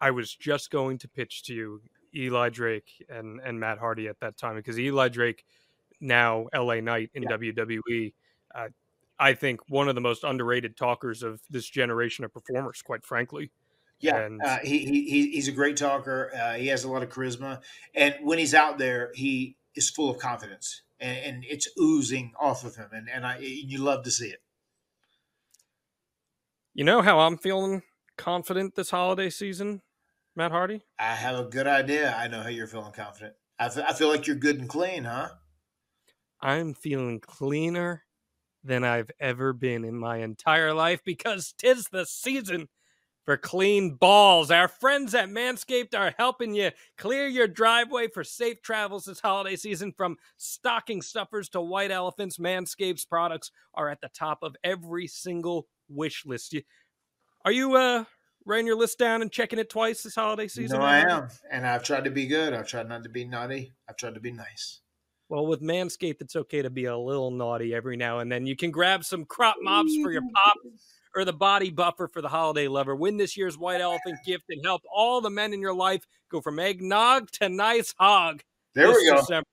I 0.00 0.10
was 0.10 0.34
just 0.34 0.70
going 0.70 0.98
to 0.98 1.08
pitch 1.08 1.44
to 1.44 1.54
you 1.54 1.80
Eli 2.14 2.48
Drake 2.48 3.04
and 3.08 3.40
and 3.40 3.60
Matt 3.60 3.78
Hardy 3.78 4.08
at 4.08 4.18
that 4.20 4.36
time 4.36 4.56
because 4.56 4.78
Eli 4.78 5.08
Drake, 5.08 5.44
now 6.00 6.48
L.A. 6.52 6.80
Knight 6.80 7.10
in 7.14 7.22
Yeah. 7.22 7.36
WWE, 7.36 8.12
uh, 8.54 8.68
I 9.22 9.34
think 9.34 9.60
one 9.68 9.88
of 9.88 9.94
the 9.94 10.00
most 10.00 10.24
underrated 10.24 10.76
talkers 10.76 11.22
of 11.22 11.40
this 11.48 11.68
generation 11.68 12.24
of 12.24 12.32
performers. 12.32 12.82
Quite 12.82 13.04
frankly, 13.04 13.52
Yeah, 14.00 14.16
And- 14.18 14.42
uh, 14.42 14.58
he, 14.64 14.78
he 14.78 15.08
he- 15.08 15.30
he's 15.30 15.46
a 15.46 15.52
great 15.52 15.76
talker. 15.76 16.32
Uh, 16.34 16.54
he 16.54 16.66
has 16.66 16.82
a 16.82 16.90
lot 16.90 17.04
of 17.04 17.08
charisma, 17.08 17.62
and 17.94 18.16
when 18.22 18.38
he's 18.38 18.52
out 18.54 18.78
there, 18.78 19.12
he 19.14 19.56
is 19.76 19.88
full 19.90 20.10
of 20.10 20.18
confidence, 20.18 20.82
and, 20.98 21.18
and 21.18 21.44
it's 21.44 21.68
oozing 21.80 22.32
off 22.38 22.64
of 22.64 22.74
him. 22.74 22.88
And 22.92 23.08
and 23.08 23.24
I, 23.24 23.38
you 23.38 23.78
love 23.78 24.02
to 24.04 24.10
see 24.10 24.26
it. 24.28 24.40
you 26.74 26.84
know 26.84 27.00
how 27.02 27.20
I'm 27.20 27.38
feeling 27.38 27.82
confident 28.16 28.74
this 28.74 28.90
holiday 28.90 29.30
season, 29.30 29.82
Matt 30.34 30.50
Hardy. 30.50 30.82
I 30.98 31.14
have 31.14 31.38
a 31.38 31.44
good 31.44 31.66
idea. 31.68 32.12
I 32.16 32.26
know 32.28 32.42
how 32.42 32.48
you're 32.48 32.66
feeling 32.66 32.92
confident. 32.92 33.34
I 33.58 33.68
feel 33.92 34.08
like 34.08 34.26
you're 34.26 34.34
good 34.34 34.58
and 34.58 34.68
clean, 34.68 35.04
huh? 35.04 35.28
I'm 36.40 36.74
feeling 36.74 37.20
cleaner 37.20 38.02
than 38.64 38.84
I've 38.84 39.10
ever 39.20 39.52
been 39.52 39.84
in 39.84 39.96
my 39.96 40.18
entire 40.18 40.72
life 40.72 41.02
because 41.04 41.52
tis 41.58 41.88
the 41.88 42.06
season 42.06 42.68
for 43.24 43.36
clean 43.36 43.94
balls. 43.94 44.50
Our 44.50 44.68
friends 44.68 45.14
at 45.14 45.28
Manscaped 45.28 45.94
are 45.96 46.14
helping 46.18 46.54
you 46.54 46.70
clear 46.98 47.26
your 47.26 47.46
driveway 47.46 48.08
for 48.08 48.24
safe 48.24 48.62
travels 48.62 49.04
this 49.04 49.20
holiday 49.20 49.56
season. 49.56 49.92
From 49.96 50.16
stocking 50.36 51.02
stuffers 51.02 51.48
to 51.50 51.60
white 51.60 51.90
elephants, 51.90 52.38
Manscaped's 52.38 53.04
products 53.04 53.50
are 53.74 53.88
at 53.88 54.00
the 54.00 54.10
top 54.14 54.38
of 54.42 54.56
every 54.64 55.06
single 55.06 55.68
wish 55.88 56.26
list. 56.26 56.52
You, 56.52 56.62
are 57.44 57.52
you 57.52 57.76
uh 57.76 58.04
writing 58.44 58.66
your 58.66 58.76
list 58.76 58.98
down 58.98 59.22
and 59.22 59.30
checking 59.30 59.58
it 59.58 59.70
twice 59.70 60.02
this 60.02 60.16
holiday 60.16 60.48
season? 60.48 60.80
no, 60.80 60.84
I 60.84 60.98
am, 60.98 61.28
and 61.50 61.66
I've 61.66 61.84
tried 61.84 62.04
to 62.04 62.10
be 62.10 62.26
good. 62.26 62.52
I've 62.52 62.66
tried 62.66 62.88
not 62.88 63.04
to 63.04 63.08
be 63.08 63.24
naughty. 63.24 63.72
I've 63.88 63.96
tried 63.96 64.14
to 64.14 64.20
be 64.20 64.32
nice. 64.32 64.81
Well, 65.32 65.46
with 65.46 65.62
Manscaped, 65.62 66.20
it's 66.20 66.36
okay 66.36 66.60
to 66.60 66.68
be 66.68 66.84
a 66.84 66.98
little 66.98 67.30
naughty 67.30 67.74
every 67.74 67.96
now 67.96 68.18
and 68.18 68.30
then. 68.30 68.44
You 68.44 68.54
can 68.54 68.70
grab 68.70 69.02
some 69.02 69.24
crop 69.24 69.56
mops 69.62 69.96
for 70.02 70.12
your 70.12 70.20
pop 70.34 70.58
or 71.16 71.24
the 71.24 71.32
body 71.32 71.70
buffer 71.70 72.06
for 72.06 72.20
the 72.20 72.28
holiday 72.28 72.68
lover. 72.68 72.94
Win 72.94 73.16
this 73.16 73.34
year's 73.34 73.56
white 73.56 73.80
elephant 73.80 74.18
gift 74.26 74.44
and 74.50 74.62
help 74.62 74.82
all 74.94 75.22
the 75.22 75.30
men 75.30 75.54
in 75.54 75.62
your 75.62 75.72
life 75.72 76.06
go 76.30 76.42
from 76.42 76.58
eggnog 76.58 77.30
to 77.30 77.48
nice 77.48 77.94
hog. 77.98 78.42
There 78.74 78.88
this 78.88 78.98
we 78.98 79.08
go. 79.08 79.16
December. 79.16 79.46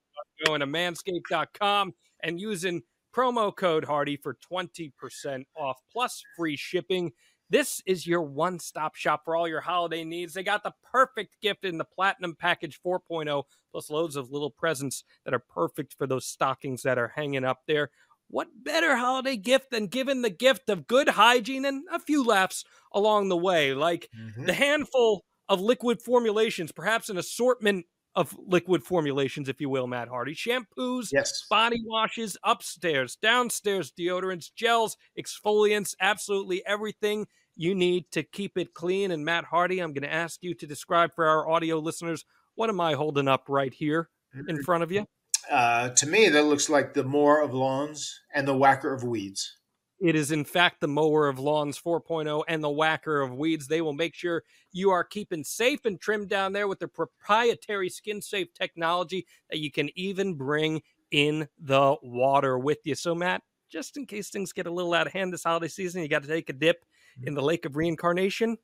Going 0.44 0.60
to 0.60 0.66
manscaped.com 0.66 1.94
and 2.22 2.38
using 2.38 2.82
promo 3.16 3.56
code 3.56 3.86
Hardy 3.86 4.18
for 4.18 4.36
20% 4.52 5.44
off 5.56 5.78
plus 5.90 6.22
free 6.36 6.56
shipping. 6.58 7.10
This 7.50 7.82
is 7.84 8.06
your 8.06 8.22
one 8.22 8.60
stop 8.60 8.94
shop 8.94 9.22
for 9.24 9.34
all 9.36 9.48
your 9.48 9.60
holiday 9.60 10.04
needs. 10.04 10.34
They 10.34 10.44
got 10.44 10.62
the 10.62 10.74
perfect 10.84 11.40
gift 11.42 11.64
in 11.64 11.78
the 11.78 11.84
Platinum 11.84 12.36
Package 12.36 12.80
4.0, 12.80 13.44
plus 13.72 13.90
loads 13.90 14.16
of 14.16 14.30
little 14.30 14.50
presents 14.50 15.04
that 15.24 15.34
are 15.34 15.40
perfect 15.40 15.94
for 15.98 16.06
those 16.06 16.26
stockings 16.26 16.82
that 16.82 16.96
are 16.98 17.08
hanging 17.08 17.44
up 17.44 17.62
there. 17.66 17.90
What 18.28 18.62
better 18.62 18.96
holiday 18.96 19.36
gift 19.36 19.70
than 19.70 19.88
giving 19.88 20.22
the 20.22 20.30
gift 20.30 20.68
of 20.70 20.86
good 20.86 21.08
hygiene 21.08 21.64
and 21.64 21.82
a 21.90 21.98
few 21.98 22.24
laughs 22.24 22.64
along 22.92 23.28
the 23.28 23.36
way? 23.36 23.74
Like 23.74 24.08
Mhm. 24.12 24.46
the 24.46 24.52
handful 24.52 25.24
of 25.48 25.60
liquid 25.60 26.00
formulations, 26.00 26.70
perhaps 26.70 27.08
an 27.10 27.18
assortment 27.18 27.86
of 28.14 28.36
liquid 28.38 28.84
formulations, 28.84 29.48
if 29.48 29.60
you 29.60 29.68
will, 29.68 29.88
Matt 29.88 30.08
Hardy. 30.08 30.34
Shampoos, 30.34 31.08
Yes. 31.10 31.42
body 31.48 31.80
washes, 31.84 32.36
upstairs, 32.44 33.16
downstairs 33.16 33.90
deodorants, 33.92 34.54
gels, 34.54 34.96
exfoliants, 35.18 35.94
absolutely 36.00 36.64
everything 36.66 37.26
you 37.60 37.74
need 37.74 38.10
to 38.10 38.22
keep 38.22 38.56
it 38.56 38.72
clean. 38.72 39.10
And 39.10 39.22
Matt 39.22 39.44
Hardy, 39.44 39.80
I'm 39.80 39.92
going 39.92 40.08
to 40.08 40.12
ask 40.12 40.42
you 40.42 40.54
to 40.54 40.66
describe 40.66 41.14
for 41.14 41.26
our 41.26 41.46
audio 41.46 41.78
listeners 41.78 42.24
what 42.54 42.70
am 42.70 42.80
I 42.80 42.94
holding 42.94 43.28
up 43.28 43.44
right 43.48 43.72
here 43.72 44.08
in 44.48 44.62
front 44.62 44.82
of 44.82 44.90
you? 44.90 45.06
Uh, 45.50 45.90
to 45.90 46.06
me, 46.06 46.30
that 46.30 46.44
looks 46.44 46.70
like 46.70 46.94
the 46.94 47.04
mower 47.04 47.42
of 47.42 47.52
lawns 47.52 48.18
and 48.34 48.48
the 48.48 48.56
whacker 48.56 48.94
of 48.94 49.04
weeds. 49.04 49.58
It 50.00 50.14
is, 50.14 50.32
in 50.32 50.44
fact, 50.44 50.80
the 50.80 50.88
mower 50.88 51.28
of 51.28 51.38
lawns 51.38 51.78
4.0 51.78 52.44
and 52.48 52.64
the 52.64 52.70
whacker 52.70 53.20
of 53.20 53.34
weeds. 53.34 53.68
They 53.68 53.82
will 53.82 53.92
make 53.92 54.14
sure 54.14 54.42
you 54.72 54.90
are 54.90 55.04
keeping 55.04 55.44
safe 55.44 55.84
and 55.84 56.00
trimmed 56.00 56.30
down 56.30 56.54
there 56.54 56.66
with 56.66 56.78
their 56.78 56.88
proprietary 56.88 57.90
skin 57.90 58.22
safe 58.22 58.54
technology 58.54 59.26
that 59.50 59.58
you 59.58 59.70
can 59.70 59.90
even 59.96 60.32
bring 60.34 60.80
in 61.10 61.46
the 61.62 61.96
water 62.02 62.58
with 62.58 62.78
you. 62.84 62.94
So, 62.94 63.14
Matt, 63.14 63.42
just 63.70 63.98
in 63.98 64.06
case 64.06 64.30
things 64.30 64.54
get 64.54 64.66
a 64.66 64.72
little 64.72 64.94
out 64.94 65.06
of 65.06 65.12
hand 65.12 65.30
this 65.30 65.44
holiday 65.44 65.68
season, 65.68 66.00
you 66.00 66.08
got 66.08 66.22
to 66.22 66.28
take 66.28 66.48
a 66.48 66.54
dip 66.54 66.84
in 67.22 67.34
the 67.34 67.42
lake 67.42 67.64
of 67.64 67.76
reincarnation. 67.76 68.58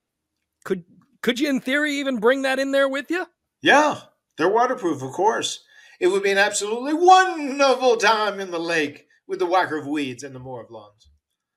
Could 0.64 0.84
could 1.22 1.40
you, 1.40 1.48
in 1.48 1.60
theory, 1.60 1.94
even 1.94 2.18
bring 2.18 2.42
that 2.42 2.58
in 2.58 2.72
there 2.72 2.88
with 2.88 3.10
you? 3.10 3.26
Yeah, 3.62 4.00
they're 4.38 4.48
waterproof, 4.48 5.02
of 5.02 5.12
course. 5.12 5.64
It 5.98 6.08
would 6.08 6.22
be 6.22 6.30
an 6.30 6.38
absolutely 6.38 6.94
wonderful 6.94 7.96
time 7.96 8.38
in 8.38 8.50
the 8.50 8.60
lake 8.60 9.06
with 9.26 9.38
the 9.38 9.46
whacker 9.46 9.78
of 9.78 9.86
weeds 9.86 10.22
and 10.22 10.34
the 10.34 10.38
mower 10.38 10.62
of 10.62 10.70
lawns. 10.70 11.08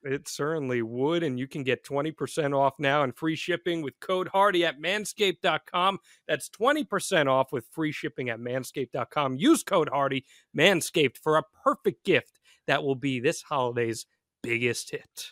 It 0.03 0.29
certainly 0.29 0.81
would. 0.81 1.23
And 1.23 1.37
you 1.37 1.47
can 1.47 1.63
get 1.63 1.83
20% 1.83 2.57
off 2.57 2.75
now 2.79 3.03
and 3.03 3.15
free 3.15 3.35
shipping 3.35 3.81
with 3.81 3.99
code 3.99 4.29
Hardy 4.29 4.65
at 4.65 4.79
manscaped.com. 4.79 5.99
That's 6.27 6.49
20% 6.49 7.27
off 7.27 7.51
with 7.51 7.67
free 7.71 7.91
shipping 7.91 8.29
at 8.29 8.39
manscaped.com. 8.39 9.35
Use 9.35 9.63
code 9.63 9.89
Hardy, 9.89 10.25
Manscaped, 10.57 11.17
for 11.17 11.37
a 11.37 11.43
perfect 11.63 12.05
gift 12.05 12.39
that 12.67 12.83
will 12.83 12.95
be 12.95 13.19
this 13.19 13.41
holiday's 13.41 14.05
biggest 14.41 14.91
hit. 14.91 15.31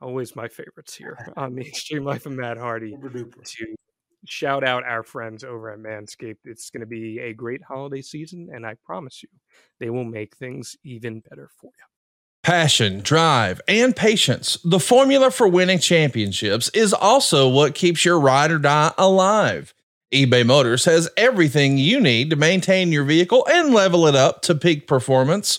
Always 0.00 0.36
my 0.36 0.48
favorites 0.48 0.94
here 0.94 1.18
on 1.36 1.54
the 1.54 1.66
Extreme 1.66 2.04
Life 2.04 2.26
of 2.26 2.32
Matt 2.32 2.56
Hardy 2.56 2.92
Super 2.92 3.10
duper. 3.10 3.42
to 3.42 3.74
shout 4.24 4.64
out 4.64 4.84
our 4.84 5.02
friends 5.02 5.44
over 5.44 5.70
at 5.70 5.78
Manscaped. 5.78 6.38
It's 6.44 6.70
going 6.70 6.80
to 6.80 6.86
be 6.86 7.18
a 7.18 7.32
great 7.32 7.62
holiday 7.62 8.02
season, 8.02 8.48
and 8.52 8.64
I 8.66 8.74
promise 8.84 9.22
you, 9.22 9.28
they 9.80 9.90
will 9.90 10.04
make 10.04 10.36
things 10.36 10.76
even 10.84 11.20
better 11.20 11.50
for 11.60 11.66
you. 11.66 11.84
Passion, 12.42 13.00
drive, 13.00 13.60
and 13.68 13.94
patience. 13.94 14.56
The 14.64 14.80
formula 14.80 15.30
for 15.30 15.48
winning 15.48 15.80
championships 15.80 16.68
is 16.70 16.94
also 16.94 17.48
what 17.48 17.74
keeps 17.74 18.04
your 18.04 18.18
ride 18.18 18.50
or 18.50 18.58
die 18.58 18.92
alive. 18.96 19.74
eBay 20.14 20.46
Motors 20.46 20.84
has 20.86 21.10
everything 21.16 21.76
you 21.76 22.00
need 22.00 22.30
to 22.30 22.36
maintain 22.36 22.92
your 22.92 23.04
vehicle 23.04 23.46
and 23.50 23.74
level 23.74 24.06
it 24.06 24.14
up 24.14 24.40
to 24.42 24.54
peak 24.54 24.86
performance. 24.86 25.58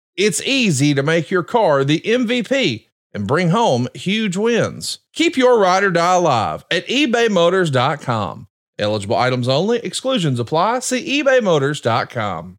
it's 0.15 0.41
easy 0.41 0.93
to 0.93 1.03
make 1.03 1.31
your 1.31 1.43
car 1.43 1.83
the 1.83 2.01
MVP 2.01 2.87
and 3.13 3.27
bring 3.27 3.49
home 3.49 3.87
huge 3.93 4.37
wins. 4.37 4.99
Keep 5.13 5.37
your 5.37 5.59
ride 5.59 5.83
or 5.83 5.91
die 5.91 6.15
alive 6.15 6.65
at 6.71 6.87
ebaymotors.com. 6.87 8.47
Eligible 8.79 9.15
items 9.15 9.47
only, 9.47 9.79
exclusions 9.79 10.39
apply. 10.39 10.79
See 10.79 11.21
ebaymotors.com. 11.21 12.57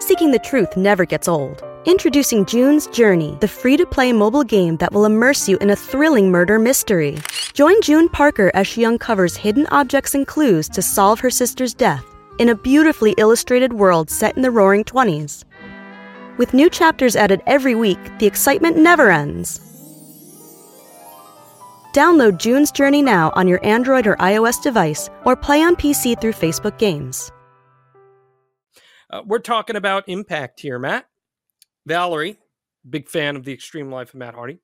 Seeking 0.00 0.32
the 0.32 0.40
truth 0.40 0.76
never 0.76 1.04
gets 1.04 1.28
old. 1.28 1.62
Introducing 1.84 2.44
June's 2.44 2.86
Journey, 2.88 3.36
the 3.40 3.48
free 3.48 3.76
to 3.76 3.86
play 3.86 4.12
mobile 4.12 4.44
game 4.44 4.76
that 4.78 4.92
will 4.92 5.04
immerse 5.04 5.48
you 5.48 5.56
in 5.58 5.70
a 5.70 5.76
thrilling 5.76 6.30
murder 6.30 6.58
mystery. 6.58 7.18
Join 7.54 7.80
June 7.82 8.08
Parker 8.08 8.50
as 8.54 8.66
she 8.66 8.84
uncovers 8.84 9.36
hidden 9.36 9.66
objects 9.68 10.14
and 10.14 10.26
clues 10.26 10.68
to 10.70 10.82
solve 10.82 11.20
her 11.20 11.30
sister's 11.30 11.74
death 11.74 12.04
in 12.38 12.48
a 12.48 12.54
beautifully 12.54 13.14
illustrated 13.18 13.72
world 13.74 14.10
set 14.10 14.36
in 14.36 14.42
the 14.42 14.50
roaring 14.50 14.84
20s. 14.84 15.44
With 16.38 16.54
new 16.54 16.70
chapters 16.70 17.14
added 17.14 17.42
every 17.46 17.74
week, 17.74 17.98
the 18.18 18.26
excitement 18.26 18.76
never 18.76 19.10
ends. 19.10 19.60
Download 21.92 22.38
June's 22.38 22.72
Journey 22.72 23.02
now 23.02 23.32
on 23.36 23.46
your 23.46 23.64
Android 23.64 24.06
or 24.06 24.16
iOS 24.16 24.62
device 24.62 25.10
or 25.26 25.36
play 25.36 25.62
on 25.62 25.76
PC 25.76 26.18
through 26.18 26.32
Facebook 26.32 26.78
Games. 26.78 27.30
Uh, 29.10 29.20
we're 29.26 29.40
talking 29.40 29.76
about 29.76 30.08
impact 30.08 30.60
here, 30.60 30.78
Matt. 30.78 31.06
Valerie, 31.84 32.38
big 32.88 33.10
fan 33.10 33.36
of 33.36 33.44
the 33.44 33.52
extreme 33.52 33.90
life 33.90 34.14
of 34.14 34.14
Matt 34.14 34.34
Hardy, 34.34 34.60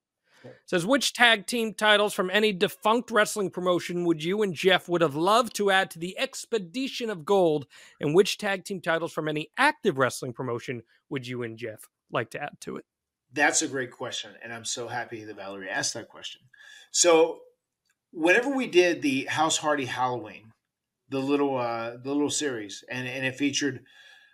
says 0.65 0.87
which 0.87 1.13
tag 1.13 1.47
team 1.47 1.75
titles 1.75 2.15
from 2.15 2.31
any 2.31 2.51
defunct 2.53 3.11
wrestling 3.11 3.51
promotion 3.51 4.07
would 4.07 4.25
you 4.25 4.43
and 4.43 4.55
Jeff 4.55 4.89
would 4.89 5.03
have 5.03 5.17
loved 5.17 5.55
to 5.57 5.71
add 5.71 5.91
to 5.91 5.99
the 5.99 6.19
Expedition 6.19 7.11
of 7.11 7.27
Gold, 7.27 7.67
and 8.01 8.15
which 8.15 8.39
tag 8.39 8.65
team 8.65 8.81
titles 8.81 9.13
from 9.13 9.29
any 9.29 9.51
active 9.59 9.99
wrestling 9.99 10.33
promotion 10.33 10.83
would 11.11 11.27
you 11.27 11.43
and 11.43 11.57
Jeff 11.57 11.89
like 12.11 12.31
to 12.31 12.43
add 12.43 12.61
to 12.61 12.77
it? 12.77 12.85
That's 13.33 13.63
a 13.63 13.69
great 13.69 13.91
question, 13.91 14.33
and 14.43 14.53
I'm 14.53 14.65
so 14.65 14.89
happy 14.89 15.25
that 15.25 15.37
Valerie 15.37 15.69
asked 15.69 15.95
that 15.95 16.09
question. 16.09 16.43
So, 16.91 17.41
whenever 18.11 18.49
we 18.49 18.67
did 18.67 19.03
the 19.03 19.25
House 19.27 19.59
Hardy 19.59 19.85
Halloween, 19.85 20.53
the 21.11 21.19
little 21.19 21.57
uh, 21.59 21.99
the 22.03 22.13
little 22.13 22.31
series, 22.31 22.85
and 22.91 23.07
and 23.07 23.27
it 23.27 23.37
featured 23.37 23.85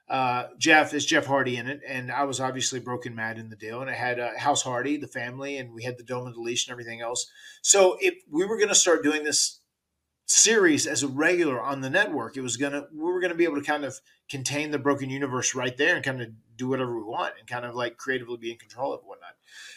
uh, 0.09 0.49
Jeff 0.59 0.93
is 0.93 1.07
Jeff 1.07 1.27
Hardy 1.27 1.57
in 1.57 1.67
it, 1.67 1.81
and 1.87 2.13
I 2.13 2.25
was 2.25 2.39
obviously 2.39 2.79
Broken 2.79 3.15
Matt 3.15 3.39
in 3.39 3.49
the 3.49 3.57
deal, 3.57 3.81
and 3.81 3.91
it 3.91 3.97
had 3.97 4.21
uh, 4.21 4.31
House 4.39 4.63
Hardy, 4.63 4.97
the 4.97 5.09
family, 5.09 5.57
and 5.57 5.73
we 5.73 5.83
had 5.83 5.97
the 5.97 6.05
Dome 6.05 6.27
of 6.27 6.35
the 6.35 6.41
Leash 6.41 6.67
and 6.67 6.73
everything 6.73 7.01
else. 7.01 7.31
So, 7.63 7.97
if 8.01 8.15
we 8.31 8.45
were 8.45 8.59
going 8.59 8.69
to 8.69 8.75
start 8.75 9.03
doing 9.03 9.25
this 9.25 9.61
series 10.27 10.87
as 10.87 11.03
a 11.03 11.09
regular 11.09 11.61
on 11.61 11.81
the 11.81 11.91
network, 11.91 12.37
it 12.37 12.41
was 12.41 12.57
gonna 12.57 12.87
we 12.93 13.03
were 13.03 13.21
gonna 13.21 13.35
be 13.35 13.45
able 13.45 13.61
to 13.61 13.67
kind 13.67 13.85
of 13.85 14.01
contain 14.31 14.71
the 14.71 14.79
broken 14.79 15.11
universe 15.11 15.55
right 15.55 15.77
there 15.77 15.97
and 15.97 16.05
kind 16.05 16.23
of 16.23 16.29
do 16.57 16.69
whatever 16.69 16.97
we 16.97 17.03
want 17.03 17.35
and 17.39 17.49
kind 17.49 17.65
of 17.65 17.75
like 17.75 17.97
creatively 17.97 18.37
be 18.37 18.53
in 18.53 18.59
control 18.59 18.93
of 18.93 19.01
whatnot. 19.05 19.35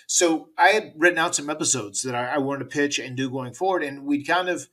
So 0.08 0.50
I 0.58 0.70
had 0.70 0.94
written 0.96 1.20
out 1.20 1.36
some 1.36 1.50
episodes 1.50 2.02
that 2.04 2.16
I, 2.16 2.36
I 2.36 2.38
wanted 2.38 2.60
to 2.60 2.66
pitch 2.66 3.00
and 3.00 3.18
do 3.18 3.30
going 3.30 3.54
forward, 3.54 3.84
and 3.84 4.06
we'd 4.06 4.26
kind 4.26 4.48
of 4.50 4.68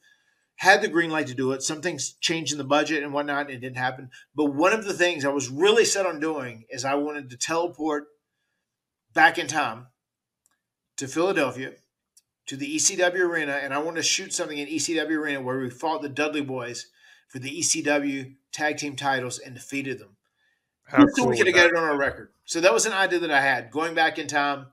had 0.56 0.82
the 0.82 0.88
green 0.88 1.10
light 1.10 1.26
to 1.26 1.34
do 1.34 1.52
it. 1.52 1.62
Some 1.62 1.80
things 1.82 2.12
changed 2.20 2.52
in 2.52 2.58
the 2.58 2.64
budget 2.64 3.02
and 3.02 3.12
whatnot, 3.12 3.46
and 3.46 3.50
it 3.50 3.60
didn't 3.60 3.76
happen. 3.76 4.10
But 4.34 4.54
one 4.54 4.72
of 4.72 4.84
the 4.84 4.94
things 4.94 5.24
I 5.24 5.30
was 5.30 5.48
really 5.48 5.84
set 5.84 6.06
on 6.06 6.20
doing 6.20 6.64
is 6.68 6.84
I 6.84 6.94
wanted 6.94 7.30
to 7.30 7.36
teleport 7.36 8.06
back 9.12 9.38
in 9.38 9.48
time 9.48 9.88
to 10.96 11.08
Philadelphia 11.08 11.72
to 12.46 12.56
the 12.56 12.76
ECW 12.76 13.20
arena, 13.20 13.52
and 13.52 13.72
I 13.72 13.78
want 13.78 13.96
to 13.96 14.02
shoot 14.02 14.32
something 14.32 14.58
in 14.58 14.68
ECW 14.68 15.16
arena 15.18 15.40
where 15.40 15.58
we 15.58 15.70
fought 15.70 16.02
the 16.02 16.08
Dudley 16.08 16.42
Boys 16.42 16.86
for 17.28 17.38
the 17.38 17.50
ECW 17.50 18.34
tag 18.52 18.76
team 18.76 18.96
titles 18.96 19.38
and 19.38 19.54
defeated 19.54 19.98
them. 19.98 20.16
so 21.14 21.26
we 21.26 21.36
could 21.36 21.46
have 21.46 21.56
got 21.56 21.66
it 21.66 21.76
on 21.76 21.84
our 21.84 21.96
record. 21.96 22.30
So 22.44 22.60
that 22.60 22.72
was 22.72 22.86
an 22.86 22.92
idea 22.92 23.18
that 23.20 23.30
I 23.30 23.40
had 23.40 23.70
going 23.70 23.94
back 23.94 24.18
in 24.18 24.26
time 24.26 24.66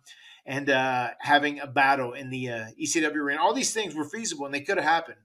and 0.46 0.70
uh, 0.70 1.12
having 1.20 1.60
a 1.60 1.68
battle 1.68 2.14
in 2.14 2.30
the 2.30 2.50
uh, 2.50 2.66
ECW 2.80 3.16
arena. 3.16 3.42
All 3.42 3.54
these 3.54 3.74
things 3.74 3.96
were 3.96 4.04
feasible 4.04 4.46
and 4.46 4.54
they 4.54 4.62
could 4.62 4.78
have 4.78 4.86
happened. 4.86 5.18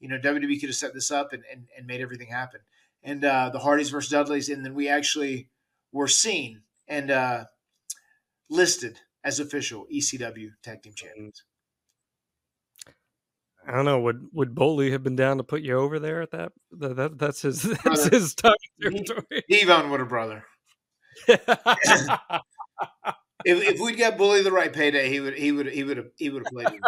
You 0.00 0.08
know, 0.08 0.18
WWE 0.18 0.58
could 0.60 0.68
have 0.68 0.76
set 0.76 0.94
this 0.94 1.10
up 1.12 1.32
and, 1.32 1.44
and, 1.50 1.66
and 1.76 1.86
made 1.86 2.00
everything 2.00 2.28
happen. 2.28 2.60
and 3.04 3.24
uh, 3.24 3.50
the 3.50 3.60
Hardys 3.60 3.90
versus 3.90 4.10
Dudleys, 4.10 4.48
and 4.48 4.64
then 4.64 4.74
we 4.74 4.88
actually 4.88 5.48
were 5.92 6.08
seen 6.08 6.62
and 6.88 7.10
uh, 7.10 7.44
listed 8.48 9.00
as 9.24 9.38
official 9.38 9.86
ECW 9.92 10.50
tag 10.62 10.82
team 10.82 10.94
champions. 10.94 11.44
I 13.66 13.72
don't 13.72 13.84
know. 13.84 14.00
Would 14.00 14.28
would 14.32 14.54
Bully 14.54 14.90
have 14.90 15.02
been 15.02 15.16
down 15.16 15.36
to 15.38 15.44
put 15.44 15.62
you 15.62 15.76
over 15.78 15.98
there 15.98 16.22
at 16.22 16.32
that? 16.32 16.52
that, 16.72 16.96
that 16.96 17.18
that's 17.18 17.42
his 17.42 17.62
that's 17.62 17.82
Brother, 17.82 18.10
his 18.10 18.34
of 18.44 18.54
territory. 18.82 19.44
D-Von 19.48 19.90
would 19.90 20.00
have 20.00 20.08
brother. 20.08 20.44
If, 23.44 23.74
if 23.74 23.80
we'd 23.80 23.98
got 23.98 24.16
Bully 24.16 24.42
the 24.42 24.52
right 24.52 24.72
payday, 24.72 25.08
he 25.08 25.20
would 25.20 25.34
he 25.34 25.52
would 25.52 25.66
he 25.66 25.82
would 25.82 25.96
have 25.96 26.10
he 26.16 26.30
would 26.30 26.44
have 26.44 26.52
played. 26.52 26.80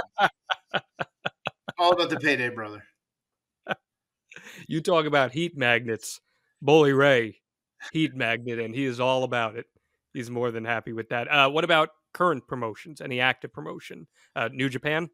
All 1.79 1.93
about 1.93 2.11
the 2.11 2.21
payday, 2.21 2.49
brother. 2.49 2.85
you 4.69 4.81
talk 4.81 5.07
about 5.07 5.33
heat 5.33 5.57
magnets, 5.57 6.21
Bully 6.63 6.93
Ray, 6.93 7.41
heat 7.93 8.15
magnet, 8.15 8.61
and 8.61 8.75
he 8.75 8.85
is 8.85 9.01
all 9.01 9.25
about 9.25 9.57
it. 9.57 9.67
He's 10.13 10.31
more 10.31 10.53
than 10.53 10.65
happy 10.65 10.93
with 10.93 11.09
that. 11.09 11.27
Uh, 11.27 11.51
what 11.51 11.65
about 11.65 11.91
current 12.13 12.47
promotions? 12.47 13.01
Any 13.01 13.21
active 13.21 13.53
promotion? 13.53 14.07
Uh, 14.37 14.49
New 14.53 14.69
Japan, 14.69 15.11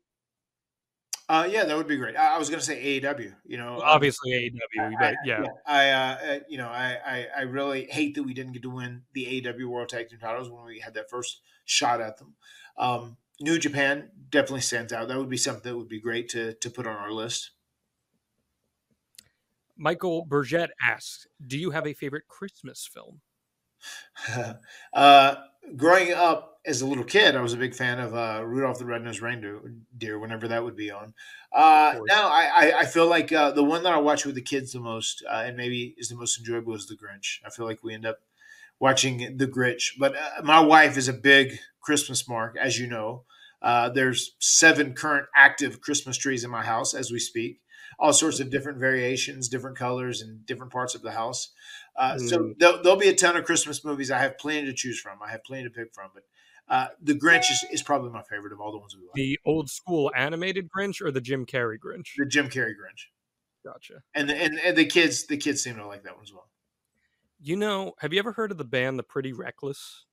Uh, 1.30 1.46
yeah, 1.48 1.64
that 1.64 1.76
would 1.76 1.86
be 1.86 1.96
great. 1.96 2.16
I, 2.16 2.34
I 2.34 2.38
was 2.38 2.50
going 2.50 2.58
to 2.58 2.66
say 2.66 3.00
AEW. 3.00 3.32
You 3.46 3.56
know, 3.56 3.76
um, 3.76 3.82
obviously 3.84 4.32
AEW, 4.32 4.94
but 4.98 5.14
yeah, 5.24 5.44
I, 5.64 5.90
uh, 5.90 5.94
uh, 5.96 6.38
you 6.48 6.58
know, 6.58 6.66
I, 6.66 6.96
I, 7.06 7.26
I 7.38 7.40
really 7.42 7.84
hate 7.84 8.16
that 8.16 8.24
we 8.24 8.34
didn't 8.34 8.50
get 8.50 8.62
to 8.62 8.70
win 8.70 9.02
the 9.12 9.40
AEW 9.40 9.66
World 9.66 9.90
Tag 9.90 10.08
Team 10.08 10.18
titles 10.18 10.50
when 10.50 10.64
we 10.64 10.80
had 10.80 10.94
that 10.94 11.08
first 11.08 11.40
shot 11.64 12.00
at 12.00 12.18
them. 12.18 12.34
Um, 12.76 13.16
New 13.40 13.60
Japan 13.60 14.10
definitely 14.28 14.62
stands 14.62 14.92
out. 14.92 15.06
That 15.06 15.18
would 15.18 15.30
be 15.30 15.36
something 15.36 15.70
that 15.70 15.78
would 15.78 15.88
be 15.88 16.00
great 16.00 16.28
to 16.30 16.54
to 16.54 16.68
put 16.68 16.88
on 16.88 16.96
our 16.96 17.12
list. 17.12 17.52
Michael 19.76 20.24
Burgett 20.24 20.70
asks, 20.82 21.28
"Do 21.46 21.56
you 21.56 21.70
have 21.70 21.86
a 21.86 21.94
favorite 21.94 22.26
Christmas 22.26 22.90
film?" 22.92 23.20
uh, 24.92 25.34
growing 25.76 26.12
up 26.12 26.59
as 26.70 26.80
a 26.80 26.86
little 26.86 27.04
kid, 27.04 27.36
I 27.36 27.42
was 27.42 27.52
a 27.52 27.58
big 27.58 27.74
fan 27.74 27.98
of 27.98 28.14
uh, 28.14 28.42
Rudolph 28.44 28.78
the 28.78 28.86
Red-Nosed 28.86 29.20
Reindeer. 29.20 30.18
Whenever 30.18 30.48
that 30.48 30.64
would 30.64 30.76
be 30.76 30.90
on. 30.90 31.12
Uh, 31.52 31.96
now, 32.06 32.28
I, 32.28 32.72
I, 32.78 32.86
feel 32.86 33.08
like 33.08 33.32
uh, 33.32 33.50
the 33.50 33.64
one 33.64 33.82
that 33.82 33.92
I 33.92 33.98
watch 33.98 34.24
with 34.24 34.36
the 34.36 34.40
kids 34.40 34.72
the 34.72 34.80
most, 34.80 35.24
uh, 35.28 35.42
and 35.44 35.56
maybe 35.56 35.94
is 35.98 36.08
the 36.08 36.14
most 36.14 36.38
enjoyable, 36.38 36.74
is 36.74 36.86
The 36.86 36.94
Grinch. 36.94 37.40
I 37.44 37.50
feel 37.50 37.66
like 37.66 37.82
we 37.82 37.92
end 37.92 38.06
up 38.06 38.20
watching 38.78 39.36
The 39.36 39.48
Grinch. 39.48 39.98
But 39.98 40.14
uh, 40.14 40.42
my 40.44 40.60
wife 40.60 40.96
is 40.96 41.08
a 41.08 41.12
big 41.12 41.58
Christmas 41.80 42.28
mark, 42.28 42.56
as 42.56 42.78
you 42.78 42.86
know. 42.86 43.24
Uh, 43.60 43.90
there's 43.90 44.36
seven 44.38 44.94
current 44.94 45.26
active 45.36 45.80
Christmas 45.80 46.16
trees 46.16 46.44
in 46.44 46.50
my 46.50 46.64
house 46.64 46.94
as 46.94 47.10
we 47.10 47.18
speak. 47.18 47.60
All 47.98 48.12
sorts 48.12 48.40
of 48.40 48.48
different 48.48 48.78
variations, 48.78 49.48
different 49.48 49.76
colors, 49.76 50.22
and 50.22 50.46
different 50.46 50.72
parts 50.72 50.94
of 50.94 51.02
the 51.02 51.10
house. 51.10 51.50
Uh, 51.96 52.16
So 52.16 52.38
Mm. 52.38 52.58
there'll, 52.58 52.82
there'll 52.82 52.98
be 52.98 53.08
a 53.08 53.14
ton 53.14 53.36
of 53.36 53.44
Christmas 53.44 53.84
movies. 53.84 54.10
I 54.10 54.18
have 54.18 54.38
plenty 54.38 54.66
to 54.66 54.72
choose 54.72 54.98
from. 55.00 55.18
I 55.22 55.30
have 55.32 55.44
plenty 55.44 55.64
to 55.64 55.70
pick 55.70 55.92
from. 55.92 56.10
But 56.14 56.22
uh, 56.70 56.86
The 57.02 57.14
Grinch 57.14 57.50
is, 57.50 57.64
is 57.70 57.82
probably 57.82 58.10
my 58.10 58.22
favorite 58.22 58.52
of 58.52 58.60
all 58.60 58.72
the 58.72 58.78
ones 58.78 58.96
we 58.96 59.02
like. 59.02 59.14
The 59.14 59.38
old 59.44 59.68
school 59.68 60.10
animated 60.16 60.68
Grinch 60.70 61.02
or 61.02 61.10
the 61.10 61.20
Jim 61.20 61.44
Carrey 61.44 61.76
Grinch? 61.78 62.08
The 62.16 62.26
Jim 62.26 62.48
Carrey 62.48 62.72
Grinch, 62.72 63.08
Gotcha. 63.64 64.02
and 64.14 64.28
the, 64.28 64.36
and, 64.36 64.58
and 64.60 64.76
the 64.76 64.86
kids 64.86 65.26
the 65.26 65.36
kids 65.36 65.62
seem 65.62 65.76
to 65.76 65.86
like 65.86 66.04
that 66.04 66.14
one 66.14 66.24
as 66.24 66.32
well. 66.32 66.48
You 67.42 67.56
know, 67.56 67.94
have 67.98 68.12
you 68.12 68.18
ever 68.18 68.32
heard 68.32 68.50
of 68.52 68.58
the 68.58 68.64
band 68.64 68.98
The 68.98 69.02
Pretty 69.02 69.32
Reckless? 69.32 70.04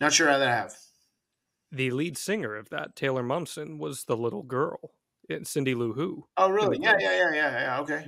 Not 0.00 0.12
sure 0.12 0.28
how 0.28 0.38
that 0.38 0.48
I 0.48 0.54
have. 0.54 0.74
The 1.72 1.90
lead 1.90 2.16
singer 2.16 2.54
of 2.54 2.70
that, 2.70 2.94
Taylor 2.94 3.22
Momsen, 3.22 3.78
was 3.78 4.04
the 4.04 4.16
little 4.16 4.42
girl 4.42 4.92
in 5.28 5.44
Cindy 5.44 5.74
Lou 5.74 5.92
Who. 5.92 6.26
Oh, 6.36 6.50
really? 6.50 6.78
Yeah, 6.80 6.96
yeah, 6.98 7.16
yeah, 7.16 7.34
yeah, 7.34 7.60
yeah. 7.60 7.80
Okay. 7.80 8.06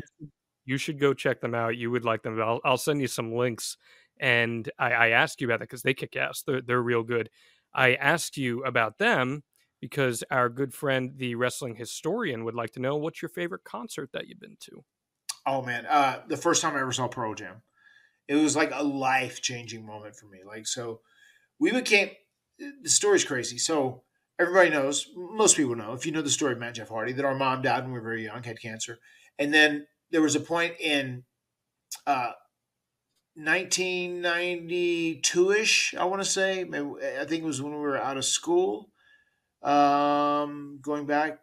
You 0.65 0.77
should 0.77 1.01
go 1.01 1.15
check 1.15 1.41
them 1.41 1.55
out. 1.55 1.77
You 1.77 1.91
would 1.91 2.05
like 2.05 2.23
them. 2.23 2.41
I'll, 2.41 2.61
I'll 2.65 2.77
send 2.77 3.01
you 3.01 3.09
some 3.09 3.35
links. 3.35 3.77
And 4.21 4.71
I, 4.79 4.93
I 4.93 5.27
you 5.41 5.47
about 5.47 5.61
that 5.61 5.69
because 5.69 5.83
they 5.83 5.95
kick 5.95 6.17
ass. 6.17 6.43
They're, 6.47 6.61
they're 6.61 6.83
real 6.83 7.03
good. 7.03 7.31
I 7.75 7.95
asked 7.95 8.37
you 8.37 8.65
about 8.65 8.99
them 8.99 9.43
because 9.81 10.25
our 10.31 10.49
good 10.49 10.75
friend, 10.75 11.13
the 11.17 11.35
wrestling 11.35 11.77
historian, 11.77 12.45
would 12.45 12.55
like 12.55 12.73
to 12.73 12.81
know 12.81 12.97
what's 12.97 13.23
your 13.23 13.29
favorite 13.29 13.65
concert 13.65 14.11
that 14.13 14.27
you've 14.27 14.41
been 14.41 14.57
to? 14.61 14.85
Oh 15.47 15.63
man, 15.63 15.87
uh, 15.87 16.23
the 16.29 16.37
first 16.37 16.63
time 16.63 16.75
I 16.75 16.81
ever 16.81 16.93
saw 16.93 17.09
Pearl 17.09 17.35
Jam, 17.35 17.63
it 18.27 18.35
was 18.35 18.57
like 18.57 18.71
a 18.75 18.83
life 18.83 19.41
changing 19.41 19.87
moment 19.87 20.17
for 20.17 20.27
me. 20.27 20.41
Like 20.47 20.67
so, 20.67 21.01
we 21.59 21.73
became. 21.73 22.11
The 22.59 22.91
story's 22.91 23.25
crazy. 23.25 23.57
So 23.57 24.03
everybody 24.39 24.71
knows, 24.71 25.09
most 25.17 25.57
people 25.57 25.77
know, 25.77 25.93
if 25.93 26.05
you 26.05 26.13
know 26.13 26.23
the 26.23 26.31
story 26.31 26.53
of 26.53 26.59
Matt 26.59 26.75
Jeff 26.75 26.89
Hardy, 26.89 27.13
that 27.13 27.25
our 27.25 27.37
mom 27.37 27.63
died 27.63 27.85
when 27.85 27.93
we 27.93 27.99
were 27.99 28.05
very 28.05 28.25
young, 28.25 28.43
had 28.43 28.61
cancer, 28.61 28.99
and 29.39 29.55
then 29.55 29.87
there 30.11 30.23
was 30.23 30.35
a 30.35 30.41
point 30.41 30.75
in 30.81 31.23
uh, 32.07 32.33
1992ish. 33.39 35.97
I 35.97 36.05
want 36.05 36.23
to 36.23 36.29
say, 36.29 36.63
I 36.63 37.25
think 37.25 37.43
it 37.43 37.47
was 37.47 37.63
when 37.63 37.73
we 37.73 37.79
were 37.79 37.97
out 37.97 38.17
of 38.17 38.25
school. 38.25 38.91
Um, 39.63 40.81
going 40.83 41.07
back, 41.07 41.39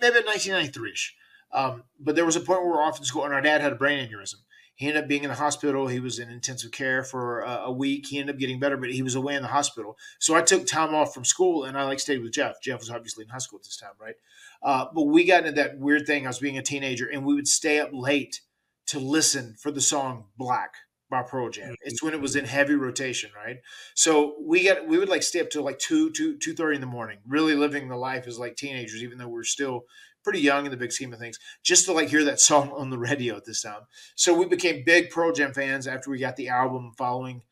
maybe 0.00 0.20
1993ish. 0.20 1.10
Um, 1.52 1.82
but 1.98 2.14
there 2.14 2.24
was 2.24 2.36
a 2.36 2.40
point 2.40 2.60
where 2.60 2.70
we 2.70 2.76
were 2.76 2.82
off 2.82 2.98
in 2.98 3.04
school, 3.04 3.24
and 3.24 3.34
our 3.34 3.40
dad 3.40 3.60
had 3.60 3.72
a 3.72 3.76
brain 3.76 4.08
aneurysm. 4.08 4.36
He 4.76 4.86
ended 4.86 5.02
up 5.02 5.08
being 5.08 5.24
in 5.24 5.30
the 5.30 5.36
hospital. 5.36 5.88
He 5.88 5.98
was 6.00 6.18
in 6.18 6.30
intensive 6.30 6.70
care 6.70 7.04
for 7.04 7.40
a, 7.40 7.64
a 7.64 7.72
week. 7.72 8.06
He 8.06 8.18
ended 8.18 8.36
up 8.36 8.40
getting 8.40 8.58
better, 8.58 8.78
but 8.78 8.90
he 8.90 9.02
was 9.02 9.14
away 9.14 9.34
in 9.34 9.42
the 9.42 9.48
hospital. 9.48 9.98
So 10.18 10.34
I 10.34 10.42
took 10.42 10.66
time 10.66 10.94
off 10.94 11.12
from 11.12 11.24
school, 11.24 11.64
and 11.64 11.76
I 11.76 11.84
like 11.84 12.00
stayed 12.00 12.22
with 12.22 12.32
Jeff. 12.32 12.62
Jeff 12.62 12.80
was 12.80 12.88
obviously 12.88 13.24
in 13.24 13.30
high 13.30 13.38
school 13.38 13.58
at 13.58 13.64
this 13.64 13.76
time, 13.76 13.90
right? 14.00 14.14
Uh, 14.62 14.86
but 14.94 15.02
we 15.02 15.24
got 15.24 15.44
into 15.44 15.60
that 15.60 15.78
weird 15.78 16.06
thing. 16.06 16.24
I 16.24 16.30
was 16.30 16.38
being 16.38 16.56
a 16.56 16.62
teenager, 16.62 17.06
and 17.06 17.26
we 17.26 17.34
would 17.34 17.48
stay 17.48 17.78
up 17.78 17.90
late 17.92 18.40
to 18.86 18.98
listen 18.98 19.54
for 19.58 19.70
the 19.70 19.80
song 19.80 20.26
"Black" 20.38 20.74
by 21.10 21.22
Pearl 21.22 21.50
Jam. 21.50 21.64
Mm-hmm. 21.64 21.74
It's 21.88 22.02
when 22.02 22.14
it 22.14 22.20
was 22.20 22.36
in 22.36 22.44
heavy 22.44 22.74
rotation, 22.74 23.30
right? 23.36 23.58
So 23.94 24.36
we 24.40 24.64
got 24.64 24.86
we 24.86 24.96
would 24.96 25.08
like 25.08 25.22
stay 25.22 25.40
up 25.40 25.50
till 25.50 25.64
like 25.64 25.78
two 25.78 26.10
two 26.12 26.38
two 26.38 26.54
thirty 26.54 26.76
in 26.76 26.80
the 26.80 26.86
morning, 26.86 27.18
really 27.26 27.54
living 27.54 27.88
the 27.88 27.96
life 27.96 28.26
as 28.26 28.38
like 28.38 28.56
teenagers, 28.56 29.02
even 29.02 29.18
though 29.18 29.28
we 29.28 29.40
are 29.40 29.44
still 29.44 29.84
pretty 30.22 30.40
young 30.40 30.66
in 30.66 30.70
the 30.70 30.76
big 30.76 30.92
scheme 30.92 31.12
of 31.12 31.18
things, 31.18 31.38
just 31.62 31.86
to 31.86 31.92
like 31.92 32.08
hear 32.08 32.24
that 32.24 32.40
song 32.40 32.70
on 32.76 32.90
the 32.90 32.98
radio 32.98 33.36
at 33.36 33.44
this 33.44 33.62
time. 33.62 33.82
So 34.14 34.32
we 34.32 34.46
became 34.46 34.84
big 34.84 35.10
Pearl 35.10 35.32
Jam 35.32 35.52
fans 35.52 35.86
after 35.86 36.10
we 36.10 36.18
got 36.18 36.36
the 36.36 36.48
album 36.48 36.92
following 36.96 37.42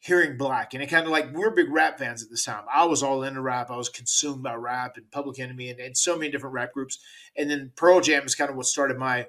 hearing 0.00 0.36
Black. 0.36 0.74
And 0.74 0.82
it 0.82 0.86
kind 0.86 1.04
of 1.04 1.10
like 1.10 1.32
we're 1.32 1.50
big 1.50 1.70
rap 1.70 1.98
fans 1.98 2.22
at 2.22 2.30
this 2.30 2.44
time. 2.44 2.64
I 2.72 2.84
was 2.84 3.02
all 3.02 3.22
into 3.22 3.40
rap. 3.40 3.70
I 3.70 3.76
was 3.76 3.88
consumed 3.88 4.42
by 4.42 4.54
rap 4.54 4.96
and 4.96 5.10
Public 5.10 5.38
Enemy 5.38 5.70
and, 5.70 5.80
and 5.80 5.96
so 5.96 6.16
many 6.16 6.30
different 6.30 6.54
rap 6.54 6.72
groups. 6.72 6.98
And 7.36 7.50
then 7.50 7.72
Pearl 7.76 8.00
Jam 8.00 8.24
is 8.24 8.34
kind 8.34 8.50
of 8.50 8.56
what 8.56 8.66
started 8.66 8.98
my 8.98 9.26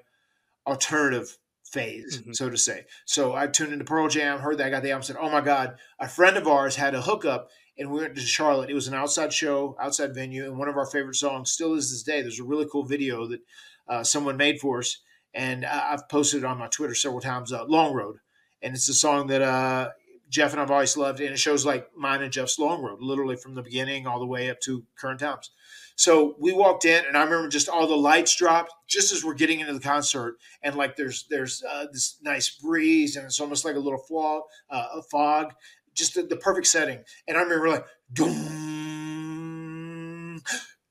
alternative 0.66 1.38
phase, 1.72 2.22
Mhm. 2.22 2.34
so 2.34 2.50
to 2.50 2.56
say. 2.56 2.86
So 3.04 3.34
I 3.34 3.46
tuned 3.46 3.72
into 3.72 3.84
Pearl 3.84 4.08
Jam, 4.08 4.40
heard 4.40 4.58
that 4.58 4.66
I 4.66 4.70
got 4.70 4.82
the 4.82 4.90
album, 4.90 5.02
said, 5.02 5.16
Oh 5.18 5.30
my 5.30 5.40
God, 5.40 5.76
a 5.98 6.08
friend 6.08 6.36
of 6.36 6.46
ours 6.46 6.76
had 6.76 6.94
a 6.94 7.02
hookup 7.02 7.50
and 7.78 7.90
we 7.90 8.00
went 8.00 8.14
to 8.16 8.20
Charlotte. 8.20 8.70
It 8.70 8.74
was 8.74 8.88
an 8.88 8.94
outside 8.94 9.32
show, 9.32 9.76
outside 9.80 10.14
venue, 10.14 10.44
and 10.44 10.58
one 10.58 10.68
of 10.68 10.76
our 10.76 10.86
favorite 10.86 11.14
songs 11.14 11.50
still 11.52 11.74
is 11.74 11.90
this 11.90 12.02
day. 12.02 12.20
There's 12.22 12.40
a 12.40 12.44
really 12.44 12.66
cool 12.70 12.82
video 12.82 13.26
that 13.28 13.40
uh, 13.88 14.02
someone 14.02 14.36
made 14.36 14.60
for 14.60 14.80
us, 14.80 14.98
and 15.32 15.64
I've 15.64 16.08
posted 16.08 16.42
it 16.42 16.44
on 16.44 16.58
my 16.58 16.66
Twitter 16.66 16.94
several 16.94 17.20
times. 17.20 17.52
Uh, 17.52 17.64
Long 17.66 17.94
Road, 17.94 18.16
and 18.62 18.74
it's 18.74 18.88
a 18.88 18.94
song 18.94 19.28
that 19.28 19.42
uh, 19.42 19.90
Jeff 20.28 20.52
and 20.52 20.60
I've 20.60 20.72
always 20.72 20.96
loved, 20.96 21.20
and 21.20 21.30
it 21.30 21.38
shows 21.38 21.64
like 21.64 21.88
mine 21.96 22.20
and 22.20 22.32
Jeff's 22.32 22.58
Long 22.58 22.82
Road, 22.82 23.00
literally 23.00 23.36
from 23.36 23.54
the 23.54 23.62
beginning 23.62 24.06
all 24.08 24.18
the 24.18 24.26
way 24.26 24.50
up 24.50 24.60
to 24.62 24.84
current 24.98 25.20
times. 25.20 25.50
So 25.98 26.36
we 26.38 26.52
walked 26.52 26.84
in, 26.84 27.04
and 27.06 27.16
I 27.16 27.24
remember 27.24 27.48
just 27.48 27.68
all 27.68 27.88
the 27.88 27.96
lights 27.96 28.36
dropped 28.36 28.72
just 28.86 29.12
as 29.12 29.24
we're 29.24 29.34
getting 29.34 29.58
into 29.58 29.72
the 29.72 29.80
concert, 29.80 30.36
and 30.62 30.76
like 30.76 30.94
there's 30.94 31.26
there's 31.28 31.60
uh, 31.68 31.86
this 31.92 32.18
nice 32.22 32.50
breeze, 32.50 33.16
and 33.16 33.26
it's 33.26 33.40
almost 33.40 33.64
like 33.64 33.74
a 33.74 33.80
little 33.80 33.98
fog, 33.98 34.42
uh, 34.70 34.86
a 34.94 35.02
fog, 35.02 35.54
just 35.94 36.14
the, 36.14 36.22
the 36.22 36.36
perfect 36.36 36.68
setting. 36.68 37.00
And 37.26 37.36
I 37.36 37.42
remember 37.42 37.68
like, 37.68 37.84
doom, 38.12 38.38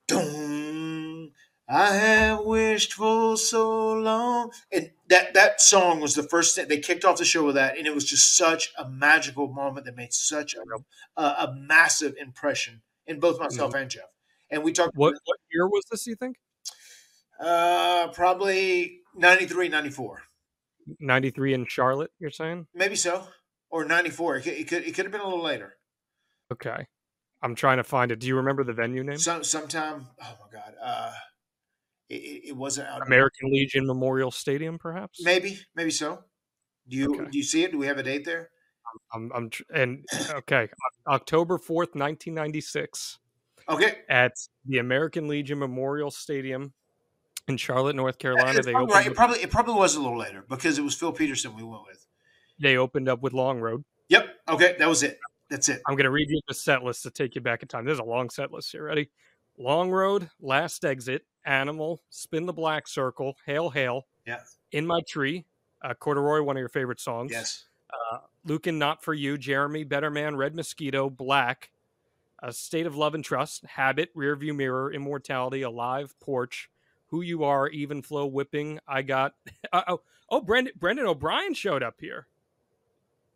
doom, 0.10 1.32
I 1.70 1.94
have 1.94 2.42
wished 2.42 2.92
for 2.92 3.38
so 3.38 3.94
long. 3.94 4.52
And 4.74 4.92
that, 5.08 5.34
that 5.36 5.62
song 5.62 6.02
was 6.02 6.16
the 6.16 6.24
first 6.24 6.54
thing 6.54 6.68
they 6.68 6.80
kicked 6.80 7.06
off 7.06 7.18
the 7.18 7.24
show 7.24 7.46
with 7.46 7.56
that. 7.56 7.78
And 7.78 7.88
it 7.88 7.96
was 7.96 8.04
just 8.04 8.36
such 8.36 8.74
a 8.78 8.90
magical 8.90 9.48
moment 9.48 9.86
that 9.86 9.96
made 9.96 10.12
such 10.12 10.54
a, 10.54 10.60
a, 11.22 11.24
a 11.24 11.56
massive 11.58 12.14
impression 12.20 12.82
in 13.06 13.22
both 13.22 13.40
myself 13.40 13.74
and 13.74 13.90
Jeff. 13.90 14.17
And 14.50 14.64
we 14.64 14.72
talked 14.72 14.96
What 14.96 15.16
what 15.26 15.38
year 15.52 15.68
was 15.68 15.84
this? 15.92 16.08
You 16.08 16.16
think 16.16 16.36
uh, 17.40 18.08
probably 18.14 19.02
93, 19.16 19.70
94. 19.70 20.24
ninety 21.00 21.30
three 21.30 21.54
in 21.54 21.66
Charlotte? 21.68 22.12
You're 22.20 22.32
saying? 22.32 22.68
Maybe 22.74 22.96
so. 22.96 23.28
Or 23.70 23.86
94. 23.86 24.38
It 24.38 24.42
could, 24.44 24.54
it 24.54 24.68
could, 24.68 24.84
it 24.84 24.96
could 24.96 25.06
have 25.06 25.12
been 25.12 25.22
a 25.22 25.28
little 25.28 25.44
later. 25.44 25.76
Okay, 26.52 26.88
I'm 27.42 27.54
trying 27.56 27.78
to 27.78 27.84
find 27.84 28.12
it. 28.12 28.20
Do 28.20 28.28
you 28.28 28.38
remember 28.38 28.64
the 28.64 28.74
venue 28.74 29.04
name? 29.04 29.18
Some 29.18 29.44
sometime. 29.44 30.08
Oh 30.22 30.38
my 30.42 30.60
god. 30.60 30.74
Uh, 30.82 31.12
it, 32.10 32.50
it, 32.50 32.56
wasn't 32.56 32.88
out. 32.88 33.06
American 33.06 33.52
Legion 33.52 33.86
Memorial 33.86 34.32
Stadium, 34.32 34.80
perhaps. 34.80 35.20
Maybe, 35.24 35.60
maybe 35.76 35.92
so. 35.92 36.24
Do 36.88 36.96
you 36.96 37.14
Okay. 37.14 37.30
do 37.30 37.38
you 37.38 37.44
see 37.44 37.64
it? 37.64 37.72
Do 37.72 37.78
we 37.78 37.88
have 37.88 37.98
a 37.98 38.04
date 38.04 38.24
there? 38.24 38.50
I'm, 39.14 39.30
I'm 39.36 39.50
tr- 39.50 39.64
and 39.74 40.06
okay, 40.32 40.70
October 41.06 41.58
fourth, 41.58 41.94
nineteen 41.96 42.34
ninety 42.34 42.62
six, 42.62 43.20
Okay. 43.70 44.00
at 44.10 44.34
the 44.66 44.78
American 44.78 45.28
Legion 45.28 45.60
Memorial 45.60 46.12
Stadium 46.12 46.74
in 47.48 47.58
Charlotte, 47.58 47.96
North 47.96 48.18
Carolina. 48.20 48.62
They 48.62 48.74
opened, 48.74 48.92
right. 48.92 49.08
It 49.08 49.16
probably 49.16 49.40
it 49.40 49.52
probably 49.52 49.76
was 49.76 49.96
a 49.96 50.02
little 50.02 50.18
later 50.18 50.44
because 50.48 50.78
it 50.78 50.82
was 50.84 50.96
Phil 50.96 51.12
Peterson 51.12 51.56
we 51.56 51.64
went 51.64 51.84
with. 51.86 52.06
they 52.60 52.78
opened 52.78 53.10
up 53.10 53.22
with 53.22 53.34
Long 53.34 53.60
Road. 53.60 53.84
Yep. 54.10 54.28
Okay, 54.50 54.76
that 54.80 54.88
was 54.88 55.04
it. 55.04 55.20
That's 55.50 55.70
it. 55.70 55.82
I'm 55.88 55.96
going 55.96 56.06
to 56.06 56.12
read 56.12 56.30
you 56.30 56.40
the 56.48 56.54
set 56.54 56.84
list 56.84 57.04
to 57.04 57.12
take 57.12 57.36
you 57.36 57.42
back 57.42 57.62
in 57.62 57.68
time. 57.68 57.86
There's 57.86 58.00
a 58.00 58.04
long 58.04 58.30
set 58.30 58.52
list 58.52 58.72
here. 58.72 58.84
Ready? 58.84 59.10
Long 59.58 59.90
Road, 59.92 60.30
Last 60.42 60.84
Exit, 60.86 61.26
Animal, 61.46 62.02
Spin 62.10 62.46
the 62.46 62.54
Black 62.54 62.88
Circle, 62.88 63.36
Hail 63.46 63.70
Hail, 63.70 64.06
Yeah. 64.26 64.40
In 64.72 64.86
My 64.86 65.02
Tree, 65.08 65.46
uh, 65.82 65.94
Corduroy, 65.94 66.42
one 66.42 66.58
of 66.58 66.60
your 66.60 66.70
favorite 66.70 67.00
songs. 67.00 67.32
Yes. 67.32 67.66
Uh, 67.90 68.18
Lukin, 68.46 68.78
Not 68.78 69.04
For 69.04 69.14
You, 69.14 69.38
Jeremy, 69.38 69.84
Better 69.86 70.12
Man, 70.12 70.36
Red 70.36 70.54
Mosquito, 70.56 71.10
Black, 71.10 71.70
A 72.42 72.54
State 72.54 72.86
of 72.86 72.96
Love 72.96 73.16
and 73.16 73.24
Trust, 73.24 73.66
Habit, 73.66 74.16
Rearview 74.16 74.56
Mirror, 74.56 74.94
Immortality, 74.94 75.62
Alive, 75.62 76.14
Porch, 76.20 76.70
Who 77.08 77.22
You 77.22 77.44
Are, 77.44 77.68
Even 77.68 78.02
Flow, 78.02 78.26
Whipping, 78.26 78.80
I 78.88 79.02
Got. 79.02 79.34
Uh, 79.74 79.82
oh, 79.90 80.02
oh, 80.30 80.40
Brendan, 80.40 80.74
Brendan 80.80 81.06
O'Brien 81.08 81.54
showed 81.54 81.84
up 81.84 81.96
here. 82.00 82.28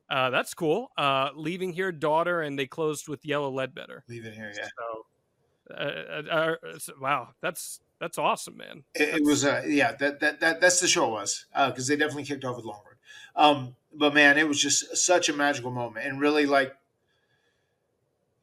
Uh, 0.10 0.30
that's 0.30 0.54
cool. 0.54 0.92
Uh, 0.98 1.30
leaving 1.36 1.74
here, 1.74 1.92
daughter, 1.92 2.42
and 2.42 2.58
they 2.58 2.68
closed 2.68 3.10
with 3.10 3.26
Yellow 3.26 3.50
Ledbetter. 3.50 4.04
Leave 4.08 4.26
it 4.26 4.34
here. 4.34 4.54
Yeah. 4.56 4.68
So, 4.78 5.74
uh, 5.74 6.24
uh, 6.30 6.34
uh, 6.34 6.80
so- 6.80 6.94
wow, 7.02 7.30
that's 7.42 7.82
that's 8.00 8.18
awesome, 8.18 8.58
man. 8.58 8.84
It, 8.94 9.16
it 9.16 9.24
was 9.24 9.46
uh, 9.46 9.64
yeah 9.66 9.94
that, 9.94 10.20
that 10.20 10.40
that 10.40 10.62
that's 10.62 10.80
the 10.80 10.88
show 10.88 11.08
it 11.08 11.12
was 11.12 11.46
because 11.54 11.88
they 11.88 11.96
definitely 11.96 12.26
kicked 12.26 12.44
off 12.44 12.56
with 12.56 12.66
Long 12.66 12.82
Road. 12.86 12.96
Um, 13.36 13.76
but 13.94 14.14
man, 14.14 14.38
it 14.38 14.48
was 14.48 14.62
just 14.62 14.98
such 14.98 15.30
a 15.30 15.34
magical 15.34 15.72
moment 15.72 16.06
and 16.06 16.20
really 16.20 16.46
like 16.46 16.76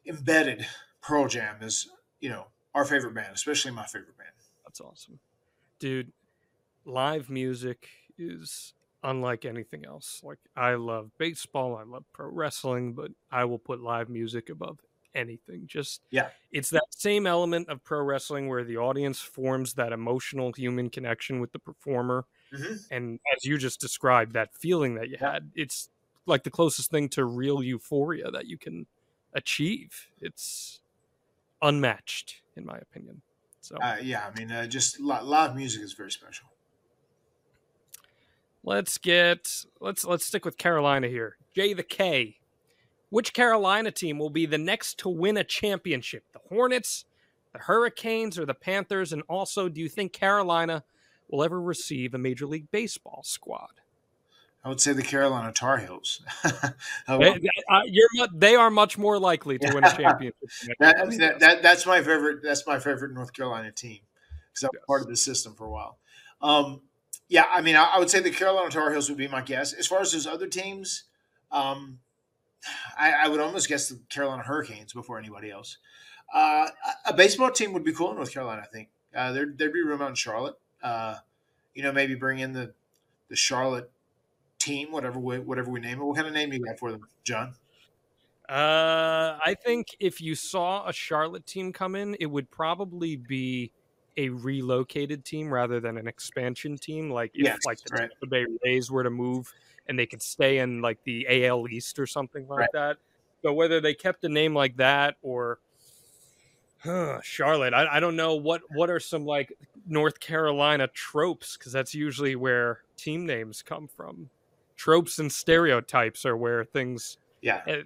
embedded 0.09 0.65
Pearl 1.01 1.27
Jam 1.29 1.61
is, 1.61 1.89
you 2.19 2.29
know 2.29 2.47
our 2.75 2.85
favorite 2.85 3.13
band, 3.15 3.33
especially 3.33 3.71
my 3.71 3.85
favorite 3.85 4.17
band. 4.17 4.29
That's 4.65 4.81
awesome, 4.81 5.19
dude. 5.79 6.11
Live 6.85 7.29
music 7.29 7.89
is 8.17 8.73
unlike 9.03 9.45
anything 9.45 9.85
else. 9.85 10.21
Like 10.23 10.39
I 10.55 10.75
love 10.75 11.11
baseball, 11.17 11.77
I 11.77 11.83
love 11.83 12.05
pro 12.13 12.27
wrestling, 12.29 12.93
but 12.93 13.11
I 13.31 13.45
will 13.45 13.59
put 13.59 13.81
live 13.81 14.09
music 14.09 14.49
above 14.49 14.79
anything. 15.15 15.67
Just 15.67 16.01
Yeah. 16.11 16.31
it's 16.51 16.69
that 16.71 16.85
same 16.91 17.25
element 17.27 17.69
of 17.69 17.83
pro 17.83 18.01
wrestling 18.03 18.47
where 18.49 18.63
the 18.63 18.77
audience 18.77 19.19
forms 19.21 19.73
that 19.75 19.91
emotional 19.93 20.53
human 20.53 20.89
connection 20.89 21.39
with 21.41 21.51
the 21.53 21.59
performer, 21.59 22.25
Mhm. 22.53 22.85
and 22.91 23.19
as 23.35 23.45
you 23.45 23.57
just 23.57 23.79
described, 23.79 24.33
that 24.33 24.53
feeling 24.55 24.95
that 24.95 25.09
you 25.09 25.17
had, 25.17 25.51
it's 25.55 25.89
like 26.25 26.43
the 26.43 26.51
closest 26.51 26.91
thing 26.91 27.09
to 27.09 27.25
real 27.25 27.63
euphoria 27.63 28.29
that 28.31 28.45
you 28.47 28.57
can 28.57 28.85
achieve. 29.33 30.07
It's 30.21 30.81
unmatched, 31.61 32.41
in 32.55 32.65
my 32.65 32.77
opinion. 32.77 33.21
So. 33.61 33.77
Uh, 33.77 33.97
yeah, 34.01 34.25
I 34.25 34.37
mean, 34.37 34.51
uh, 34.51 34.65
just 34.67 34.99
live 34.99 35.55
music 35.55 35.83
is 35.83 35.93
very 35.93 36.11
special. 36.11 36.47
Let's 38.63 38.97
get 38.97 39.65
let's 39.79 40.03
let's 40.05 40.25
stick 40.25 40.43
with 40.43 40.57
Carolina 40.57 41.07
here. 41.07 41.37
Jay 41.55 41.73
the 41.73 41.83
K. 41.83 42.35
Which 43.09 43.33
Carolina 43.33 43.89
team 43.89 44.19
will 44.19 44.29
be 44.29 44.45
the 44.45 44.59
next 44.59 44.99
to 44.99 45.09
win 45.09 45.37
a 45.37 45.43
championship? 45.43 46.25
The 46.31 46.41
Hornets, 46.49 47.05
the 47.53 47.59
Hurricanes, 47.59 48.37
or 48.37 48.45
the 48.45 48.53
Panthers? 48.53 49.11
And 49.11 49.23
also, 49.27 49.67
do 49.67 49.81
you 49.81 49.89
think 49.89 50.13
Carolina 50.13 50.83
will 51.27 51.43
ever 51.43 51.59
receive 51.59 52.13
a 52.13 52.19
Major 52.19 52.45
League 52.45 52.69
Baseball 52.69 53.21
squad? 53.23 53.81
I 54.63 54.67
would 54.69 54.81
say 54.81 54.91
the 54.93 55.01
Carolina 55.03 55.51
Tar 55.53 55.77
Heels. 55.77 56.21
They, 57.07 57.33
they- 57.39 57.49
uh, 57.69 58.27
they 58.33 58.55
are 58.55 58.69
much 58.69 58.97
more 58.97 59.17
likely 59.19 59.57
to 59.59 59.73
win 59.73 59.85
a 59.85 59.89
championship. 59.97 60.35
that, 60.79 60.97
I 60.99 61.05
mean, 61.05 61.19
that, 61.19 61.39
that 61.39 61.63
that's 61.63 61.85
my 61.85 61.99
favorite. 62.01 62.43
That's 62.43 62.65
my 62.67 62.79
favorite 62.79 63.13
North 63.13 63.33
Carolina 63.33 63.71
team 63.71 63.99
because 64.51 64.63
I 64.65 64.67
was 64.67 64.71
Yes. 64.75 64.83
part 64.87 65.01
of 65.01 65.07
the 65.07 65.15
system 65.17 65.55
for 65.55 65.65
a 65.65 65.69
while. 65.71 65.97
Um, 66.41 66.81
yeah, 67.29 67.45
I 67.53 67.61
mean, 67.61 67.75
I, 67.75 67.83
I 67.95 67.99
would 67.99 68.09
say 68.09 68.19
the 68.19 68.31
Carolina 68.31 68.69
Tar 68.69 68.91
Heels 68.91 69.07
would 69.09 69.17
be 69.17 69.27
my 69.27 69.41
guess. 69.41 69.73
As 69.73 69.87
far 69.87 70.01
as 70.01 70.11
those 70.11 70.27
other 70.27 70.47
teams, 70.47 71.03
um, 71.51 71.99
I, 72.97 73.11
I 73.23 73.27
would 73.29 73.39
almost 73.39 73.69
guess 73.69 73.87
the 73.89 73.99
Carolina 74.09 74.43
Hurricanes 74.43 74.93
before 74.93 75.17
anybody 75.19 75.49
else. 75.51 75.77
Uh, 76.33 76.67
a 77.07 77.09
a 77.09 77.13
baseball 77.13 77.51
team 77.51 77.73
would 77.73 77.83
be 77.83 77.93
cool 77.93 78.09
in 78.11 78.17
North 78.17 78.31
Carolina. 78.33 78.61
I 78.63 78.67
think 78.67 78.89
uh, 79.15 79.31
there'd 79.31 79.57
there'd 79.57 79.73
be 79.73 79.81
room 79.81 80.01
out 80.01 80.09
in 80.09 80.15
Charlotte. 80.15 80.55
Uh, 80.83 81.15
you 81.73 81.81
know, 81.83 81.91
maybe 81.91 82.15
bring 82.15 82.39
in 82.39 82.53
the 82.53 82.73
the 83.29 83.35
Charlotte 83.35 83.89
team, 84.59 84.91
whatever 84.91 85.19
we, 85.19 85.39
whatever 85.39 85.71
we 85.71 85.79
name 85.79 85.99
it. 85.99 86.03
What 86.03 86.15
kind 86.15 86.27
of 86.27 86.33
name 86.33 86.53
you 86.53 86.59
got 86.59 86.77
for 86.79 86.91
them, 86.91 87.07
Jon? 87.23 87.55
Uh, 88.47 89.37
I 89.45 89.55
think 89.63 89.95
if 89.99 90.19
you 90.21 90.33
saw 90.33 90.87
a 90.87 90.93
Charlotte 90.93 91.45
team 91.45 91.71
come 91.71 91.95
in, 91.95 92.15
it 92.19 92.25
would 92.25 92.49
probably 92.49 93.15
be 93.15 93.71
a 94.17 94.29
relocated 94.29 95.23
team 95.23 95.53
rather 95.53 95.79
than 95.79 95.97
an 95.97 96.07
expansion 96.07 96.75
team. 96.77 97.11
Like 97.11 97.31
if 97.35 97.45
Yes, 97.45 97.59
like 97.63 97.79
the 97.83 97.91
right. 97.91 98.09
Tampa 98.09 98.25
Bay 98.27 98.45
Rays 98.65 98.89
were 98.91 99.03
to 99.03 99.11
move 99.11 99.53
and 99.87 99.97
they 99.97 100.07
could 100.07 100.21
stay 100.21 100.57
in 100.57 100.81
like 100.81 100.97
the 101.03 101.25
AL 101.45 101.67
East 101.69 101.99
or 101.99 102.07
something 102.07 102.47
like 102.47 102.57
Right. 102.57 102.69
that. 102.73 102.97
So 103.43 103.53
whether 103.53 103.79
they 103.79 103.93
kept 103.93 104.23
a 104.23 104.29
name 104.29 104.53
like 104.55 104.77
that 104.77 105.15
or 105.21 105.59
huh, 106.79 107.19
Charlotte, 107.21 107.73
I, 107.73 107.97
I 107.97 107.99
don't 107.99 108.15
know 108.15 108.35
what 108.35 108.61
what 108.71 108.89
are 108.89 108.99
some 108.99 109.25
like 109.25 109.53
North 109.87 110.19
Carolina 110.19 110.87
tropes 110.87 111.55
because 111.55 111.71
that's 111.71 111.93
usually 111.93 112.35
where 112.35 112.81
team 112.97 113.25
names 113.25 113.61
come 113.61 113.87
from. 113.87 114.29
Tropes 114.79 115.19
and 115.19 115.29
stereotypes 115.29 116.25
are 116.25 116.37
where 116.37 116.63
things 116.63 117.17
Yeah, 117.41 117.61
uh, 117.67 117.83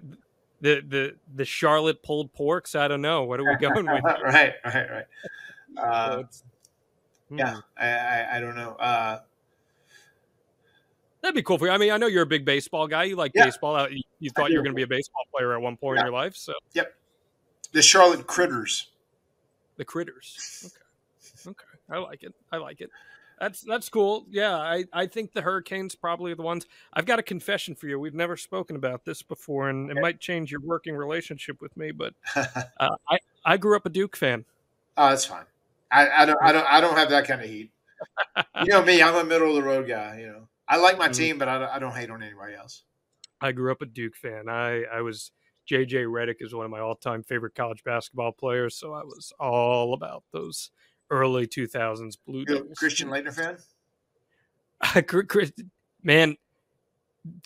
the 0.60 0.80
the 0.86 1.16
the 1.34 1.44
Charlotte 1.44 2.00
pulled 2.04 2.32
porks. 2.32 2.78
I 2.78 2.86
don't 2.86 3.02
know. 3.02 3.24
What 3.24 3.40
are 3.40 3.44
we 3.44 3.56
going 3.56 3.84
with? 3.84 4.04
right, 4.22 4.54
right, 4.64 4.90
right. 4.90 5.04
Uh, 5.76 6.22
hmm. 7.28 7.38
yeah, 7.38 7.56
I, 7.76 7.88
I, 7.88 8.36
I 8.36 8.40
don't 8.40 8.54
know. 8.54 8.76
Uh, 8.76 9.18
that'd 11.20 11.34
be 11.34 11.42
cool 11.42 11.58
for 11.58 11.66
you. 11.66 11.72
I 11.72 11.78
mean, 11.78 11.90
I 11.90 11.96
know 11.96 12.06
you're 12.06 12.22
a 12.22 12.26
big 12.26 12.44
baseball 12.44 12.86
guy. 12.86 13.02
You 13.04 13.16
like 13.16 13.32
Yeah. 13.34 13.46
baseball. 13.46 13.90
You, 13.90 14.00
you 14.20 14.30
thought 14.30 14.52
you 14.52 14.58
were 14.58 14.62
going 14.62 14.74
to 14.74 14.76
be 14.76 14.82
a 14.82 14.86
baseball 14.86 15.24
player 15.34 15.52
at 15.52 15.60
one 15.60 15.76
point 15.76 15.96
Yeah. 15.96 16.02
in 16.02 16.06
your 16.06 16.14
life. 16.14 16.36
So 16.36 16.52
Yep. 16.74 16.94
the 17.72 17.82
Charlotte 17.82 18.24
Critters. 18.28 18.92
the 19.78 19.84
critters. 19.84 20.72
Okay, 21.44 21.50
okay, 21.50 21.78
I 21.90 21.98
like 21.98 22.22
it. 22.22 22.32
I 22.52 22.58
like 22.58 22.80
it. 22.80 22.90
That's 23.40 23.60
that's 23.62 23.88
cool. 23.88 24.26
Yeah, 24.30 24.56
I 24.56 24.84
I 24.92 25.06
think 25.06 25.32
the 25.32 25.42
Hurricanes 25.42 25.94
probably 25.94 26.32
are 26.32 26.36
the 26.36 26.42
ones. 26.42 26.66
I've 26.92 27.06
got 27.06 27.18
a 27.18 27.22
confession 27.22 27.74
for 27.74 27.88
you. 27.88 27.98
We've 27.98 28.14
never 28.14 28.36
spoken 28.36 28.76
about 28.76 29.04
this 29.04 29.22
before, 29.22 29.68
and 29.70 29.90
it 29.90 29.96
might 30.00 30.20
change 30.20 30.50
your 30.52 30.60
working 30.60 30.94
relationship 30.94 31.60
with 31.60 31.76
me. 31.76 31.90
But 31.90 32.14
oh, 32.36 32.44
uh, 32.80 32.96
I 33.08 33.18
I 33.44 33.56
grew 33.56 33.76
up 33.76 33.86
a 33.86 33.90
Duke 33.90 34.16
fan. 34.16 34.44
Oh, 34.96 35.08
that's 35.10 35.24
fine. 35.24 35.44
I, 35.90 36.22
I 36.22 36.24
don't, 36.26 36.38
I 36.42 36.52
don't, 36.52 36.66
I 36.66 36.80
don't 36.80 36.96
have 36.96 37.10
that 37.10 37.26
kind 37.26 37.40
of 37.40 37.48
heat. 37.48 37.70
You 38.60 38.66
know 38.66 38.82
me. 38.82 39.02
I'm 39.02 39.14
a 39.14 39.24
middle 39.24 39.48
of 39.50 39.54
the 39.56 39.62
road 39.62 39.86
guy. 39.86 40.18
You 40.20 40.26
know, 40.28 40.48
I 40.68 40.76
like 40.76 40.98
my 40.98 41.08
Mhm. 41.10 41.14
team, 41.14 41.38
but 41.38 41.48
I, 41.48 41.58
don't- 41.58 41.70
I 41.70 41.78
don't 41.78 41.94
hate 41.94 42.10
on 42.10 42.22
anybody 42.22 42.54
else. 42.54 42.82
I 43.40 43.52
grew 43.52 43.70
up 43.70 43.82
a 43.82 43.86
Duke 43.86 44.16
fan. 44.16 44.48
I, 44.48 44.84
I 44.84 45.02
was 45.02 45.32
JJ 45.70 46.06
Redick 46.06 46.36
is 46.40 46.54
one 46.54 46.64
of 46.64 46.70
my 46.70 46.80
all 46.80 46.94
time 46.94 47.22
favorite 47.22 47.54
college 47.54 47.82
basketball 47.84 48.32
players, 48.32 48.76
so 48.76 48.92
I 48.92 49.02
was 49.02 49.32
all 49.38 49.94
about 49.94 50.24
those 50.32 50.70
early 51.14 51.46
2000s 51.46 52.16
Blue 52.26 52.44
You 52.48 52.56
a 52.56 52.58
Devils. 52.58 52.78
Christian 52.78 53.08
Laettner 53.08 53.32
fan? 53.32 53.58
Man, 56.02 56.36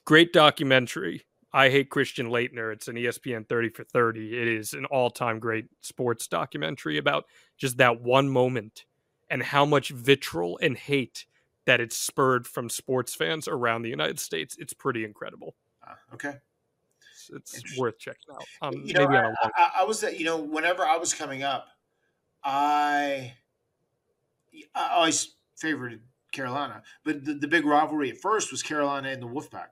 great 0.04 0.32
documentary. 0.32 1.24
I 1.52 1.70
hate 1.70 1.90
Christian 1.90 2.28
Laettner. 2.28 2.72
It's 2.72 2.88
an 2.88 2.96
ESPN 2.96 3.48
30 3.48 3.68
for 3.70 3.84
30. 3.84 4.38
It 4.40 4.48
is 4.48 4.72
an 4.74 4.84
all 4.86 5.10
time 5.10 5.38
great 5.38 5.66
sports 5.80 6.26
documentary 6.26 6.98
about 6.98 7.26
just 7.56 7.76
that 7.78 8.00
one 8.00 8.28
moment 8.28 8.84
and 9.30 9.42
how 9.42 9.64
much 9.64 9.90
vitriol 9.90 10.58
and 10.62 10.76
hate 10.76 11.26
that 11.66 11.80
it's 11.80 11.96
spurred 11.96 12.46
from 12.46 12.70
sports 12.70 13.14
fans 13.14 13.46
around 13.46 13.82
the 13.82 13.90
United 13.90 14.18
States. 14.18 14.56
It's 14.58 14.72
pretty 14.72 15.04
incredible. 15.04 15.54
Uh, 15.86 15.94
okay. 16.14 16.34
It's, 17.34 17.58
it's 17.58 17.78
worth 17.78 17.98
checking 17.98 18.34
out. 18.34 18.44
Um, 18.62 18.82
you 18.84 18.94
know, 18.94 19.06
maybe 19.06 19.16
on 19.18 19.24
a 19.26 19.34
I, 19.42 19.50
I, 19.54 19.70
I 19.80 19.84
was. 19.84 20.02
You 20.02 20.24
know, 20.24 20.38
whenever 20.38 20.82
I 20.82 20.96
was 20.96 21.12
coming 21.12 21.42
up, 21.42 21.68
I, 22.42 23.34
I 24.74 24.88
always 24.94 25.34
favored 25.56 26.00
Carolina, 26.32 26.82
but 27.04 27.24
the, 27.24 27.34
the 27.34 27.48
big 27.48 27.64
rivalry 27.64 28.11
at 28.11 28.18
first 28.18 28.50
was 28.50 28.62
Carolina 28.62 29.09
and 29.09 29.22
the 29.22 29.26
Wolfpack. 29.26 29.68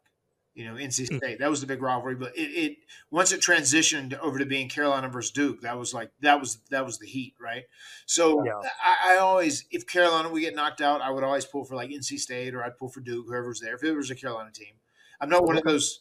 You 0.54 0.64
know, 0.64 0.74
NC 0.76 1.10
Hmm. 1.10 1.16
State. 1.18 1.38
That 1.38 1.50
was 1.50 1.60
the 1.60 1.66
big 1.66 1.82
rivalry. 1.82 2.14
But 2.14 2.34
it, 2.34 2.40
it 2.48 2.76
once 3.10 3.30
it 3.30 3.40
transitioned 3.40 4.18
over 4.20 4.38
to 4.38 4.46
being 4.46 4.70
Carolina 4.70 5.06
versus 5.10 5.30
Duke, 5.30 5.60
that 5.60 5.78
was 5.78 5.92
like 5.92 6.10
that 6.20 6.40
was 6.40 6.56
that 6.70 6.86
was 6.86 6.98
the 6.98 7.06
heat, 7.06 7.34
right? 7.38 7.64
So 8.06 8.42
Yeah. 8.42 8.52
I, 8.82 9.14
I 9.14 9.16
always, 9.18 9.66
if 9.70 9.86
Carolina 9.86 10.30
would 10.30 10.40
get 10.40 10.54
knocked 10.54 10.80
out, 10.80 11.02
I 11.02 11.10
would 11.10 11.24
always 11.24 11.44
pull 11.44 11.66
for 11.66 11.76
like 11.76 11.90
NC 11.90 12.18
State 12.18 12.54
or 12.54 12.64
I'd 12.64 12.78
pull 12.78 12.88
for 12.88 13.00
Duke, 13.00 13.26
whoever 13.28 13.48
was 13.48 13.60
there. 13.60 13.74
If 13.74 13.84
it 13.84 13.92
was 13.94 14.10
a 14.10 14.14
Carolina 14.14 14.50
team, 14.50 14.76
I'm 15.20 15.28
not 15.28 15.44
one 15.44 15.58
of 15.58 15.62
those. 15.64 16.00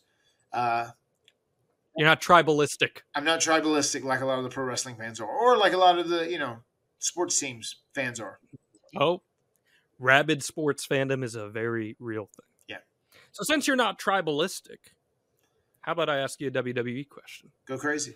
Uh, 0.53 0.87
You're 1.97 2.07
not 2.07 2.21
tribalistic. 2.21 2.99
I'm 3.13 3.25
not 3.25 3.41
tribalistic 3.41 4.05
like 4.05 4.21
a 4.21 4.25
lot 4.25 4.37
of 4.37 4.45
the 4.45 4.49
pro 4.49 4.63
wrestling 4.63 4.95
fans 4.95 5.19
are, 5.19 5.27
or 5.27 5.57
like 5.57 5.73
a 5.73 5.77
lot 5.77 5.99
of 5.99 6.07
the 6.07 6.31
you 6.31 6.39
know 6.39 6.59
sports 6.99 7.37
teams 7.37 7.75
fans 7.93 8.21
are. 8.21 8.39
Oh, 8.99 9.21
rabid 9.99 10.43
sports 10.43 10.85
fandom 10.85 11.23
is 11.23 11.35
a 11.35 11.47
very 11.47 11.95
real 11.99 12.25
thing. 12.25 12.45
Yeah. 12.67 12.77
So 13.31 13.43
since 13.43 13.67
you're 13.67 13.75
not 13.75 13.99
tribalistic, 13.99 14.77
how 15.81 15.91
about 15.91 16.09
I 16.09 16.19
ask 16.19 16.39
you 16.41 16.47
a 16.47 16.51
WWE 16.51 17.07
question? 17.09 17.51
Go 17.67 17.77
crazy. 17.77 18.15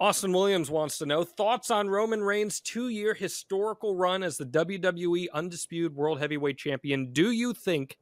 Austin 0.00 0.32
Williams 0.32 0.70
wants 0.70 0.98
to 0.98 1.06
know 1.06 1.24
thoughts 1.24 1.72
on 1.72 1.90
Roman 1.90 2.22
Reigns' 2.22 2.60
two 2.60 2.88
year 2.88 3.14
historical 3.14 3.96
run 3.96 4.22
as 4.22 4.36
the 4.36 4.46
WWE 4.46 5.26
Undisputed 5.34 5.96
World 5.96 6.20
Heavyweight 6.20 6.56
Champion. 6.56 7.12
Do 7.12 7.32
you 7.32 7.52
think 7.52 7.98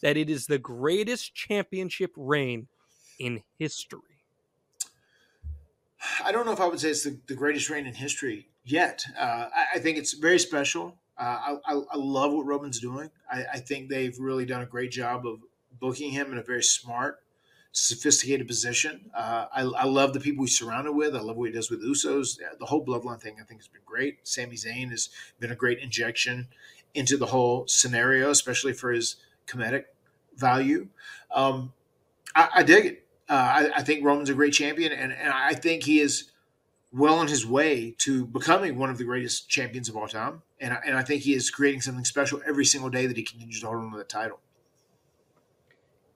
that 0.00 0.16
it 0.16 0.30
is 0.30 0.46
the 0.46 0.58
greatest 0.58 1.34
championship 1.34 2.12
reign 2.16 2.68
in 3.18 3.42
history? 3.58 4.00
I 6.24 6.32
don't 6.32 6.46
know 6.46 6.52
if 6.52 6.60
I 6.60 6.66
would 6.66 6.80
say 6.80 6.90
it's 6.90 7.04
the, 7.04 7.18
the 7.26 7.34
greatest 7.34 7.68
reign 7.68 7.86
in 7.86 7.94
history 7.94 8.48
yet. 8.64 9.04
Uh, 9.18 9.48
I, 9.54 9.66
I 9.74 9.78
think 9.80 9.98
it's 9.98 10.14
very 10.14 10.38
special. 10.38 10.96
Uh, 11.20 11.56
I, 11.66 11.74
I, 11.74 11.96
love 11.96 12.32
what 12.32 12.46
Roman's 12.46 12.80
doing. 12.80 13.10
I, 13.30 13.44
I 13.52 13.58
think 13.58 13.90
they've 13.90 14.18
really 14.18 14.46
done 14.46 14.62
a 14.62 14.66
great 14.66 14.90
job 14.90 15.26
of 15.26 15.40
booking 15.78 16.12
him 16.12 16.32
in 16.32 16.38
a 16.38 16.42
very 16.42 16.62
smart, 16.62 17.18
sophisticated 17.72 18.48
position. 18.48 19.10
Uh, 19.14 19.44
I, 19.52 19.84
love 19.84 20.14
the 20.14 20.20
people 20.20 20.44
he's 20.44 20.58
surrounded 20.58 20.92
with. 20.92 21.14
I 21.14 21.20
love 21.20 21.36
what 21.36 21.50
he 21.50 21.52
does 21.52 21.70
with 21.70 21.84
Usos. 21.84 22.38
The 22.58 22.64
whole 22.64 22.82
Bloodline 22.82 23.20
thing, 23.20 23.36
I 23.38 23.44
think, 23.44 23.60
has 23.60 23.68
been 23.68 23.82
great. 23.84 24.26
Sami 24.26 24.56
Zayn 24.56 24.90
has 24.90 25.10
been 25.38 25.52
a 25.52 25.54
great 25.54 25.80
injection 25.80 26.48
into 26.94 27.18
the 27.18 27.26
whole 27.26 27.66
scenario, 27.66 28.30
especially 28.30 28.72
for 28.72 28.90
his 28.90 29.16
comedic 29.46 29.84
value. 30.36 30.88
Um, 31.30 31.74
I, 32.34 32.62
dig 32.62 32.86
it. 32.86 33.04
Uh, 33.28 33.32
I, 33.34 33.70
I 33.76 33.82
think 33.82 34.04
Roman's 34.04 34.30
a 34.30 34.34
great 34.34 34.54
champion, 34.54 34.92
and, 34.92 35.12
and 35.12 35.30
I 35.30 35.52
think 35.52 35.82
he 35.82 36.00
is 36.00 36.29
well 36.92 37.14
on 37.14 37.28
his 37.28 37.46
way 37.46 37.94
to 37.98 38.26
becoming 38.26 38.76
one 38.76 38.90
of 38.90 38.98
the 38.98 39.04
greatest 39.04 39.48
champions 39.48 39.88
of 39.88 39.96
all 39.96 40.08
time. 40.08 40.42
And 40.60 40.74
I, 40.74 40.78
and 40.84 40.96
I 40.96 41.02
think 41.02 41.22
he 41.22 41.34
is 41.34 41.50
creating 41.50 41.82
something 41.82 42.04
special 42.04 42.40
every 42.46 42.64
single 42.64 42.90
day 42.90 43.06
that 43.06 43.16
he 43.16 43.22
continues 43.22 43.60
to 43.60 43.66
hold 43.66 43.78
on 43.78 43.92
to 43.92 43.98
the 43.98 44.04
title. 44.04 44.40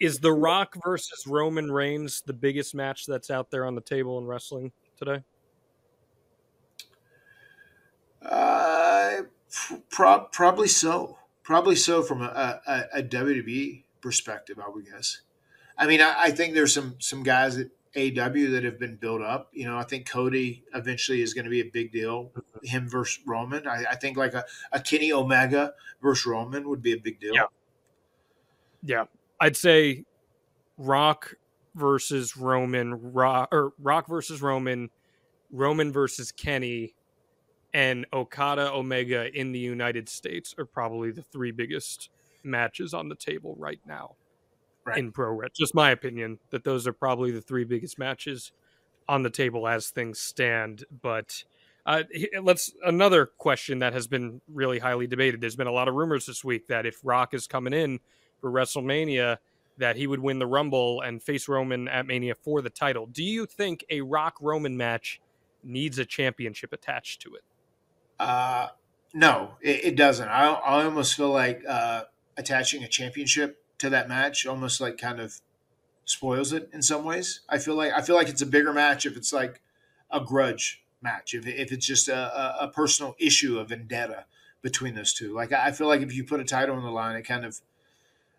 Is 0.01 0.19
The 0.19 0.33
Rock 0.33 0.77
versus 0.85 1.27
Roman 1.27 1.71
Reigns 1.71 2.23
the 2.27 2.33
biggest 2.33 2.75
match 2.75 3.07
that's 3.07 3.31
out 3.31 3.51
there 3.51 3.65
on 3.65 3.75
the 3.75 3.81
table 3.81 4.19
in 4.19 4.27
wrestling 4.27 4.73
today? 4.99 5.23
Uh, 8.21 9.23
pro- 9.91 10.27
probably 10.33 10.69
so. 10.69 11.19
Probably 11.43 11.77
so 11.77 12.03
from 12.03 12.23
a, 12.23 12.61
a, 12.67 12.99
a 12.99 13.03
WWE 13.03 13.85
perspective, 14.01 14.59
I 14.59 14.69
would 14.69 14.87
guess. 14.87 15.21
I 15.77 15.87
mean, 15.87 16.01
I, 16.01 16.15
I 16.17 16.31
think 16.31 16.55
there's 16.55 16.73
some 16.73 16.97
some 16.99 17.23
guys 17.23 17.59
at 17.59 17.69
AW 17.97 18.51
that 18.53 18.63
have 18.65 18.79
been 18.79 18.97
built 18.97 19.23
up. 19.23 19.51
You 19.53 19.67
know, 19.67 19.77
I 19.77 19.85
think 19.85 20.09
Cody 20.09 20.65
eventually 20.75 21.23
is 21.23 21.35
going 21.35 21.45
to 21.45 21.51
be 21.51 21.61
a 21.61 21.71
big 21.71 21.93
deal. 21.93 22.25
Mm-hmm. 22.25 22.67
Him 22.67 22.89
versus 22.89 23.21
Roman. 23.27 23.67
I, 23.67 23.85
I 23.91 23.95
think 23.95 24.17
like 24.17 24.35
a, 24.35 24.45
a 24.73 24.81
Kenny 24.81 25.13
Omega 25.13 25.75
versus 26.03 26.27
Roman 26.27 26.69
would 26.69 26.83
be 26.83 26.93
a 26.93 26.99
big 26.99 27.21
deal. 27.21 27.35
Yeah. 27.35 27.47
Yeah, 28.87 29.05
I'd 29.41 29.57
say 29.57 30.05
Rock 30.77 31.37
versus 31.75 32.37
Roman, 32.37 33.13
Rock 33.15 33.49
or 33.51 33.73
Rock 33.79 34.09
versus 34.09 34.43
Roman, 34.43 34.91
Roman 35.51 35.91
versus 35.91 36.31
Kenny, 36.31 36.95
and 37.73 38.05
Okada 38.13 38.71
Omega 38.73 39.35
in 39.35 39.53
the 39.53 39.59
United 39.59 40.11
States 40.11 40.55
are 40.59 40.67
probably 40.67 41.11
the 41.11 41.23
three 41.23 41.51
biggest 41.51 42.11
matches 42.43 42.93
on 42.93 43.09
the 43.09 43.15
table 43.15 43.55
right 43.59 43.81
now 43.87 44.17
Right. 44.85 44.99
in 44.99 45.13
pro 45.13 45.31
wrestling. 45.31 45.53
Just 45.55 45.75
my 45.75 45.91
opinion 45.91 46.39
that 46.51 46.65
those 46.65 46.87
are 46.87 46.93
probably 46.93 47.31
the 47.31 47.41
three 47.41 47.65
biggest 47.65 47.99
matches 47.99 48.53
on 49.09 49.23
the 49.23 49.31
table 49.31 49.67
as 49.67 49.89
things 49.89 50.21
stand. 50.21 50.85
But 51.03 51.45
uh, 51.87 52.03
let's 52.43 52.73
another 52.85 53.27
question 53.27 53.81
that 53.81 53.93
has 53.93 54.07
been 54.07 54.41
really 54.49 54.79
highly 54.79 55.07
debated. 55.07 55.41
There's 55.41 55.57
been 55.57 55.67
a 55.67 55.73
lot 55.73 55.89
of 55.89 55.95
rumors 55.95 56.27
this 56.27 56.45
week 56.45 56.69
that 56.69 56.87
if 56.87 56.99
Rock 57.03 57.35
is 57.35 57.47
coming 57.47 57.73
in 57.73 58.01
for 58.41 58.51
WrestleMania, 58.51 59.39
that 59.79 59.97
he 59.97 60.07
would 60.07 60.21
win 60.21 60.39
the 60.39 60.47
Rumble 60.47 61.01
and 61.01 61.23
face 61.23 61.49
Roman 61.49 61.89
at 61.89 62.07
Mania 62.07 62.35
for 62.35 62.63
the 62.63 62.71
title. 62.71 63.07
Do 63.07 63.25
you 63.25 63.47
think 63.47 63.85
a 63.91 64.01
Rock 64.03 64.37
Roman 64.41 64.77
match 64.77 65.21
needs 65.63 65.99
a 65.99 66.05
championship 66.05 66.73
attached 66.73 67.23
to 67.23 67.35
it? 67.35 67.43
Uh, 68.19 68.69
no, 69.13 69.53
it, 69.61 69.85
it 69.85 69.97
doesn't. 69.97 70.29
I, 70.29 70.47
I 70.47 70.85
almost 70.85 71.15
feel 71.15 71.31
like 71.31 71.63
uh, 71.69 72.05
attaching 72.37 72.85
a 72.85 72.89
championship 72.89 73.64
to 73.79 73.91
that 73.91 74.09
match 74.09 74.47
almost 74.47 74.81
like 74.81 74.99
kind 74.99 75.21
of 75.21 75.41
spoils 76.05 76.53
it 76.53 76.69
in 76.73 76.83
some 76.83 77.05
ways. 77.05 77.41
I 77.49 77.59
feel 77.59 77.75
like 77.75 77.93
I 77.93 78.03
feel 78.03 78.17
like 78.17 78.29
it's 78.29 78.43
a 78.43 78.47
bigger 78.47 78.73
match 78.73 79.07
if 79.07 79.17
it's 79.17 79.33
like 79.33 79.61
a 80.11 80.21
grudge 80.21 80.83
match. 81.03 81.35
If, 81.35 81.47
if 81.47 81.73
it's 81.73 81.87
just 81.87 82.09
a, 82.09 82.63
a, 82.63 82.69
personal 82.69 83.15
issue, 83.19 83.59
a 83.59 83.65
vendetta 83.65 84.25
between 84.63 84.95
those 84.95 85.13
two. 85.13 85.35
Like 85.35 85.53
I 85.53 85.73
feel 85.73 85.87
like 85.87 86.01
if 86.01 86.15
you 86.15 86.25
put 86.25 86.41
a 86.41 86.45
title 86.45 86.77
on 86.77 86.83
the 86.83 86.91
line, 86.91 87.17
it 87.17 87.23
kind 87.23 87.45
of 87.45 87.61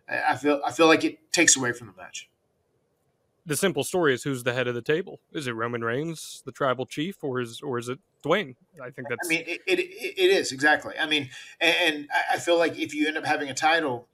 I 0.08 0.36
feel 0.36 0.60
I 0.64 0.72
feel 0.72 0.86
like 0.86 1.04
it 1.04 1.32
takes 1.32 1.56
away 1.56 1.72
from 1.72 1.88
the 1.88 1.94
match. 1.96 2.28
The 3.44 3.56
simple 3.56 3.84
story 3.84 4.12
is 4.12 4.24
who's 4.24 4.42
the 4.42 4.52
head 4.52 4.66
of 4.66 4.74
the 4.74 4.82
table? 4.82 5.20
Is 5.32 5.46
it 5.46 5.52
Roman 5.52 5.84
Reigns, 5.84 6.42
the 6.44 6.50
tribal 6.50 6.84
chief, 6.84 7.22
or 7.22 7.40
is 7.40 7.60
or 7.60 7.78
is 7.78 7.88
it 7.88 8.00
Dwayne? 8.24 8.56
I 8.82 8.90
think 8.90 9.08
that's 9.08 9.24
I 9.24 9.28
mean, 9.28 9.44
it, 9.46 9.60
it, 9.66 9.78
it 9.78 10.30
is 10.30 10.50
exactly. 10.50 10.94
I 10.98 11.06
mean, 11.06 11.30
and, 11.60 12.08
I 12.32 12.38
feel 12.38 12.58
like 12.58 12.76
if 12.76 12.92
you 12.92 13.06
end 13.06 13.16
up 13.16 13.24
having 13.24 13.48
a 13.48 13.54
title, 13.54 14.08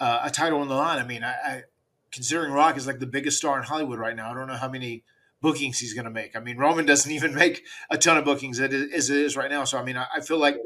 uh, 0.00 0.20
a 0.22 0.30
title 0.30 0.60
on 0.60 0.68
the 0.68 0.74
line. 0.74 0.98
I 0.98 1.04
mean, 1.04 1.24
I, 1.24 1.32
I 1.32 1.62
considering 2.10 2.52
Rock 2.52 2.76
is 2.76 2.86
like 2.86 2.98
the 2.98 3.06
biggest 3.06 3.38
star 3.38 3.58
in 3.58 3.64
Hollywood 3.64 3.98
right 3.98 4.16
now. 4.16 4.30
I 4.30 4.34
don't 4.34 4.46
know 4.46 4.56
how 4.56 4.68
many 4.68 5.04
bookings 5.40 5.78
he's 5.78 5.94
going 5.94 6.04
to 6.04 6.10
make. 6.10 6.36
I 6.36 6.40
mean, 6.40 6.58
Roman 6.58 6.86
doesn't 6.86 7.10
even 7.10 7.34
make 7.34 7.64
a 7.90 7.98
ton 7.98 8.16
of 8.16 8.24
bookings 8.24 8.60
as 8.60 9.10
it 9.10 9.16
is 9.16 9.36
right 9.36 9.50
now. 9.50 9.64
So 9.64 9.78
I 9.78 9.84
mean, 9.84 9.96
I, 9.96 10.06
I 10.16 10.20
feel 10.20 10.38
like 10.38 10.56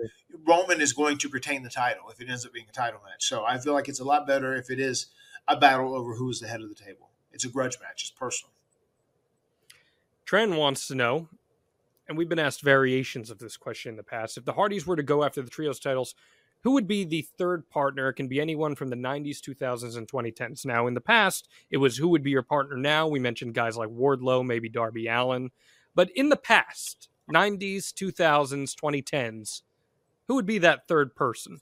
Roman 0.47 0.81
is 0.81 0.93
going 0.93 1.19
to 1.19 1.29
retain 1.29 1.63
the 1.63 1.71
title 1.71 2.05
if 2.11 2.21
it 2.21 2.29
ends 2.29 2.47
up 2.47 2.53
being 2.53 2.67
a 2.69 2.73
title 2.73 3.01
match. 3.05 3.25
So 3.25 3.45
I 3.45 3.59
feel 3.59 3.73
like 3.73 3.89
it's 3.89 4.01
a 4.01 4.05
lot 4.05 4.27
better 4.27 4.55
if 4.55 4.71
it 4.71 4.81
is 4.81 5.07
a 5.49 5.57
battle 5.57 5.95
over 5.95 6.15
who 6.15 6.31
is 6.31 6.41
the 6.41 6.49
head 6.49 6.61
of 6.61 6.69
the 6.69 6.75
table. 6.75 7.11
It's 7.33 7.45
a 7.45 7.49
grudge 7.49 7.79
match. 7.81 8.03
It's 8.03 8.11
personal. 8.11 8.53
Trent 10.25 10.53
wants 10.53 10.87
to 10.89 10.95
know, 10.95 11.29
and 12.09 12.17
we've 12.17 12.29
been 12.29 12.39
asked 12.39 12.63
variations 12.63 13.31
of 13.31 13.39
this 13.39 13.57
question 13.57 13.91
in 13.91 13.97
the 13.97 14.03
past. 14.03 14.39
If 14.39 14.45
the 14.45 14.53
Hardys 14.53 14.87
were 14.87 14.97
to 14.97 15.03
go 15.03 15.25
after 15.25 15.43
the 15.43 15.51
trios 15.51 15.81
titles, 15.81 16.15
who 16.63 16.73
would 16.73 16.87
be 16.87 17.05
the 17.05 17.27
third 17.37 17.69
partner? 17.69 18.09
It 18.09 18.15
can 18.15 18.29
be 18.29 18.41
anyone 18.41 18.75
from 18.75 18.89
the 18.89 18.97
90s, 18.97 19.41
2000s, 19.41 19.97
and 19.97 20.09
2010s. 20.09 20.65
Now, 20.65 20.87
in 20.87 20.95
the 20.95 21.01
past, 21.01 21.49
it 21.71 21.79
was 21.79 21.97
who 21.97 22.09
would 22.09 22.23
be 22.23 22.31
your 22.31 22.43
partner 22.43 22.77
now. 22.77 23.09
We 23.09 23.19
mentioned 23.19 23.55
guys 23.55 23.77
like 23.77 23.89
Wardlow, 23.89 24.47
maybe 24.47 24.69
Darby 24.69 25.09
Allin. 25.09 25.51
But 25.95 26.11
in 26.15 26.29
the 26.29 26.37
past, 26.37 27.09
90s, 27.33 27.93
2000s, 27.93 28.75
2010s, 28.75 29.63
who 30.29 30.35
would 30.35 30.47
be 30.47 30.59
that 30.59 30.87
third 30.89 31.15
person? 31.15 31.61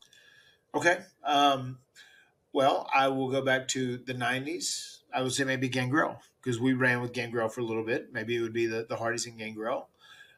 Okay. 0.74 0.98
Um, 1.24 1.78
well, 2.52 2.88
I 2.94 3.08
will 3.08 3.30
go 3.30 3.42
back 3.42 3.68
to 3.68 3.96
the 3.98 4.14
'90s. 4.14 4.98
I 5.12 5.22
would 5.22 5.32
say 5.32 5.44
maybe 5.44 5.68
Gangrel 5.68 6.20
because 6.42 6.60
we 6.60 6.72
ran 6.72 7.00
with 7.00 7.12
Gangrel 7.12 7.48
for 7.48 7.60
a 7.60 7.64
little 7.64 7.84
bit. 7.84 8.12
Maybe 8.12 8.36
it 8.36 8.40
would 8.40 8.52
be 8.52 8.66
the, 8.66 8.86
the 8.88 8.96
Hardys 8.96 9.26
and 9.26 9.38
Gangrel. 9.38 9.88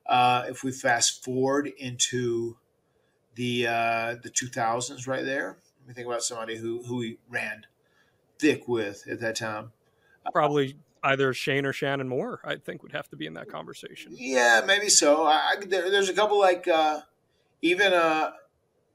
Uh, 0.07 0.45
if 0.49 0.65
we 0.65 0.73
fast 0.73 1.23
forward 1.25 1.71
into 1.79 2.57
the 3.35 3.67
uh, 3.67 4.17
the 4.23 4.31
2000s, 4.31 5.07
right 5.07 5.25
there, 5.25 5.59
let 5.81 5.89
me 5.89 5.95
think 5.95 6.07
about 6.07 6.23
somebody 6.23 6.57
who 6.57 6.83
who 6.85 6.97
we 6.97 7.19
ran 7.29 7.67
thick 8.39 8.69
with 8.69 9.07
at 9.09 9.21
that 9.21 9.37
time. 9.37 9.73
Probably 10.33 10.77
either 11.03 11.33
Shane 11.33 11.67
or 11.67 11.73
Shannon 11.73 12.09
Moore, 12.09 12.41
I 12.45 12.57
think, 12.57 12.83
would 12.83 12.93
have 12.93 13.09
to 13.09 13.17
be 13.17 13.27
in 13.27 13.35
that 13.35 13.49
conversation. 13.49 14.13
Yeah, 14.15 14.63
maybe 14.67 14.89
so. 14.89 15.27
I, 15.27 15.57
there, 15.67 15.91
there's 15.91 16.09
a 16.09 16.15
couple 16.15 16.39
like 16.39 16.69
uh, 16.69 17.01
even 17.61 17.93
uh, 17.93 18.33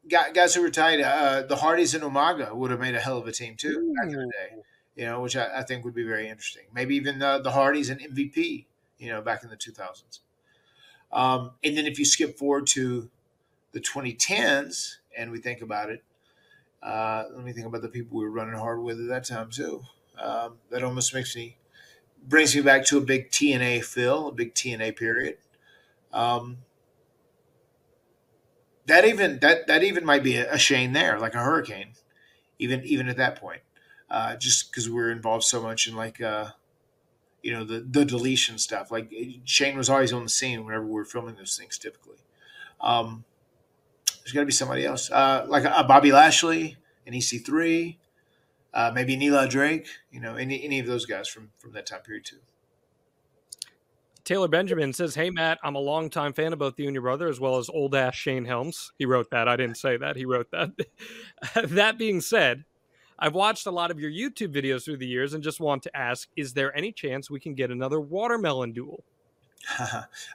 guys 0.08 0.56
who 0.56 0.62
were 0.62 0.70
tight. 0.70 1.02
Uh, 1.02 1.44
the 1.44 1.58
Hardys 1.58 1.94
and 1.94 2.04
Umaga 2.04 2.54
would 2.54 2.72
have 2.72 2.80
made 2.80 2.96
a 2.96 3.00
hell 3.00 3.18
of 3.18 3.28
a 3.28 3.32
team 3.32 3.56
too 3.56 3.94
back 3.98 4.12
in 4.12 4.20
the 4.20 4.32
day. 4.32 4.62
You 4.96 5.06
know, 5.06 5.22
which 5.22 5.36
I, 5.36 5.60
I 5.60 5.64
think 5.64 5.86
would 5.86 5.94
be 5.94 6.04
very 6.04 6.28
interesting. 6.28 6.64
Maybe 6.74 6.96
even 6.96 7.22
uh, 7.22 7.40
the 7.40 7.52
Hardys 7.52 7.90
and 7.90 8.02
MVP. 8.02 8.66
You 9.00 9.10
know, 9.10 9.22
back 9.22 9.44
in 9.44 9.50
the 9.50 9.58
2000s. 9.58 10.22
Um, 11.12 11.52
and 11.64 11.78
then 11.78 11.86
if 11.86 12.00
you 12.00 12.06
skip 12.06 12.38
forward 12.38 12.66
to 12.68 13.12
the 13.72 13.80
2010s 13.80 14.96
and 15.18 15.32
we 15.32 15.40
think 15.40 15.62
about 15.62 15.90
it, 15.90 16.04
uh, 16.84 17.26
let 17.34 17.44
me 17.44 17.52
think 17.52 17.68
about 17.68 17.82
the 17.82 17.90
people 17.90 18.18
we 18.18 18.24
were 18.24 18.32
running 18.32 18.56
hard 18.56 18.82
with 18.82 19.00
at 19.00 19.08
that 19.08 19.26
time 19.26 19.50
too. 19.50 19.84
Um, 20.20 20.58
that 20.70 20.84
almost 20.84 21.14
makes 21.14 21.36
me 21.36 21.58
brings 22.28 22.56
me 22.56 22.62
back 22.62 22.86
to 22.86 22.98
a 22.98 23.02
big 23.02 23.30
TNA 23.30 23.84
feel, 23.84 24.28
a 24.28 24.32
big 24.32 24.54
TNA 24.54 24.96
period. 24.96 25.38
Um, 26.12 26.60
that 28.86 29.06
even 29.06 29.40
that 29.40 29.68
that 29.68 29.84
even 29.84 30.06
might 30.06 30.24
be 30.24 30.38
a, 30.38 30.58
Shane 30.58 30.94
there, 30.94 31.20
like 31.20 31.36
a 31.36 31.40
hurricane, 31.40 31.94
even 32.58 32.84
even 32.84 33.10
at 33.10 33.18
that 33.18 33.40
point, 33.40 33.62
uh, 34.10 34.36
just 34.38 34.72
because 34.72 34.90
we're 34.90 35.12
involved 35.12 35.44
so 35.44 35.62
much 35.62 35.88
in 35.88 35.96
like 35.96 36.22
uh, 36.22 36.52
you 37.44 37.52
know 37.52 37.64
the 37.64 37.80
the 37.80 38.06
deletion 38.06 38.58
stuff. 38.58 38.90
Like 38.90 39.12
Shane 39.44 39.78
was 39.78 39.90
always 39.90 40.14
on 40.14 40.24
the 40.24 40.30
scene 40.30 40.66
whenever 40.66 40.86
we 40.86 40.94
were 40.94 41.06
filming 41.06 41.36
those 41.36 41.58
things. 41.58 41.78
Typically, 41.78 42.18
um, 42.80 43.26
there's 44.28 44.34
got 44.34 44.42
to 44.42 44.46
be 44.46 44.52
somebody 44.52 44.86
else, 44.86 45.10
uh, 45.10 45.46
like 45.48 45.64
a, 45.64 45.86
Bobby 45.86 46.12
Lashley, 46.12 46.76
an 47.06 47.14
EC3, 47.14 47.96
uh, 48.74 48.92
maybe 48.94 49.14
Eli 49.14 49.48
Drake. 49.48 49.88
You 50.12 50.20
know, 50.20 50.36
any 50.36 50.62
any 50.66 50.80
of 50.80 50.86
those 50.86 51.06
guys 51.06 51.30
from 51.30 51.52
from 51.58 51.72
that 51.72 51.86
time 51.86 52.02
period 52.02 52.26
too. 52.26 52.40
Taylor 54.26 54.50
Benjamin 54.50 54.92
says, 54.92 55.16
Hey, 55.16 55.30
Matt, 55.30 55.60
I'm 55.64 55.76
a 55.76 55.80
longtime 55.80 56.34
fan 56.34 56.52
of 56.52 56.60
both 56.60 56.78
you 56.78 56.88
and 56.88 56.94
your 56.94 57.04
brother, 57.04 57.30
as 57.30 57.40
well 57.40 57.58
as 57.58 57.70
old 57.70 57.96
ass 57.96 58.16
Shane 58.16 58.44
Helms. 58.44 58.92
He 59.00 59.06
wrote 59.06 59.30
that. 59.32 59.48
I 59.48 59.56
didn't 59.56 59.78
say 59.78 59.96
that. 59.96 60.18
He 60.18 60.26
wrote 60.26 60.52
that. 60.52 60.72
that 61.70 61.98
being 61.98 62.20
said, 62.20 62.66
I've 63.18 63.34
watched 63.34 63.66
a 63.66 63.72
lot 63.72 63.92
of 63.92 64.00
your 64.02 64.12
YouTube 64.12 64.54
videos 64.54 64.84
through 64.84 64.98
the 64.98 65.08
years 65.08 65.34
and 65.34 65.42
just 65.42 65.62
want 65.62 65.84
to 65.84 65.98
ask 65.98 66.28
Is 66.36 66.52
there 66.52 66.76
any 66.78 66.92
chance 66.92 67.32
we 67.32 67.40
can 67.40 67.54
get 67.54 67.72
another 67.72 68.02
watermelon 68.02 68.74
duel? 68.74 69.06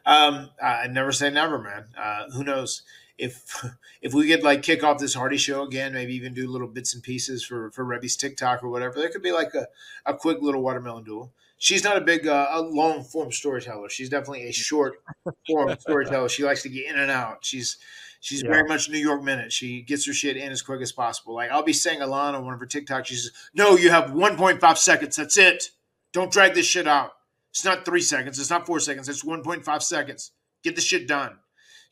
um, 0.06 0.48
I 0.62 0.86
never 0.90 1.12
say 1.12 1.28
never, 1.28 1.58
man. 1.58 1.84
Uh, 1.94 2.30
who 2.30 2.42
knows 2.42 2.84
if 3.22 3.64
if 4.02 4.12
we 4.14 4.28
could 4.28 4.42
like 4.42 4.62
kick 4.62 4.82
off 4.84 4.98
this 4.98 5.14
Hardy 5.14 5.36
show 5.38 5.62
again, 5.62 5.92
maybe 5.92 6.14
even 6.14 6.34
do 6.34 6.48
little 6.48 6.68
bits 6.68 6.94
and 6.94 7.02
pieces 7.02 7.44
for 7.44 7.70
for 7.70 7.84
Reby's 7.84 8.16
TikTok 8.16 8.62
or 8.62 8.68
whatever. 8.68 8.94
There 8.98 9.08
could 9.10 9.22
be 9.22 9.32
like 9.32 9.54
a, 9.54 9.68
a 10.04 10.14
quick 10.14 10.42
little 10.42 10.62
watermelon 10.62 11.04
duel. 11.04 11.32
She's 11.58 11.84
not 11.84 11.96
a 11.96 12.00
big 12.00 12.26
uh, 12.26 12.48
a 12.50 12.60
long 12.60 13.04
form 13.04 13.30
storyteller. 13.30 13.88
She's 13.88 14.08
definitely 14.08 14.48
a 14.48 14.52
short 14.52 14.94
form 15.46 15.76
storyteller. 15.78 16.28
She 16.28 16.42
likes 16.44 16.62
to 16.62 16.68
get 16.68 16.86
in 16.86 16.98
and 16.98 17.10
out. 17.10 17.44
She's 17.44 17.76
she's 18.20 18.42
Yeah. 18.42 18.50
very 18.50 18.64
much 18.68 18.88
New 18.90 18.98
York 18.98 19.22
minute. 19.22 19.52
She 19.52 19.82
gets 19.82 20.04
her 20.06 20.12
shit 20.12 20.36
in 20.36 20.50
as 20.50 20.60
quick 20.62 20.80
as 20.82 20.90
possible. 20.90 21.34
Like 21.34 21.50
I'll 21.52 21.62
be 21.62 21.72
saying 21.72 22.02
a 22.02 22.06
Alana 22.06 22.34
on 22.34 22.44
one 22.44 22.54
of 22.54 22.60
her 22.60 22.66
TikToks. 22.66 23.06
She 23.06 23.14
says, 23.14 23.30
"No, 23.54 23.76
you 23.76 23.90
have 23.90 24.10
1.5 24.10 24.76
seconds. 24.78 25.14
That's 25.16 25.36
it. 25.36 25.70
Don't 26.12 26.32
drag 26.32 26.54
this 26.54 26.66
shit 26.66 26.88
out. 26.88 27.12
It's 27.50 27.64
not 27.64 27.84
three 27.84 28.00
seconds. 28.00 28.38
It's 28.40 28.50
not 28.50 28.66
four 28.66 28.80
seconds. 28.80 29.08
It's 29.08 29.24
1.5 29.24 29.82
seconds. 29.82 30.32
Get 30.64 30.74
the 30.74 30.82
shit 30.82 31.06
done." 31.06 31.38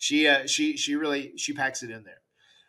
She 0.00 0.26
uh, 0.26 0.46
she 0.46 0.78
she 0.78 0.96
really 0.96 1.36
she 1.36 1.52
packs 1.52 1.82
it 1.82 1.90
in 1.90 2.04
there. 2.04 2.22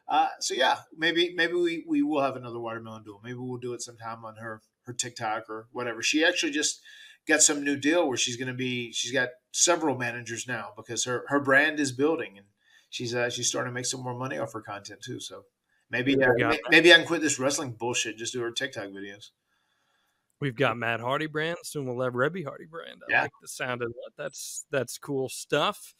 Uh, 0.06 0.28
so 0.42 0.54
yeah, 0.54 0.80
maybe 0.96 1.34
maybe 1.34 1.54
we 1.54 1.86
we 1.88 2.02
will 2.04 2.22
have 2.22 2.36
another 2.36 2.60
watermelon 2.60 3.04
duel. 3.04 3.22
Maybe 3.24 3.38
we'll 3.38 3.58
do 3.58 3.74
it 3.74 3.82
sometime 3.82 4.26
on 4.26 4.36
her 4.36 4.62
her 4.84 4.92
TikTok 4.92 5.50
or 5.50 5.68
whatever. 5.72 6.02
She 6.02 6.26
actually 6.26 6.52
just 6.52 6.82
got 7.26 7.42
some 7.42 7.64
new 7.64 7.78
deal 7.78 8.06
where 8.06 8.18
she's 8.18 8.36
going 8.36 8.50
to 8.50 8.54
be. 8.54 8.92
She's 8.92 9.14
got 9.14 9.30
several 9.54 9.98
managers 9.98 10.46
now 10.46 10.74
because 10.76 11.06
her 11.06 11.24
her 11.30 11.40
brand 11.40 11.80
is 11.80 11.94
building 11.94 12.38
and 12.38 12.48
she's 12.90 13.16
uh, 13.16 13.30
she's 13.30 13.48
starting 13.48 13.72
to 13.72 13.74
make 13.74 13.86
some 13.86 14.04
more 14.04 14.14
money 14.14 14.38
off 14.38 14.52
her 14.52 14.62
content 14.62 15.00
too. 15.02 15.22
So 15.22 15.46
maybe 15.90 16.22
uh, 16.22 16.34
maybe 16.70 16.92
I 16.92 16.98
can 16.98 17.08
quit 17.08 17.22
this 17.22 17.40
wrestling 17.40 17.72
bullshit. 17.80 18.18
Just 18.18 18.34
do 18.34 18.42
her 18.42 18.52
TikTok 18.52 18.90
videos. 18.90 19.30
We've 20.42 20.56
got 20.56 20.76
Matt 20.76 21.00
Hardy 21.00 21.28
brand. 21.28 21.60
Soon 21.64 21.86
we'll 21.86 22.04
have 22.04 22.14
Reby 22.14 22.44
Hardy 22.44 22.66
brand. 22.66 23.00
I 23.08 23.12
Yeah. 23.14 23.22
like 23.22 23.32
the 23.42 23.48
sound 23.48 23.82
of 23.82 23.94
that. 23.94 24.12
That's 24.18 24.66
that's 24.70 24.98
cool 24.98 25.30
stuff. 25.30 25.94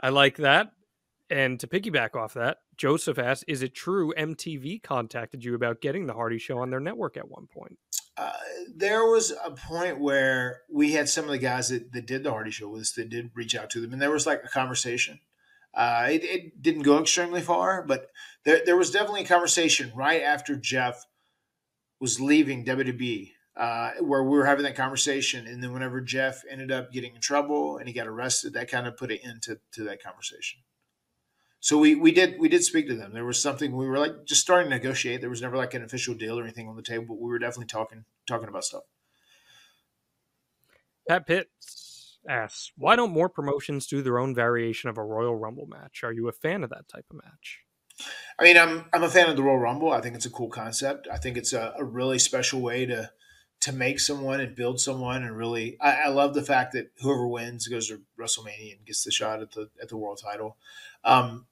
I 0.00 0.08
like 0.08 0.36
that. 0.38 0.72
And 1.28 1.60
to 1.60 1.68
piggyback 1.68 2.16
off 2.16 2.34
that, 2.34 2.58
Joseph 2.76 3.18
asked, 3.18 3.44
"Is 3.46 3.62
it 3.62 3.74
true 3.74 4.12
MTV 4.16 4.82
contacted 4.82 5.44
you 5.44 5.54
about 5.54 5.80
getting 5.80 6.06
the 6.06 6.14
Hardy 6.14 6.38
Show 6.38 6.58
on 6.58 6.70
their 6.70 6.80
network 6.80 7.16
at 7.16 7.28
one 7.28 7.46
point?" 7.46 7.78
Uh, 8.16 8.32
there 8.74 9.04
was 9.04 9.32
a 9.44 9.52
point 9.52 10.00
where 10.00 10.62
we 10.68 10.92
had 10.92 11.08
some 11.08 11.24
of 11.24 11.30
the 11.30 11.38
guys 11.38 11.68
that, 11.68 11.92
that 11.92 12.06
did 12.06 12.24
the 12.24 12.30
Hardy 12.30 12.50
Show 12.50 12.68
with 12.68 12.82
us 12.82 12.92
that 12.92 13.08
did 13.08 13.30
reach 13.34 13.54
out 13.54 13.70
to 13.70 13.80
them, 13.80 13.92
and 13.92 14.02
there 14.02 14.10
was 14.10 14.26
like 14.26 14.42
a 14.44 14.48
conversation. 14.48 15.20
Uh, 15.72 16.08
it, 16.10 16.24
it 16.24 16.62
didn't 16.62 16.82
go 16.82 17.00
extremely 17.00 17.40
far, 17.40 17.82
but 17.82 18.10
there, 18.44 18.60
there 18.66 18.76
was 18.76 18.90
definitely 18.90 19.22
a 19.22 19.28
conversation 19.28 19.92
right 19.94 20.22
after 20.22 20.56
Jeff 20.56 21.06
was 22.00 22.20
leaving 22.20 22.64
WWE, 22.64 23.30
uh, 23.56 23.92
where 24.00 24.22
we 24.22 24.38
were 24.38 24.46
having 24.46 24.64
that 24.64 24.76
conversation, 24.76 25.46
and 25.46 25.62
then 25.62 25.72
whenever 25.72 26.00
Jeff 26.00 26.42
ended 26.48 26.70
up 26.70 26.92
getting 26.92 27.14
in 27.14 27.20
trouble 27.20 27.78
and 27.78 27.88
he 27.88 27.92
got 27.92 28.06
arrested, 28.06 28.54
that 28.54 28.70
kind 28.70 28.86
of 28.86 28.96
put 28.96 29.10
an 29.10 29.18
end 29.24 29.42
to, 29.42 29.58
to 29.72 29.84
that 29.84 30.02
conversation. 30.02 30.60
So 31.60 31.76
we 31.76 31.94
we 31.94 32.10
did 32.10 32.40
we 32.40 32.48
did 32.48 32.64
speak 32.64 32.88
to 32.88 32.96
them. 32.96 33.12
There 33.12 33.24
was 33.24 33.40
something 33.40 33.76
we 33.76 33.86
were 33.86 33.98
like 33.98 34.24
just 34.24 34.40
starting 34.40 34.70
to 34.70 34.76
negotiate. 34.76 35.20
There 35.20 35.28
was 35.28 35.42
never 35.42 35.58
like 35.58 35.74
an 35.74 35.84
official 35.84 36.14
deal 36.14 36.38
or 36.38 36.42
anything 36.42 36.68
on 36.68 36.76
the 36.76 36.82
table, 36.82 37.04
but 37.08 37.20
we 37.20 37.28
were 37.28 37.38
definitely 37.38 37.66
talking 37.66 38.04
talking 38.26 38.48
about 38.48 38.64
stuff. 38.64 38.84
Pat 41.06 41.26
Pitts 41.26 42.18
asks, 42.26 42.72
"Why 42.78 42.96
don't 42.96 43.10
more 43.10 43.28
promotions 43.28 43.86
do 43.86 44.00
their 44.00 44.18
own 44.18 44.34
variation 44.34 44.88
of 44.88 44.96
a 44.96 45.02
Royal 45.02 45.36
Rumble 45.36 45.66
match? 45.66 46.02
Are 46.02 46.12
you 46.12 46.28
a 46.28 46.32
fan 46.32 46.64
of 46.64 46.70
that 46.70 46.88
type 46.88 47.04
of 47.10 47.16
match?" 47.16 47.60
I 48.38 48.44
mean, 48.44 48.56
I'm 48.56 48.86
I'm 48.94 49.02
a 49.02 49.10
fan 49.10 49.28
of 49.28 49.36
the 49.36 49.42
Royal 49.42 49.58
Rumble. 49.58 49.92
I 49.92 50.00
think 50.00 50.14
it's 50.14 50.24
a 50.24 50.30
cool 50.30 50.48
concept. 50.48 51.08
I 51.12 51.18
think 51.18 51.36
it's 51.36 51.52
a, 51.52 51.74
a 51.78 51.84
really 51.84 52.18
special 52.18 52.62
way 52.62 52.86
to 52.86 53.10
to 53.60 53.72
make 53.72 54.00
someone 54.00 54.40
and 54.40 54.56
build 54.56 54.80
someone, 54.80 55.22
and 55.22 55.36
really, 55.36 55.76
I, 55.80 56.02
I 56.04 56.08
love 56.08 56.34
the 56.34 56.42
fact 56.42 56.72
that 56.72 56.90
whoever 57.00 57.26
wins 57.26 57.68
goes 57.68 57.88
to 57.88 58.00
WrestleMania 58.18 58.76
and 58.78 58.86
gets 58.86 59.04
the 59.04 59.10
shot 59.10 59.42
at 59.42 59.52
the 59.52 59.68
at 59.82 59.88
the 59.88 59.96
world 59.96 60.20
title. 60.22 60.56
Um, 61.04 61.46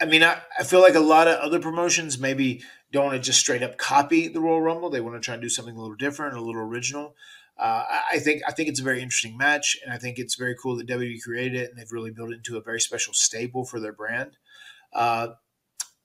I 0.00 0.04
mean, 0.04 0.22
I, 0.22 0.40
I 0.58 0.64
feel 0.64 0.80
like 0.80 0.94
a 0.94 1.00
lot 1.00 1.28
of 1.28 1.38
other 1.40 1.60
promotions 1.60 2.18
maybe 2.18 2.62
don't 2.92 3.06
want 3.06 3.16
to 3.16 3.22
just 3.22 3.40
straight 3.40 3.62
up 3.62 3.78
copy 3.78 4.28
the 4.28 4.40
Royal 4.40 4.60
Rumble. 4.62 4.90
They 4.90 5.00
want 5.00 5.16
to 5.16 5.20
try 5.20 5.34
and 5.34 5.42
do 5.42 5.48
something 5.48 5.76
a 5.76 5.80
little 5.80 5.96
different, 5.96 6.36
a 6.36 6.40
little 6.40 6.60
original. 6.62 7.14
Uh, 7.58 7.84
I- 8.12 8.18
think 8.20 8.42
I 8.46 8.52
think 8.52 8.68
it's 8.68 8.80
a 8.80 8.84
very 8.84 9.02
interesting 9.02 9.36
match, 9.36 9.76
and 9.84 9.92
I 9.92 9.98
think 9.98 10.18
it's 10.18 10.36
very 10.36 10.54
cool 10.54 10.76
that 10.76 10.86
WWE 10.86 11.20
created 11.22 11.60
it, 11.60 11.70
and 11.70 11.78
they've 11.78 11.90
really 11.92 12.10
built 12.12 12.30
it 12.30 12.36
into 12.36 12.56
a 12.56 12.60
very 12.62 12.80
special 12.80 13.12
staple 13.14 13.64
for 13.64 13.80
their 13.80 13.92
brand. 13.92 14.36
Uh, 14.92 15.28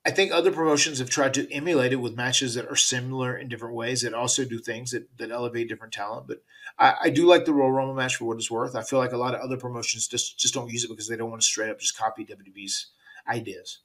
I 0.06 0.12
think 0.12 0.32
other 0.32 0.52
promotions 0.52 1.00
have 1.00 1.10
tried 1.10 1.34
to 1.36 1.50
emulate 1.52 1.94
it 1.94 1.98
with 1.98 2.16
matches 2.16 2.56
that 2.56 2.68
are 2.68 2.76
similar 2.76 3.38
in 3.38 3.48
different 3.48 3.76
ways 3.76 4.02
that 4.02 4.14
also 4.14 4.44
do 4.44 4.60
things 4.60 4.92
that, 4.92 5.08
that 5.18 5.32
elevate 5.32 5.70
different 5.70 5.94
talent. 5.94 6.28
But 6.28 6.44
I, 6.78 6.96
I 7.04 7.10
do 7.10 7.26
like 7.26 7.46
the 7.46 7.54
Royal 7.54 7.72
Rumble 7.72 7.96
match 7.96 8.18
for 8.18 8.26
what 8.26 8.36
it's 8.36 8.52
worth. 8.52 8.76
I 8.76 8.84
feel 8.84 9.00
like 9.00 9.14
a 9.14 9.18
lot 9.18 9.34
of 9.34 9.40
other 9.40 9.56
promotions 9.56 10.08
just 10.08 10.38
just 10.38 10.54
don't 10.54 10.70
use 10.70 10.84
it 10.84 10.90
because 10.90 11.08
they 11.08 11.16
don't 11.16 11.30
want 11.30 11.42
to 11.42 11.48
straight 11.48 11.70
up 11.70 11.80
just 11.80 11.98
copy 11.98 12.26
WWE's 12.26 12.88
ideas. 13.28 13.80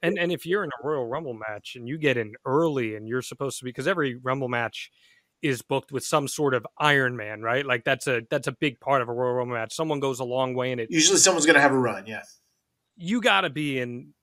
And 0.00 0.16
and 0.16 0.30
if 0.30 0.46
you're 0.46 0.62
in 0.62 0.70
a 0.70 0.86
Royal 0.86 1.06
Rumble 1.06 1.34
match 1.34 1.74
and 1.74 1.88
you 1.88 1.98
get 1.98 2.16
in 2.16 2.34
early 2.44 2.94
and 2.94 3.08
you're 3.08 3.22
supposed 3.22 3.58
to 3.58 3.64
be 3.64 3.70
because 3.70 3.88
every 3.88 4.14
Rumble 4.14 4.48
match 4.48 4.92
is 5.42 5.60
booked 5.60 5.90
with 5.90 6.04
some 6.04 6.28
sort 6.28 6.54
of 6.54 6.64
Iron 6.78 7.16
Man, 7.16 7.42
right? 7.42 7.66
Like 7.66 7.82
that's 7.82 8.06
a 8.06 8.22
that's 8.30 8.46
a 8.46 8.52
big 8.52 8.78
part 8.78 9.02
of 9.02 9.08
a 9.08 9.12
Royal 9.12 9.34
Rumble 9.34 9.56
match. 9.56 9.74
Someone 9.74 9.98
goes 9.98 10.20
a 10.20 10.24
long 10.24 10.54
way 10.54 10.70
in 10.70 10.78
it. 10.78 10.88
Usually, 10.90 11.18
someone's 11.18 11.46
going 11.46 11.54
to 11.54 11.60
have 11.60 11.72
a 11.72 11.78
run. 11.78 12.06
Yeah, 12.06 12.22
You 12.96 13.20
got 13.20 13.40
to 13.40 13.50
be 13.50 13.80
in 13.80 14.14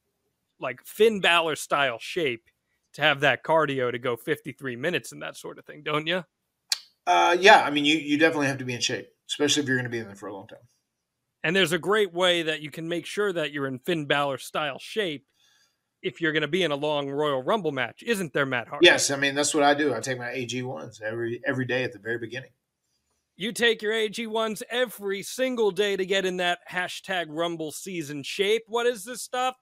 like 0.60 0.82
Finn 0.86 1.20
Balor 1.20 1.56
style 1.56 1.98
shape 2.00 2.50
to 2.94 3.02
have 3.02 3.20
that 3.22 3.44
cardio 3.44 3.92
to 3.92 4.00
go 4.00 4.16
53 4.16 4.76
minutes 4.76 5.12
and 5.12 5.22
that 5.22 5.38
sort 5.38 5.60
of 5.60 5.66
thing, 5.66 5.84
don't 5.84 6.08
you? 6.08 6.24
uh, 7.08 7.36
yeah. 7.40 7.64
I 7.64 7.70
mean, 7.72 7.86
you 7.86 7.98
you 7.98 8.18
definitely 8.18 8.48
have 8.48 8.60
to 8.60 8.66
be 8.66 8.74
in 8.74 8.82
shape, 8.82 9.08
especially 9.28 9.64
if 9.64 9.68
you're 9.68 9.78
going 9.78 9.86
to 9.86 9.90
be 9.90 10.00
in 10.00 10.06
there 10.06 10.16
for 10.16 10.28
a 10.28 10.34
long 10.34 10.48
time. 10.48 10.60
And 11.44 11.56
there's 11.56 11.72
a 11.72 11.80
great 11.80 12.14
way 12.14 12.44
that 12.44 12.62
you 12.62 12.70
can 12.70 12.88
make 12.88 13.06
sure 13.06 13.32
that 13.32 13.52
you're 13.52 13.68
in 13.68 13.80
Finn 13.80 14.06
Balor 14.06 14.38
style 14.40 14.78
shape 14.80 15.26
if 16.02 16.22
you're 16.22 16.32
going 16.32 16.42
to 16.42 16.48
be 16.48 16.64
in 16.64 16.72
a 16.72 16.76
long 16.76 17.10
Royal 17.10 17.44
Rumble 17.44 17.72
match, 17.72 18.04
isn't 18.06 18.34
there, 18.34 18.46
Matt 18.46 18.68
Hart? 18.68 18.84
Yes, 18.84 19.12
I 19.12 19.18
mean 19.18 19.36
that's 19.36 19.54
what 19.54 19.64
I 19.64 19.74
do. 19.74 19.94
I 19.94 20.00
take 20.00 20.18
my 20.18 20.32
AG 20.32 20.62
ones 20.64 21.02
every 21.04 21.42
every 21.46 21.66
day 21.66 21.84
at 21.84 21.94
the 21.94 22.00
very 22.00 22.18
beginning. 22.18 22.52
You 23.36 23.54
take 23.54 23.82
your 23.82 23.94
AG1s 23.94 24.64
every 24.70 25.24
single 25.24 25.72
day 25.72 25.96
to 25.96 26.06
get 26.06 26.26
in 26.26 26.38
that 26.38 26.60
hashtag 26.70 27.28
Rumble 27.30 27.72
season 27.72 28.22
shape. 28.22 28.64
What 28.68 28.86
is 28.86 29.06
this 29.06 29.22
stuff? 29.22 29.56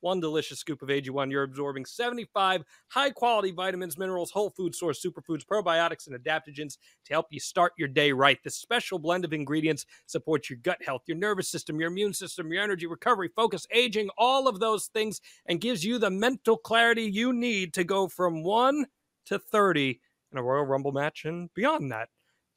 One 0.00 0.20
delicious 0.20 0.58
scoop 0.58 0.82
of 0.82 0.88
AG1. 0.88 1.30
You're 1.30 1.42
absorbing 1.42 1.84
75 1.84 2.64
high 2.88 3.10
quality 3.10 3.50
vitamins, 3.50 3.98
minerals, 3.98 4.30
whole 4.30 4.50
food 4.50 4.74
source, 4.74 5.04
superfoods, 5.04 5.44
probiotics, 5.44 6.06
and 6.06 6.22
adaptogens 6.22 6.76
to 7.06 7.12
help 7.12 7.26
you 7.30 7.40
start 7.40 7.72
your 7.78 7.88
day 7.88 8.12
right. 8.12 8.38
This 8.44 8.56
special 8.56 8.98
blend 8.98 9.24
of 9.24 9.32
ingredients 9.32 9.86
supports 10.06 10.50
your 10.50 10.58
gut 10.62 10.82
health, 10.84 11.02
your 11.06 11.16
nervous 11.16 11.50
system, 11.50 11.80
your 11.80 11.90
immune 11.90 12.12
system, 12.12 12.52
your 12.52 12.62
energy, 12.62 12.86
recovery, 12.86 13.30
focus, 13.34 13.66
aging, 13.72 14.10
all 14.18 14.48
of 14.48 14.60
those 14.60 14.86
things, 14.86 15.20
and 15.46 15.60
gives 15.60 15.84
you 15.84 15.98
the 15.98 16.10
mental 16.10 16.56
clarity 16.56 17.02
you 17.02 17.32
need 17.32 17.72
to 17.74 17.84
go 17.84 18.06
from 18.06 18.42
1 18.42 18.86
to 19.26 19.38
30 19.38 20.00
in 20.32 20.38
a 20.38 20.42
Royal 20.42 20.64
Rumble 20.64 20.92
match 20.92 21.24
and 21.24 21.52
beyond 21.54 21.90
that. 21.90 22.08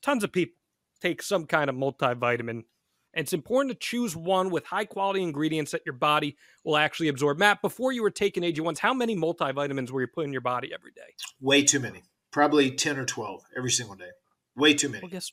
Tons 0.02 0.24
of 0.24 0.32
people 0.32 0.56
take 1.02 1.22
some 1.22 1.46
kind 1.46 1.70
of 1.70 1.76
multivitamin. 1.76 2.64
And 3.14 3.24
it's 3.24 3.34
important 3.34 3.74
to 3.74 3.80
choose 3.80 4.16
one 4.16 4.50
with 4.50 4.66
high 4.66 4.86
quality 4.86 5.24
ingredients 5.24 5.72
that 5.72 5.82
your 5.86 5.94
body 5.94 6.38
will 6.64 6.78
actually 6.78 7.08
absorb. 7.08 7.38
Matt, 7.38 7.62
before 7.62 7.92
you 7.92 8.04
were 8.04 8.12
taking 8.12 8.44
AG1s, 8.44 8.80
how 8.80 8.94
many 8.94 9.16
multivitamins 9.16 9.90
were 9.90 10.02
you 10.02 10.08
putting 10.08 10.30
in 10.30 10.34
your 10.34 10.42
body 10.42 10.72
every 10.74 10.92
day? 10.92 11.16
Way 11.42 11.64
too 11.64 11.80
many. 11.80 12.04
Probably 12.32 12.72
ten 12.72 12.98
or 12.98 13.06
twelve 13.06 13.42
every 13.58 13.72
single 13.72 13.96
day. 13.96 14.10
Way 14.56 14.76
too 14.76 14.90
many. 14.90 15.02
Well, 15.02 15.10
guess 15.10 15.32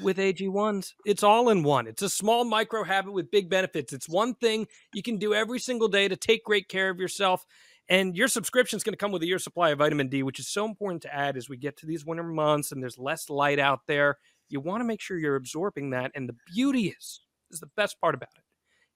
with 0.00 0.18
AG1s, 0.18 0.92
it's 1.04 1.22
all 1.22 1.48
in 1.48 1.62
one. 1.62 1.86
It's 1.86 2.02
a 2.02 2.08
small 2.08 2.44
micro 2.44 2.84
habit 2.84 3.12
with 3.12 3.30
big 3.30 3.48
benefits. 3.48 3.92
It's 3.92 4.08
one 4.08 4.34
thing 4.34 4.66
you 4.94 5.02
can 5.02 5.16
do 5.16 5.34
every 5.34 5.58
single 5.58 5.88
day 5.88 6.08
to 6.08 6.16
take 6.16 6.44
great 6.44 6.68
care 6.68 6.90
of 6.90 6.98
yourself. 6.98 7.46
And 7.88 8.16
your 8.16 8.28
subscription 8.28 8.76
is 8.76 8.82
going 8.82 8.94
to 8.94 8.98
come 8.98 9.12
with 9.12 9.22
a 9.22 9.26
year 9.26 9.38
supply 9.38 9.70
of 9.70 9.78
vitamin 9.78 10.08
D, 10.08 10.22
which 10.22 10.40
is 10.40 10.48
so 10.48 10.64
important 10.64 11.02
to 11.02 11.14
add 11.14 11.36
as 11.36 11.48
we 11.48 11.56
get 11.56 11.76
to 11.78 11.86
these 11.86 12.04
winter 12.04 12.24
months 12.24 12.72
and 12.72 12.82
there's 12.82 12.98
less 12.98 13.30
light 13.30 13.58
out 13.58 13.86
there. 13.86 14.18
You 14.48 14.60
want 14.60 14.80
to 14.80 14.84
make 14.84 15.00
sure 15.00 15.18
you're 15.18 15.36
absorbing 15.36 15.90
that. 15.90 16.12
And 16.14 16.28
the 16.28 16.36
beauty 16.52 16.88
is, 16.88 17.20
is 17.50 17.60
the 17.60 17.70
best 17.76 18.00
part 18.00 18.14
about 18.14 18.30
it. 18.36 18.44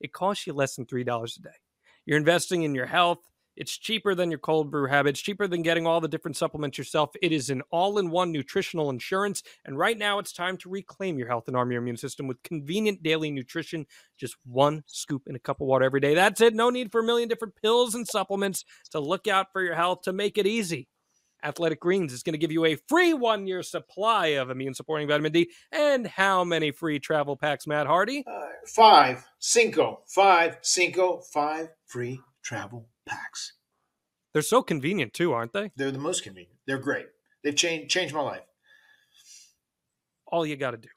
It 0.00 0.12
costs 0.12 0.46
you 0.46 0.52
less 0.52 0.76
than 0.76 0.86
$3 0.86 1.02
a 1.02 1.42
day. 1.42 1.50
You're 2.06 2.18
investing 2.18 2.62
in 2.62 2.74
your 2.74 2.86
health. 2.86 3.18
It's 3.56 3.76
cheaper 3.76 4.14
than 4.14 4.30
your 4.30 4.38
cold 4.38 4.70
brew 4.70 4.86
habit. 4.86 5.10
It's 5.10 5.20
cheaper 5.20 5.46
than 5.46 5.60
getting 5.60 5.86
all 5.86 6.00
the 6.00 6.08
different 6.08 6.36
supplements 6.36 6.78
yourself. 6.78 7.10
It 7.20 7.30
is 7.30 7.50
an 7.50 7.62
all 7.70 7.98
in 7.98 8.10
one 8.10 8.32
nutritional 8.32 8.88
insurance. 8.88 9.42
And 9.66 9.76
right 9.76 9.98
now, 9.98 10.18
it's 10.18 10.32
time 10.32 10.56
to 10.58 10.70
reclaim 10.70 11.18
your 11.18 11.28
health 11.28 11.44
and 11.46 11.56
arm 11.56 11.70
your 11.70 11.82
immune 11.82 11.98
system 11.98 12.26
with 12.26 12.42
convenient 12.42 13.02
daily 13.02 13.30
nutrition. 13.30 13.86
Just 14.16 14.36
one 14.46 14.82
scoop 14.86 15.24
in 15.26 15.34
a 15.34 15.40
cup 15.40 15.60
of 15.60 15.66
water 15.66 15.84
every 15.84 16.00
day. 16.00 16.14
That's 16.14 16.40
it. 16.40 16.54
No 16.54 16.70
need 16.70 16.90
for 16.90 17.00
a 17.00 17.04
million 17.04 17.28
different 17.28 17.54
pills 17.60 17.94
and 17.94 18.08
supplements 18.08 18.64
to 18.92 19.00
look 19.00 19.26
out 19.26 19.48
for 19.52 19.62
your 19.62 19.74
health 19.74 20.02
to 20.02 20.12
make 20.12 20.38
it 20.38 20.46
easy. 20.46 20.88
Athletic 21.42 21.80
Greens 21.80 22.12
is 22.12 22.22
going 22.22 22.34
to 22.34 22.38
give 22.38 22.52
you 22.52 22.64
a 22.64 22.76
free 22.88 23.14
one 23.14 23.46
year 23.46 23.62
supply 23.62 24.28
of 24.28 24.50
immune 24.50 24.74
supporting 24.74 25.08
vitamin 25.08 25.32
D. 25.32 25.50
And 25.72 26.06
how 26.06 26.44
many 26.44 26.70
free 26.70 26.98
travel 26.98 27.36
packs, 27.36 27.66
Matt 27.66 27.86
Hardy? 27.86 28.24
Uh, 28.26 28.46
five, 28.66 29.24
cinco, 29.38 30.02
five, 30.06 30.58
cinco, 30.62 31.20
five 31.32 31.70
free 31.86 32.20
travel 32.42 32.88
packs. 33.06 33.54
They're 34.32 34.42
so 34.42 34.62
convenient 34.62 35.12
too, 35.12 35.32
aren't 35.32 35.52
they? 35.52 35.70
They're 35.76 35.90
the 35.90 35.98
most 35.98 36.22
convenient. 36.22 36.56
They're 36.66 36.78
great. 36.78 37.06
They've 37.42 37.56
changed 37.56 37.90
changed 37.90 38.14
my 38.14 38.20
life. 38.20 38.42
All 40.26 40.46
you 40.46 40.56
got 40.56 40.72
to 40.72 40.76
do 40.76 40.88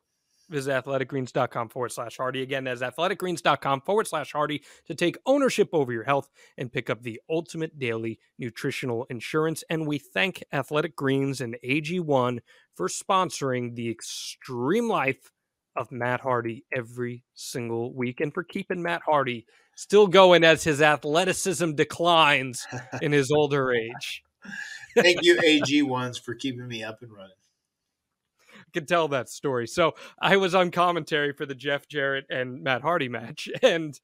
Visit 0.50 0.84
athleticgreens.com 0.84 1.70
forward 1.70 1.92
slash 1.92 2.18
Hardy. 2.18 2.42
Again, 2.42 2.66
that's 2.66 2.82
athleticgreens.com 2.82 3.82
forward 3.82 4.08
slash 4.08 4.32
Hardy 4.32 4.64
to 4.88 4.96
take 4.96 5.18
ownership 5.26 5.70
over 5.74 5.92
your 5.92 6.04
health 6.04 6.30
and 6.58 6.72
pick 6.72 6.90
up 6.90 7.02
the 7.02 7.22
ultimate 7.30 7.80
daily 7.80 8.20
nutritional 8.38 9.06
insurance. 9.10 9.64
And 9.70 9.88
we 9.88 10.00
thank 10.00 10.44
Athletic 10.52 10.96
Greens 10.96 11.42
and 11.42 11.58
AG1 11.64 12.40
for 12.76 12.88
sponsoring 12.88 13.76
the 13.76 13.90
extreme 13.90 14.90
life 14.90 15.32
of 15.76 15.92
Matt 15.92 16.22
Hardy 16.22 16.66
every 16.76 17.24
single 17.34 17.94
week 17.94 18.20
and 18.20 18.34
for 18.34 18.44
keeping 18.44 18.82
Matt 18.82 19.02
Hardy 19.06 19.46
still 19.76 20.08
going 20.08 20.44
as 20.44 20.64
his 20.64 20.82
athleticism 20.82 21.74
declines 21.74 22.68
in 23.02 23.12
his 23.12 23.32
older 23.32 23.74
age. 23.74 24.24
Thank 24.98 25.24
you, 25.24 25.40
AG 25.44 25.82
ones, 25.84 26.18
for 26.18 26.36
keeping 26.36 26.68
me 26.68 26.84
up 26.84 27.00
and 27.02 27.12
running. 27.12 27.32
Can 28.74 28.86
tell 28.86 29.08
that 29.10 29.30
story. 29.30 29.68
So 29.68 29.94
I 30.20 30.38
was 30.38 30.56
on 30.56 30.72
commentary 30.72 31.34
for 31.34 31.46
the 31.46 31.56
Jeff 31.56 31.88
Jarrett 31.88 32.26
and 32.30 32.64
Matt 32.64 32.82
Hardy 32.82 33.10
match, 33.10 33.50
and 33.62 34.00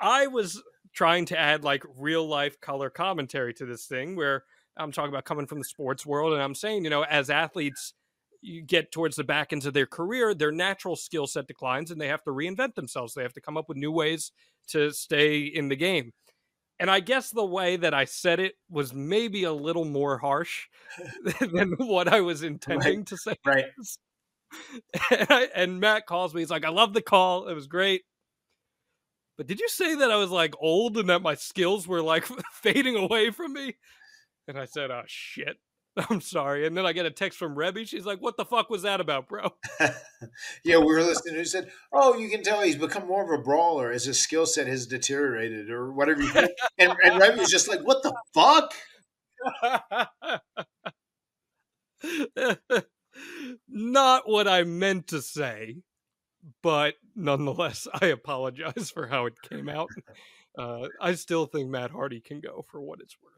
I 0.00 0.26
was 0.26 0.62
trying 0.94 1.26
to 1.26 1.38
add 1.38 1.64
like 1.64 1.84
real 1.96 2.26
life 2.26 2.60
color 2.60 2.90
commentary 2.90 3.52
to 3.54 3.66
this 3.66 3.86
thing 3.86 4.16
where 4.16 4.44
I'm 4.76 4.92
talking 4.92 5.10
about 5.10 5.24
coming 5.24 5.46
from 5.46 5.58
the 5.58 5.64
sports 5.64 6.06
world, 6.06 6.32
and 6.32 6.42
I'm 6.42 6.54
saying, 6.54 6.84
you 6.84 6.90
know, 6.90 7.02
as 7.02 7.30
athletes 7.30 7.94
you 8.40 8.62
get 8.62 8.92
towards 8.92 9.16
the 9.16 9.24
back 9.24 9.52
ends 9.52 9.66
of 9.66 9.74
their 9.74 9.86
career, 9.86 10.34
their 10.34 10.52
natural 10.52 10.96
skill 10.96 11.26
set 11.26 11.46
declines 11.46 11.90
and 11.90 12.00
they 12.00 12.08
have 12.08 12.22
to 12.24 12.30
reinvent 12.30 12.74
themselves. 12.74 13.14
They 13.14 13.22
have 13.22 13.32
to 13.34 13.40
come 13.40 13.56
up 13.56 13.68
with 13.68 13.76
new 13.76 13.90
ways 13.90 14.32
to 14.68 14.92
stay 14.92 15.40
in 15.40 15.68
the 15.68 15.76
game. 15.76 16.12
And 16.80 16.90
I 16.90 17.00
guess 17.00 17.30
the 17.30 17.44
way 17.44 17.76
that 17.76 17.92
I 17.92 18.04
said 18.04 18.38
it 18.40 18.54
was 18.70 18.94
maybe 18.94 19.44
a 19.44 19.52
little 19.52 19.84
more 19.84 20.18
harsh 20.18 20.68
than 21.40 21.72
what 21.78 22.08
I 22.08 22.20
was 22.20 22.42
intending 22.42 23.04
to 23.06 23.16
say. 23.16 23.34
Right. 23.44 23.66
And, 25.10 25.26
I- 25.30 25.48
and 25.54 25.80
Matt 25.80 26.06
calls 26.06 26.32
me. 26.32 26.40
He's 26.40 26.50
like, 26.50 26.64
I 26.64 26.70
love 26.70 26.94
the 26.94 27.02
call. 27.02 27.48
It 27.48 27.54
was 27.54 27.66
great. 27.66 28.02
But 29.36 29.46
did 29.46 29.60
you 29.60 29.68
say 29.68 29.94
that 29.94 30.10
I 30.10 30.16
was 30.16 30.30
like 30.30 30.54
old 30.60 30.96
and 30.98 31.08
that 31.10 31.22
my 31.22 31.34
skills 31.34 31.86
were 31.86 32.02
like 32.02 32.24
fading 32.52 32.96
away 32.96 33.30
from 33.30 33.52
me? 33.52 33.76
And 34.48 34.58
I 34.58 34.64
said, 34.64 34.90
Oh, 34.90 35.02
shit. 35.06 35.58
I'm 36.10 36.20
sorry. 36.20 36.66
And 36.66 36.76
then 36.76 36.86
I 36.86 36.92
get 36.92 37.06
a 37.06 37.10
text 37.10 37.38
from 37.38 37.56
Reby. 37.56 37.86
She's 37.86 38.06
like, 38.06 38.20
What 38.20 38.36
the 38.36 38.44
fuck 38.44 38.70
was 38.70 38.82
that 38.82 39.00
about, 39.00 39.28
bro? 39.28 39.50
yeah, 40.64 40.78
we 40.78 40.86
were 40.86 41.02
listening 41.02 41.34
who 41.34 41.44
said, 41.44 41.70
"Oh, 41.92 42.16
you 42.16 42.28
can 42.28 42.42
tell 42.42 42.60
he's 42.62 42.76
become 42.76 43.06
more 43.06 43.24
of 43.24 43.40
a 43.40 43.42
brawler 43.42 43.90
as 43.90 44.04
his 44.04 44.18
skill 44.18 44.46
set 44.46 44.66
has 44.66 44.86
deteriorated, 44.86 45.70
or 45.70 45.92
whatever." 45.92 46.22
You 46.22 46.30
think. 46.30 46.50
and 46.78 46.92
and 47.02 47.38
was 47.38 47.50
just 47.50 47.68
like, 47.68 47.80
"What 47.80 48.02
the 48.02 48.14
fuck?" 48.34 48.74
Not 53.68 54.28
what 54.28 54.46
I 54.46 54.62
meant 54.64 55.08
to 55.08 55.20
say, 55.22 55.78
but 56.62 56.94
nonetheless, 57.16 57.88
I 57.92 58.06
apologize 58.06 58.90
for 58.90 59.06
how 59.06 59.26
it 59.26 59.40
came 59.42 59.68
out. 59.68 59.90
Uh, 60.56 60.88
I 61.00 61.14
still 61.14 61.46
think 61.46 61.68
Matt 61.68 61.90
Hardy 61.90 62.20
can 62.20 62.40
go 62.40 62.64
for 62.68 62.80
what 62.80 63.00
it's 63.00 63.16
worth. 63.22 63.37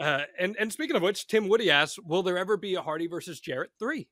Uh, 0.00 0.22
and 0.38 0.56
and 0.58 0.72
speaking 0.72 0.96
of 0.96 1.02
which, 1.02 1.26
Tim 1.26 1.48
Woody 1.48 1.70
asks, 1.70 1.98
"Will 1.98 2.22
there 2.22 2.38
ever 2.38 2.56
be 2.56 2.74
a 2.74 2.82
Hardy 2.82 3.06
versus 3.06 3.40
Jarrett 3.40 3.70
three? 3.78 4.08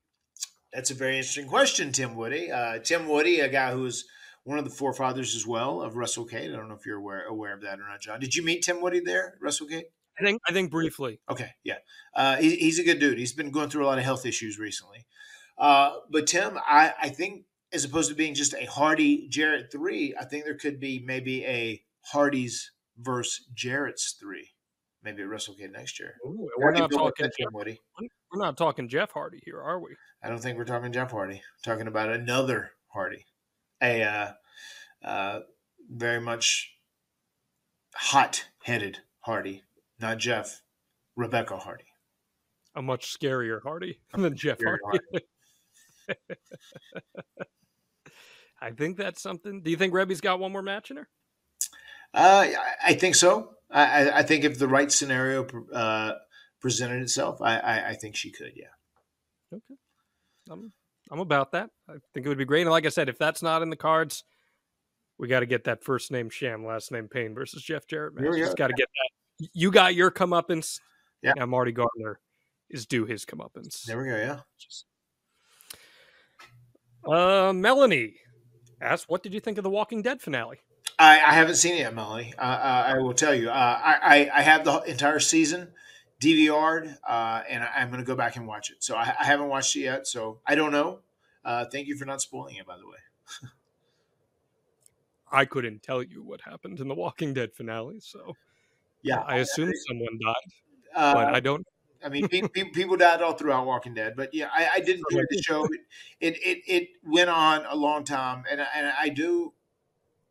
That's 0.73 0.91
a 0.91 0.93
very 0.93 1.17
interesting 1.17 1.47
question, 1.47 1.91
Tim 1.91 2.15
Woody. 2.15 2.51
Uh, 2.51 2.79
Tim 2.79 3.07
Woody, 3.07 3.39
a 3.39 3.49
guy 3.49 3.71
who 3.71 3.85
is 3.85 4.05
one 4.43 4.59
of 4.59 4.65
the 4.65 4.71
forefathers 4.71 5.35
as 5.35 5.45
well 5.45 5.81
of 5.81 5.93
WrestleCade. 5.93 6.53
I 6.53 6.55
don't 6.55 6.69
know 6.69 6.75
if 6.75 6.85
you're 6.85 6.97
aware 6.97 7.25
aware 7.25 7.53
of 7.53 7.61
that 7.61 7.79
or 7.79 7.87
not, 7.87 8.01
Jon. 8.01 8.19
Did 8.19 8.35
you 8.35 8.43
meet 8.43 8.63
Tim 8.63 8.81
Woody 8.81 8.99
there, 8.99 9.35
at 9.35 9.41
WrestleCade? 9.41 9.83
I 10.19 10.23
think 10.23 10.41
I 10.47 10.53
think 10.53 10.71
briefly. 10.71 11.19
Okay, 11.29 11.51
yeah. 11.63 11.77
Uh, 12.13 12.35
he, 12.37 12.55
he's 12.57 12.79
a 12.79 12.83
good 12.83 12.99
dude. 12.99 13.17
He's 13.17 13.33
been 13.33 13.51
going 13.51 13.69
through 13.69 13.85
a 13.85 13.87
lot 13.87 13.97
of 13.97 14.03
health 14.03 14.25
issues 14.25 14.59
recently. 14.59 15.05
Uh, 15.57 15.91
but 16.09 16.27
Tim, 16.27 16.57
I, 16.57 16.93
I 17.01 17.09
think 17.09 17.45
as 17.71 17.85
opposed 17.85 18.09
to 18.09 18.15
being 18.15 18.33
just 18.33 18.53
a 18.53 18.65
Hardy 18.65 19.27
Jarrett 19.27 19.71
three, 19.71 20.15
I 20.19 20.25
think 20.25 20.45
there 20.45 20.57
could 20.57 20.79
be 20.79 21.03
maybe 21.05 21.45
a 21.45 21.81
Hardy's 22.01 22.71
versus 22.97 23.45
Jarrett's 23.53 24.15
three, 24.19 24.49
maybe 25.03 25.21
at 25.23 25.29
WrestleCade 25.29 25.71
next 25.71 25.99
year. 25.99 26.15
Ooh, 26.25 26.49
we're 26.57 26.71
not 26.71 26.91
talking. 26.91 27.29
Tim 27.37 27.49
Woody. 27.53 27.79
We're 28.31 28.39
not 28.39 28.57
talking 28.57 28.87
Jeff 28.87 29.11
Hardy 29.11 29.41
here, 29.43 29.61
are 29.61 29.79
we? 29.79 29.95
I 30.23 30.29
don't 30.29 30.39
think 30.39 30.57
we're 30.57 30.65
talking 30.65 30.91
Jeff 30.91 31.11
Hardy. 31.11 31.35
We're 31.35 31.73
talking 31.73 31.87
about 31.87 32.09
another 32.09 32.71
Hardy, 32.87 33.25
a 33.81 34.03
uh, 34.03 34.31
uh, 35.03 35.39
very 35.89 36.21
much 36.21 36.73
hot-headed 37.95 38.99
Hardy, 39.21 39.63
not 39.99 40.17
Jeff, 40.17 40.61
Rebecca 41.15 41.57
Hardy. 41.57 41.85
A 42.75 42.81
much 42.81 43.17
scarier 43.17 43.61
Hardy 43.61 43.99
than 44.13 44.35
Jeff 44.35 44.59
Scarier 44.59 44.77
Hardy. 44.83 45.25
I 48.61 48.71
think 48.71 48.97
that's 48.97 49.21
something. 49.21 49.61
Do 49.61 49.71
you 49.71 49.77
think 49.77 49.93
Reby's 49.93 50.21
got 50.21 50.39
one 50.39 50.51
more 50.51 50.61
match 50.61 50.91
in 50.91 50.97
her? 50.97 51.07
Uh, 52.13 52.47
I- 52.83 52.93
think 52.93 53.15
so. 53.15 53.51
I, 53.69 54.09
I- 54.11 54.23
think 54.23 54.43
if 54.43 54.57
the 54.57 54.67
right 54.67 54.91
scenario 54.91 55.45
uh, 55.73 56.13
presented 56.59 57.01
itself, 57.01 57.41
I, 57.41 57.57
I, 57.59 57.89
I 57.89 57.93
think 57.93 58.15
she 58.15 58.31
could. 58.31 58.53
Yeah. 58.55 58.65
Okay. 59.53 59.75
I'm 60.49 60.73
I'm 61.11 61.19
about 61.19 61.51
that. 61.53 61.69
I 61.87 61.93
think 62.13 62.25
it 62.25 62.29
would 62.29 62.37
be 62.37 62.45
great. 62.45 62.61
And 62.61 62.71
like 62.71 62.85
I 62.85 62.89
said, 62.89 63.09
if 63.09 63.17
that's 63.17 63.41
not 63.41 63.61
in 63.61 63.69
the 63.69 63.75
cards, 63.75 64.23
we 65.17 65.27
got 65.27 65.39
to 65.41 65.45
get 65.45 65.63
that 65.65 65.83
first 65.83 66.11
name 66.11 66.29
Cham, 66.29 66.65
last 66.65 66.91
name 66.91 67.07
Pain 67.07 67.33
versus 67.33 67.63
Jeff 67.63 67.87
Jarrett 67.87 68.13
we 68.15 68.39
Just 68.39 68.57
got 68.57 68.67
to 68.67 68.73
get 68.73 68.87
that. 68.87 69.49
You 69.53 69.71
got 69.71 69.95
your 69.95 70.11
comeuppance. 70.11 70.79
Yeah. 71.21 71.33
Now 71.35 71.45
Marty 71.45 71.71
Garner 71.71 72.19
is 72.69 72.85
due 72.85 73.05
his 73.05 73.25
comeuppance. 73.25 73.83
There 73.83 73.97
we 74.01 74.07
go. 74.09 74.15
Yeah. 74.15 74.39
Uh, 77.05 77.53
Melanie 77.53 78.15
asked, 78.81 79.09
"What 79.09 79.23
did 79.23 79.33
you 79.33 79.39
think 79.39 79.57
of 79.57 79.63
the 79.63 79.69
Walking 79.69 80.01
Dead 80.01 80.21
finale?" 80.21 80.59
I, 80.99 81.13
I 81.15 81.33
haven't 81.33 81.55
seen 81.55 81.75
it 81.75 81.79
yet, 81.79 81.95
Melanie. 81.95 82.33
Uh, 82.37 82.41
uh, 82.41 82.83
I 82.87 82.97
will 82.97 83.13
tell 83.13 83.33
you. 83.33 83.49
Uh, 83.49 83.53
I, 83.83 83.99
I, 84.33 84.39
I 84.39 84.41
have 84.41 84.65
the 84.65 84.81
entire 84.81 85.19
season 85.19 85.69
DVR'd, 86.21 86.97
uh, 87.07 87.41
and 87.49 87.63
I, 87.63 87.69
I'm 87.77 87.89
going 87.89 88.01
to 88.01 88.05
go 88.05 88.15
back 88.15 88.35
and 88.35 88.45
watch 88.45 88.69
it. 88.69 88.83
So 88.83 88.95
I, 88.95 89.15
I 89.19 89.23
haven't 89.25 89.47
watched 89.47 89.75
it 89.77 89.81
yet. 89.81 90.07
So 90.07 90.41
I 90.45 90.55
don't 90.55 90.73
know. 90.73 90.99
Uh, 91.45 91.65
thank 91.71 91.87
you 91.87 91.95
for 91.95 92.05
not 92.05 92.21
spoiling 92.21 92.55
it, 92.57 92.65
by 92.67 92.77
the 92.77 92.85
way. 92.85 92.97
I 95.31 95.45
couldn't 95.45 95.83
tell 95.83 96.03
you 96.03 96.23
what 96.23 96.41
happened 96.41 96.79
in 96.79 96.87
the 96.87 96.95
Walking 96.95 97.33
Dead 97.33 97.53
finale, 97.53 97.99
so 98.01 98.33
Yeah. 99.03 99.19
I 99.19 99.37
assume 99.37 99.71
someone 99.87 100.17
died, 100.23 100.51
Uh, 100.95 101.13
but 101.13 101.33
I 101.35 101.39
don't. 101.39 101.65
I 102.03 102.09
mean, 102.09 102.27
pe- 102.29 102.47
pe- 102.47 102.71
people 102.71 102.95
died 102.97 103.21
all 103.21 103.33
throughout 103.33 103.65
Walking 103.65 103.93
Dead, 103.93 104.15
but 104.15 104.33
yeah, 104.33 104.49
I, 104.53 104.69
I 104.75 104.79
did 104.79 104.99
enjoy 105.09 105.23
the 105.29 105.41
show. 105.41 105.65
It, 106.19 106.37
it 106.43 106.59
it 106.67 106.89
went 107.03 107.29
on 107.29 107.65
a 107.65 107.75
long 107.75 108.05
time, 108.05 108.43
and 108.49 108.61
I- 108.61 108.67
and 108.75 108.87
I 108.99 109.09
do, 109.09 109.53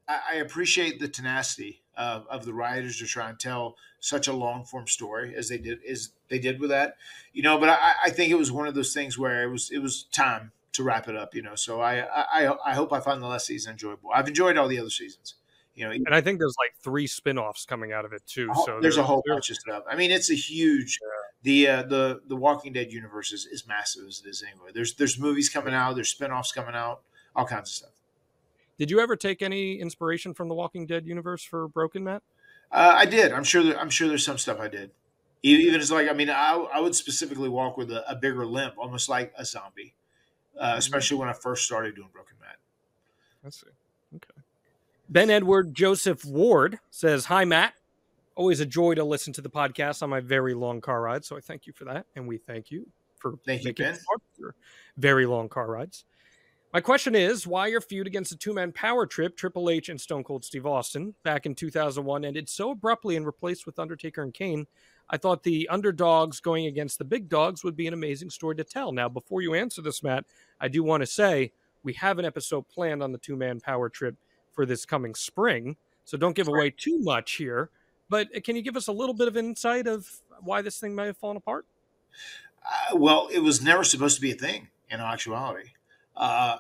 I, 0.09 0.21
I 0.31 0.35
appreciate 0.37 0.99
the 1.01 1.09
tenacity 1.09 1.83
of, 1.97 2.27
of 2.29 2.45
the 2.45 2.55
writers 2.55 2.99
to 2.99 3.07
try 3.07 3.29
and 3.29 3.39
tell 3.39 3.77
such 4.01 4.29
a 4.29 4.33
long 4.33 4.65
form 4.65 4.87
story 4.87 5.35
as 5.37 5.49
they 5.49 5.59
did 5.59 5.79
as 5.85 6.11
they 6.29 6.39
did 6.39 6.61
with 6.61 6.71
that, 6.71 6.97
you 7.33 7.43
know. 7.43 7.59
But 7.59 7.71
I, 7.71 7.93
I 8.07 8.11
think 8.11 8.31
it 8.31 8.37
was 8.39 8.51
one 8.53 8.69
of 8.69 8.75
those 8.75 8.95
things 8.95 9.19
where 9.19 9.43
it 9.43 9.49
was 9.51 9.71
it 9.71 9.79
was 9.81 10.05
time 10.13 10.53
to 10.73 10.83
wrap 10.85 11.09
it 11.09 11.17
up, 11.17 11.35
you 11.35 11.43
know. 11.43 11.55
So 11.57 11.81
I 11.81 12.01
I, 12.01 12.55
I 12.67 12.75
hope 12.75 12.93
I 12.93 13.01
find 13.01 13.21
the 13.23 13.27
last 13.27 13.47
season 13.47 13.73
enjoyable. 13.73 14.11
I've 14.15 14.29
enjoyed 14.29 14.57
all 14.57 14.69
the 14.69 14.79
other 14.79 14.91
seasons, 14.91 15.35
you 15.75 15.85
know. 15.85 15.91
And 15.91 16.15
I 16.15 16.21
think 16.21 16.39
there's 16.39 16.55
like 16.65 16.75
three 16.81 17.07
spin-offs 17.09 17.65
coming 17.67 17.93
out 17.93 18.05
of 18.05 18.13
it 18.13 18.23
too. 18.27 18.49
Whole- 18.53 18.65
So 18.67 18.79
there's 18.81 18.97
a 18.97 19.03
whole 19.03 19.23
bunch 19.27 19.51
of 19.51 19.57
stuff. 19.57 19.83
I 19.91 19.97
mean, 19.97 20.11
it's 20.13 20.31
a 20.31 20.35
huge. 20.37 20.99
The 21.43 21.69
uh, 21.69 21.83
the 21.83 22.21
the 22.27 22.37
Walking 22.37 22.73
Dead 22.73 22.93
universe 22.93 23.33
is, 23.33 23.47
is 23.47 23.67
massive 23.67 24.05
as 24.07 24.23
it 24.25 24.29
is 24.29 24.43
anyway. 24.45 24.71
There's 24.73 24.95
there's 24.95 25.19
movies 25.19 25.49
coming 25.49 25.75
out. 25.75 25.95
There's 25.97 26.09
spin-offs 26.11 26.53
coming 26.53 26.75
out. 26.75 27.03
All 27.35 27.47
kinds 27.47 27.69
of 27.71 27.75
stuff. 27.75 27.91
Did 28.79 28.91
you 28.91 29.01
ever 29.01 29.17
take 29.17 29.43
any 29.43 29.81
inspiration 29.81 30.35
from 30.35 30.49
the 30.49 30.55
Walking 30.55 30.87
Dead 30.87 31.07
universe 31.07 31.43
for 31.43 31.69
Broken 31.69 32.05
Matt? 32.05 32.23
Uh, 32.71 32.95
I 32.97 33.07
did. 33.07 33.33
I'm 33.33 33.45
sure. 33.45 33.63
There, 33.63 33.79
I'm 33.79 33.91
sure 33.91 34.09
there's 34.09 34.25
some 34.25 34.39
stuff 34.39 34.61
I 34.61 34.69
did. 34.69 34.91
Even 35.43 35.81
as 35.81 35.91
like, 35.91 36.09
I 36.09 36.13
mean, 36.13 36.31
I, 36.31 36.55
I 36.75 36.81
would 36.81 36.95
specifically 36.95 37.49
walk 37.49 37.77
with 37.77 37.93
a, 37.93 38.09
a 38.11 38.17
bigger 38.17 38.45
limp, 38.45 38.75
almost 38.77 39.09
like 39.09 39.33
a 39.37 39.45
zombie. 39.45 39.95
Uh, 40.59 40.75
especially 40.77 41.17
when 41.17 41.29
I 41.29 41.33
first 41.33 41.65
started 41.65 41.95
doing 41.95 42.09
Broken 42.13 42.37
Matt. 42.41 42.57
I 43.47 43.51
see. 43.51 43.69
Okay. 44.17 44.43
Ben 45.09 45.31
Edward 45.31 45.73
Joseph 45.73 46.25
Ward 46.25 46.81
says, 46.91 47.27
Hi, 47.27 47.45
Matt. 47.45 47.75
Always 48.35 48.59
a 48.59 48.67
joy 48.67 48.95
to 48.95 49.05
listen 49.05 49.33
to 49.35 49.41
the 49.41 49.51
podcast 49.51 50.03
on 50.03 50.11
my 50.11 50.21
very 50.21 50.55
long 50.55 50.81
car 50.81 51.03
ride. 51.03 51.25
So 51.25 51.37
I 51.37 51.41
thank 51.41 51.67
you 51.67 51.73
for 51.73 51.85
that. 51.85 52.07
And 52.17 52.27
we 52.27 52.39
thank 52.39 52.73
you 52.73 52.89
for 53.19 53.35
Thank 53.47 53.65
you, 53.65 53.73
Ben. 53.73 53.95
it 53.95 54.01
part 54.05 54.21
of 54.21 54.39
your 54.39 54.55
very 54.97 55.27
long 55.27 55.49
car 55.49 55.69
rides. 55.69 56.05
My 56.73 56.83
question 56.83 57.15
is 57.15 57.47
why 57.47 57.69
your 57.69 57.81
feud 57.81 58.07
against 58.07 58.31
the 58.31 58.37
two 58.37 58.53
man 58.53 58.73
power 58.73 59.07
trip, 59.07 59.37
Triple 59.37 59.71
H 59.71 59.89
and 59.89 59.99
Stone 59.99 60.25
Cold 60.25 60.45
Steve 60.45 60.67
Austin, 60.67 61.15
back 61.23 61.47
in 61.47 61.55
2001 61.55 62.27
ended 62.27 62.47
so 62.47 62.73
abruptly 62.73 63.17
and 63.17 63.25
replaced 63.25 63.65
with 63.65 63.79
Undertaker 63.79 64.23
and 64.23 64.35
Kane? 64.35 64.67
I 65.09 65.17
thought 65.17 65.43
the 65.43 65.67
underdogs 65.71 66.41
going 66.41 66.67
against 66.67 66.99
the 66.99 67.07
big 67.07 67.31
dogs 67.31 67.65
would 67.65 67.75
be 67.75 67.87
an 67.87 67.95
amazing 67.95 68.29
story 68.29 68.55
to 68.57 68.65
tell. 68.65 68.93
Now, 68.93 69.09
before 69.09 69.41
you 69.41 69.55
answer 69.55 69.81
this, 69.81 70.03
Matt, 70.03 70.27
I 70.61 70.69
do 70.69 70.83
want 70.83 71.01
to 71.01 71.07
say 71.07 71.53
we 71.83 71.95
have 71.95 72.19
an 72.19 72.27
episode 72.27 72.69
planned 72.69 73.03
on 73.03 73.13
the 73.13 73.19
two 73.19 73.35
man 73.35 73.61
power 73.61 73.89
trip 73.89 74.17
for 74.53 74.67
this 74.67 74.85
coming 74.85 75.15
spring. 75.15 75.77
So 76.05 76.19
don't 76.19 76.37
give 76.37 76.49
away 76.49 76.69
too 76.71 76.99
much 76.99 77.33
here. 77.37 77.71
But 78.11 78.29
uh, 78.37 78.41
can 78.45 78.57
you 78.57 78.63
give 78.63 78.77
us 78.77 78.89
a 78.89 78.93
little 78.93 79.15
bit 79.15 79.29
of 79.29 79.39
insight 79.39 79.87
of 79.87 80.07
why 80.43 80.61
this 80.61 80.79
thing 80.79 80.95
may 80.95 81.07
have 81.07 81.17
fallen 81.17 81.39
apart? 81.39 81.65
Uh, 82.63 82.97
well, 82.97 83.29
it 83.33 83.39
was 83.39 83.63
never 83.63 83.85
supposed 83.85 84.17
to 84.17 84.21
be 84.21 84.33
a 84.33 84.37
thing 84.37 84.69
in 84.91 85.01
actuality. 85.01 85.71
Uh, 86.19 86.59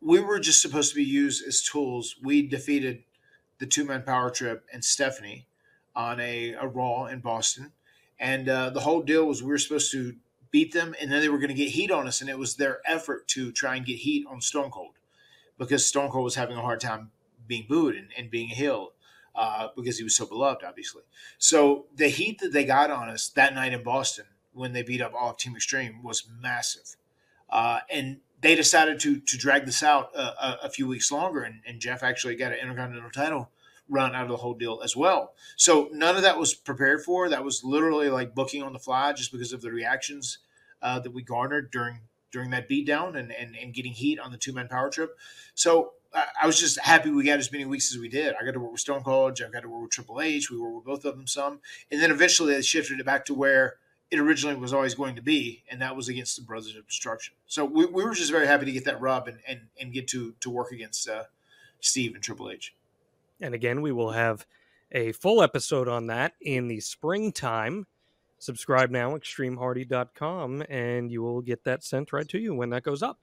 we 0.00 0.20
were 0.20 0.38
just 0.38 0.62
supposed 0.62 0.90
to 0.90 0.96
be 0.96 1.04
used 1.04 1.46
as 1.46 1.62
tools. 1.62 2.16
We 2.22 2.46
defeated 2.46 3.02
the 3.58 3.66
two 3.66 3.84
man 3.84 4.02
power 4.02 4.30
trip 4.30 4.64
and 4.72 4.82
Stephanie 4.84 5.46
on 5.94 6.20
a, 6.20 6.52
a 6.52 6.66
Raw 6.66 7.06
in 7.06 7.20
Boston. 7.20 7.72
And 8.18 8.48
uh, 8.48 8.70
the 8.70 8.80
whole 8.80 9.02
deal 9.02 9.26
was 9.26 9.42
we 9.42 9.50
were 9.50 9.58
supposed 9.58 9.92
to 9.92 10.14
beat 10.50 10.72
them 10.72 10.94
and 11.00 11.10
then 11.10 11.20
they 11.20 11.28
were 11.28 11.38
going 11.38 11.48
to 11.48 11.54
get 11.54 11.70
heat 11.70 11.90
on 11.90 12.06
us. 12.06 12.20
And 12.20 12.30
it 12.30 12.38
was 12.38 12.56
their 12.56 12.80
effort 12.86 13.28
to 13.28 13.52
try 13.52 13.76
and 13.76 13.84
get 13.84 13.98
heat 13.98 14.26
on 14.30 14.40
Stone 14.40 14.70
Cold 14.70 14.94
because 15.58 15.84
Stone 15.84 16.10
Cold 16.10 16.24
was 16.24 16.36
having 16.36 16.56
a 16.56 16.62
hard 16.62 16.80
time 16.80 17.10
being 17.46 17.66
booed 17.68 17.96
and, 17.96 18.08
and 18.16 18.30
being 18.30 18.50
a 18.50 18.54
heel 18.54 18.92
uh, 19.34 19.68
because 19.76 19.98
he 19.98 20.04
was 20.04 20.16
so 20.16 20.26
beloved, 20.26 20.64
obviously. 20.64 21.02
So 21.38 21.86
the 21.94 22.08
heat 22.08 22.38
that 22.40 22.52
they 22.52 22.64
got 22.64 22.90
on 22.90 23.08
us 23.08 23.28
that 23.30 23.54
night 23.54 23.72
in 23.72 23.82
Boston 23.82 24.26
when 24.52 24.72
they 24.72 24.82
beat 24.82 25.00
up 25.00 25.12
all 25.14 25.30
of 25.30 25.36
Team 25.36 25.54
Extreme 25.56 26.02
was 26.02 26.26
massive. 26.40 26.96
Uh, 27.48 27.80
and 27.90 28.18
they 28.40 28.54
decided 28.54 29.00
to 29.00 29.20
to 29.20 29.36
drag 29.36 29.66
this 29.66 29.82
out 29.82 30.10
a, 30.14 30.20
a, 30.20 30.58
a 30.64 30.70
few 30.70 30.86
weeks 30.86 31.12
longer, 31.12 31.42
and, 31.42 31.60
and 31.66 31.80
Jeff 31.80 32.02
actually 32.02 32.36
got 32.36 32.52
an 32.52 32.58
Intercontinental 32.58 33.10
title 33.10 33.50
run 33.88 34.14
out 34.14 34.22
of 34.22 34.28
the 34.28 34.36
whole 34.36 34.54
deal 34.54 34.80
as 34.84 34.96
well. 34.96 35.34
So 35.56 35.88
none 35.92 36.16
of 36.16 36.22
that 36.22 36.38
was 36.38 36.54
prepared 36.54 37.02
for. 37.02 37.28
That 37.28 37.44
was 37.44 37.64
literally 37.64 38.08
like 38.08 38.34
booking 38.34 38.62
on 38.62 38.72
the 38.72 38.78
fly, 38.78 39.12
just 39.12 39.32
because 39.32 39.52
of 39.52 39.62
the 39.62 39.72
reactions 39.72 40.38
uh, 40.80 41.00
that 41.00 41.12
we 41.12 41.22
garnered 41.22 41.70
during 41.70 42.00
during 42.32 42.50
that 42.50 42.68
beatdown 42.68 43.16
and, 43.16 43.32
and 43.32 43.56
and 43.56 43.74
getting 43.74 43.92
heat 43.92 44.18
on 44.18 44.30
the 44.30 44.38
two 44.38 44.52
man 44.52 44.68
power 44.68 44.90
trip. 44.90 45.18
So 45.54 45.92
I, 46.14 46.26
I 46.42 46.46
was 46.46 46.58
just 46.58 46.78
happy 46.80 47.10
we 47.10 47.24
got 47.24 47.38
as 47.38 47.52
many 47.52 47.64
weeks 47.64 47.92
as 47.92 47.98
we 47.98 48.08
did. 48.08 48.34
I 48.40 48.44
got 48.44 48.52
to 48.52 48.60
work 48.60 48.72
with 48.72 48.80
Stone 48.80 49.02
Cold, 49.02 49.36
Jeff 49.36 49.52
got 49.52 49.62
to 49.62 49.68
work 49.68 49.82
with 49.82 49.90
Triple 49.90 50.20
H. 50.20 50.50
We 50.50 50.58
worked 50.58 50.76
with 50.76 50.84
both 50.84 51.04
of 51.04 51.16
them 51.16 51.26
some, 51.26 51.60
and 51.90 52.00
then 52.00 52.10
eventually 52.10 52.54
they 52.54 52.62
shifted 52.62 53.00
it 53.00 53.06
back 53.06 53.24
to 53.26 53.34
where 53.34 53.76
it 54.10 54.18
originally 54.18 54.56
was 54.56 54.72
always 54.72 54.94
going 54.94 55.14
to 55.16 55.22
be, 55.22 55.62
and 55.70 55.80
that 55.80 55.94
was 55.94 56.08
against 56.08 56.36
the 56.36 56.42
Brothers 56.42 56.74
of 56.76 56.86
Destruction. 56.86 57.34
So 57.46 57.64
we, 57.64 57.86
we 57.86 58.04
were 58.04 58.14
just 58.14 58.30
very 58.30 58.46
happy 58.46 58.66
to 58.66 58.72
get 58.72 58.84
that 58.84 59.00
rub 59.00 59.28
and 59.28 59.38
and, 59.46 59.60
and 59.80 59.92
get 59.92 60.08
to 60.08 60.34
to 60.40 60.50
work 60.50 60.72
against 60.72 61.08
uh, 61.08 61.24
Steve 61.80 62.14
and 62.14 62.22
Triple 62.22 62.50
H. 62.50 62.74
And 63.40 63.54
again, 63.54 63.80
we 63.80 63.92
will 63.92 64.10
have 64.10 64.46
a 64.92 65.12
full 65.12 65.42
episode 65.42 65.88
on 65.88 66.08
that 66.08 66.34
in 66.40 66.68
the 66.68 66.80
springtime. 66.80 67.86
Subscribe 68.38 68.90
now, 68.90 69.16
extremehardy.com, 69.16 70.64
and 70.68 71.12
you 71.12 71.22
will 71.22 71.42
get 71.42 71.64
that 71.64 71.84
sent 71.84 72.12
right 72.12 72.28
to 72.28 72.38
you 72.38 72.54
when 72.54 72.70
that 72.70 72.82
goes 72.82 73.02
up. 73.02 73.18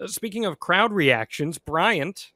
Uh, 0.00 0.06
speaking 0.06 0.44
of 0.44 0.58
crowd 0.58 0.92
reactions, 0.92 1.58
Bryant 1.58 2.32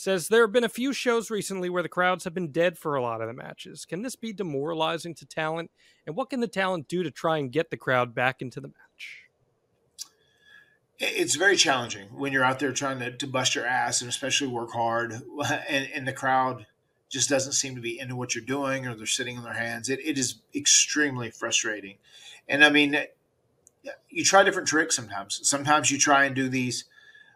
says 0.00 0.28
there 0.28 0.42
have 0.42 0.52
been 0.52 0.64
a 0.64 0.68
few 0.68 0.92
shows 0.92 1.30
recently 1.30 1.68
where 1.68 1.82
the 1.82 1.88
crowds 1.88 2.24
have 2.24 2.32
been 2.32 2.50
dead 2.50 2.78
for 2.78 2.94
a 2.94 3.02
lot 3.02 3.20
of 3.20 3.28
the 3.28 3.34
matches. 3.34 3.84
Can 3.84 4.02
this 4.02 4.16
be 4.16 4.32
demoralizing 4.32 5.14
to 5.16 5.26
talent? 5.26 5.70
And 6.06 6.16
what 6.16 6.30
can 6.30 6.40
the 6.40 6.48
talent 6.48 6.88
do 6.88 7.02
to 7.02 7.10
try 7.10 7.36
and 7.36 7.52
get 7.52 7.70
the 7.70 7.76
crowd 7.76 8.14
back 8.14 8.40
into 8.40 8.60
the 8.60 8.68
match? 8.68 9.24
It's 10.98 11.34
very 11.34 11.56
challenging 11.56 12.08
when 12.08 12.32
you're 12.32 12.44
out 12.44 12.58
there 12.58 12.72
trying 12.72 12.98
to, 13.00 13.10
to 13.10 13.26
bust 13.26 13.54
your 13.54 13.66
ass 13.66 14.00
and 14.00 14.08
especially 14.08 14.48
work 14.48 14.72
hard, 14.72 15.12
and, 15.68 15.88
and 15.94 16.08
the 16.08 16.12
crowd 16.12 16.66
just 17.10 17.28
doesn't 17.28 17.52
seem 17.52 17.74
to 17.74 17.80
be 17.80 17.98
into 17.98 18.16
what 18.16 18.34
you're 18.34 18.44
doing 18.44 18.86
or 18.86 18.94
they're 18.94 19.06
sitting 19.06 19.36
on 19.36 19.44
their 19.44 19.52
hands. 19.52 19.88
It, 19.88 20.00
it 20.04 20.16
is 20.16 20.36
extremely 20.54 21.30
frustrating. 21.30 21.96
And 22.48 22.64
I 22.64 22.70
mean, 22.70 22.96
you 24.08 24.24
try 24.24 24.44
different 24.44 24.68
tricks 24.68 24.96
sometimes. 24.96 25.40
Sometimes 25.42 25.90
you 25.90 25.98
try 25.98 26.24
and 26.24 26.34
do 26.34 26.48
these 26.48 26.84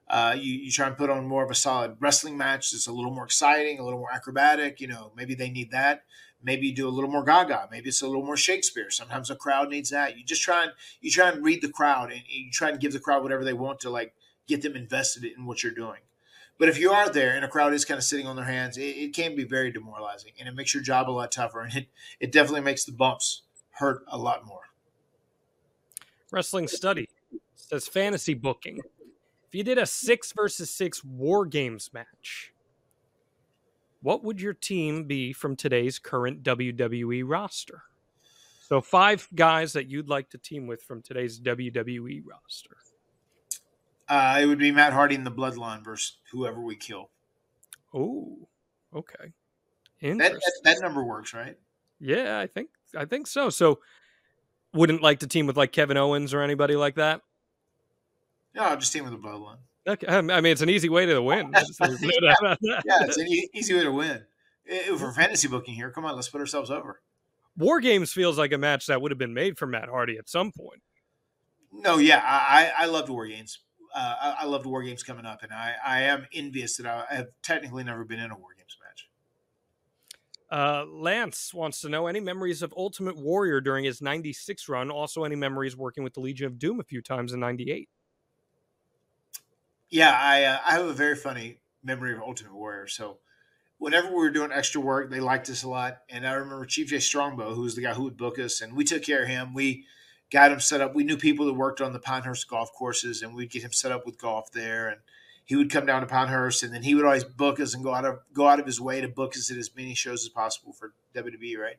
uh, 0.09 0.37
you, 0.39 0.53
you 0.55 0.71
try 0.71 0.87
and 0.87 0.97
put 0.97 1.11
on 1.11 1.27
more 1.27 1.45
of 1.45 1.51
a 1.51 1.55
solid 1.55 1.97
wrestling 2.01 2.37
match 2.37 2.73
that's 2.73 2.87
a 2.87 2.93
little 2.93 3.11
more 3.11 3.25
exciting, 3.25 3.79
a 3.79 3.85
little 3.85 3.99
more 3.99 4.13
acrobatic. 4.13 4.81
You 4.81 4.89
know, 4.89 5.13
maybe 5.17 5.35
they 5.35 5.51
need 5.51 5.71
that. 5.71 6.05
Maybe 6.43 6.67
you 6.67 6.75
do 6.75 6.87
a 6.87 6.91
little 6.91 7.11
more 7.11 7.25
Gaga. 7.25 7.69
Maybe 7.71 7.89
it's 7.89 8.03
a 8.03 8.07
little 8.07 8.25
more 8.25 8.37
Shakespeare. 8.37 8.91
Sometimes 8.91 9.31
a 9.31 9.35
crowd 9.35 9.71
needs 9.71 9.91
that. 9.91 10.19
You 10.19 10.25
just 10.25 10.43
try 10.43 10.65
and 10.65 10.73
you 11.01 11.11
try 11.11 11.31
and 11.31 11.43
read 11.43 11.63
the 11.63 11.71
crowd 11.71 12.13
and 12.13 12.21
you 12.29 12.51
try 12.51 12.69
and 12.69 12.79
give 12.79 12.93
the 12.93 13.01
crowd 13.01 13.23
whatever 13.23 13.45
they 13.45 13.55
want 13.55 13.81
to 13.81 13.91
like 13.91 14.15
get 14.47 14.61
them 14.61 14.77
invested 14.77 15.25
in 15.25 15.47
what 15.47 15.63
you're 15.63 15.73
doing. 15.73 16.01
But 16.59 16.69
if 16.69 16.79
you 16.79 16.93
are 16.93 17.09
there 17.09 17.35
and 17.35 17.45
a 17.45 17.49
crowd 17.49 17.73
is 17.73 17.85
kind 17.85 17.99
of 17.99 18.05
sitting 18.05 18.27
on 18.27 18.37
their 18.37 18.45
hands, 18.45 18.77
it, 18.77 18.83
it 18.83 19.15
can 19.15 19.35
be 19.35 19.45
very 19.45 19.73
demoralizing 19.73 20.33
and 20.39 20.49
it 20.49 20.55
makes 20.55 20.75
your 20.75 20.83
job 20.83 21.09
a 21.09 21.13
lot 21.13 21.33
tougher 21.33 21.63
and 21.63 21.75
it, 21.75 21.87
it 22.21 22.31
definitely 22.31 22.61
makes 22.61 22.85
the 22.85 22.93
bumps 22.93 23.43
hurt 23.71 24.05
a 24.07 24.19
lot 24.19 24.47
more. 24.47 24.61
Wrestling 26.31 26.69
study 26.69 27.09
says 27.55 27.89
fantasy 27.89 28.35
booking. 28.35 28.81
If 29.55 29.59
you 29.59 29.63
did 29.63 29.79
a 29.79 29.87
six 29.87 30.33
versus 30.33 30.69
six 30.69 31.05
war 31.05 31.47
games 31.47 31.91
match, 31.95 32.53
what 34.03 34.25
would 34.25 34.41
your 34.41 34.53
team 34.53 35.05
be 35.05 35.33
from 35.33 35.55
today's 35.55 36.01
current 36.01 36.43
WWE 36.43 37.23
roster? 37.25 37.85
So 38.63 38.81
five 38.81 39.29
guys 39.33 39.73
that 39.75 39.89
you'd 39.89 40.09
like 40.09 40.29
to 40.31 40.39
team 40.39 40.67
with 40.67 40.83
from 40.83 41.03
today's 41.03 41.39
WWE 41.39 42.25
roster. 42.27 42.79
Uh, 44.09 44.41
it 44.43 44.47
would 44.47 44.59
be 44.59 44.73
Matt 44.73 44.93
Hardy 44.93 45.15
in 45.15 45.23
the 45.23 45.31
Bloodline 45.31 45.85
versus 45.85 46.17
whoever 46.33 46.61
we 46.61 46.75
kill. 46.75 47.11
Oh, 47.95 48.37
okay. 48.93 49.31
That, 50.03 50.19
that 50.19 50.41
that 50.65 50.81
number 50.83 51.05
works, 51.05 51.33
right? 51.33 51.57
yeah, 52.01 52.41
I 52.41 52.49
think 52.49 52.71
I 52.97 53.05
think 53.05 53.29
so. 53.29 53.51
So 53.51 53.79
wouldn't 54.73 55.01
like 55.01 55.21
to 55.21 55.29
team 55.29 55.47
with 55.47 55.57
like 55.57 55.71
Kevin 55.71 55.97
Owens 55.97 56.35
or 56.35 56.43
anybody 56.43 56.75
like 56.75 56.97
that. 56.97 57.21
No, 58.55 58.63
I'll 58.63 58.77
just 58.77 58.93
team 58.93 59.05
with 59.05 59.13
the 59.13 59.19
Bloodline. 59.19 59.59
Okay, 59.87 60.07
I 60.07 60.21
mean 60.23 60.47
it's 60.47 60.63
an 60.63 60.71
easy 60.71 60.89
way 60.89 61.05
to 61.07 61.21
win. 61.21 61.53
Just 61.59 61.79
there's 61.79 62.01
no 62.01 62.09
doubt 62.09 62.37
about 62.41 62.59
that. 62.63 62.83
Yeah, 62.87 62.99
it's 63.03 63.19
an 63.19 63.29
e- 63.29 63.51
easy 63.53 63.75
way 63.75 63.83
to 63.83 63.93
win. 63.93 64.25
Eh, 64.67 64.97
For 64.97 65.13
fantasy 65.13 65.47
booking 65.47 65.75
here, 65.75 65.91
come 65.91 66.07
on, 66.07 66.15
let's 66.17 66.29
put 66.29 66.41
ourselves 66.41 66.71
over. 66.71 67.03
War 67.59 67.81
Games 67.81 68.11
feels 68.11 68.39
like 68.39 68.53
a 68.53 68.59
match 68.59 68.87
that 68.87 69.03
would 69.03 69.11
have 69.11 69.19
been 69.19 69.35
made 69.35 69.59
for 69.59 69.67
Matt 69.67 69.91
Hardy 69.91 70.17
at 70.17 70.29
some 70.31 70.53
point. 70.53 70.81
No, 71.71 71.99
yeah, 71.99 72.21
I, 72.25 72.73
I 72.79 72.87
loved 72.87 73.11
War 73.11 73.27
Games. 73.27 73.59
Uh, 73.95 74.15
I, 74.21 74.37
I 74.41 74.45
loved 74.47 74.65
War 74.65 74.83
Games 74.83 75.03
coming 75.03 75.27
up, 75.27 75.43
and 75.43 75.53
I, 75.53 75.75
I 75.85 76.01
am 76.03 76.27
envious 76.33 76.79
that 76.79 76.87
I, 76.87 77.05
I 77.11 77.15
have 77.17 77.29
technically 77.43 77.85
never 77.85 78.05
been 78.05 78.21
in 78.21 78.31
a 78.31 78.37
War 78.39 78.51
Games 78.57 78.77
match. 78.83 79.09
Uh, 80.51 80.85
Lance 80.87 81.53
wants 81.53 81.81
to 81.83 81.89
know 81.89 82.07
any 82.07 82.21
memories 82.21 82.63
of 82.63 82.73
Ultimate 82.77 83.17
Warrior 83.17 83.61
during 83.61 83.85
his 83.85 84.01
96 84.01 84.69
run. 84.69 84.91
Also, 84.91 85.25
any 85.25 85.37
memories 85.37 85.77
working 85.77 86.05
with 86.05 86.15
the 86.15 86.21
Legion 86.21 86.47
of 86.47 86.59
Doom 86.59 86.81
a 86.81 86.85
few 86.85 87.03
times 87.03 87.33
in 87.33 87.41
98. 87.41 87.89
Yeah, 89.95 90.11
I 90.11 90.43
uh, 90.43 90.59
I 90.67 90.73
have 90.73 90.87
a 90.87 90.93
very 90.93 91.15
funny 91.15 91.59
memory 91.85 92.13
of 92.15 92.21
Ultimate 92.21 92.53
Warrior. 92.53 92.89
So 92.89 93.19
whenever 93.79 94.09
we 94.09 94.15
were 94.15 94.31
doing 94.31 94.51
extra 94.51 94.81
work, 94.81 95.09
they 95.09 95.21
liked 95.21 95.49
us 95.49 95.63
a 95.63 95.69
lot, 95.69 95.99
and 96.11 96.27
I 96.27 96.33
remember 96.33 96.67
Chief 96.67 96.89
Jay 96.89 96.99
Strongbow, 96.99 97.55
who 97.55 97.61
was 97.61 97.77
the 97.77 97.83
guy 97.83 97.95
who 97.95 98.03
would 98.03 98.17
book 98.17 98.41
us, 98.41 98.61
and 98.61 98.77
we 98.77 98.83
took 98.83 99.05
care 99.05 99.23
of 99.23 99.29
him. 99.29 99.55
We 99.55 99.85
got 100.33 100.51
him 100.51 100.59
set 100.59 100.81
up. 100.81 100.97
We 100.97 101.05
knew 101.05 101.17
people 101.17 101.47
that 101.47 101.53
worked 101.53 101.81
on 101.81 101.93
the 101.93 102.01
Pinehurst 102.01 102.49
golf 102.49 102.73
courses, 102.73 103.23
and 103.23 103.37
we'd 103.37 103.53
get 103.53 103.63
him 103.63 103.71
set 103.71 103.93
up 103.93 104.05
with 104.05 104.19
golf 104.19 104.51
there, 104.51 104.89
and 104.89 104.99
he 105.45 105.55
would 105.55 105.71
come 105.71 105.87
down 105.87 106.01
to 106.01 106.09
Pinehurst, 106.09 106.65
and 106.65 106.75
then 106.75 106.83
he 106.83 106.97
would 106.97 107.05
always 107.05 107.23
book 107.23 107.61
us 107.61 107.73
and 107.73 107.85
go 107.85 107.95
out 107.95 108.05
of 108.05 108.19
go 108.33 108.49
out 108.49 108.59
of 108.59 108.67
his 108.67 108.81
way 108.81 109.01
to 109.01 109.07
book 109.07 109.37
us 109.37 109.49
at 109.53 109.59
as 109.59 109.71
many 109.77 109.95
shows 109.95 110.25
as 110.25 110.29
possible 110.29 110.73
for 110.73 110.93
WWE, 111.15 111.57
right? 111.57 111.77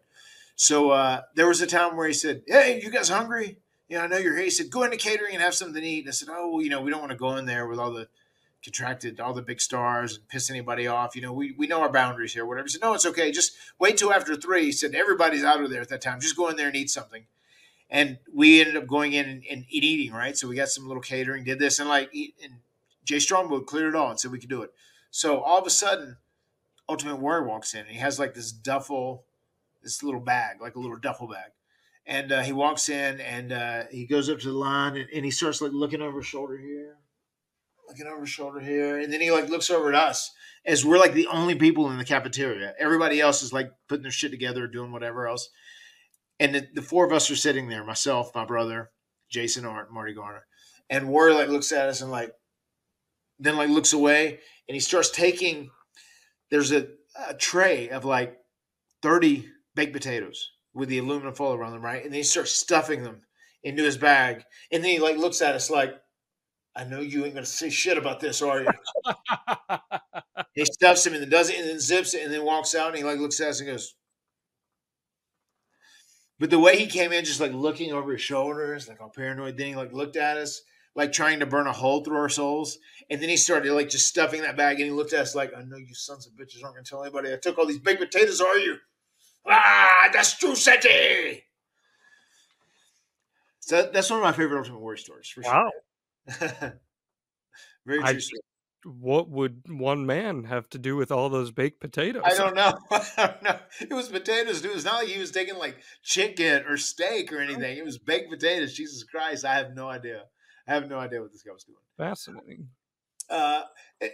So 0.55 0.91
uh, 0.91 1.23
there 1.35 1.49
was 1.49 1.59
a 1.59 1.67
time 1.67 1.97
where 1.97 2.07
he 2.07 2.13
said, 2.13 2.43
"Hey, 2.47 2.79
you 2.81 2.91
guys 2.91 3.09
hungry? 3.09 3.57
You 3.87 3.97
know, 3.97 4.03
I 4.03 4.07
know 4.07 4.17
you're 4.17 4.35
here." 4.35 4.45
He 4.45 4.49
said, 4.49 4.69
"Go 4.69 4.83
into 4.83 4.97
catering 4.97 5.33
and 5.33 5.43
have 5.43 5.55
something 5.55 5.81
to 5.81 5.87
eat." 5.87 5.99
And 5.99 6.09
I 6.09 6.11
said, 6.11 6.29
"Oh, 6.31 6.49
well, 6.49 6.61
you 6.61 6.69
know, 6.69 6.81
we 6.81 6.91
don't 6.91 7.01
want 7.01 7.11
to 7.11 7.17
go 7.17 7.35
in 7.35 7.45
there 7.45 7.67
with 7.67 7.79
all 7.79 7.91
the 7.91 8.07
contracted, 8.63 9.19
all 9.19 9.33
the 9.33 9.43
big 9.43 9.61
stars 9.61 10.17
and 10.17 10.27
piss 10.27 10.49
anybody 10.49 10.87
off. 10.87 11.15
You 11.15 11.21
know, 11.21 11.33
we 11.33 11.51
we 11.51 11.67
know 11.67 11.81
our 11.81 11.91
boundaries 11.91 12.33
here. 12.33 12.45
Whatever." 12.45 12.65
He 12.65 12.71
said, 12.71 12.81
"No, 12.81 12.93
it's 12.93 13.05
okay. 13.05 13.31
Just 13.31 13.53
wait 13.79 13.97
till 13.97 14.13
after 14.13 14.35
three. 14.35 14.65
He 14.65 14.71
said, 14.71 14.95
"Everybody's 14.95 15.43
out 15.43 15.61
of 15.61 15.69
there 15.69 15.81
at 15.81 15.89
that 15.89 16.01
time. 16.01 16.19
Just 16.19 16.35
go 16.35 16.49
in 16.49 16.55
there 16.55 16.67
and 16.67 16.75
eat 16.75 16.89
something." 16.89 17.25
And 17.89 18.17
we 18.33 18.61
ended 18.61 18.77
up 18.77 18.87
going 18.87 19.13
in 19.13 19.29
and, 19.29 19.43
and 19.49 19.65
eating, 19.69 20.11
right? 20.11 20.35
So 20.35 20.47
we 20.47 20.55
got 20.55 20.69
some 20.69 20.87
little 20.87 21.03
catering, 21.03 21.43
did 21.43 21.59
this, 21.59 21.77
and 21.77 21.87
like, 21.87 22.11
and 22.13 22.55
Jay 23.03 23.19
Strongbow 23.19 23.61
cleared 23.61 23.89
it 23.89 23.95
all 23.95 24.09
and 24.09 24.19
said 24.19 24.31
we 24.31 24.39
could 24.39 24.49
do 24.49 24.63
it. 24.63 24.73
So 25.11 25.39
all 25.39 25.59
of 25.59 25.67
a 25.67 25.69
sudden, 25.69 26.17
Ultimate 26.89 27.17
Warrior 27.17 27.43
walks 27.43 27.73
in 27.73 27.81
and 27.81 27.89
he 27.89 27.97
has 27.99 28.19
like 28.19 28.33
this 28.33 28.51
duffel, 28.51 29.23
this 29.81 30.03
little 30.03 30.19
bag, 30.19 30.61
like 30.61 30.75
a 30.75 30.79
little 30.79 30.97
duffel 30.97 31.27
bag. 31.27 31.51
And 32.07 32.31
uh, 32.31 32.41
he 32.41 32.53
walks 32.53 32.89
in 32.89 33.19
and 33.19 33.51
uh, 33.51 33.83
he 33.89 34.05
goes 34.05 34.29
up 34.29 34.39
to 34.39 34.47
the 34.47 34.57
line 34.57 34.95
and, 34.95 35.09
and 35.13 35.25
he 35.25 35.31
starts 35.31 35.61
like 35.61 35.71
looking 35.71 36.01
over 36.01 36.19
his 36.19 36.27
shoulder 36.27 36.57
here, 36.57 36.97
looking 37.87 38.05
over 38.05 38.21
his 38.21 38.29
shoulder 38.29 38.59
here. 38.59 38.99
And 38.99 39.11
then 39.11 39.21
he 39.21 39.31
like 39.31 39.49
looks 39.49 39.71
over 39.71 39.89
at 39.89 39.95
us 39.95 40.31
as 40.65 40.85
we're 40.85 40.99
like 40.99 41.13
the 41.13 41.27
only 41.27 41.55
people 41.55 41.89
in 41.89 41.97
the 41.97 42.05
cafeteria. 42.05 42.75
Everybody 42.79 43.19
else 43.19 43.41
is 43.41 43.51
like 43.51 43.71
putting 43.87 44.03
their 44.03 44.11
shit 44.11 44.31
together, 44.31 44.67
doing 44.67 44.91
whatever 44.91 45.27
else. 45.27 45.49
And 46.39 46.53
the, 46.53 46.67
the 46.75 46.81
four 46.81 47.05
of 47.05 47.11
us 47.13 47.31
are 47.31 47.35
sitting 47.35 47.69
there 47.69 47.83
myself, 47.83 48.31
my 48.35 48.45
brother, 48.45 48.91
Jason 49.29 49.65
Arhndt, 49.65 49.91
Marty 49.91 50.13
Garner. 50.13 50.45
And 50.89 51.09
Warrior 51.09 51.33
like 51.33 51.49
looks 51.49 51.71
at 51.71 51.89
us 51.89 52.01
and 52.01 52.11
like, 52.11 52.31
then 53.39 53.57
like 53.57 53.69
looks 53.69 53.93
away 53.93 54.39
and 54.67 54.75
he 54.75 54.79
starts 54.79 55.09
taking. 55.09 55.71
There's 56.51 56.71
a, 56.71 56.87
a 57.27 57.33
tray 57.33 57.89
of 57.89 58.05
like 58.05 58.37
thirty 59.01 59.49
baked 59.73 59.93
potatoes 59.93 60.51
with 60.75 60.89
the 60.89 60.99
aluminum 60.99 61.33
foil 61.33 61.53
around 61.53 61.71
them, 61.71 61.81
right? 61.81 62.03
And 62.03 62.11
then 62.13 62.19
he 62.19 62.23
starts 62.23 62.51
stuffing 62.51 63.01
them 63.01 63.21
into 63.63 63.83
his 63.83 63.97
bag, 63.97 64.43
and 64.71 64.83
then 64.83 64.91
he 64.91 64.99
like 64.99 65.17
looks 65.17 65.41
at 65.41 65.55
us 65.55 65.71
like, 65.71 65.95
"I 66.75 66.83
know 66.83 66.99
you 66.99 67.25
ain't 67.25 67.33
gonna 67.33 67.45
say 67.45 67.69
shit 67.69 67.97
about 67.97 68.19
this, 68.19 68.41
are 68.41 68.61
you?" 68.61 68.67
he 70.53 70.65
stuffs 70.65 71.05
him 71.05 71.13
and 71.13 71.23
then 71.23 71.29
does 71.29 71.49
it 71.49 71.57
and 71.57 71.67
then 71.67 71.79
zips 71.79 72.13
it 72.13 72.23
and 72.23 72.31
then 72.31 72.43
walks 72.45 72.75
out 72.75 72.89
and 72.89 72.97
he 72.97 73.03
like 73.03 73.19
looks 73.19 73.39
at 73.39 73.49
us 73.49 73.59
and 73.61 73.69
goes. 73.69 73.95
But 76.37 76.49
the 76.49 76.59
way 76.59 76.77
he 76.77 76.87
came 76.87 77.13
in, 77.13 77.23
just 77.23 77.39
like 77.39 77.53
looking 77.53 77.93
over 77.93 78.11
his 78.11 78.21
shoulders, 78.21 78.89
like 78.89 79.01
all 79.01 79.09
paranoid, 79.09 79.57
then 79.57 79.67
he 79.67 79.75
like 79.75 79.93
looked 79.93 80.17
at 80.17 80.35
us, 80.35 80.61
like 80.93 81.13
trying 81.13 81.39
to 81.39 81.45
burn 81.45 81.67
a 81.67 81.71
hole 81.71 82.03
through 82.03 82.17
our 82.17 82.29
souls. 82.29 82.77
And 83.09 83.21
then 83.21 83.29
he 83.29 83.37
started 83.37 83.71
like 83.73 83.89
just 83.89 84.07
stuffing 84.07 84.41
that 84.41 84.57
bag 84.57 84.79
and 84.79 84.85
he 84.85 84.91
looked 84.91 85.13
at 85.13 85.21
us 85.21 85.33
like, 85.35 85.53
I 85.55 85.63
know 85.63 85.77
you 85.77 85.93
sons 85.93 86.27
of 86.27 86.33
bitches 86.33 86.61
aren't 86.63 86.75
gonna 86.75 86.83
tell 86.83 87.03
anybody 87.03 87.31
I 87.31 87.37
took 87.37 87.57
all 87.57 87.65
these 87.65 87.79
baked 87.79 88.01
potatoes, 88.01 88.41
are 88.41 88.57
you? 88.57 88.75
Ah, 89.47 90.09
that's 90.13 90.37
true, 90.37 90.55
Seti. 90.55 91.43
So 93.59 93.89
that's 93.91 94.09
one 94.09 94.19
of 94.19 94.23
my 94.23 94.31
favorite 94.31 94.59
Ultimate 94.59 94.79
Warrior 94.79 94.97
stories 94.97 95.27
for 95.27 95.41
Wow. 95.41 95.71
sure. 96.29 96.49
Very 97.85 98.03
I- 98.03 98.11
true 98.13 98.19
story. 98.19 98.41
What 98.87 99.29
would 99.31 99.63
one 99.67 100.05
man 100.05 100.43
have 100.43 100.69
to 100.69 100.77
do 100.77 100.95
with 100.95 101.11
all 101.11 101.29
those 101.29 101.49
baked 101.51 101.79
potatoes? 101.79 102.21
I 102.23 102.35
don't 102.35 102.53
know. 102.55 102.77
I 102.91 103.09
don't 103.17 103.41
know. 103.41 103.57
It 103.81 103.91
was 103.95 104.09
potatoes, 104.09 104.61
dude. 104.61 104.75
It's 104.75 104.85
not 104.85 104.97
like 104.97 105.07
he 105.07 105.19
was 105.19 105.31
taking 105.31 105.57
like 105.57 105.77
chicken 106.03 106.63
or 106.67 106.77
steak 106.77 107.33
or 107.33 107.39
anything. 107.39 107.79
It 107.79 107.83
was 107.83 107.97
baked 107.97 108.29
potatoes. 108.29 108.75
Jesus 108.75 109.03
Christ. 109.03 109.43
I 109.43 109.55
have 109.55 109.73
no 109.73 109.89
idea. 109.89 110.25
I 110.67 110.75
have 110.75 110.87
no 110.87 110.99
idea 110.99 111.19
what 111.19 111.31
this 111.31 111.41
guy 111.41 111.51
was 111.51 111.63
doing. 111.63 111.79
Fascinating. 111.97 112.69
Uh, 113.27 113.63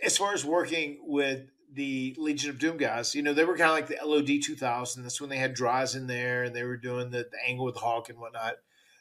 as 0.01 0.17
far 0.17 0.33
as 0.33 0.45
working 0.45 0.99
with 1.03 1.41
the 1.73 2.15
Legion 2.17 2.49
of 2.49 2.59
Doom 2.59 2.77
guys, 2.77 3.15
you 3.15 3.21
know, 3.21 3.33
they 3.33 3.45
were 3.45 3.57
kind 3.57 3.69
of 3.69 3.75
like 3.75 3.87
the 3.87 4.05
LOD 4.05 4.41
2000. 4.43 5.03
That's 5.03 5.21
when 5.21 5.29
they 5.29 5.37
had 5.37 5.53
Droz 5.53 5.95
in 5.95 6.07
there 6.07 6.43
and 6.43 6.55
they 6.55 6.63
were 6.63 6.77
doing 6.77 7.11
the, 7.11 7.27
the 7.31 7.37
angle 7.47 7.65
with 7.65 7.77
Hawk 7.77 8.09
and 8.09 8.19
whatnot. 8.19 8.55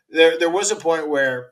There, 0.08 0.38
there 0.38 0.50
was 0.50 0.70
a 0.70 0.76
point 0.76 1.08
where 1.08 1.50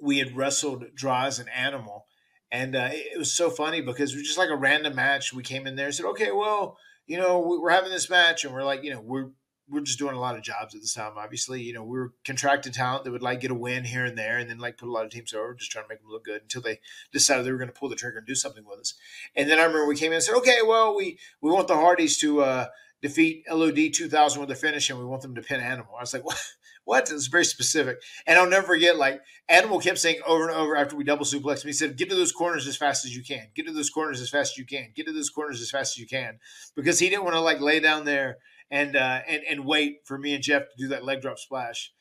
we 0.00 0.18
had 0.18 0.36
wrestled 0.36 0.84
Droz 0.94 1.38
and 1.38 1.48
Animal. 1.50 2.06
And 2.52 2.76
uh, 2.76 2.90
it, 2.92 3.12
it 3.14 3.18
was 3.18 3.32
so 3.32 3.50
funny 3.50 3.80
because 3.80 4.12
it 4.12 4.18
was 4.18 4.26
just 4.26 4.38
like 4.38 4.50
a 4.50 4.56
random 4.56 4.94
match. 4.94 5.32
We 5.32 5.42
came 5.42 5.66
in 5.66 5.76
there 5.76 5.86
and 5.86 5.94
said, 5.94 6.06
okay, 6.06 6.30
well, 6.32 6.76
you 7.06 7.16
know, 7.16 7.40
we- 7.40 7.58
we're 7.58 7.70
having 7.70 7.90
this 7.90 8.10
match. 8.10 8.44
And 8.44 8.52
we're 8.52 8.64
like, 8.64 8.82
you 8.84 8.92
know, 8.92 9.00
we're, 9.00 9.30
we're 9.68 9.80
just 9.80 9.98
doing 9.98 10.14
a 10.14 10.20
lot 10.20 10.36
of 10.36 10.42
jobs 10.42 10.74
at 10.74 10.80
this 10.80 10.94
time. 10.94 11.12
Obviously, 11.16 11.60
you 11.60 11.72
know, 11.72 11.82
we 11.82 11.98
were 11.98 12.12
contracted 12.24 12.72
talent 12.72 13.04
that 13.04 13.10
would 13.10 13.22
like 13.22 13.40
get 13.40 13.50
a 13.50 13.54
win 13.54 13.84
here 13.84 14.04
and 14.04 14.16
there, 14.16 14.38
and 14.38 14.48
then 14.48 14.58
like 14.58 14.78
put 14.78 14.88
a 14.88 14.92
lot 14.92 15.04
of 15.04 15.10
teams 15.10 15.34
over, 15.34 15.54
just 15.54 15.70
trying 15.70 15.84
to 15.84 15.88
make 15.88 16.00
them 16.00 16.10
look 16.10 16.24
good 16.24 16.42
until 16.42 16.62
they 16.62 16.80
decided 17.12 17.44
they 17.44 17.52
were 17.52 17.58
going 17.58 17.70
to 17.70 17.78
pull 17.78 17.88
the 17.88 17.96
trigger 17.96 18.18
and 18.18 18.26
do 18.26 18.34
something 18.34 18.64
with 18.64 18.80
us. 18.80 18.94
And 19.34 19.50
then 19.50 19.58
I 19.58 19.64
remember 19.64 19.86
we 19.86 19.96
came 19.96 20.12
in 20.12 20.16
and 20.16 20.22
said, 20.22 20.36
okay, 20.36 20.58
well, 20.64 20.96
we 20.96 21.18
we 21.40 21.50
want 21.50 21.68
the 21.68 21.74
Hardys 21.74 22.16
to 22.18 22.42
uh, 22.42 22.66
defeat 23.02 23.44
LOD 23.50 23.92
2000 23.92 24.40
with 24.40 24.48
their 24.48 24.56
finish, 24.56 24.88
and 24.90 24.98
we 24.98 25.04
want 25.04 25.22
them 25.22 25.34
to 25.34 25.42
pin 25.42 25.60
Animal. 25.60 25.94
I 25.96 26.02
was 26.02 26.12
like, 26.12 26.24
what? 26.24 26.42
What? 26.86 27.10
It's 27.10 27.26
very 27.26 27.44
specific. 27.44 28.00
And 28.28 28.38
I'll 28.38 28.48
never 28.48 28.64
forget, 28.64 28.96
like, 28.96 29.20
Animal 29.48 29.80
kept 29.80 29.98
saying 29.98 30.20
over 30.24 30.46
and 30.48 30.56
over 30.56 30.76
after 30.76 30.94
we 30.94 31.02
double 31.02 31.24
suplexed 31.24 31.64
him, 31.64 31.68
he 31.68 31.72
said, 31.72 31.96
get 31.96 32.08
to 32.10 32.14
those 32.14 32.30
corners 32.30 32.64
as 32.68 32.76
fast 32.76 33.04
as 33.04 33.16
you 33.16 33.24
can. 33.24 33.48
Get 33.56 33.66
to 33.66 33.72
those 33.72 33.90
corners 33.90 34.20
as 34.20 34.30
fast 34.30 34.52
as 34.52 34.58
you 34.58 34.64
can. 34.64 34.92
Get 34.94 35.06
to 35.06 35.12
those 35.12 35.28
corners 35.28 35.60
as 35.60 35.68
fast 35.68 35.96
as 35.96 35.98
you 35.98 36.06
can. 36.06 36.38
Because 36.76 37.00
he 37.00 37.10
didn't 37.10 37.24
want 37.24 37.34
to, 37.34 37.40
like, 37.40 37.60
lay 37.60 37.80
down 37.80 38.04
there 38.04 38.38
and, 38.70 38.96
uh, 38.96 39.20
and, 39.28 39.42
and 39.48 39.64
wait 39.64 40.00
for 40.04 40.18
me 40.18 40.34
and 40.34 40.42
Jeff 40.42 40.62
to 40.62 40.76
do 40.76 40.88
that 40.88 41.04
leg 41.04 41.20
drop 41.20 41.38
splash. 41.38 41.92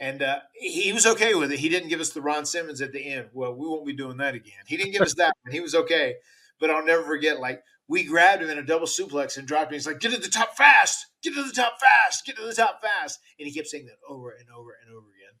And 0.00 0.22
uh, 0.22 0.38
he 0.54 0.92
was 0.92 1.06
okay 1.06 1.34
with 1.34 1.52
it. 1.52 1.58
He 1.58 1.68
didn't 1.68 1.88
give 1.88 2.00
us 2.00 2.10
the 2.10 2.22
Ron 2.22 2.46
Simmons 2.46 2.80
at 2.80 2.92
the 2.92 3.04
end. 3.04 3.28
Well, 3.32 3.54
we 3.54 3.66
won't 3.66 3.86
be 3.86 3.92
doing 3.92 4.16
that 4.16 4.34
again. 4.34 4.54
He 4.66 4.76
didn't 4.76 4.92
give 4.92 5.02
us 5.02 5.14
that, 5.14 5.34
and 5.44 5.54
he 5.54 5.60
was 5.60 5.74
okay. 5.74 6.14
But 6.58 6.70
I'll 6.70 6.84
never 6.84 7.02
forget, 7.02 7.40
like, 7.40 7.62
we 7.88 8.04
grabbed 8.04 8.42
him 8.42 8.48
in 8.48 8.58
a 8.58 8.62
double 8.62 8.86
suplex 8.86 9.36
and 9.36 9.46
dropped 9.46 9.70
him. 9.70 9.74
He's 9.74 9.86
like, 9.86 10.00
get 10.00 10.12
to 10.12 10.18
the 10.18 10.28
top 10.28 10.56
fast, 10.56 11.06
get 11.22 11.34
to 11.34 11.42
the 11.42 11.52
top 11.52 11.74
fast, 11.78 12.24
get 12.24 12.36
to 12.36 12.46
the 12.46 12.54
top 12.54 12.80
fast. 12.80 13.20
And 13.38 13.46
he 13.46 13.54
kept 13.54 13.68
saying 13.68 13.86
that 13.86 13.96
over 14.08 14.30
and 14.30 14.48
over 14.56 14.70
and 14.82 14.96
over 14.96 15.06
again. 15.06 15.32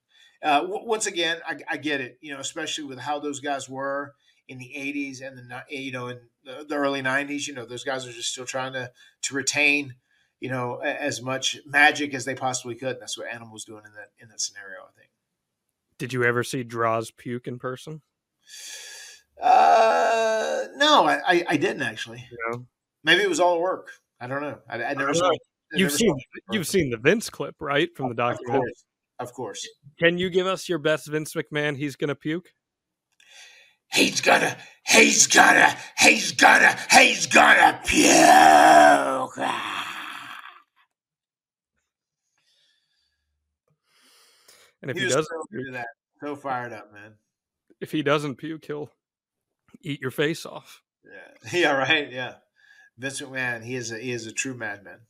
Uh, 0.42 0.60
w- 0.62 0.86
once 0.86 1.06
again, 1.06 1.38
I, 1.46 1.56
I 1.70 1.76
get 1.76 2.00
it, 2.00 2.18
you 2.20 2.34
know, 2.34 2.40
especially 2.40 2.84
with 2.84 2.98
how 2.98 3.20
those 3.20 3.40
guys 3.40 3.68
were 3.68 4.14
in 4.48 4.58
the 4.58 4.72
80s 4.76 5.26
and 5.26 5.38
the, 5.38 5.62
you 5.70 5.92
know, 5.92 6.08
in 6.08 6.20
the, 6.44 6.66
the 6.68 6.74
early 6.74 7.00
90s, 7.00 7.46
you 7.46 7.54
know, 7.54 7.64
those 7.64 7.84
guys 7.84 8.06
are 8.06 8.12
just 8.12 8.32
still 8.32 8.44
trying 8.44 8.72
to, 8.72 8.90
to 9.22 9.34
retain, 9.34 9.94
you 10.42 10.50
know, 10.50 10.78
as 10.78 11.22
much 11.22 11.56
magic 11.64 12.14
as 12.14 12.24
they 12.24 12.34
possibly 12.34 12.74
could. 12.74 12.94
And 12.94 13.00
that's 13.00 13.16
what 13.16 13.28
Animal 13.32 13.52
was 13.52 13.64
doing 13.64 13.82
in 13.86 13.92
that, 13.94 14.10
in 14.18 14.28
that 14.28 14.40
scenario, 14.40 14.80
I 14.80 14.90
think. 14.98 15.08
Did 15.98 16.12
you 16.12 16.24
ever 16.24 16.42
see 16.42 16.64
Droz 16.64 17.12
puke 17.12 17.46
in 17.46 17.60
person? 17.60 18.02
Uh, 19.40 20.64
no, 20.74 21.04
I, 21.06 21.20
I, 21.24 21.44
I 21.50 21.56
didn't 21.56 21.82
actually. 21.82 22.26
No. 22.50 22.66
Maybe 23.04 23.22
it 23.22 23.28
was 23.28 23.38
all 23.38 23.60
work. 23.60 23.92
I 24.20 24.26
don't 24.26 24.42
know. 24.42 24.58
I, 24.68 24.82
I 24.82 24.94
never 24.94 25.12
don't 25.12 25.14
saw. 25.14 25.28
know. 25.28 25.30
I 25.30 25.78
You've 25.78 25.86
never 25.90 25.96
seen 25.96 26.10
saw 26.10 26.54
you've 26.54 26.66
seen 26.66 26.90
the 26.90 26.96
Vince 26.96 27.30
clip, 27.30 27.54
right, 27.60 27.88
from 27.96 28.06
the 28.06 28.10
Of 28.10 28.16
documentary. 28.16 28.58
course. 28.62 28.84
Of 29.20 29.32
course. 29.32 29.68
Can 30.00 30.18
you 30.18 30.28
give 30.28 30.48
us 30.48 30.68
your 30.68 30.78
best 30.78 31.06
Vince 31.06 31.34
McMahon? 31.34 31.76
He's 31.76 31.94
gonna 31.94 32.16
puke. 32.16 32.52
He's 33.92 34.20
gonna, 34.20 34.56
he's 34.86 35.28
gonna, 35.28 35.76
he's 35.98 36.32
gonna, 36.32 36.76
he's 36.90 37.26
gonna 37.26 37.80
puke. 37.84 39.38
And 44.82 44.90
if 44.90 44.96
he 44.96 45.04
he, 45.04 45.08
doesn't, 45.08 45.26
so 45.26 45.72
that. 45.72 45.86
So 46.20 46.36
fired 46.36 46.72
up, 46.72 46.92
man. 46.92 47.14
if 47.80 47.90
he 47.92 48.02
doesn't 48.02 48.36
puke, 48.36 48.64
he'll 48.64 48.90
eat 49.80 50.00
your 50.00 50.10
face 50.10 50.44
off. 50.44 50.82
Yeah. 51.04 51.50
Yeah. 51.52 51.72
Right. 51.72 52.12
Yeah. 52.12 52.34
Vince 52.98 53.20
McMahon. 53.20 53.64
He 53.64 53.74
is 53.74 53.90
a 53.90 53.98
he 53.98 54.12
is 54.12 54.26
a 54.26 54.32
true 54.32 54.54
madman. 54.54 55.00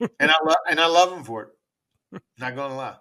and 0.00 0.30
I 0.30 0.36
love 0.44 0.56
and 0.70 0.80
I 0.80 0.86
love 0.86 1.12
him 1.16 1.24
for 1.24 1.42
it. 1.42 2.20
Not 2.38 2.54
gonna 2.54 2.76
lie. 2.76 2.96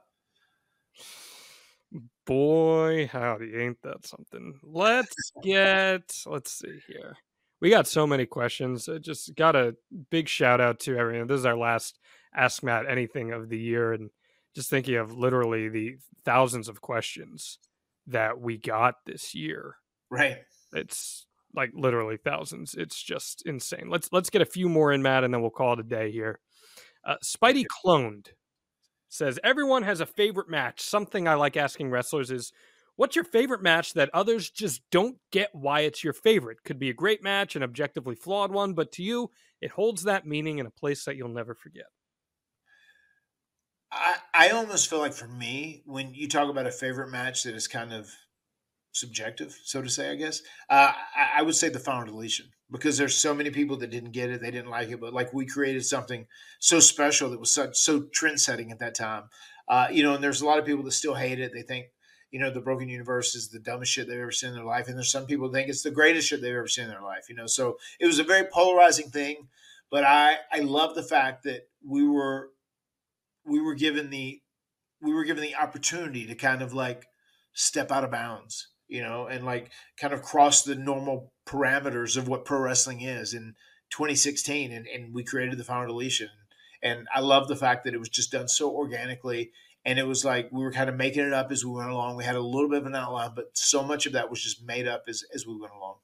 Boy, 2.26 3.08
howdy, 3.12 3.56
ain't 3.56 3.82
that 3.84 4.06
something? 4.08 4.60
Let's 4.64 5.14
get, 5.44 6.12
let's 6.26 6.52
see 6.52 6.80
here. 6.88 7.16
We 7.62 7.70
got 7.70 7.88
so 7.88 8.08
many 8.08 8.26
questions. 8.26 8.90
Uh, 8.90 8.98
just 8.98 9.36
got 9.36 9.56
a 9.56 9.76
big 10.10 10.28
shout 10.28 10.60
out 10.60 10.80
to 10.82 10.98
everyone. 10.98 11.28
This 11.28 11.40
is 11.40 11.46
our 11.46 11.56
last 11.56 12.00
Ask 12.36 12.64
Matt 12.64 12.90
Anything 12.90 13.32
of 13.32 13.50
the 13.50 13.60
year. 13.60 13.94
And 13.94 14.10
just 14.56 14.70
thinking 14.70 14.96
of 14.96 15.18
literally 15.18 15.70
the 15.70 15.96
thousands 16.24 16.70
of 16.70 16.82
questions 16.82 17.60
that 18.08 18.40
we 18.40 18.58
got 18.58 18.96
this 19.06 19.36
year. 19.36 19.76
Right. 20.10 20.38
It's 20.74 21.26
like 21.54 21.72
literally 21.74 22.18
thousands. 22.18 22.76
It's 22.76 23.02
just 23.02 23.44
insane. 23.46 23.90
Let's 23.90 24.10
let's 24.12 24.30
get 24.30 24.42
a 24.42 24.46
few 24.46 24.70
more 24.70 24.92
in, 24.92 25.02
Matt, 25.02 25.24
and 25.24 25.34
then 25.34 25.42
we'll 25.42 25.52
call 25.52 25.74
it 25.74 25.80
a 25.80 25.84
day 25.84 26.12
here. 26.12 26.40
Uh, 27.06 27.16
Spidey 27.24 27.66
cloned 27.86 28.28
says 29.10 29.40
everyone 29.44 29.84
has 29.84 30.02
a 30.02 30.06
favorite 30.06 30.50
match. 30.50 30.82
Something 30.82 31.28
I 31.28 31.36
like 31.36 31.56
asking 31.56 31.90
wrestlers 31.90 32.32
is, 32.32 32.52
what's 32.96 33.16
your 33.16 33.26
favorite 33.26 33.62
match 33.62 33.94
that 33.94 34.10
others 34.14 34.50
just 34.50 34.82
don't 34.92 35.18
get 35.32 35.50
why 35.54 35.82
it's 35.82 36.04
your 36.04 36.14
favorite? 36.14 36.58
Could 36.66 36.80
be 36.80 36.90
a 36.90 36.94
great 36.94 37.24
match, 37.24 37.56
an 37.56 37.64
objectively 37.64 38.16
flawed 38.16 38.52
one, 38.52 38.74
but 38.74 38.92
to 38.94 39.04
you, 39.04 39.30
it 39.62 39.72
holds 39.72 40.04
that 40.04 40.26
meaning 40.26 40.60
in 40.60 40.66
a 40.66 40.72
place 40.72 41.06
that 41.06 41.16
you'll 41.16 41.30
never 41.30 41.54
forget. 41.54 41.86
I, 43.96 44.16
I 44.34 44.50
almost 44.50 44.90
feel 44.90 45.00
like 45.00 45.14
for 45.14 45.28
me, 45.28 45.82
when 45.86 46.14
you 46.14 46.28
talk 46.28 46.50
about 46.50 46.68
a 46.68 46.72
favorite 46.72 47.10
match 47.10 47.44
that 47.44 47.56
is 47.56 47.68
kind 47.68 47.94
of 47.94 48.10
subjective, 48.92 49.58
so 49.64 49.82
to 49.82 49.90
say, 49.90 50.12
I 50.12 50.16
guess, 50.16 50.42
uh, 50.70 50.92
I, 51.16 51.40
I 51.40 51.42
would 51.42 51.56
say 51.56 51.70
the 51.70 51.80
final 51.80 52.06
deletion 52.06 52.48
because 52.72 52.98
there's 52.98 53.16
so 53.16 53.34
many 53.34 53.52
people 53.52 53.78
that 53.78 53.92
didn't 53.92 54.12
get 54.12 54.30
it, 54.30 54.42
they 54.42 54.52
didn't 54.52 54.70
like 54.72 54.90
it, 54.90 55.00
but 55.00 55.14
like 55.14 55.34
we 55.34 55.46
created 55.46 55.86
something 55.86 56.28
so 56.60 56.80
special 56.80 57.30
that 57.30 57.40
was 57.40 57.52
such 57.52 57.78
so 57.78 58.02
trend 58.14 58.42
setting 58.42 58.72
at 58.72 58.80
that 58.80 58.96
time. 58.96 59.24
Uh, 59.68 59.88
you 59.92 60.04
know, 60.04 60.16
and 60.16 60.24
there's 60.24 60.42
a 60.42 60.46
lot 60.46 60.60
of 60.60 60.66
people 60.66 60.84
that 60.84 60.92
still 60.92 61.16
hate 61.16 61.40
it. 61.40 61.52
They 61.54 61.62
think, 61.62 61.88
you 62.32 62.40
know, 62.40 62.52
the 62.52 62.62
broken 62.62 62.90
universe 62.90 63.34
is 63.34 63.50
the 63.50 63.60
dumbest 63.60 63.92
shit 63.92 64.08
they've 64.08 64.20
ever 64.20 64.32
seen 64.32 64.50
in 64.50 64.56
their 64.56 64.66
life. 64.66 64.88
And 64.88 64.96
there's 64.96 65.12
some 65.12 65.26
people 65.26 65.52
think 65.52 65.70
it's 65.70 65.84
the 65.84 65.92
greatest 65.92 66.28
shit 66.28 66.42
they've 66.42 66.54
ever 66.54 66.68
seen 66.68 66.86
in 66.86 66.92
their 66.92 67.02
life, 67.02 67.30
you 67.30 67.36
know. 67.36 67.48
So 67.48 67.78
it 68.00 68.06
was 68.06 68.20
a 68.20 68.24
very 68.24 68.46
polarizing 68.52 69.10
thing. 69.10 69.48
But 69.90 70.04
I, 70.04 70.38
I 70.52 70.60
love 70.60 70.96
the 70.96 71.04
fact 71.04 71.44
that 71.44 71.68
we 71.88 72.08
were 72.08 72.50
we 73.46 73.62
were 73.62 73.76
given 73.76 74.10
the 74.10 74.42
we 75.02 75.14
were 75.14 75.24
given 75.24 75.44
the 75.44 75.56
opportunity 75.56 76.26
to 76.26 76.36
kind 76.36 76.62
of 76.62 76.74
like 76.74 77.06
step 77.54 77.92
out 77.92 78.04
of 78.04 78.12
bounds, 78.12 78.70
you 78.88 79.02
know, 79.02 79.28
and 79.28 79.46
like 79.46 79.72
kind 80.00 80.14
of 80.14 80.22
cross 80.22 80.64
the 80.64 80.76
normal 80.76 81.32
parameters 81.46 82.18
of 82.18 82.28
what 82.28 82.46
pro 82.46 82.60
wrestling 82.60 83.02
is 83.02 83.34
in 83.34 83.56
2016 83.92 84.72
and, 84.72 84.88
and 84.88 85.14
we 85.14 85.24
created 85.24 85.58
the 85.58 85.64
final 85.64 85.88
deletion. 85.88 86.30
And 86.82 87.08
I 87.14 87.20
love 87.20 87.48
the 87.48 87.56
fact 87.56 87.84
that 87.84 87.94
it 87.94 88.00
was 88.00 88.10
just 88.10 88.32
done 88.32 88.48
so 88.48 88.72
organically 88.72 89.52
and 89.86 90.00
it 90.00 90.08
was 90.08 90.26
like 90.26 90.50
we 90.52 90.64
were 90.64 90.72
kind 90.72 90.90
of 90.90 90.96
making 90.96 91.24
it 91.24 91.34
up 91.34 91.52
as 91.52 91.64
we 91.64 91.72
went 91.72 91.92
along. 91.92 92.16
We 92.16 92.24
had 92.24 92.36
a 92.36 92.42
little 92.42 92.70
bit 92.70 92.80
of 92.80 92.88
an 92.88 92.96
outline, 92.96 93.32
but 93.36 93.56
so 93.56 93.84
much 93.84 94.06
of 94.06 94.14
that 94.14 94.30
was 94.30 94.42
just 94.42 94.66
made 94.66 94.88
up 94.88 95.04
as, 95.08 95.24
as 95.34 95.46
we 95.46 95.56
went 95.60 95.74
along. 95.74 95.98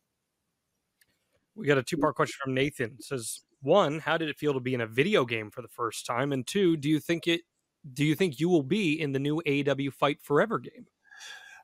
We 1.55 1.65
got 1.65 1.79
a 1.79 1.83
two 1.83 1.97
part 1.97 2.15
question 2.15 2.37
from 2.43 2.53
Nathan. 2.53 2.95
It 2.99 3.03
says 3.03 3.41
one, 3.61 3.99
how 3.99 4.17
did 4.17 4.29
it 4.29 4.37
feel 4.37 4.53
to 4.53 4.59
be 4.59 4.73
in 4.73 4.81
a 4.81 4.87
video 4.87 5.25
game 5.25 5.51
for 5.51 5.61
the 5.61 5.67
first 5.67 6.05
time? 6.05 6.31
And 6.31 6.45
two, 6.45 6.77
do 6.77 6.89
you 6.89 6.99
think 6.99 7.27
it 7.27 7.41
do 7.93 8.05
you 8.05 8.15
think 8.15 8.39
you 8.39 8.49
will 8.49 8.63
be 8.63 8.99
in 8.99 9.11
the 9.11 9.19
new 9.19 9.41
AEW 9.45 9.91
Fight 9.93 10.21
Forever 10.21 10.59
game? 10.59 10.85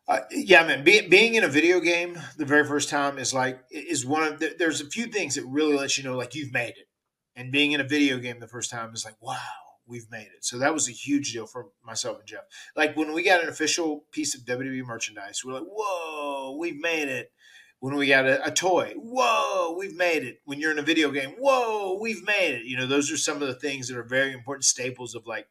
Uh, 0.08 0.22
yeah, 0.32 0.66
man. 0.66 0.84
Be, 0.84 1.08
being 1.08 1.36
in 1.36 1.44
a 1.44 1.50
video 1.50 1.80
game 1.80 2.18
the 2.38 2.46
very 2.46 2.66
first 2.66 2.90
time 2.90 3.18
is 3.18 3.34
like 3.34 3.60
is 3.70 4.06
one 4.06 4.24
of 4.24 4.40
the, 4.40 4.56
there's 4.58 4.80
a 4.80 4.86
few 4.86 5.08
things 5.08 5.36
that 5.36 5.46
really 5.46 5.76
let 5.76 5.98
you 5.98 6.04
know 6.04 6.16
like 6.16 6.34
you've 6.34 6.54
made 6.54 6.70
it, 6.70 6.88
and 7.36 7.52
being 7.52 7.74
in 7.74 7.82
a 7.82 7.88
video 7.88 8.18
game 8.18 8.40
the 8.40 8.48
first 8.48 8.72
time 8.72 8.94
is 8.94 9.04
like 9.04 9.22
wow 9.22 9.38
we've 9.86 10.10
made 10.10 10.28
it. 10.28 10.44
So 10.44 10.58
that 10.60 10.74
was 10.74 10.88
a 10.88 10.94
huge 10.94 11.34
deal 11.34 11.46
for 11.46 11.68
myself 11.84 12.20
and 12.20 12.28
Jeff. 12.28 12.44
Like 12.76 12.96
when 12.96 13.14
we 13.14 13.24
got 13.24 13.44
an 13.44 13.50
official 13.50 14.06
piece 14.12 14.36
of 14.36 14.42
WWE 14.42 14.86
merchandise, 14.86 15.42
we're 15.46 15.54
like 15.54 15.68
whoa 15.68 16.58
we've 16.58 16.80
made 16.80 17.10
it. 17.10 17.32
When 17.80 17.96
we 17.96 18.08
got 18.08 18.26
a, 18.26 18.46
a 18.48 18.52
toy, 18.52 18.94
whoa 18.96 19.76
we've 19.78 19.96
made 19.96 20.24
it. 20.24 20.42
When 20.46 20.60
you're 20.60 20.72
in 20.72 20.80
a 20.80 20.84
video 20.84 21.12
game, 21.12 21.36
whoa 21.38 21.98
we've 22.00 22.26
made 22.26 22.56
it. 22.56 22.66
You 22.66 22.78
know 22.78 22.88
those 22.88 23.12
are 23.12 23.18
some 23.18 23.42
of 23.42 23.48
the 23.48 23.56
things 23.56 23.88
that 23.88 23.98
are 23.98 24.04
very 24.04 24.34
important 24.34 24.66
staples 24.66 25.16
of 25.16 25.28
like 25.28 25.48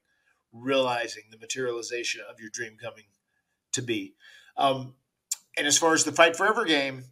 realizing 0.52 1.24
the 1.30 1.38
materialization 1.38 2.22
of 2.28 2.40
your 2.40 2.50
dream 2.50 2.76
coming 2.80 3.04
to 3.72 3.82
be. 3.82 4.14
Um, 4.56 4.94
and 5.56 5.66
as 5.66 5.78
far 5.78 5.94
as 5.94 6.04
the 6.04 6.12
Fight 6.12 6.36
Forever 6.36 6.64
game, 6.64 7.04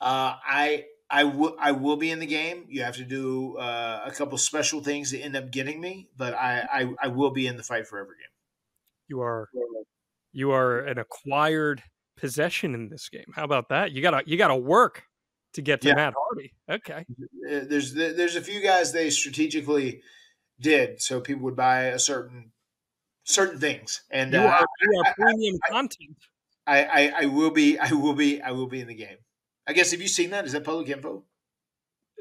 uh, 0.00 0.34
I 0.44 0.84
I 1.10 1.24
will 1.24 1.56
I 1.58 1.72
will 1.72 1.96
be 1.96 2.10
in 2.10 2.20
the 2.20 2.26
game. 2.26 2.66
You 2.68 2.82
have 2.82 2.96
to 2.96 3.04
do 3.04 3.56
uh, 3.56 4.02
a 4.04 4.10
couple 4.12 4.38
special 4.38 4.80
things 4.82 5.10
to 5.10 5.18
end 5.18 5.36
up 5.36 5.50
getting 5.50 5.80
me, 5.80 6.08
but 6.16 6.34
I, 6.34 6.66
I 6.72 6.94
I 7.02 7.08
will 7.08 7.30
be 7.30 7.46
in 7.46 7.56
the 7.56 7.62
Fight 7.62 7.86
Forever 7.86 8.10
game. 8.10 8.30
You 9.08 9.20
are 9.22 9.48
you 10.32 10.52
are 10.52 10.80
an 10.80 10.98
acquired 10.98 11.82
possession 12.20 12.74
in 12.74 12.88
this 12.88 13.08
game. 13.08 13.32
How 13.34 13.44
about 13.44 13.68
that? 13.70 13.92
You 13.92 14.02
gotta 14.02 14.22
you 14.26 14.36
gotta 14.36 14.56
work 14.56 15.04
to 15.54 15.62
get 15.62 15.80
to 15.82 15.88
Yeah. 15.88 15.94
Matt 15.94 16.14
Hardy. 16.16 16.52
Okay. 16.68 17.04
Uh, 17.50 17.60
There's 17.68 17.94
there's 17.94 18.36
a 18.36 18.40
few 18.40 18.60
guys 18.62 18.92
they 18.92 19.10
strategically 19.10 20.02
did 20.60 21.00
so 21.00 21.20
people 21.20 21.42
would 21.44 21.56
buy 21.56 21.84
a 21.84 21.98
certain 21.98 22.52
certain 23.24 23.58
things, 23.58 24.02
and 24.10 24.32
You 24.32 24.40
uh, 24.40 24.42
are 24.44 24.66
you 24.82 25.02
I- 25.04 25.08
are 25.08 25.14
premium 25.14 25.58
content. 25.68 26.16
I, 26.66 26.84
I 26.84 27.12
I 27.22 27.26
will 27.26 27.50
be 27.50 27.78
I 27.78 27.92
will 27.92 28.14
be 28.14 28.40
I 28.40 28.50
will 28.52 28.68
be 28.68 28.80
in 28.80 28.86
the 28.88 28.94
game. 28.94 29.16
I 29.66 29.72
guess 29.72 29.90
have 29.92 30.00
you 30.00 30.08
seen 30.08 30.30
that? 30.30 30.44
Is 30.44 30.52
that 30.52 30.64
public 30.64 30.88
info? 30.88 31.24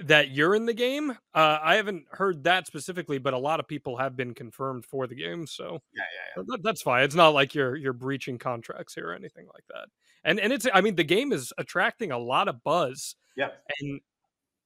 That 0.06 0.30
you're 0.32 0.56
in 0.56 0.66
the 0.66 0.74
game? 0.74 1.12
Uh, 1.34 1.60
I 1.62 1.76
haven't 1.76 2.06
heard 2.12 2.44
that 2.46 2.68
specifically, 2.68 3.18
but 3.18 3.34
a 3.34 3.38
lot 3.38 3.60
of 3.60 3.68
people 3.68 3.98
have 3.98 4.16
been 4.16 4.34
confirmed 4.34 4.86
for 4.86 5.08
the 5.08 5.16
game, 5.16 5.46
so 5.46 5.82
Yeah, 5.94 6.04
yeah, 6.38 6.44
that, 6.48 6.64
that's 6.64 6.82
fine. 6.82 7.04
It's 7.04 7.16
not 7.16 7.34
like 7.34 7.54
you're 7.54 7.76
you're 7.76 7.94
breaching 7.94 8.38
contracts 8.38 8.94
here 8.96 9.10
or 9.10 9.14
anything 9.14 9.48
like 9.48 9.66
that. 9.68 9.90
And 10.24 10.40
and 10.40 10.54
it's 10.54 10.68
I 10.74 10.82
mean 10.82 10.96
the 10.96 11.04
game 11.04 11.32
is 11.34 11.52
attracting 11.58 12.12
a 12.12 12.18
lot 12.18 12.48
of 12.48 12.64
buzz. 12.64 13.16
yeah. 13.36 13.50
And 13.82 14.02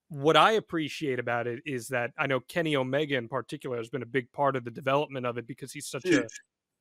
what 0.10 0.38
I 0.38 0.52
appreciate 0.52 1.18
about 1.18 1.48
it 1.48 1.62
is 1.66 1.88
that 1.88 2.12
I 2.18 2.28
know 2.28 2.40
Kenny 2.40 2.76
Omega 2.76 3.16
in 3.16 3.28
particular 3.28 3.78
has 3.78 3.90
been 3.90 4.04
a 4.04 4.08
big 4.08 4.32
part 4.32 4.56
of 4.56 4.64
the 4.64 4.72
development 4.72 5.26
of 5.26 5.38
it 5.40 5.48
because 5.48 5.72
he's 5.72 5.88
such 5.88 6.06
a 6.06 6.28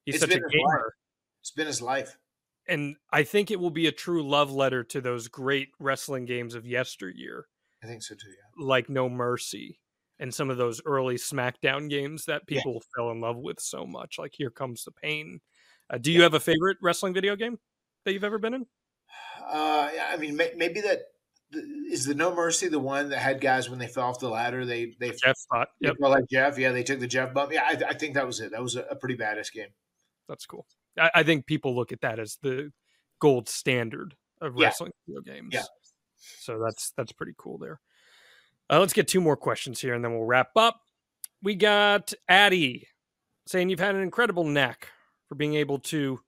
he's 0.05 0.20
such 0.20 0.31
a 0.31 0.35
his 0.35 0.43
life. 0.43 0.53
gamer. 0.53 0.95
It's 1.41 1.51
been 1.51 1.66
his 1.66 1.81
life. 1.81 2.19
And 2.69 2.97
I 3.11 3.24
think 3.24 3.51
it 3.51 3.59
will 3.59 3.70
be 3.70 3.87
a 3.87 3.93
true 3.93 4.23
love 4.23 4.53
letter 4.53 4.85
to 4.85 5.01
those 5.01 5.29
great 5.29 5.70
wrestling 5.81 6.27
games 6.27 6.55
of 6.55 6.66
yesteryear, 6.66 7.47
I 7.82 7.86
think 7.86 8.02
so 8.02 8.14
too. 8.14 8.28
Yeah. 8.28 8.64
like 8.64 8.88
No 8.88 9.09
Mercy 9.09 9.78
and 10.18 10.32
some 10.32 10.50
of 10.50 10.56
those 10.56 10.80
early 10.84 11.16
SmackDown 11.16 11.88
games 11.90 12.26
that 12.26 12.42
Yeah. 12.48 12.59
people 12.60 12.82
fell 12.96 13.10
in 13.10 13.20
love 13.20 13.36
with 13.38 13.59
so 13.60 13.84
much, 13.86 14.18
like 14.18 14.32
Here 14.36 14.50
Comes 14.50 14.84
the 14.84 14.92
Pain. 14.92 15.40
Uh, 15.90 15.98
do 15.98 16.12
you 16.12 16.22
have 16.22 16.34
a 16.34 16.40
favorite 16.40 16.78
wrestling 16.80 17.12
video 17.14 17.34
game 17.36 17.59
that 18.04 18.12
you've 18.12 18.24
ever 18.24 18.38
been 18.38 18.54
in? 18.54 18.66
Uh, 19.40 19.90
I 20.10 20.16
mean, 20.18 20.36
may, 20.36 20.52
maybe 20.56 20.80
that 20.82 21.00
is 21.90 22.06
the 22.06 22.14
No 22.14 22.34
Mercy 22.34 22.68
the 22.68 22.78
one 22.78 23.09
that 23.10 23.18
had 23.18 23.40
guys 23.40 23.68
when 23.68 23.78
they 23.78 23.86
fell 23.88 24.04
off 24.09 24.20
the 24.20 24.28
ladder. 24.28 24.64
They 24.64 24.94
they 24.98 25.10
Jeff 25.10 25.36
Spot. 25.36 25.68
Yep, 25.80 25.96
like 26.00 26.24
Jeff. 26.30 26.59
Yeah, 26.59 26.72
they 26.72 26.82
took 26.82 27.00
the 27.00 27.06
Jeff 27.06 27.34
bump. 27.34 27.52
Yeah, 27.52 27.64
I, 27.64 27.90
I 27.90 27.94
think 27.94 28.14
that 28.14 28.26
was 28.26 28.40
it. 28.40 28.52
That 28.52 28.62
was 28.62 28.76
a, 28.76 28.82
a 28.84 28.96
pretty 28.96 29.16
badass 29.16 29.52
game. 29.52 29.68
that's 30.28 30.46
cool. 30.46 30.66
I, 30.98 31.10
I 31.16 31.22
think 31.24 31.46
people 31.46 31.74
look 31.74 31.92
at 31.92 32.00
that 32.02 32.18
as 32.18 32.38
the 32.42 32.72
gold 33.20 33.48
standard 33.48 34.14
of 34.40 34.54
Yeah. 34.56 34.66
wrestling 34.68 34.92
video 35.06 35.20
games. 35.20 35.50
Yeah. 35.52 35.62
So 36.40 36.59
that's 36.59 36.93
that's 36.97 37.12
pretty 37.12 37.35
cool 37.36 37.59
there. 37.59 37.81
Uh, 38.70 38.81
let's 38.81 38.93
get 38.93 39.09
two 39.09 39.20
more 39.20 39.36
questions 39.36 39.81
here 39.81 39.94
and 39.94 40.05
then 40.05 40.12
we'll 40.12 40.24
wrap 40.24 40.51
up. 40.57 40.81
We 41.43 41.55
got 41.55 42.12
Addie 42.28 42.89
saying 43.47 43.69
you've 43.69 43.81
had 43.81 43.94
an 43.94 44.03
incredible 44.03 44.44
knack 44.44 44.89
for 45.28 45.35
being 45.35 45.55
able 45.55 45.78
to 45.78 46.20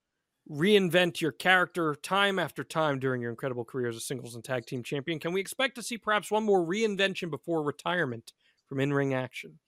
reinvent 0.50 1.20
your 1.20 1.32
character 1.32 1.94
time 1.94 2.38
after 2.38 2.62
time 2.64 2.98
during 2.98 3.22
your 3.22 3.30
incredible 3.30 3.64
career 3.64 3.88
as 3.88 3.96
a 3.96 4.00
singles 4.00 4.34
and 4.34 4.44
tag 4.44 4.66
team 4.66 4.82
champion. 4.82 5.18
Can 5.18 5.32
we 5.32 5.40
expect 5.40 5.74
to 5.76 5.82
see 5.82 5.96
perhaps 5.96 6.30
one 6.30 6.44
more 6.44 6.64
reinvention 6.64 7.30
before 7.30 7.62
retirement 7.62 8.32
from 8.68 8.80
in 8.80 8.92
ring 8.92 9.14
action? 9.14 9.58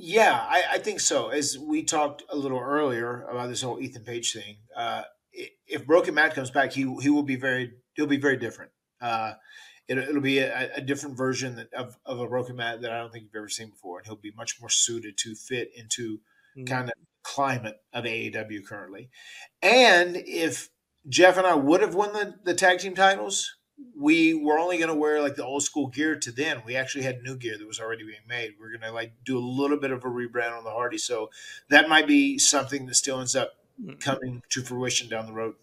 Yeah, 0.00 0.46
I, 0.48 0.62
I 0.74 0.78
think 0.78 1.00
so. 1.00 1.30
As 1.30 1.58
we 1.58 1.82
talked 1.82 2.22
a 2.30 2.36
little 2.36 2.60
earlier 2.60 3.26
about 3.28 3.48
this 3.48 3.62
whole 3.62 3.80
Ethan 3.80 4.04
Page 4.04 4.32
thing, 4.32 4.58
uh, 4.76 5.02
if 5.32 5.84
Broken 5.86 6.14
Matt 6.14 6.34
comes 6.36 6.52
back, 6.52 6.72
he 6.72 6.82
he 7.02 7.10
will 7.10 7.24
be 7.24 7.34
very 7.34 7.72
he'll 7.98 8.06
be 8.06 8.16
very 8.16 8.36
different. 8.38 8.70
Uh, 9.02 9.34
it, 9.88 9.98
it'll 9.98 10.20
be 10.22 10.38
a, 10.38 10.70
a 10.76 10.80
different 10.80 11.16
version 11.16 11.56
that- 11.56 11.74
of, 11.74 11.98
of 12.06 12.20
a 12.20 12.26
Broken 12.28 12.56
Matt 12.56 12.80
that 12.82 12.92
I 12.92 12.98
don't 12.98 13.12
think 13.12 13.24
you've 13.24 13.36
ever 13.36 13.48
seen 13.48 13.68
before, 13.70 13.98
and 13.98 14.06
he'll 14.06 14.16
be 14.16 14.32
much 14.36 14.60
more 14.60 14.70
suited 14.70 15.18
to 15.18 15.34
fit 15.34 15.70
into 15.76 16.20
kind 16.66 16.88
of 16.88 16.94
climate 17.22 17.76
of 17.92 18.04
AEW 18.04 18.64
currently. 18.66 19.10
And 19.62 20.16
if 20.16 20.70
Jeff 21.08 21.36
and 21.36 21.46
I 21.46 21.54
would 21.54 21.80
have 21.82 21.94
won 21.94 22.12
the, 22.12 22.34
the 22.44 22.54
tag 22.54 22.78
team 22.78 22.94
titles, 22.94 23.56
we 23.96 24.34
were 24.34 24.58
only 24.58 24.76
going 24.78 24.88
to 24.88 24.94
wear 24.94 25.20
like 25.22 25.36
the 25.36 25.44
old 25.44 25.62
school 25.62 25.86
gear 25.88 26.16
to 26.16 26.32
then. 26.32 26.62
We 26.66 26.74
actually 26.76 27.04
had 27.04 27.22
new 27.22 27.36
gear 27.36 27.56
that 27.58 27.66
was 27.66 27.78
already 27.80 28.04
being 28.04 28.26
made. 28.28 28.52
We're 28.58 28.70
going 28.70 28.80
to 28.80 28.92
like 28.92 29.12
do 29.24 29.38
a 29.38 29.40
little 29.40 29.76
bit 29.78 29.90
of 29.92 30.04
a 30.04 30.08
rebrand 30.08 30.56
on 30.56 30.64
the 30.64 30.70
Hardy. 30.70 30.98
So 30.98 31.30
that 31.70 31.88
might 31.88 32.06
be 32.08 32.38
something 32.38 32.86
that 32.86 32.94
still 32.94 33.18
ends 33.20 33.34
up 33.36 33.52
Mm. 33.80 34.00
coming 34.00 34.42
to 34.50 34.62
fruition 34.62 35.08
down 35.08 35.26
the 35.26 35.32
road. 35.32 35.54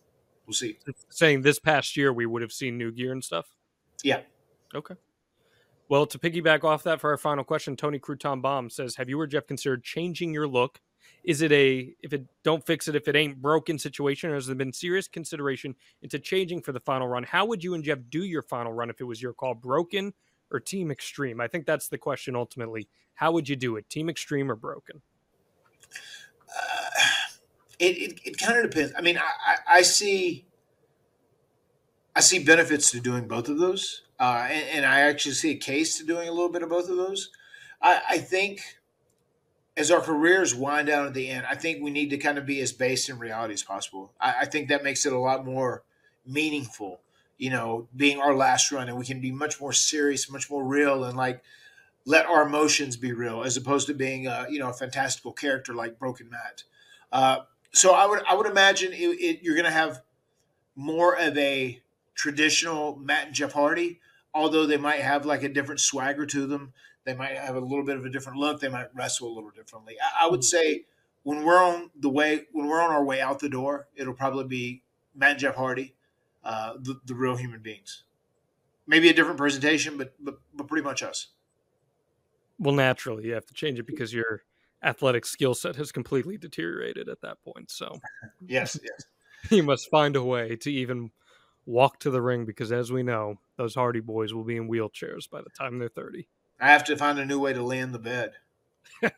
We'll 0.45 0.53
see. 0.53 0.77
saying 1.09 1.41
this 1.41 1.59
past 1.59 1.97
year 1.97 2.13
we 2.13 2.25
would 2.25 2.41
have 2.41 2.51
seen 2.51 2.77
new 2.77 2.91
gear 2.91 3.11
and 3.11 3.23
stuff. 3.23 3.47
Yeah. 4.03 4.21
Okay. 4.73 4.95
Well, 5.87 6.05
to 6.07 6.19
piggyback 6.19 6.63
off 6.63 6.83
that 6.83 6.99
for 6.99 7.11
our 7.11 7.17
final 7.17 7.43
question, 7.43 7.75
Tony 7.75 7.99
Crouton 7.99 8.41
Bomb 8.41 8.69
says, 8.69 8.95
"Have 8.95 9.09
you 9.09 9.19
or 9.19 9.27
Jeff 9.27 9.47
considered 9.47 9.83
changing 9.83 10.33
your 10.33 10.47
look? 10.47 10.81
Is 11.23 11.41
it 11.41 11.51
a 11.51 11.95
if 12.01 12.13
it 12.13 12.25
don't 12.43 12.65
fix 12.65 12.87
it 12.87 12.95
if 12.95 13.07
it 13.07 13.15
ain't 13.15 13.41
broken 13.41 13.77
situation, 13.79 14.29
or 14.29 14.35
has 14.35 14.47
there 14.47 14.55
been 14.55 14.73
serious 14.73 15.07
consideration 15.07 15.75
into 16.01 16.19
changing 16.19 16.61
for 16.61 16.71
the 16.71 16.79
final 16.79 17.07
run? 17.07 17.23
How 17.23 17.45
would 17.45 17.63
you 17.63 17.73
and 17.73 17.83
Jeff 17.83 17.99
do 18.09 18.23
your 18.23 18.41
final 18.41 18.73
run 18.73 18.89
if 18.89 19.01
it 19.01 19.05
was 19.05 19.21
your 19.21 19.33
call, 19.33 19.53
broken 19.53 20.13
or 20.51 20.59
Team 20.59 20.91
Extreme? 20.91 21.41
I 21.41 21.47
think 21.47 21.65
that's 21.65 21.87
the 21.87 21.97
question 21.97 22.35
ultimately. 22.35 22.87
How 23.15 23.31
would 23.31 23.47
you 23.47 23.55
do 23.55 23.75
it, 23.77 23.89
Team 23.89 24.09
Extreme 24.09 24.51
or 24.51 24.55
broken? 24.55 25.01
Uh, 26.49 26.84
It, 27.79 27.97
it, 27.97 28.19
it 28.23 28.37
kind 28.37 28.57
of 28.57 28.69
depends. 28.71 28.93
I 28.97 29.01
mean, 29.01 29.17
I, 29.17 29.21
I, 29.21 29.77
I 29.77 29.81
see 29.81 30.45
I 32.15 32.21
see 32.21 32.39
benefits 32.39 32.91
to 32.91 33.01
doing 33.01 33.27
both 33.27 33.49
of 33.49 33.57
those, 33.57 34.03
uh, 34.19 34.47
and, 34.49 34.69
and 34.69 34.85
I 34.85 35.01
actually 35.01 35.33
see 35.33 35.51
a 35.51 35.57
case 35.57 35.97
to 35.97 36.05
doing 36.05 36.29
a 36.29 36.31
little 36.31 36.51
bit 36.51 36.63
of 36.63 36.69
both 36.69 36.89
of 36.89 36.95
those. 36.95 37.29
I, 37.81 38.01
I 38.11 38.17
think 38.19 38.61
as 39.75 39.91
our 39.91 39.99
careers 39.99 40.55
wind 40.55 40.87
down 40.87 41.05
at 41.05 41.13
the 41.13 41.29
end, 41.29 41.45
I 41.49 41.55
think 41.55 41.83
we 41.83 41.91
need 41.91 42.09
to 42.11 42.17
kind 42.17 42.37
of 42.37 42.45
be 42.45 42.61
as 42.61 42.71
based 42.71 43.09
in 43.09 43.19
reality 43.19 43.53
as 43.53 43.63
possible. 43.63 44.13
I, 44.19 44.35
I 44.41 44.45
think 44.45 44.69
that 44.69 44.83
makes 44.83 45.05
it 45.05 45.11
a 45.11 45.19
lot 45.19 45.45
more 45.45 45.83
meaningful. 46.25 47.01
You 47.37 47.49
know, 47.49 47.89
being 47.93 48.21
our 48.21 48.33
last 48.33 48.71
run, 48.71 48.87
and 48.87 48.97
we 48.97 49.05
can 49.05 49.19
be 49.19 49.31
much 49.31 49.59
more 49.59 49.73
serious, 49.73 50.31
much 50.31 50.49
more 50.49 50.63
real, 50.63 51.03
and 51.03 51.17
like 51.17 51.43
let 52.05 52.25
our 52.27 52.47
emotions 52.47 52.95
be 52.95 53.11
real, 53.11 53.43
as 53.43 53.57
opposed 53.57 53.87
to 53.87 53.93
being 53.93 54.25
a 54.25 54.47
you 54.49 54.57
know 54.57 54.69
a 54.69 54.73
fantastical 54.73 55.33
character 55.33 55.73
like 55.73 55.99
Broken 55.99 56.29
Matt. 56.29 56.63
Uh, 57.11 57.39
so 57.75 57.93
I 57.93 58.05
would 58.05 58.23
I 58.27 58.35
would 58.35 58.47
imagine 58.47 58.93
it, 58.93 58.97
it, 58.97 59.43
you're 59.43 59.55
going 59.55 59.65
to 59.65 59.71
have 59.71 60.01
more 60.75 61.17
of 61.17 61.37
a 61.37 61.81
traditional 62.15 62.95
Matt 62.95 63.27
and 63.27 63.35
Jeff 63.35 63.51
Hardy, 63.51 63.99
although 64.33 64.65
they 64.65 64.77
might 64.77 65.01
have 65.01 65.25
like 65.25 65.43
a 65.43 65.49
different 65.49 65.81
swagger 65.81 66.25
to 66.25 66.47
them. 66.47 66.73
They 67.03 67.13
might 67.13 67.37
have 67.37 67.55
a 67.55 67.59
little 67.59 67.83
bit 67.83 67.97
of 67.97 68.05
a 68.05 68.09
different 68.09 68.39
look. 68.39 68.59
They 68.59 68.69
might 68.69 68.87
wrestle 68.95 69.27
a 69.27 69.33
little 69.33 69.51
differently. 69.51 69.95
I, 70.01 70.25
I 70.25 70.29
would 70.29 70.43
say 70.43 70.85
when 71.23 71.43
we're 71.43 71.61
on 71.61 71.91
the 71.99 72.09
way 72.09 72.45
when 72.53 72.67
we're 72.67 72.81
on 72.81 72.91
our 72.91 73.03
way 73.03 73.21
out 73.21 73.39
the 73.39 73.49
door, 73.49 73.87
it'll 73.95 74.13
probably 74.13 74.45
be 74.45 74.83
Matt 75.13 75.31
and 75.31 75.39
Jeff 75.39 75.55
Hardy, 75.55 75.95
uh, 76.43 76.73
the, 76.79 76.99
the 77.05 77.13
real 77.13 77.35
human 77.35 77.61
beings. 77.61 78.03
Maybe 78.87 79.09
a 79.09 79.13
different 79.13 79.37
presentation, 79.37 79.97
but 79.97 80.13
but 80.19 80.39
but 80.53 80.67
pretty 80.67 80.83
much 80.83 81.03
us. 81.03 81.27
Well, 82.57 82.73
naturally, 82.73 83.25
you 83.25 83.33
have 83.33 83.45
to 83.47 83.53
change 83.53 83.79
it 83.79 83.85
because 83.85 84.13
your 84.13 84.43
athletic 84.85 85.25
skill 85.25 85.53
set 85.53 85.75
has 85.75 85.91
completely 85.91 86.37
deteriorated 86.37 87.09
at 87.09 87.21
that 87.21 87.43
point. 87.43 87.71
So 87.71 87.99
Yes, 88.47 88.79
yes. 88.81 89.05
you 89.51 89.63
must 89.63 89.89
find 89.89 90.15
a 90.15 90.23
way 90.23 90.55
to 90.57 90.71
even 90.71 91.11
walk 91.65 91.99
to 91.99 92.09
the 92.09 92.21
ring 92.21 92.45
because, 92.45 92.71
as 92.71 92.91
we 92.91 93.03
know, 93.03 93.39
those 93.57 93.75
Hardy 93.75 93.99
boys 93.99 94.33
will 94.33 94.43
be 94.43 94.57
in 94.57 94.69
wheelchairs 94.69 95.29
by 95.29 95.41
the 95.41 95.49
time 95.49 95.79
they're 95.79 95.89
30. 95.89 96.27
I 96.59 96.67
have 96.67 96.83
to 96.85 96.95
find 96.95 97.19
a 97.19 97.25
new 97.25 97.39
way 97.39 97.53
to 97.53 97.63
lay 97.63 97.79
in 97.79 97.91
the 97.91 97.99
bed. 97.99 98.33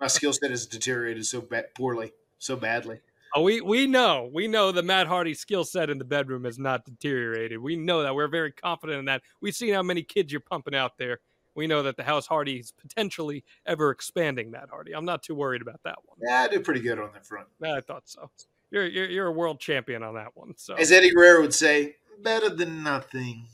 My 0.00 0.08
skill 0.08 0.32
set 0.32 0.50
has 0.50 0.66
deteriorated 0.66 1.24
so 1.26 1.40
ba- 1.40 1.66
poorly, 1.74 2.12
so 2.38 2.56
badly. 2.56 3.00
Oh, 3.34 3.42
we, 3.42 3.60
we 3.60 3.86
know. 3.86 4.28
We 4.32 4.48
know 4.48 4.72
the 4.72 4.82
Matt 4.82 5.06
Hardy 5.06 5.32
skill 5.32 5.64
set 5.64 5.88
in 5.88 5.98
the 5.98 6.04
bedroom 6.04 6.44
has 6.44 6.58
not 6.58 6.84
deteriorated. 6.84 7.58
We 7.58 7.76
know 7.76 8.02
that. 8.02 8.14
We're 8.14 8.28
very 8.28 8.52
confident 8.52 8.98
in 8.98 9.04
that. 9.06 9.22
We've 9.40 9.54
seen 9.54 9.72
how 9.72 9.82
many 9.82 10.02
kids 10.02 10.32
you're 10.32 10.40
pumping 10.40 10.74
out 10.74 10.98
there. 10.98 11.20
We 11.54 11.66
know 11.66 11.82
that 11.82 11.96
the 11.96 12.02
House 12.02 12.26
Hardy 12.26 12.58
is 12.58 12.72
potentially 12.72 13.44
ever 13.66 13.90
expanding 13.90 14.50
Matt 14.50 14.70
Hardy. 14.70 14.92
I'm 14.94 15.04
not 15.04 15.22
too 15.22 15.34
worried 15.34 15.62
about 15.62 15.80
that 15.84 15.98
one. 16.04 16.18
Yeah, 16.26 16.42
I 16.42 16.48
did 16.48 16.64
pretty 16.64 16.80
good 16.80 16.98
on 16.98 17.10
that 17.12 17.26
front. 17.26 17.48
I 17.62 17.80
thought 17.80 18.04
so. 18.06 18.30
You're, 18.70 18.86
you're 18.86 19.10
you're 19.10 19.26
a 19.26 19.32
world 19.32 19.60
champion 19.60 20.02
on 20.02 20.14
that 20.14 20.34
one. 20.34 20.54
So 20.56 20.74
As 20.74 20.90
Eddie 20.90 21.10
Guerrero 21.12 21.42
would 21.42 21.52
say, 21.52 21.96
better 22.22 22.48
than 22.48 22.82
nothing. 22.82 23.46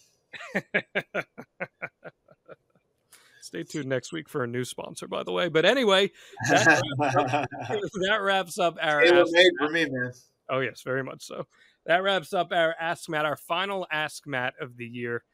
stay 3.41 3.65
tuned 3.65 3.89
next 3.89 4.13
week 4.13 4.29
for 4.29 4.45
a 4.45 4.47
new 4.47 4.65
sponsor, 4.65 5.09
by 5.09 5.23
the 5.23 5.33
way. 5.33 5.49
But 5.49 5.65
anyway, 5.65 6.13
that 6.49 6.83
wraps 6.99 7.17
up, 7.35 7.49
that 8.03 8.19
wraps 8.23 8.59
up 8.59 8.77
our. 8.81 9.03
Tailor 9.03 9.23
Ask- 9.23 9.33
made 9.33 9.51
for 9.59 9.71
me, 9.71 9.87
man. 9.89 10.13
Oh 10.49 10.61
yes, 10.61 10.83
very 10.83 11.03
much 11.03 11.25
so. 11.25 11.47
That 11.87 12.03
wraps 12.03 12.33
up 12.33 12.53
our 12.53 12.75
Ask 12.79 13.09
Matt, 13.09 13.25
our 13.25 13.37
final 13.37 13.87
Ask 13.91 14.27
Matt 14.27 14.55
of 14.61 14.77
the 14.77 14.87
year. 14.87 15.25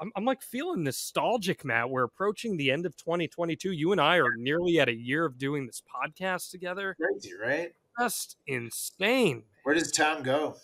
I'm, 0.00 0.12
I'm 0.16 0.24
like 0.24 0.42
feeling 0.42 0.84
nostalgic, 0.84 1.64
Matt. 1.64 1.90
We're 1.90 2.04
approaching 2.04 2.56
the 2.56 2.70
end 2.70 2.86
of 2.86 2.96
2022. 2.96 3.72
You 3.72 3.92
and 3.92 4.00
I 4.00 4.16
are 4.16 4.34
nearly 4.36 4.78
at 4.80 4.88
a 4.88 4.94
year 4.94 5.24
of 5.24 5.38
doing 5.38 5.66
this 5.66 5.82
podcast 5.82 6.50
together. 6.50 6.96
Crazy, 7.00 7.32
right? 7.34 7.72
Just 7.98 8.36
insane. 8.46 9.44
Where 9.62 9.74
does 9.74 9.90
time 9.90 10.22
go? 10.22 10.56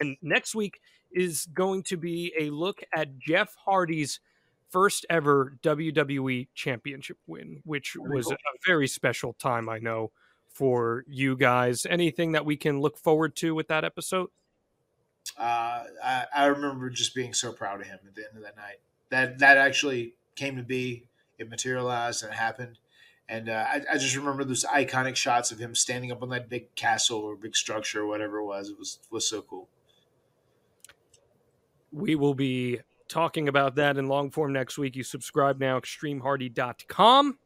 And 0.00 0.16
next 0.22 0.54
week 0.54 0.80
is 1.12 1.46
going 1.46 1.82
to 1.84 1.96
be 1.96 2.32
a 2.38 2.50
look 2.50 2.82
at 2.94 3.18
Jeff 3.18 3.54
Hardy's 3.64 4.20
first 4.70 5.06
ever 5.08 5.56
WWE 5.62 6.48
championship 6.54 7.18
win, 7.26 7.60
which 7.64 7.96
was 7.96 8.30
a 8.30 8.36
very 8.66 8.88
special 8.88 9.32
time, 9.34 9.68
I 9.68 9.78
know, 9.78 10.10
for 10.48 11.04
you 11.06 11.36
guys. 11.36 11.86
Anything 11.88 12.32
that 12.32 12.44
we 12.44 12.56
can 12.56 12.80
look 12.80 12.98
forward 12.98 13.36
to 13.36 13.54
with 13.54 13.68
that 13.68 13.84
episode? 13.84 14.30
Uh, 15.38 15.84
I, 16.02 16.24
I 16.34 16.46
remember 16.46 16.90
just 16.90 17.14
being 17.14 17.34
so 17.34 17.52
proud 17.52 17.80
of 17.80 17.86
him 17.86 17.98
at 18.06 18.14
the 18.14 18.22
end 18.22 18.36
of 18.36 18.42
that 18.42 18.56
night. 18.56 18.76
That 19.10 19.38
that 19.40 19.58
actually 19.58 20.14
came 20.36 20.56
to 20.56 20.62
be. 20.62 21.08
It 21.38 21.48
materialized 21.50 22.22
and 22.22 22.32
it 22.32 22.36
happened. 22.36 22.78
And 23.28 23.48
uh, 23.48 23.64
I, 23.66 23.80
I 23.92 23.98
just 23.98 24.16
remember 24.16 24.44
those 24.44 24.64
iconic 24.64 25.16
shots 25.16 25.50
of 25.50 25.58
him 25.58 25.74
standing 25.74 26.12
up 26.12 26.22
on 26.22 26.28
that 26.28 26.48
big 26.48 26.74
castle 26.74 27.20
or 27.20 27.36
big 27.36 27.56
structure 27.56 28.02
or 28.02 28.06
whatever 28.06 28.38
it 28.38 28.44
was. 28.44 28.70
It 28.70 28.78
was 28.78 28.98
was 29.10 29.28
so 29.28 29.42
cool. 29.42 29.68
We 31.90 32.14
will 32.14 32.34
be 32.34 32.80
talking 33.08 33.48
about 33.48 33.76
that 33.76 33.96
in 33.96 34.08
long 34.08 34.30
form 34.30 34.52
next 34.52 34.78
week. 34.78 34.96
You 34.96 35.04
subscribe 35.04 35.58
now, 35.58 35.78
extremehardy.com. 35.80 37.38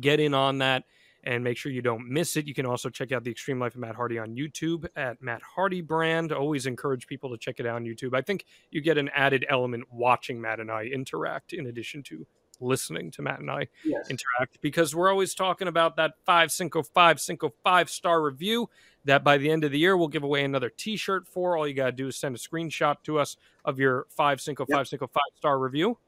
Get 0.00 0.20
in 0.20 0.34
on 0.34 0.58
that 0.58 0.84
and 1.24 1.42
make 1.42 1.56
sure 1.56 1.72
you 1.72 1.82
don't 1.82 2.08
miss 2.08 2.36
it. 2.36 2.46
You 2.46 2.54
can 2.54 2.66
also 2.66 2.88
check 2.88 3.10
out 3.12 3.24
the 3.24 3.30
Extreme 3.30 3.58
Life 3.58 3.74
of 3.74 3.80
Matt 3.80 3.94
Hardy 3.96 4.18
on 4.18 4.34
YouTube 4.36 4.86
at 4.96 5.20
Matt 5.22 5.42
Hardy 5.42 5.80
brand. 5.80 6.32
Always 6.32 6.66
encourage 6.66 7.06
people 7.06 7.30
to 7.30 7.36
check 7.38 7.58
it 7.60 7.66
out 7.66 7.76
on 7.76 7.84
YouTube. 7.84 8.14
I 8.14 8.20
think 8.22 8.44
you 8.70 8.80
get 8.80 8.98
an 8.98 9.08
added 9.14 9.44
element 9.48 9.84
watching 9.90 10.40
Matt 10.40 10.60
and 10.60 10.70
I 10.70 10.84
interact 10.84 11.52
in 11.52 11.66
addition 11.66 12.02
to 12.04 12.26
listening 12.60 13.10
to 13.10 13.20
Matt 13.22 13.40
and 13.40 13.50
I 13.50 13.66
Yes. 13.84 14.08
interact 14.10 14.60
because 14.60 14.94
we're 14.94 15.10
always 15.10 15.34
talking 15.34 15.66
about 15.66 15.96
that 15.96 16.12
five 16.24 16.52
Cinco 16.52 16.82
five 16.84 17.20
Cinco 17.20 17.52
five 17.64 17.90
star 17.90 18.22
review 18.22 18.70
that 19.04 19.24
by 19.24 19.38
the 19.38 19.50
end 19.50 19.64
of 19.64 19.72
the 19.72 19.78
year 19.78 19.96
we'll 19.96 20.06
give 20.08 20.22
away 20.22 20.44
another 20.44 20.70
T-shirt 20.70 21.26
for. 21.26 21.56
All 21.56 21.66
you 21.66 21.74
gotta 21.74 21.90
do 21.92 22.06
is 22.08 22.16
send 22.16 22.36
a 22.36 22.38
screenshot 22.38 22.96
to 23.04 23.18
us 23.18 23.36
of 23.64 23.78
your 23.80 24.06
five 24.08 24.40
Cinco 24.40 24.64
Yep. 24.68 24.76
five 24.78 24.88
Cinco 24.88 25.06
five 25.08 25.22
star 25.36 25.58
review. 25.58 25.98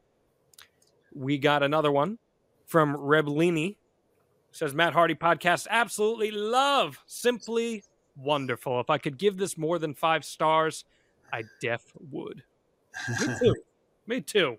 We 1.12 1.36
got 1.38 1.62
another 1.62 1.90
one 1.90 2.18
from 2.66 2.94
Reblini. 2.96 3.76
Says 4.56 4.74
Matt 4.74 4.94
Hardy 4.94 5.14
podcast 5.14 5.66
absolutely 5.68 6.30
love, 6.30 6.98
simply 7.04 7.84
wonderful. 8.16 8.80
If 8.80 8.88
I 8.88 8.96
could 8.96 9.18
give 9.18 9.36
this 9.36 9.58
more 9.58 9.78
than 9.78 9.92
five 9.92 10.24
stars, 10.24 10.86
I 11.30 11.42
def 11.60 11.82
would. 12.10 12.42
Me 13.20 13.26
too. 13.38 13.54
Me 14.06 14.20
too. 14.22 14.56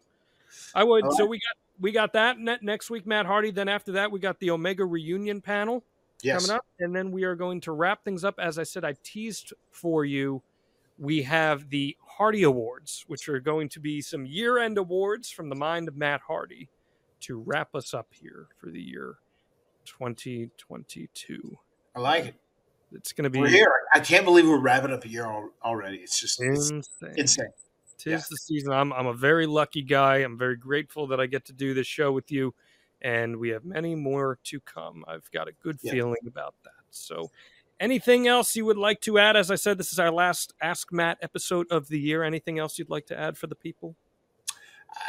I 0.75 0.83
would. 0.83 1.03
All 1.03 1.17
So 1.17 1.25
we 1.25 1.37
got 1.37 1.57
we 1.79 1.91
got 1.91 2.13
that 2.13 2.37
ne- 2.37 2.59
next 2.61 2.91
week, 2.91 3.07
Matt 3.07 3.25
Hardy. 3.25 3.49
Then 3.49 3.67
after 3.67 3.91
that, 3.93 4.11
we 4.11 4.19
got 4.19 4.39
the 4.39 4.51
Omega 4.51 4.85
reunion 4.85 5.41
panel 5.41 5.83
Yes. 6.21 6.45
coming 6.45 6.57
up, 6.57 6.65
and 6.79 6.95
then 6.95 7.09
we 7.11 7.23
are 7.23 7.33
going 7.35 7.59
to 7.61 7.71
wrap 7.71 8.03
things 8.03 8.23
up. 8.23 8.35
As 8.39 8.59
I 8.59 8.63
said, 8.63 8.85
I 8.85 8.93
teased 9.03 9.51
for 9.71 10.05
you. 10.05 10.43
We 10.99 11.23
have 11.23 11.71
the 11.71 11.97
Hardy 12.05 12.43
Awards, 12.43 13.03
which 13.07 13.29
are 13.29 13.39
going 13.39 13.67
to 13.69 13.79
be 13.79 14.01
some 14.01 14.27
year-end 14.27 14.77
awards 14.77 15.31
from 15.31 15.49
the 15.49 15.55
mind 15.55 15.87
of 15.87 15.95
Matt 15.95 16.21
Hardy 16.21 16.69
to 17.21 17.39
wrap 17.39 17.73
us 17.73 17.95
up 17.95 18.07
here 18.11 18.47
for 18.59 18.69
the 18.69 18.81
year 18.81 19.17
2022. 19.87 21.57
I 21.95 21.99
like 21.99 22.25
it. 22.25 22.35
It's 22.93 23.11
going 23.11 23.23
to 23.25 23.29
be 23.29 23.39
We're 23.39 23.47
here. 23.49 23.71
I 23.93 23.99
can't 23.99 24.23
believe 24.23 24.47
we're 24.47 24.59
wrapping 24.61 24.91
up 24.93 25.03
a 25.03 25.09
year 25.09 25.25
already. 25.63 25.97
It's 25.97 26.19
just 26.19 26.41
it's 26.41 26.69
insane. 26.69 27.13
insane. 27.17 27.47
Tis 27.97 28.11
Yeah. 28.11 28.17
the 28.29 28.37
season. 28.37 28.71
I'm 28.71 28.93
I'm 28.93 29.07
a 29.07 29.13
very 29.13 29.45
lucky 29.45 29.81
guy. 29.81 30.17
I'm 30.17 30.37
very 30.37 30.55
grateful 30.55 31.07
that 31.07 31.19
I 31.19 31.25
get 31.25 31.45
to 31.45 31.53
do 31.53 31.73
this 31.73 31.87
show 31.87 32.11
with 32.11 32.31
you, 32.31 32.53
and 33.01 33.37
we 33.37 33.49
have 33.49 33.65
many 33.65 33.95
more 33.95 34.39
to 34.45 34.59
come. 34.61 35.03
I've 35.07 35.29
got 35.31 35.47
a 35.47 35.51
good 35.63 35.79
Yeah. 35.81 35.91
feeling 35.91 36.21
about 36.27 36.53
that. 36.63 36.71
So, 36.91 37.29
anything 37.79 38.27
else 38.27 38.55
you 38.55 38.63
would 38.65 38.77
like 38.77 39.01
to 39.01 39.17
add? 39.19 39.35
As 39.35 39.51
I 39.51 39.55
said, 39.55 39.77
this 39.77 39.91
is 39.91 39.99
our 39.99 40.11
last 40.11 40.53
Ask 40.61 40.93
Matt 40.93 41.17
episode 41.21 41.67
of 41.71 41.89
the 41.89 41.99
year. 41.99 42.23
Anything 42.23 42.57
else 42.59 42.79
you'd 42.79 42.89
like 42.89 43.07
to 43.07 43.19
add 43.19 43.37
for 43.37 43.47
the 43.47 43.55
people? 43.55 43.95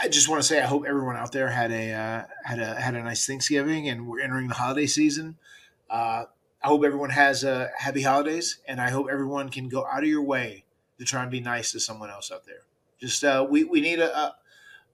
I 0.00 0.09
just 0.09 0.28
want 0.28 0.42
to 0.42 0.46
say 0.46 0.60
I 0.60 0.66
hope 0.66 0.84
everyone 0.86 1.16
out 1.16 1.32
there 1.32 1.48
had 1.48 1.72
a 1.72 1.92
uh, 1.92 2.24
had 2.44 2.59
a 2.59 2.80
had 2.80 2.94
a 2.94 3.02
nice 3.02 3.26
Thanksgiving, 3.26 3.88
and 3.88 4.06
we're 4.06 4.20
entering 4.20 4.48
the 4.48 4.55
holiday 4.55 4.86
season. 4.86 5.36
Uh, 5.88 6.24
I 6.62 6.66
hope 6.66 6.84
everyone 6.84 7.10
has 7.10 7.44
uh, 7.44 7.68
happy 7.76 8.02
holidays, 8.02 8.59
and 8.66 8.80
I 8.80 8.90
hope 8.90 9.06
everyone 9.10 9.48
can 9.48 9.68
go 9.68 9.86
out 9.86 10.02
of 10.02 10.09
your 10.09 10.22
way 10.22 10.64
to 10.98 11.05
try 11.05 11.22
and 11.22 11.30
be 11.30 11.40
nice 11.40 11.72
to 11.72 11.80
someone 11.80 12.10
else 12.10 12.30
out 12.32 12.44
there. 12.44 12.62
Just 13.00 13.22
uh, 13.24 13.46
we 13.48 13.64
we 13.64 13.80
need 13.80 14.00
a, 14.00 14.16
a 14.16 14.36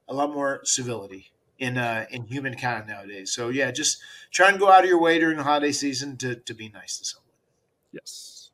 a 0.07 0.13
lot 0.13 0.31
more 0.31 0.61
civility 0.63 1.31
in 1.59 1.77
uh, 1.77 2.05
in 2.11 2.25
humankind 2.25 2.87
nowadays. 2.87 3.31
So 3.31 3.49
yeah, 3.49 3.71
just 3.71 3.97
try 4.31 4.49
and 4.49 4.59
go 4.59 4.69
out 4.69 4.83
of 4.83 4.89
your 4.89 4.99
way 4.99 5.19
during 5.19 5.37
the 5.37 5.43
holiday 5.43 5.71
season 5.71 6.17
to 6.17 6.35
to 6.35 6.53
be 6.53 6.69
nice 6.69 6.99
to 6.99 7.05
someone. 7.05 7.25
Yes. 7.91 8.51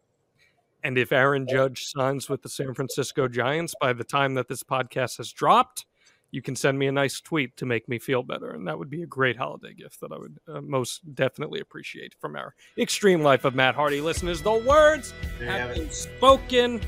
And 0.83 0.97
if 0.97 1.11
Aaron 1.11 1.45
Judge 1.47 1.85
signs 1.85 2.27
with 2.27 2.41
the 2.41 2.49
San 2.49 2.73
Francisco 2.73 3.27
Giants 3.27 3.75
by 3.79 3.93
the 3.93 4.03
time 4.03 4.33
that 4.33 4.47
this 4.47 4.63
podcast 4.63 5.17
has 5.17 5.31
dropped, 5.31 5.85
you 6.31 6.41
can 6.41 6.55
send 6.55 6.79
me 6.79 6.87
a 6.87 6.91
nice 6.91 7.19
tweet 7.21 7.57
to 7.57 7.65
make 7.65 7.87
me 7.87 7.99
feel 7.99 8.23
better. 8.23 8.51
And 8.51 8.67
that 8.67 8.79
would 8.79 8.89
be 8.89 9.03
a 9.03 9.07
great 9.07 9.37
holiday 9.37 9.73
gift 9.73 9.99
that 10.01 10.11
I 10.11 10.17
would 10.17 10.37
uh, 10.47 10.61
most 10.61 11.13
definitely 11.13 11.59
appreciate 11.59 12.15
from 12.19 12.35
our 12.35 12.55
extreme 12.77 13.21
life 13.21 13.45
of 13.45 13.53
Matt 13.53 13.75
Hardy 13.75 14.01
listeners. 14.01 14.41
The 14.41 14.53
words 14.53 15.13
There 15.37 15.47
you 15.47 15.51
have 15.51 15.67
have 15.69 15.77
been 15.77 15.91
spoken. 15.91 16.81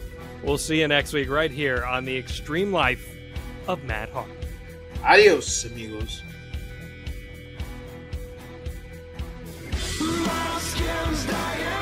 We'll 0.43 0.57
see 0.57 0.79
you 0.79 0.87
next 0.87 1.13
week 1.13 1.29
right 1.29 1.51
here 1.51 1.85
on 1.85 2.05
the 2.05 2.17
extreme 2.17 2.71
life 2.71 3.07
of 3.67 3.83
Matt 3.83 4.09
Hardy. 4.09 4.33
Adios, 5.03 5.65
amigos. 5.65 6.21
Skin's 10.73 11.25
dying 11.25 11.72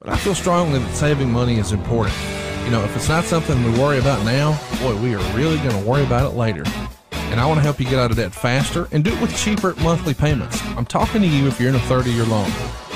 But 0.00 0.08
I 0.08 0.16
feel 0.16 0.34
strongly 0.34 0.78
that 0.78 0.94
saving 0.94 1.30
money 1.30 1.58
is 1.58 1.72
important. 1.72 2.16
You 2.64 2.70
know, 2.70 2.82
if 2.82 2.96
it's 2.96 3.10
not 3.10 3.24
something 3.24 3.62
we 3.62 3.78
worry 3.78 3.98
about 3.98 4.24
now, 4.24 4.58
boy, 4.80 4.96
we 4.96 5.14
are 5.14 5.36
really 5.36 5.58
going 5.58 5.78
to 5.78 5.86
worry 5.86 6.02
about 6.02 6.32
it 6.32 6.34
later. 6.34 6.62
And 7.12 7.38
I 7.38 7.44
want 7.44 7.58
to 7.58 7.62
help 7.62 7.78
you 7.78 7.84
get 7.84 7.98
out 7.98 8.10
of 8.10 8.16
debt 8.16 8.32
faster 8.32 8.88
and 8.92 9.04
do 9.04 9.12
it 9.12 9.20
with 9.20 9.36
cheaper 9.36 9.74
monthly 9.82 10.14
payments. 10.14 10.64
I'm 10.68 10.86
talking 10.86 11.20
to 11.20 11.28
you 11.28 11.48
if 11.48 11.60
you're 11.60 11.68
in 11.68 11.74
a 11.74 11.80
30 11.80 12.12
year 12.12 12.24
loan. 12.24 12.50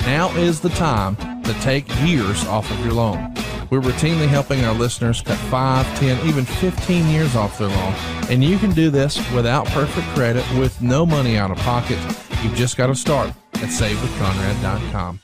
Now 0.06 0.34
is 0.34 0.60
the 0.60 0.70
time 0.70 1.16
to 1.42 1.52
take 1.60 1.86
years 2.00 2.46
off 2.46 2.70
of 2.70 2.80
your 2.80 2.94
loan. 2.94 3.34
We're 3.68 3.82
routinely 3.82 4.26
helping 4.26 4.64
our 4.64 4.74
listeners 4.74 5.20
cut 5.20 5.36
5, 5.36 5.98
10, 5.98 6.26
even 6.26 6.46
15 6.46 7.08
years 7.08 7.36
off 7.36 7.58
their 7.58 7.68
loan. 7.68 7.94
And 8.30 8.42
you 8.42 8.58
can 8.58 8.70
do 8.70 8.88
this 8.88 9.18
without 9.32 9.66
perfect 9.66 10.06
credit 10.14 10.44
with 10.58 10.80
no 10.80 11.04
money 11.04 11.36
out 11.36 11.50
of 11.50 11.58
pocket. 11.58 11.98
You've 12.42 12.54
just 12.54 12.78
got 12.78 12.86
to 12.86 12.94
start 12.94 13.28
at 13.56 13.68
savewithconrad.com. 13.68 15.20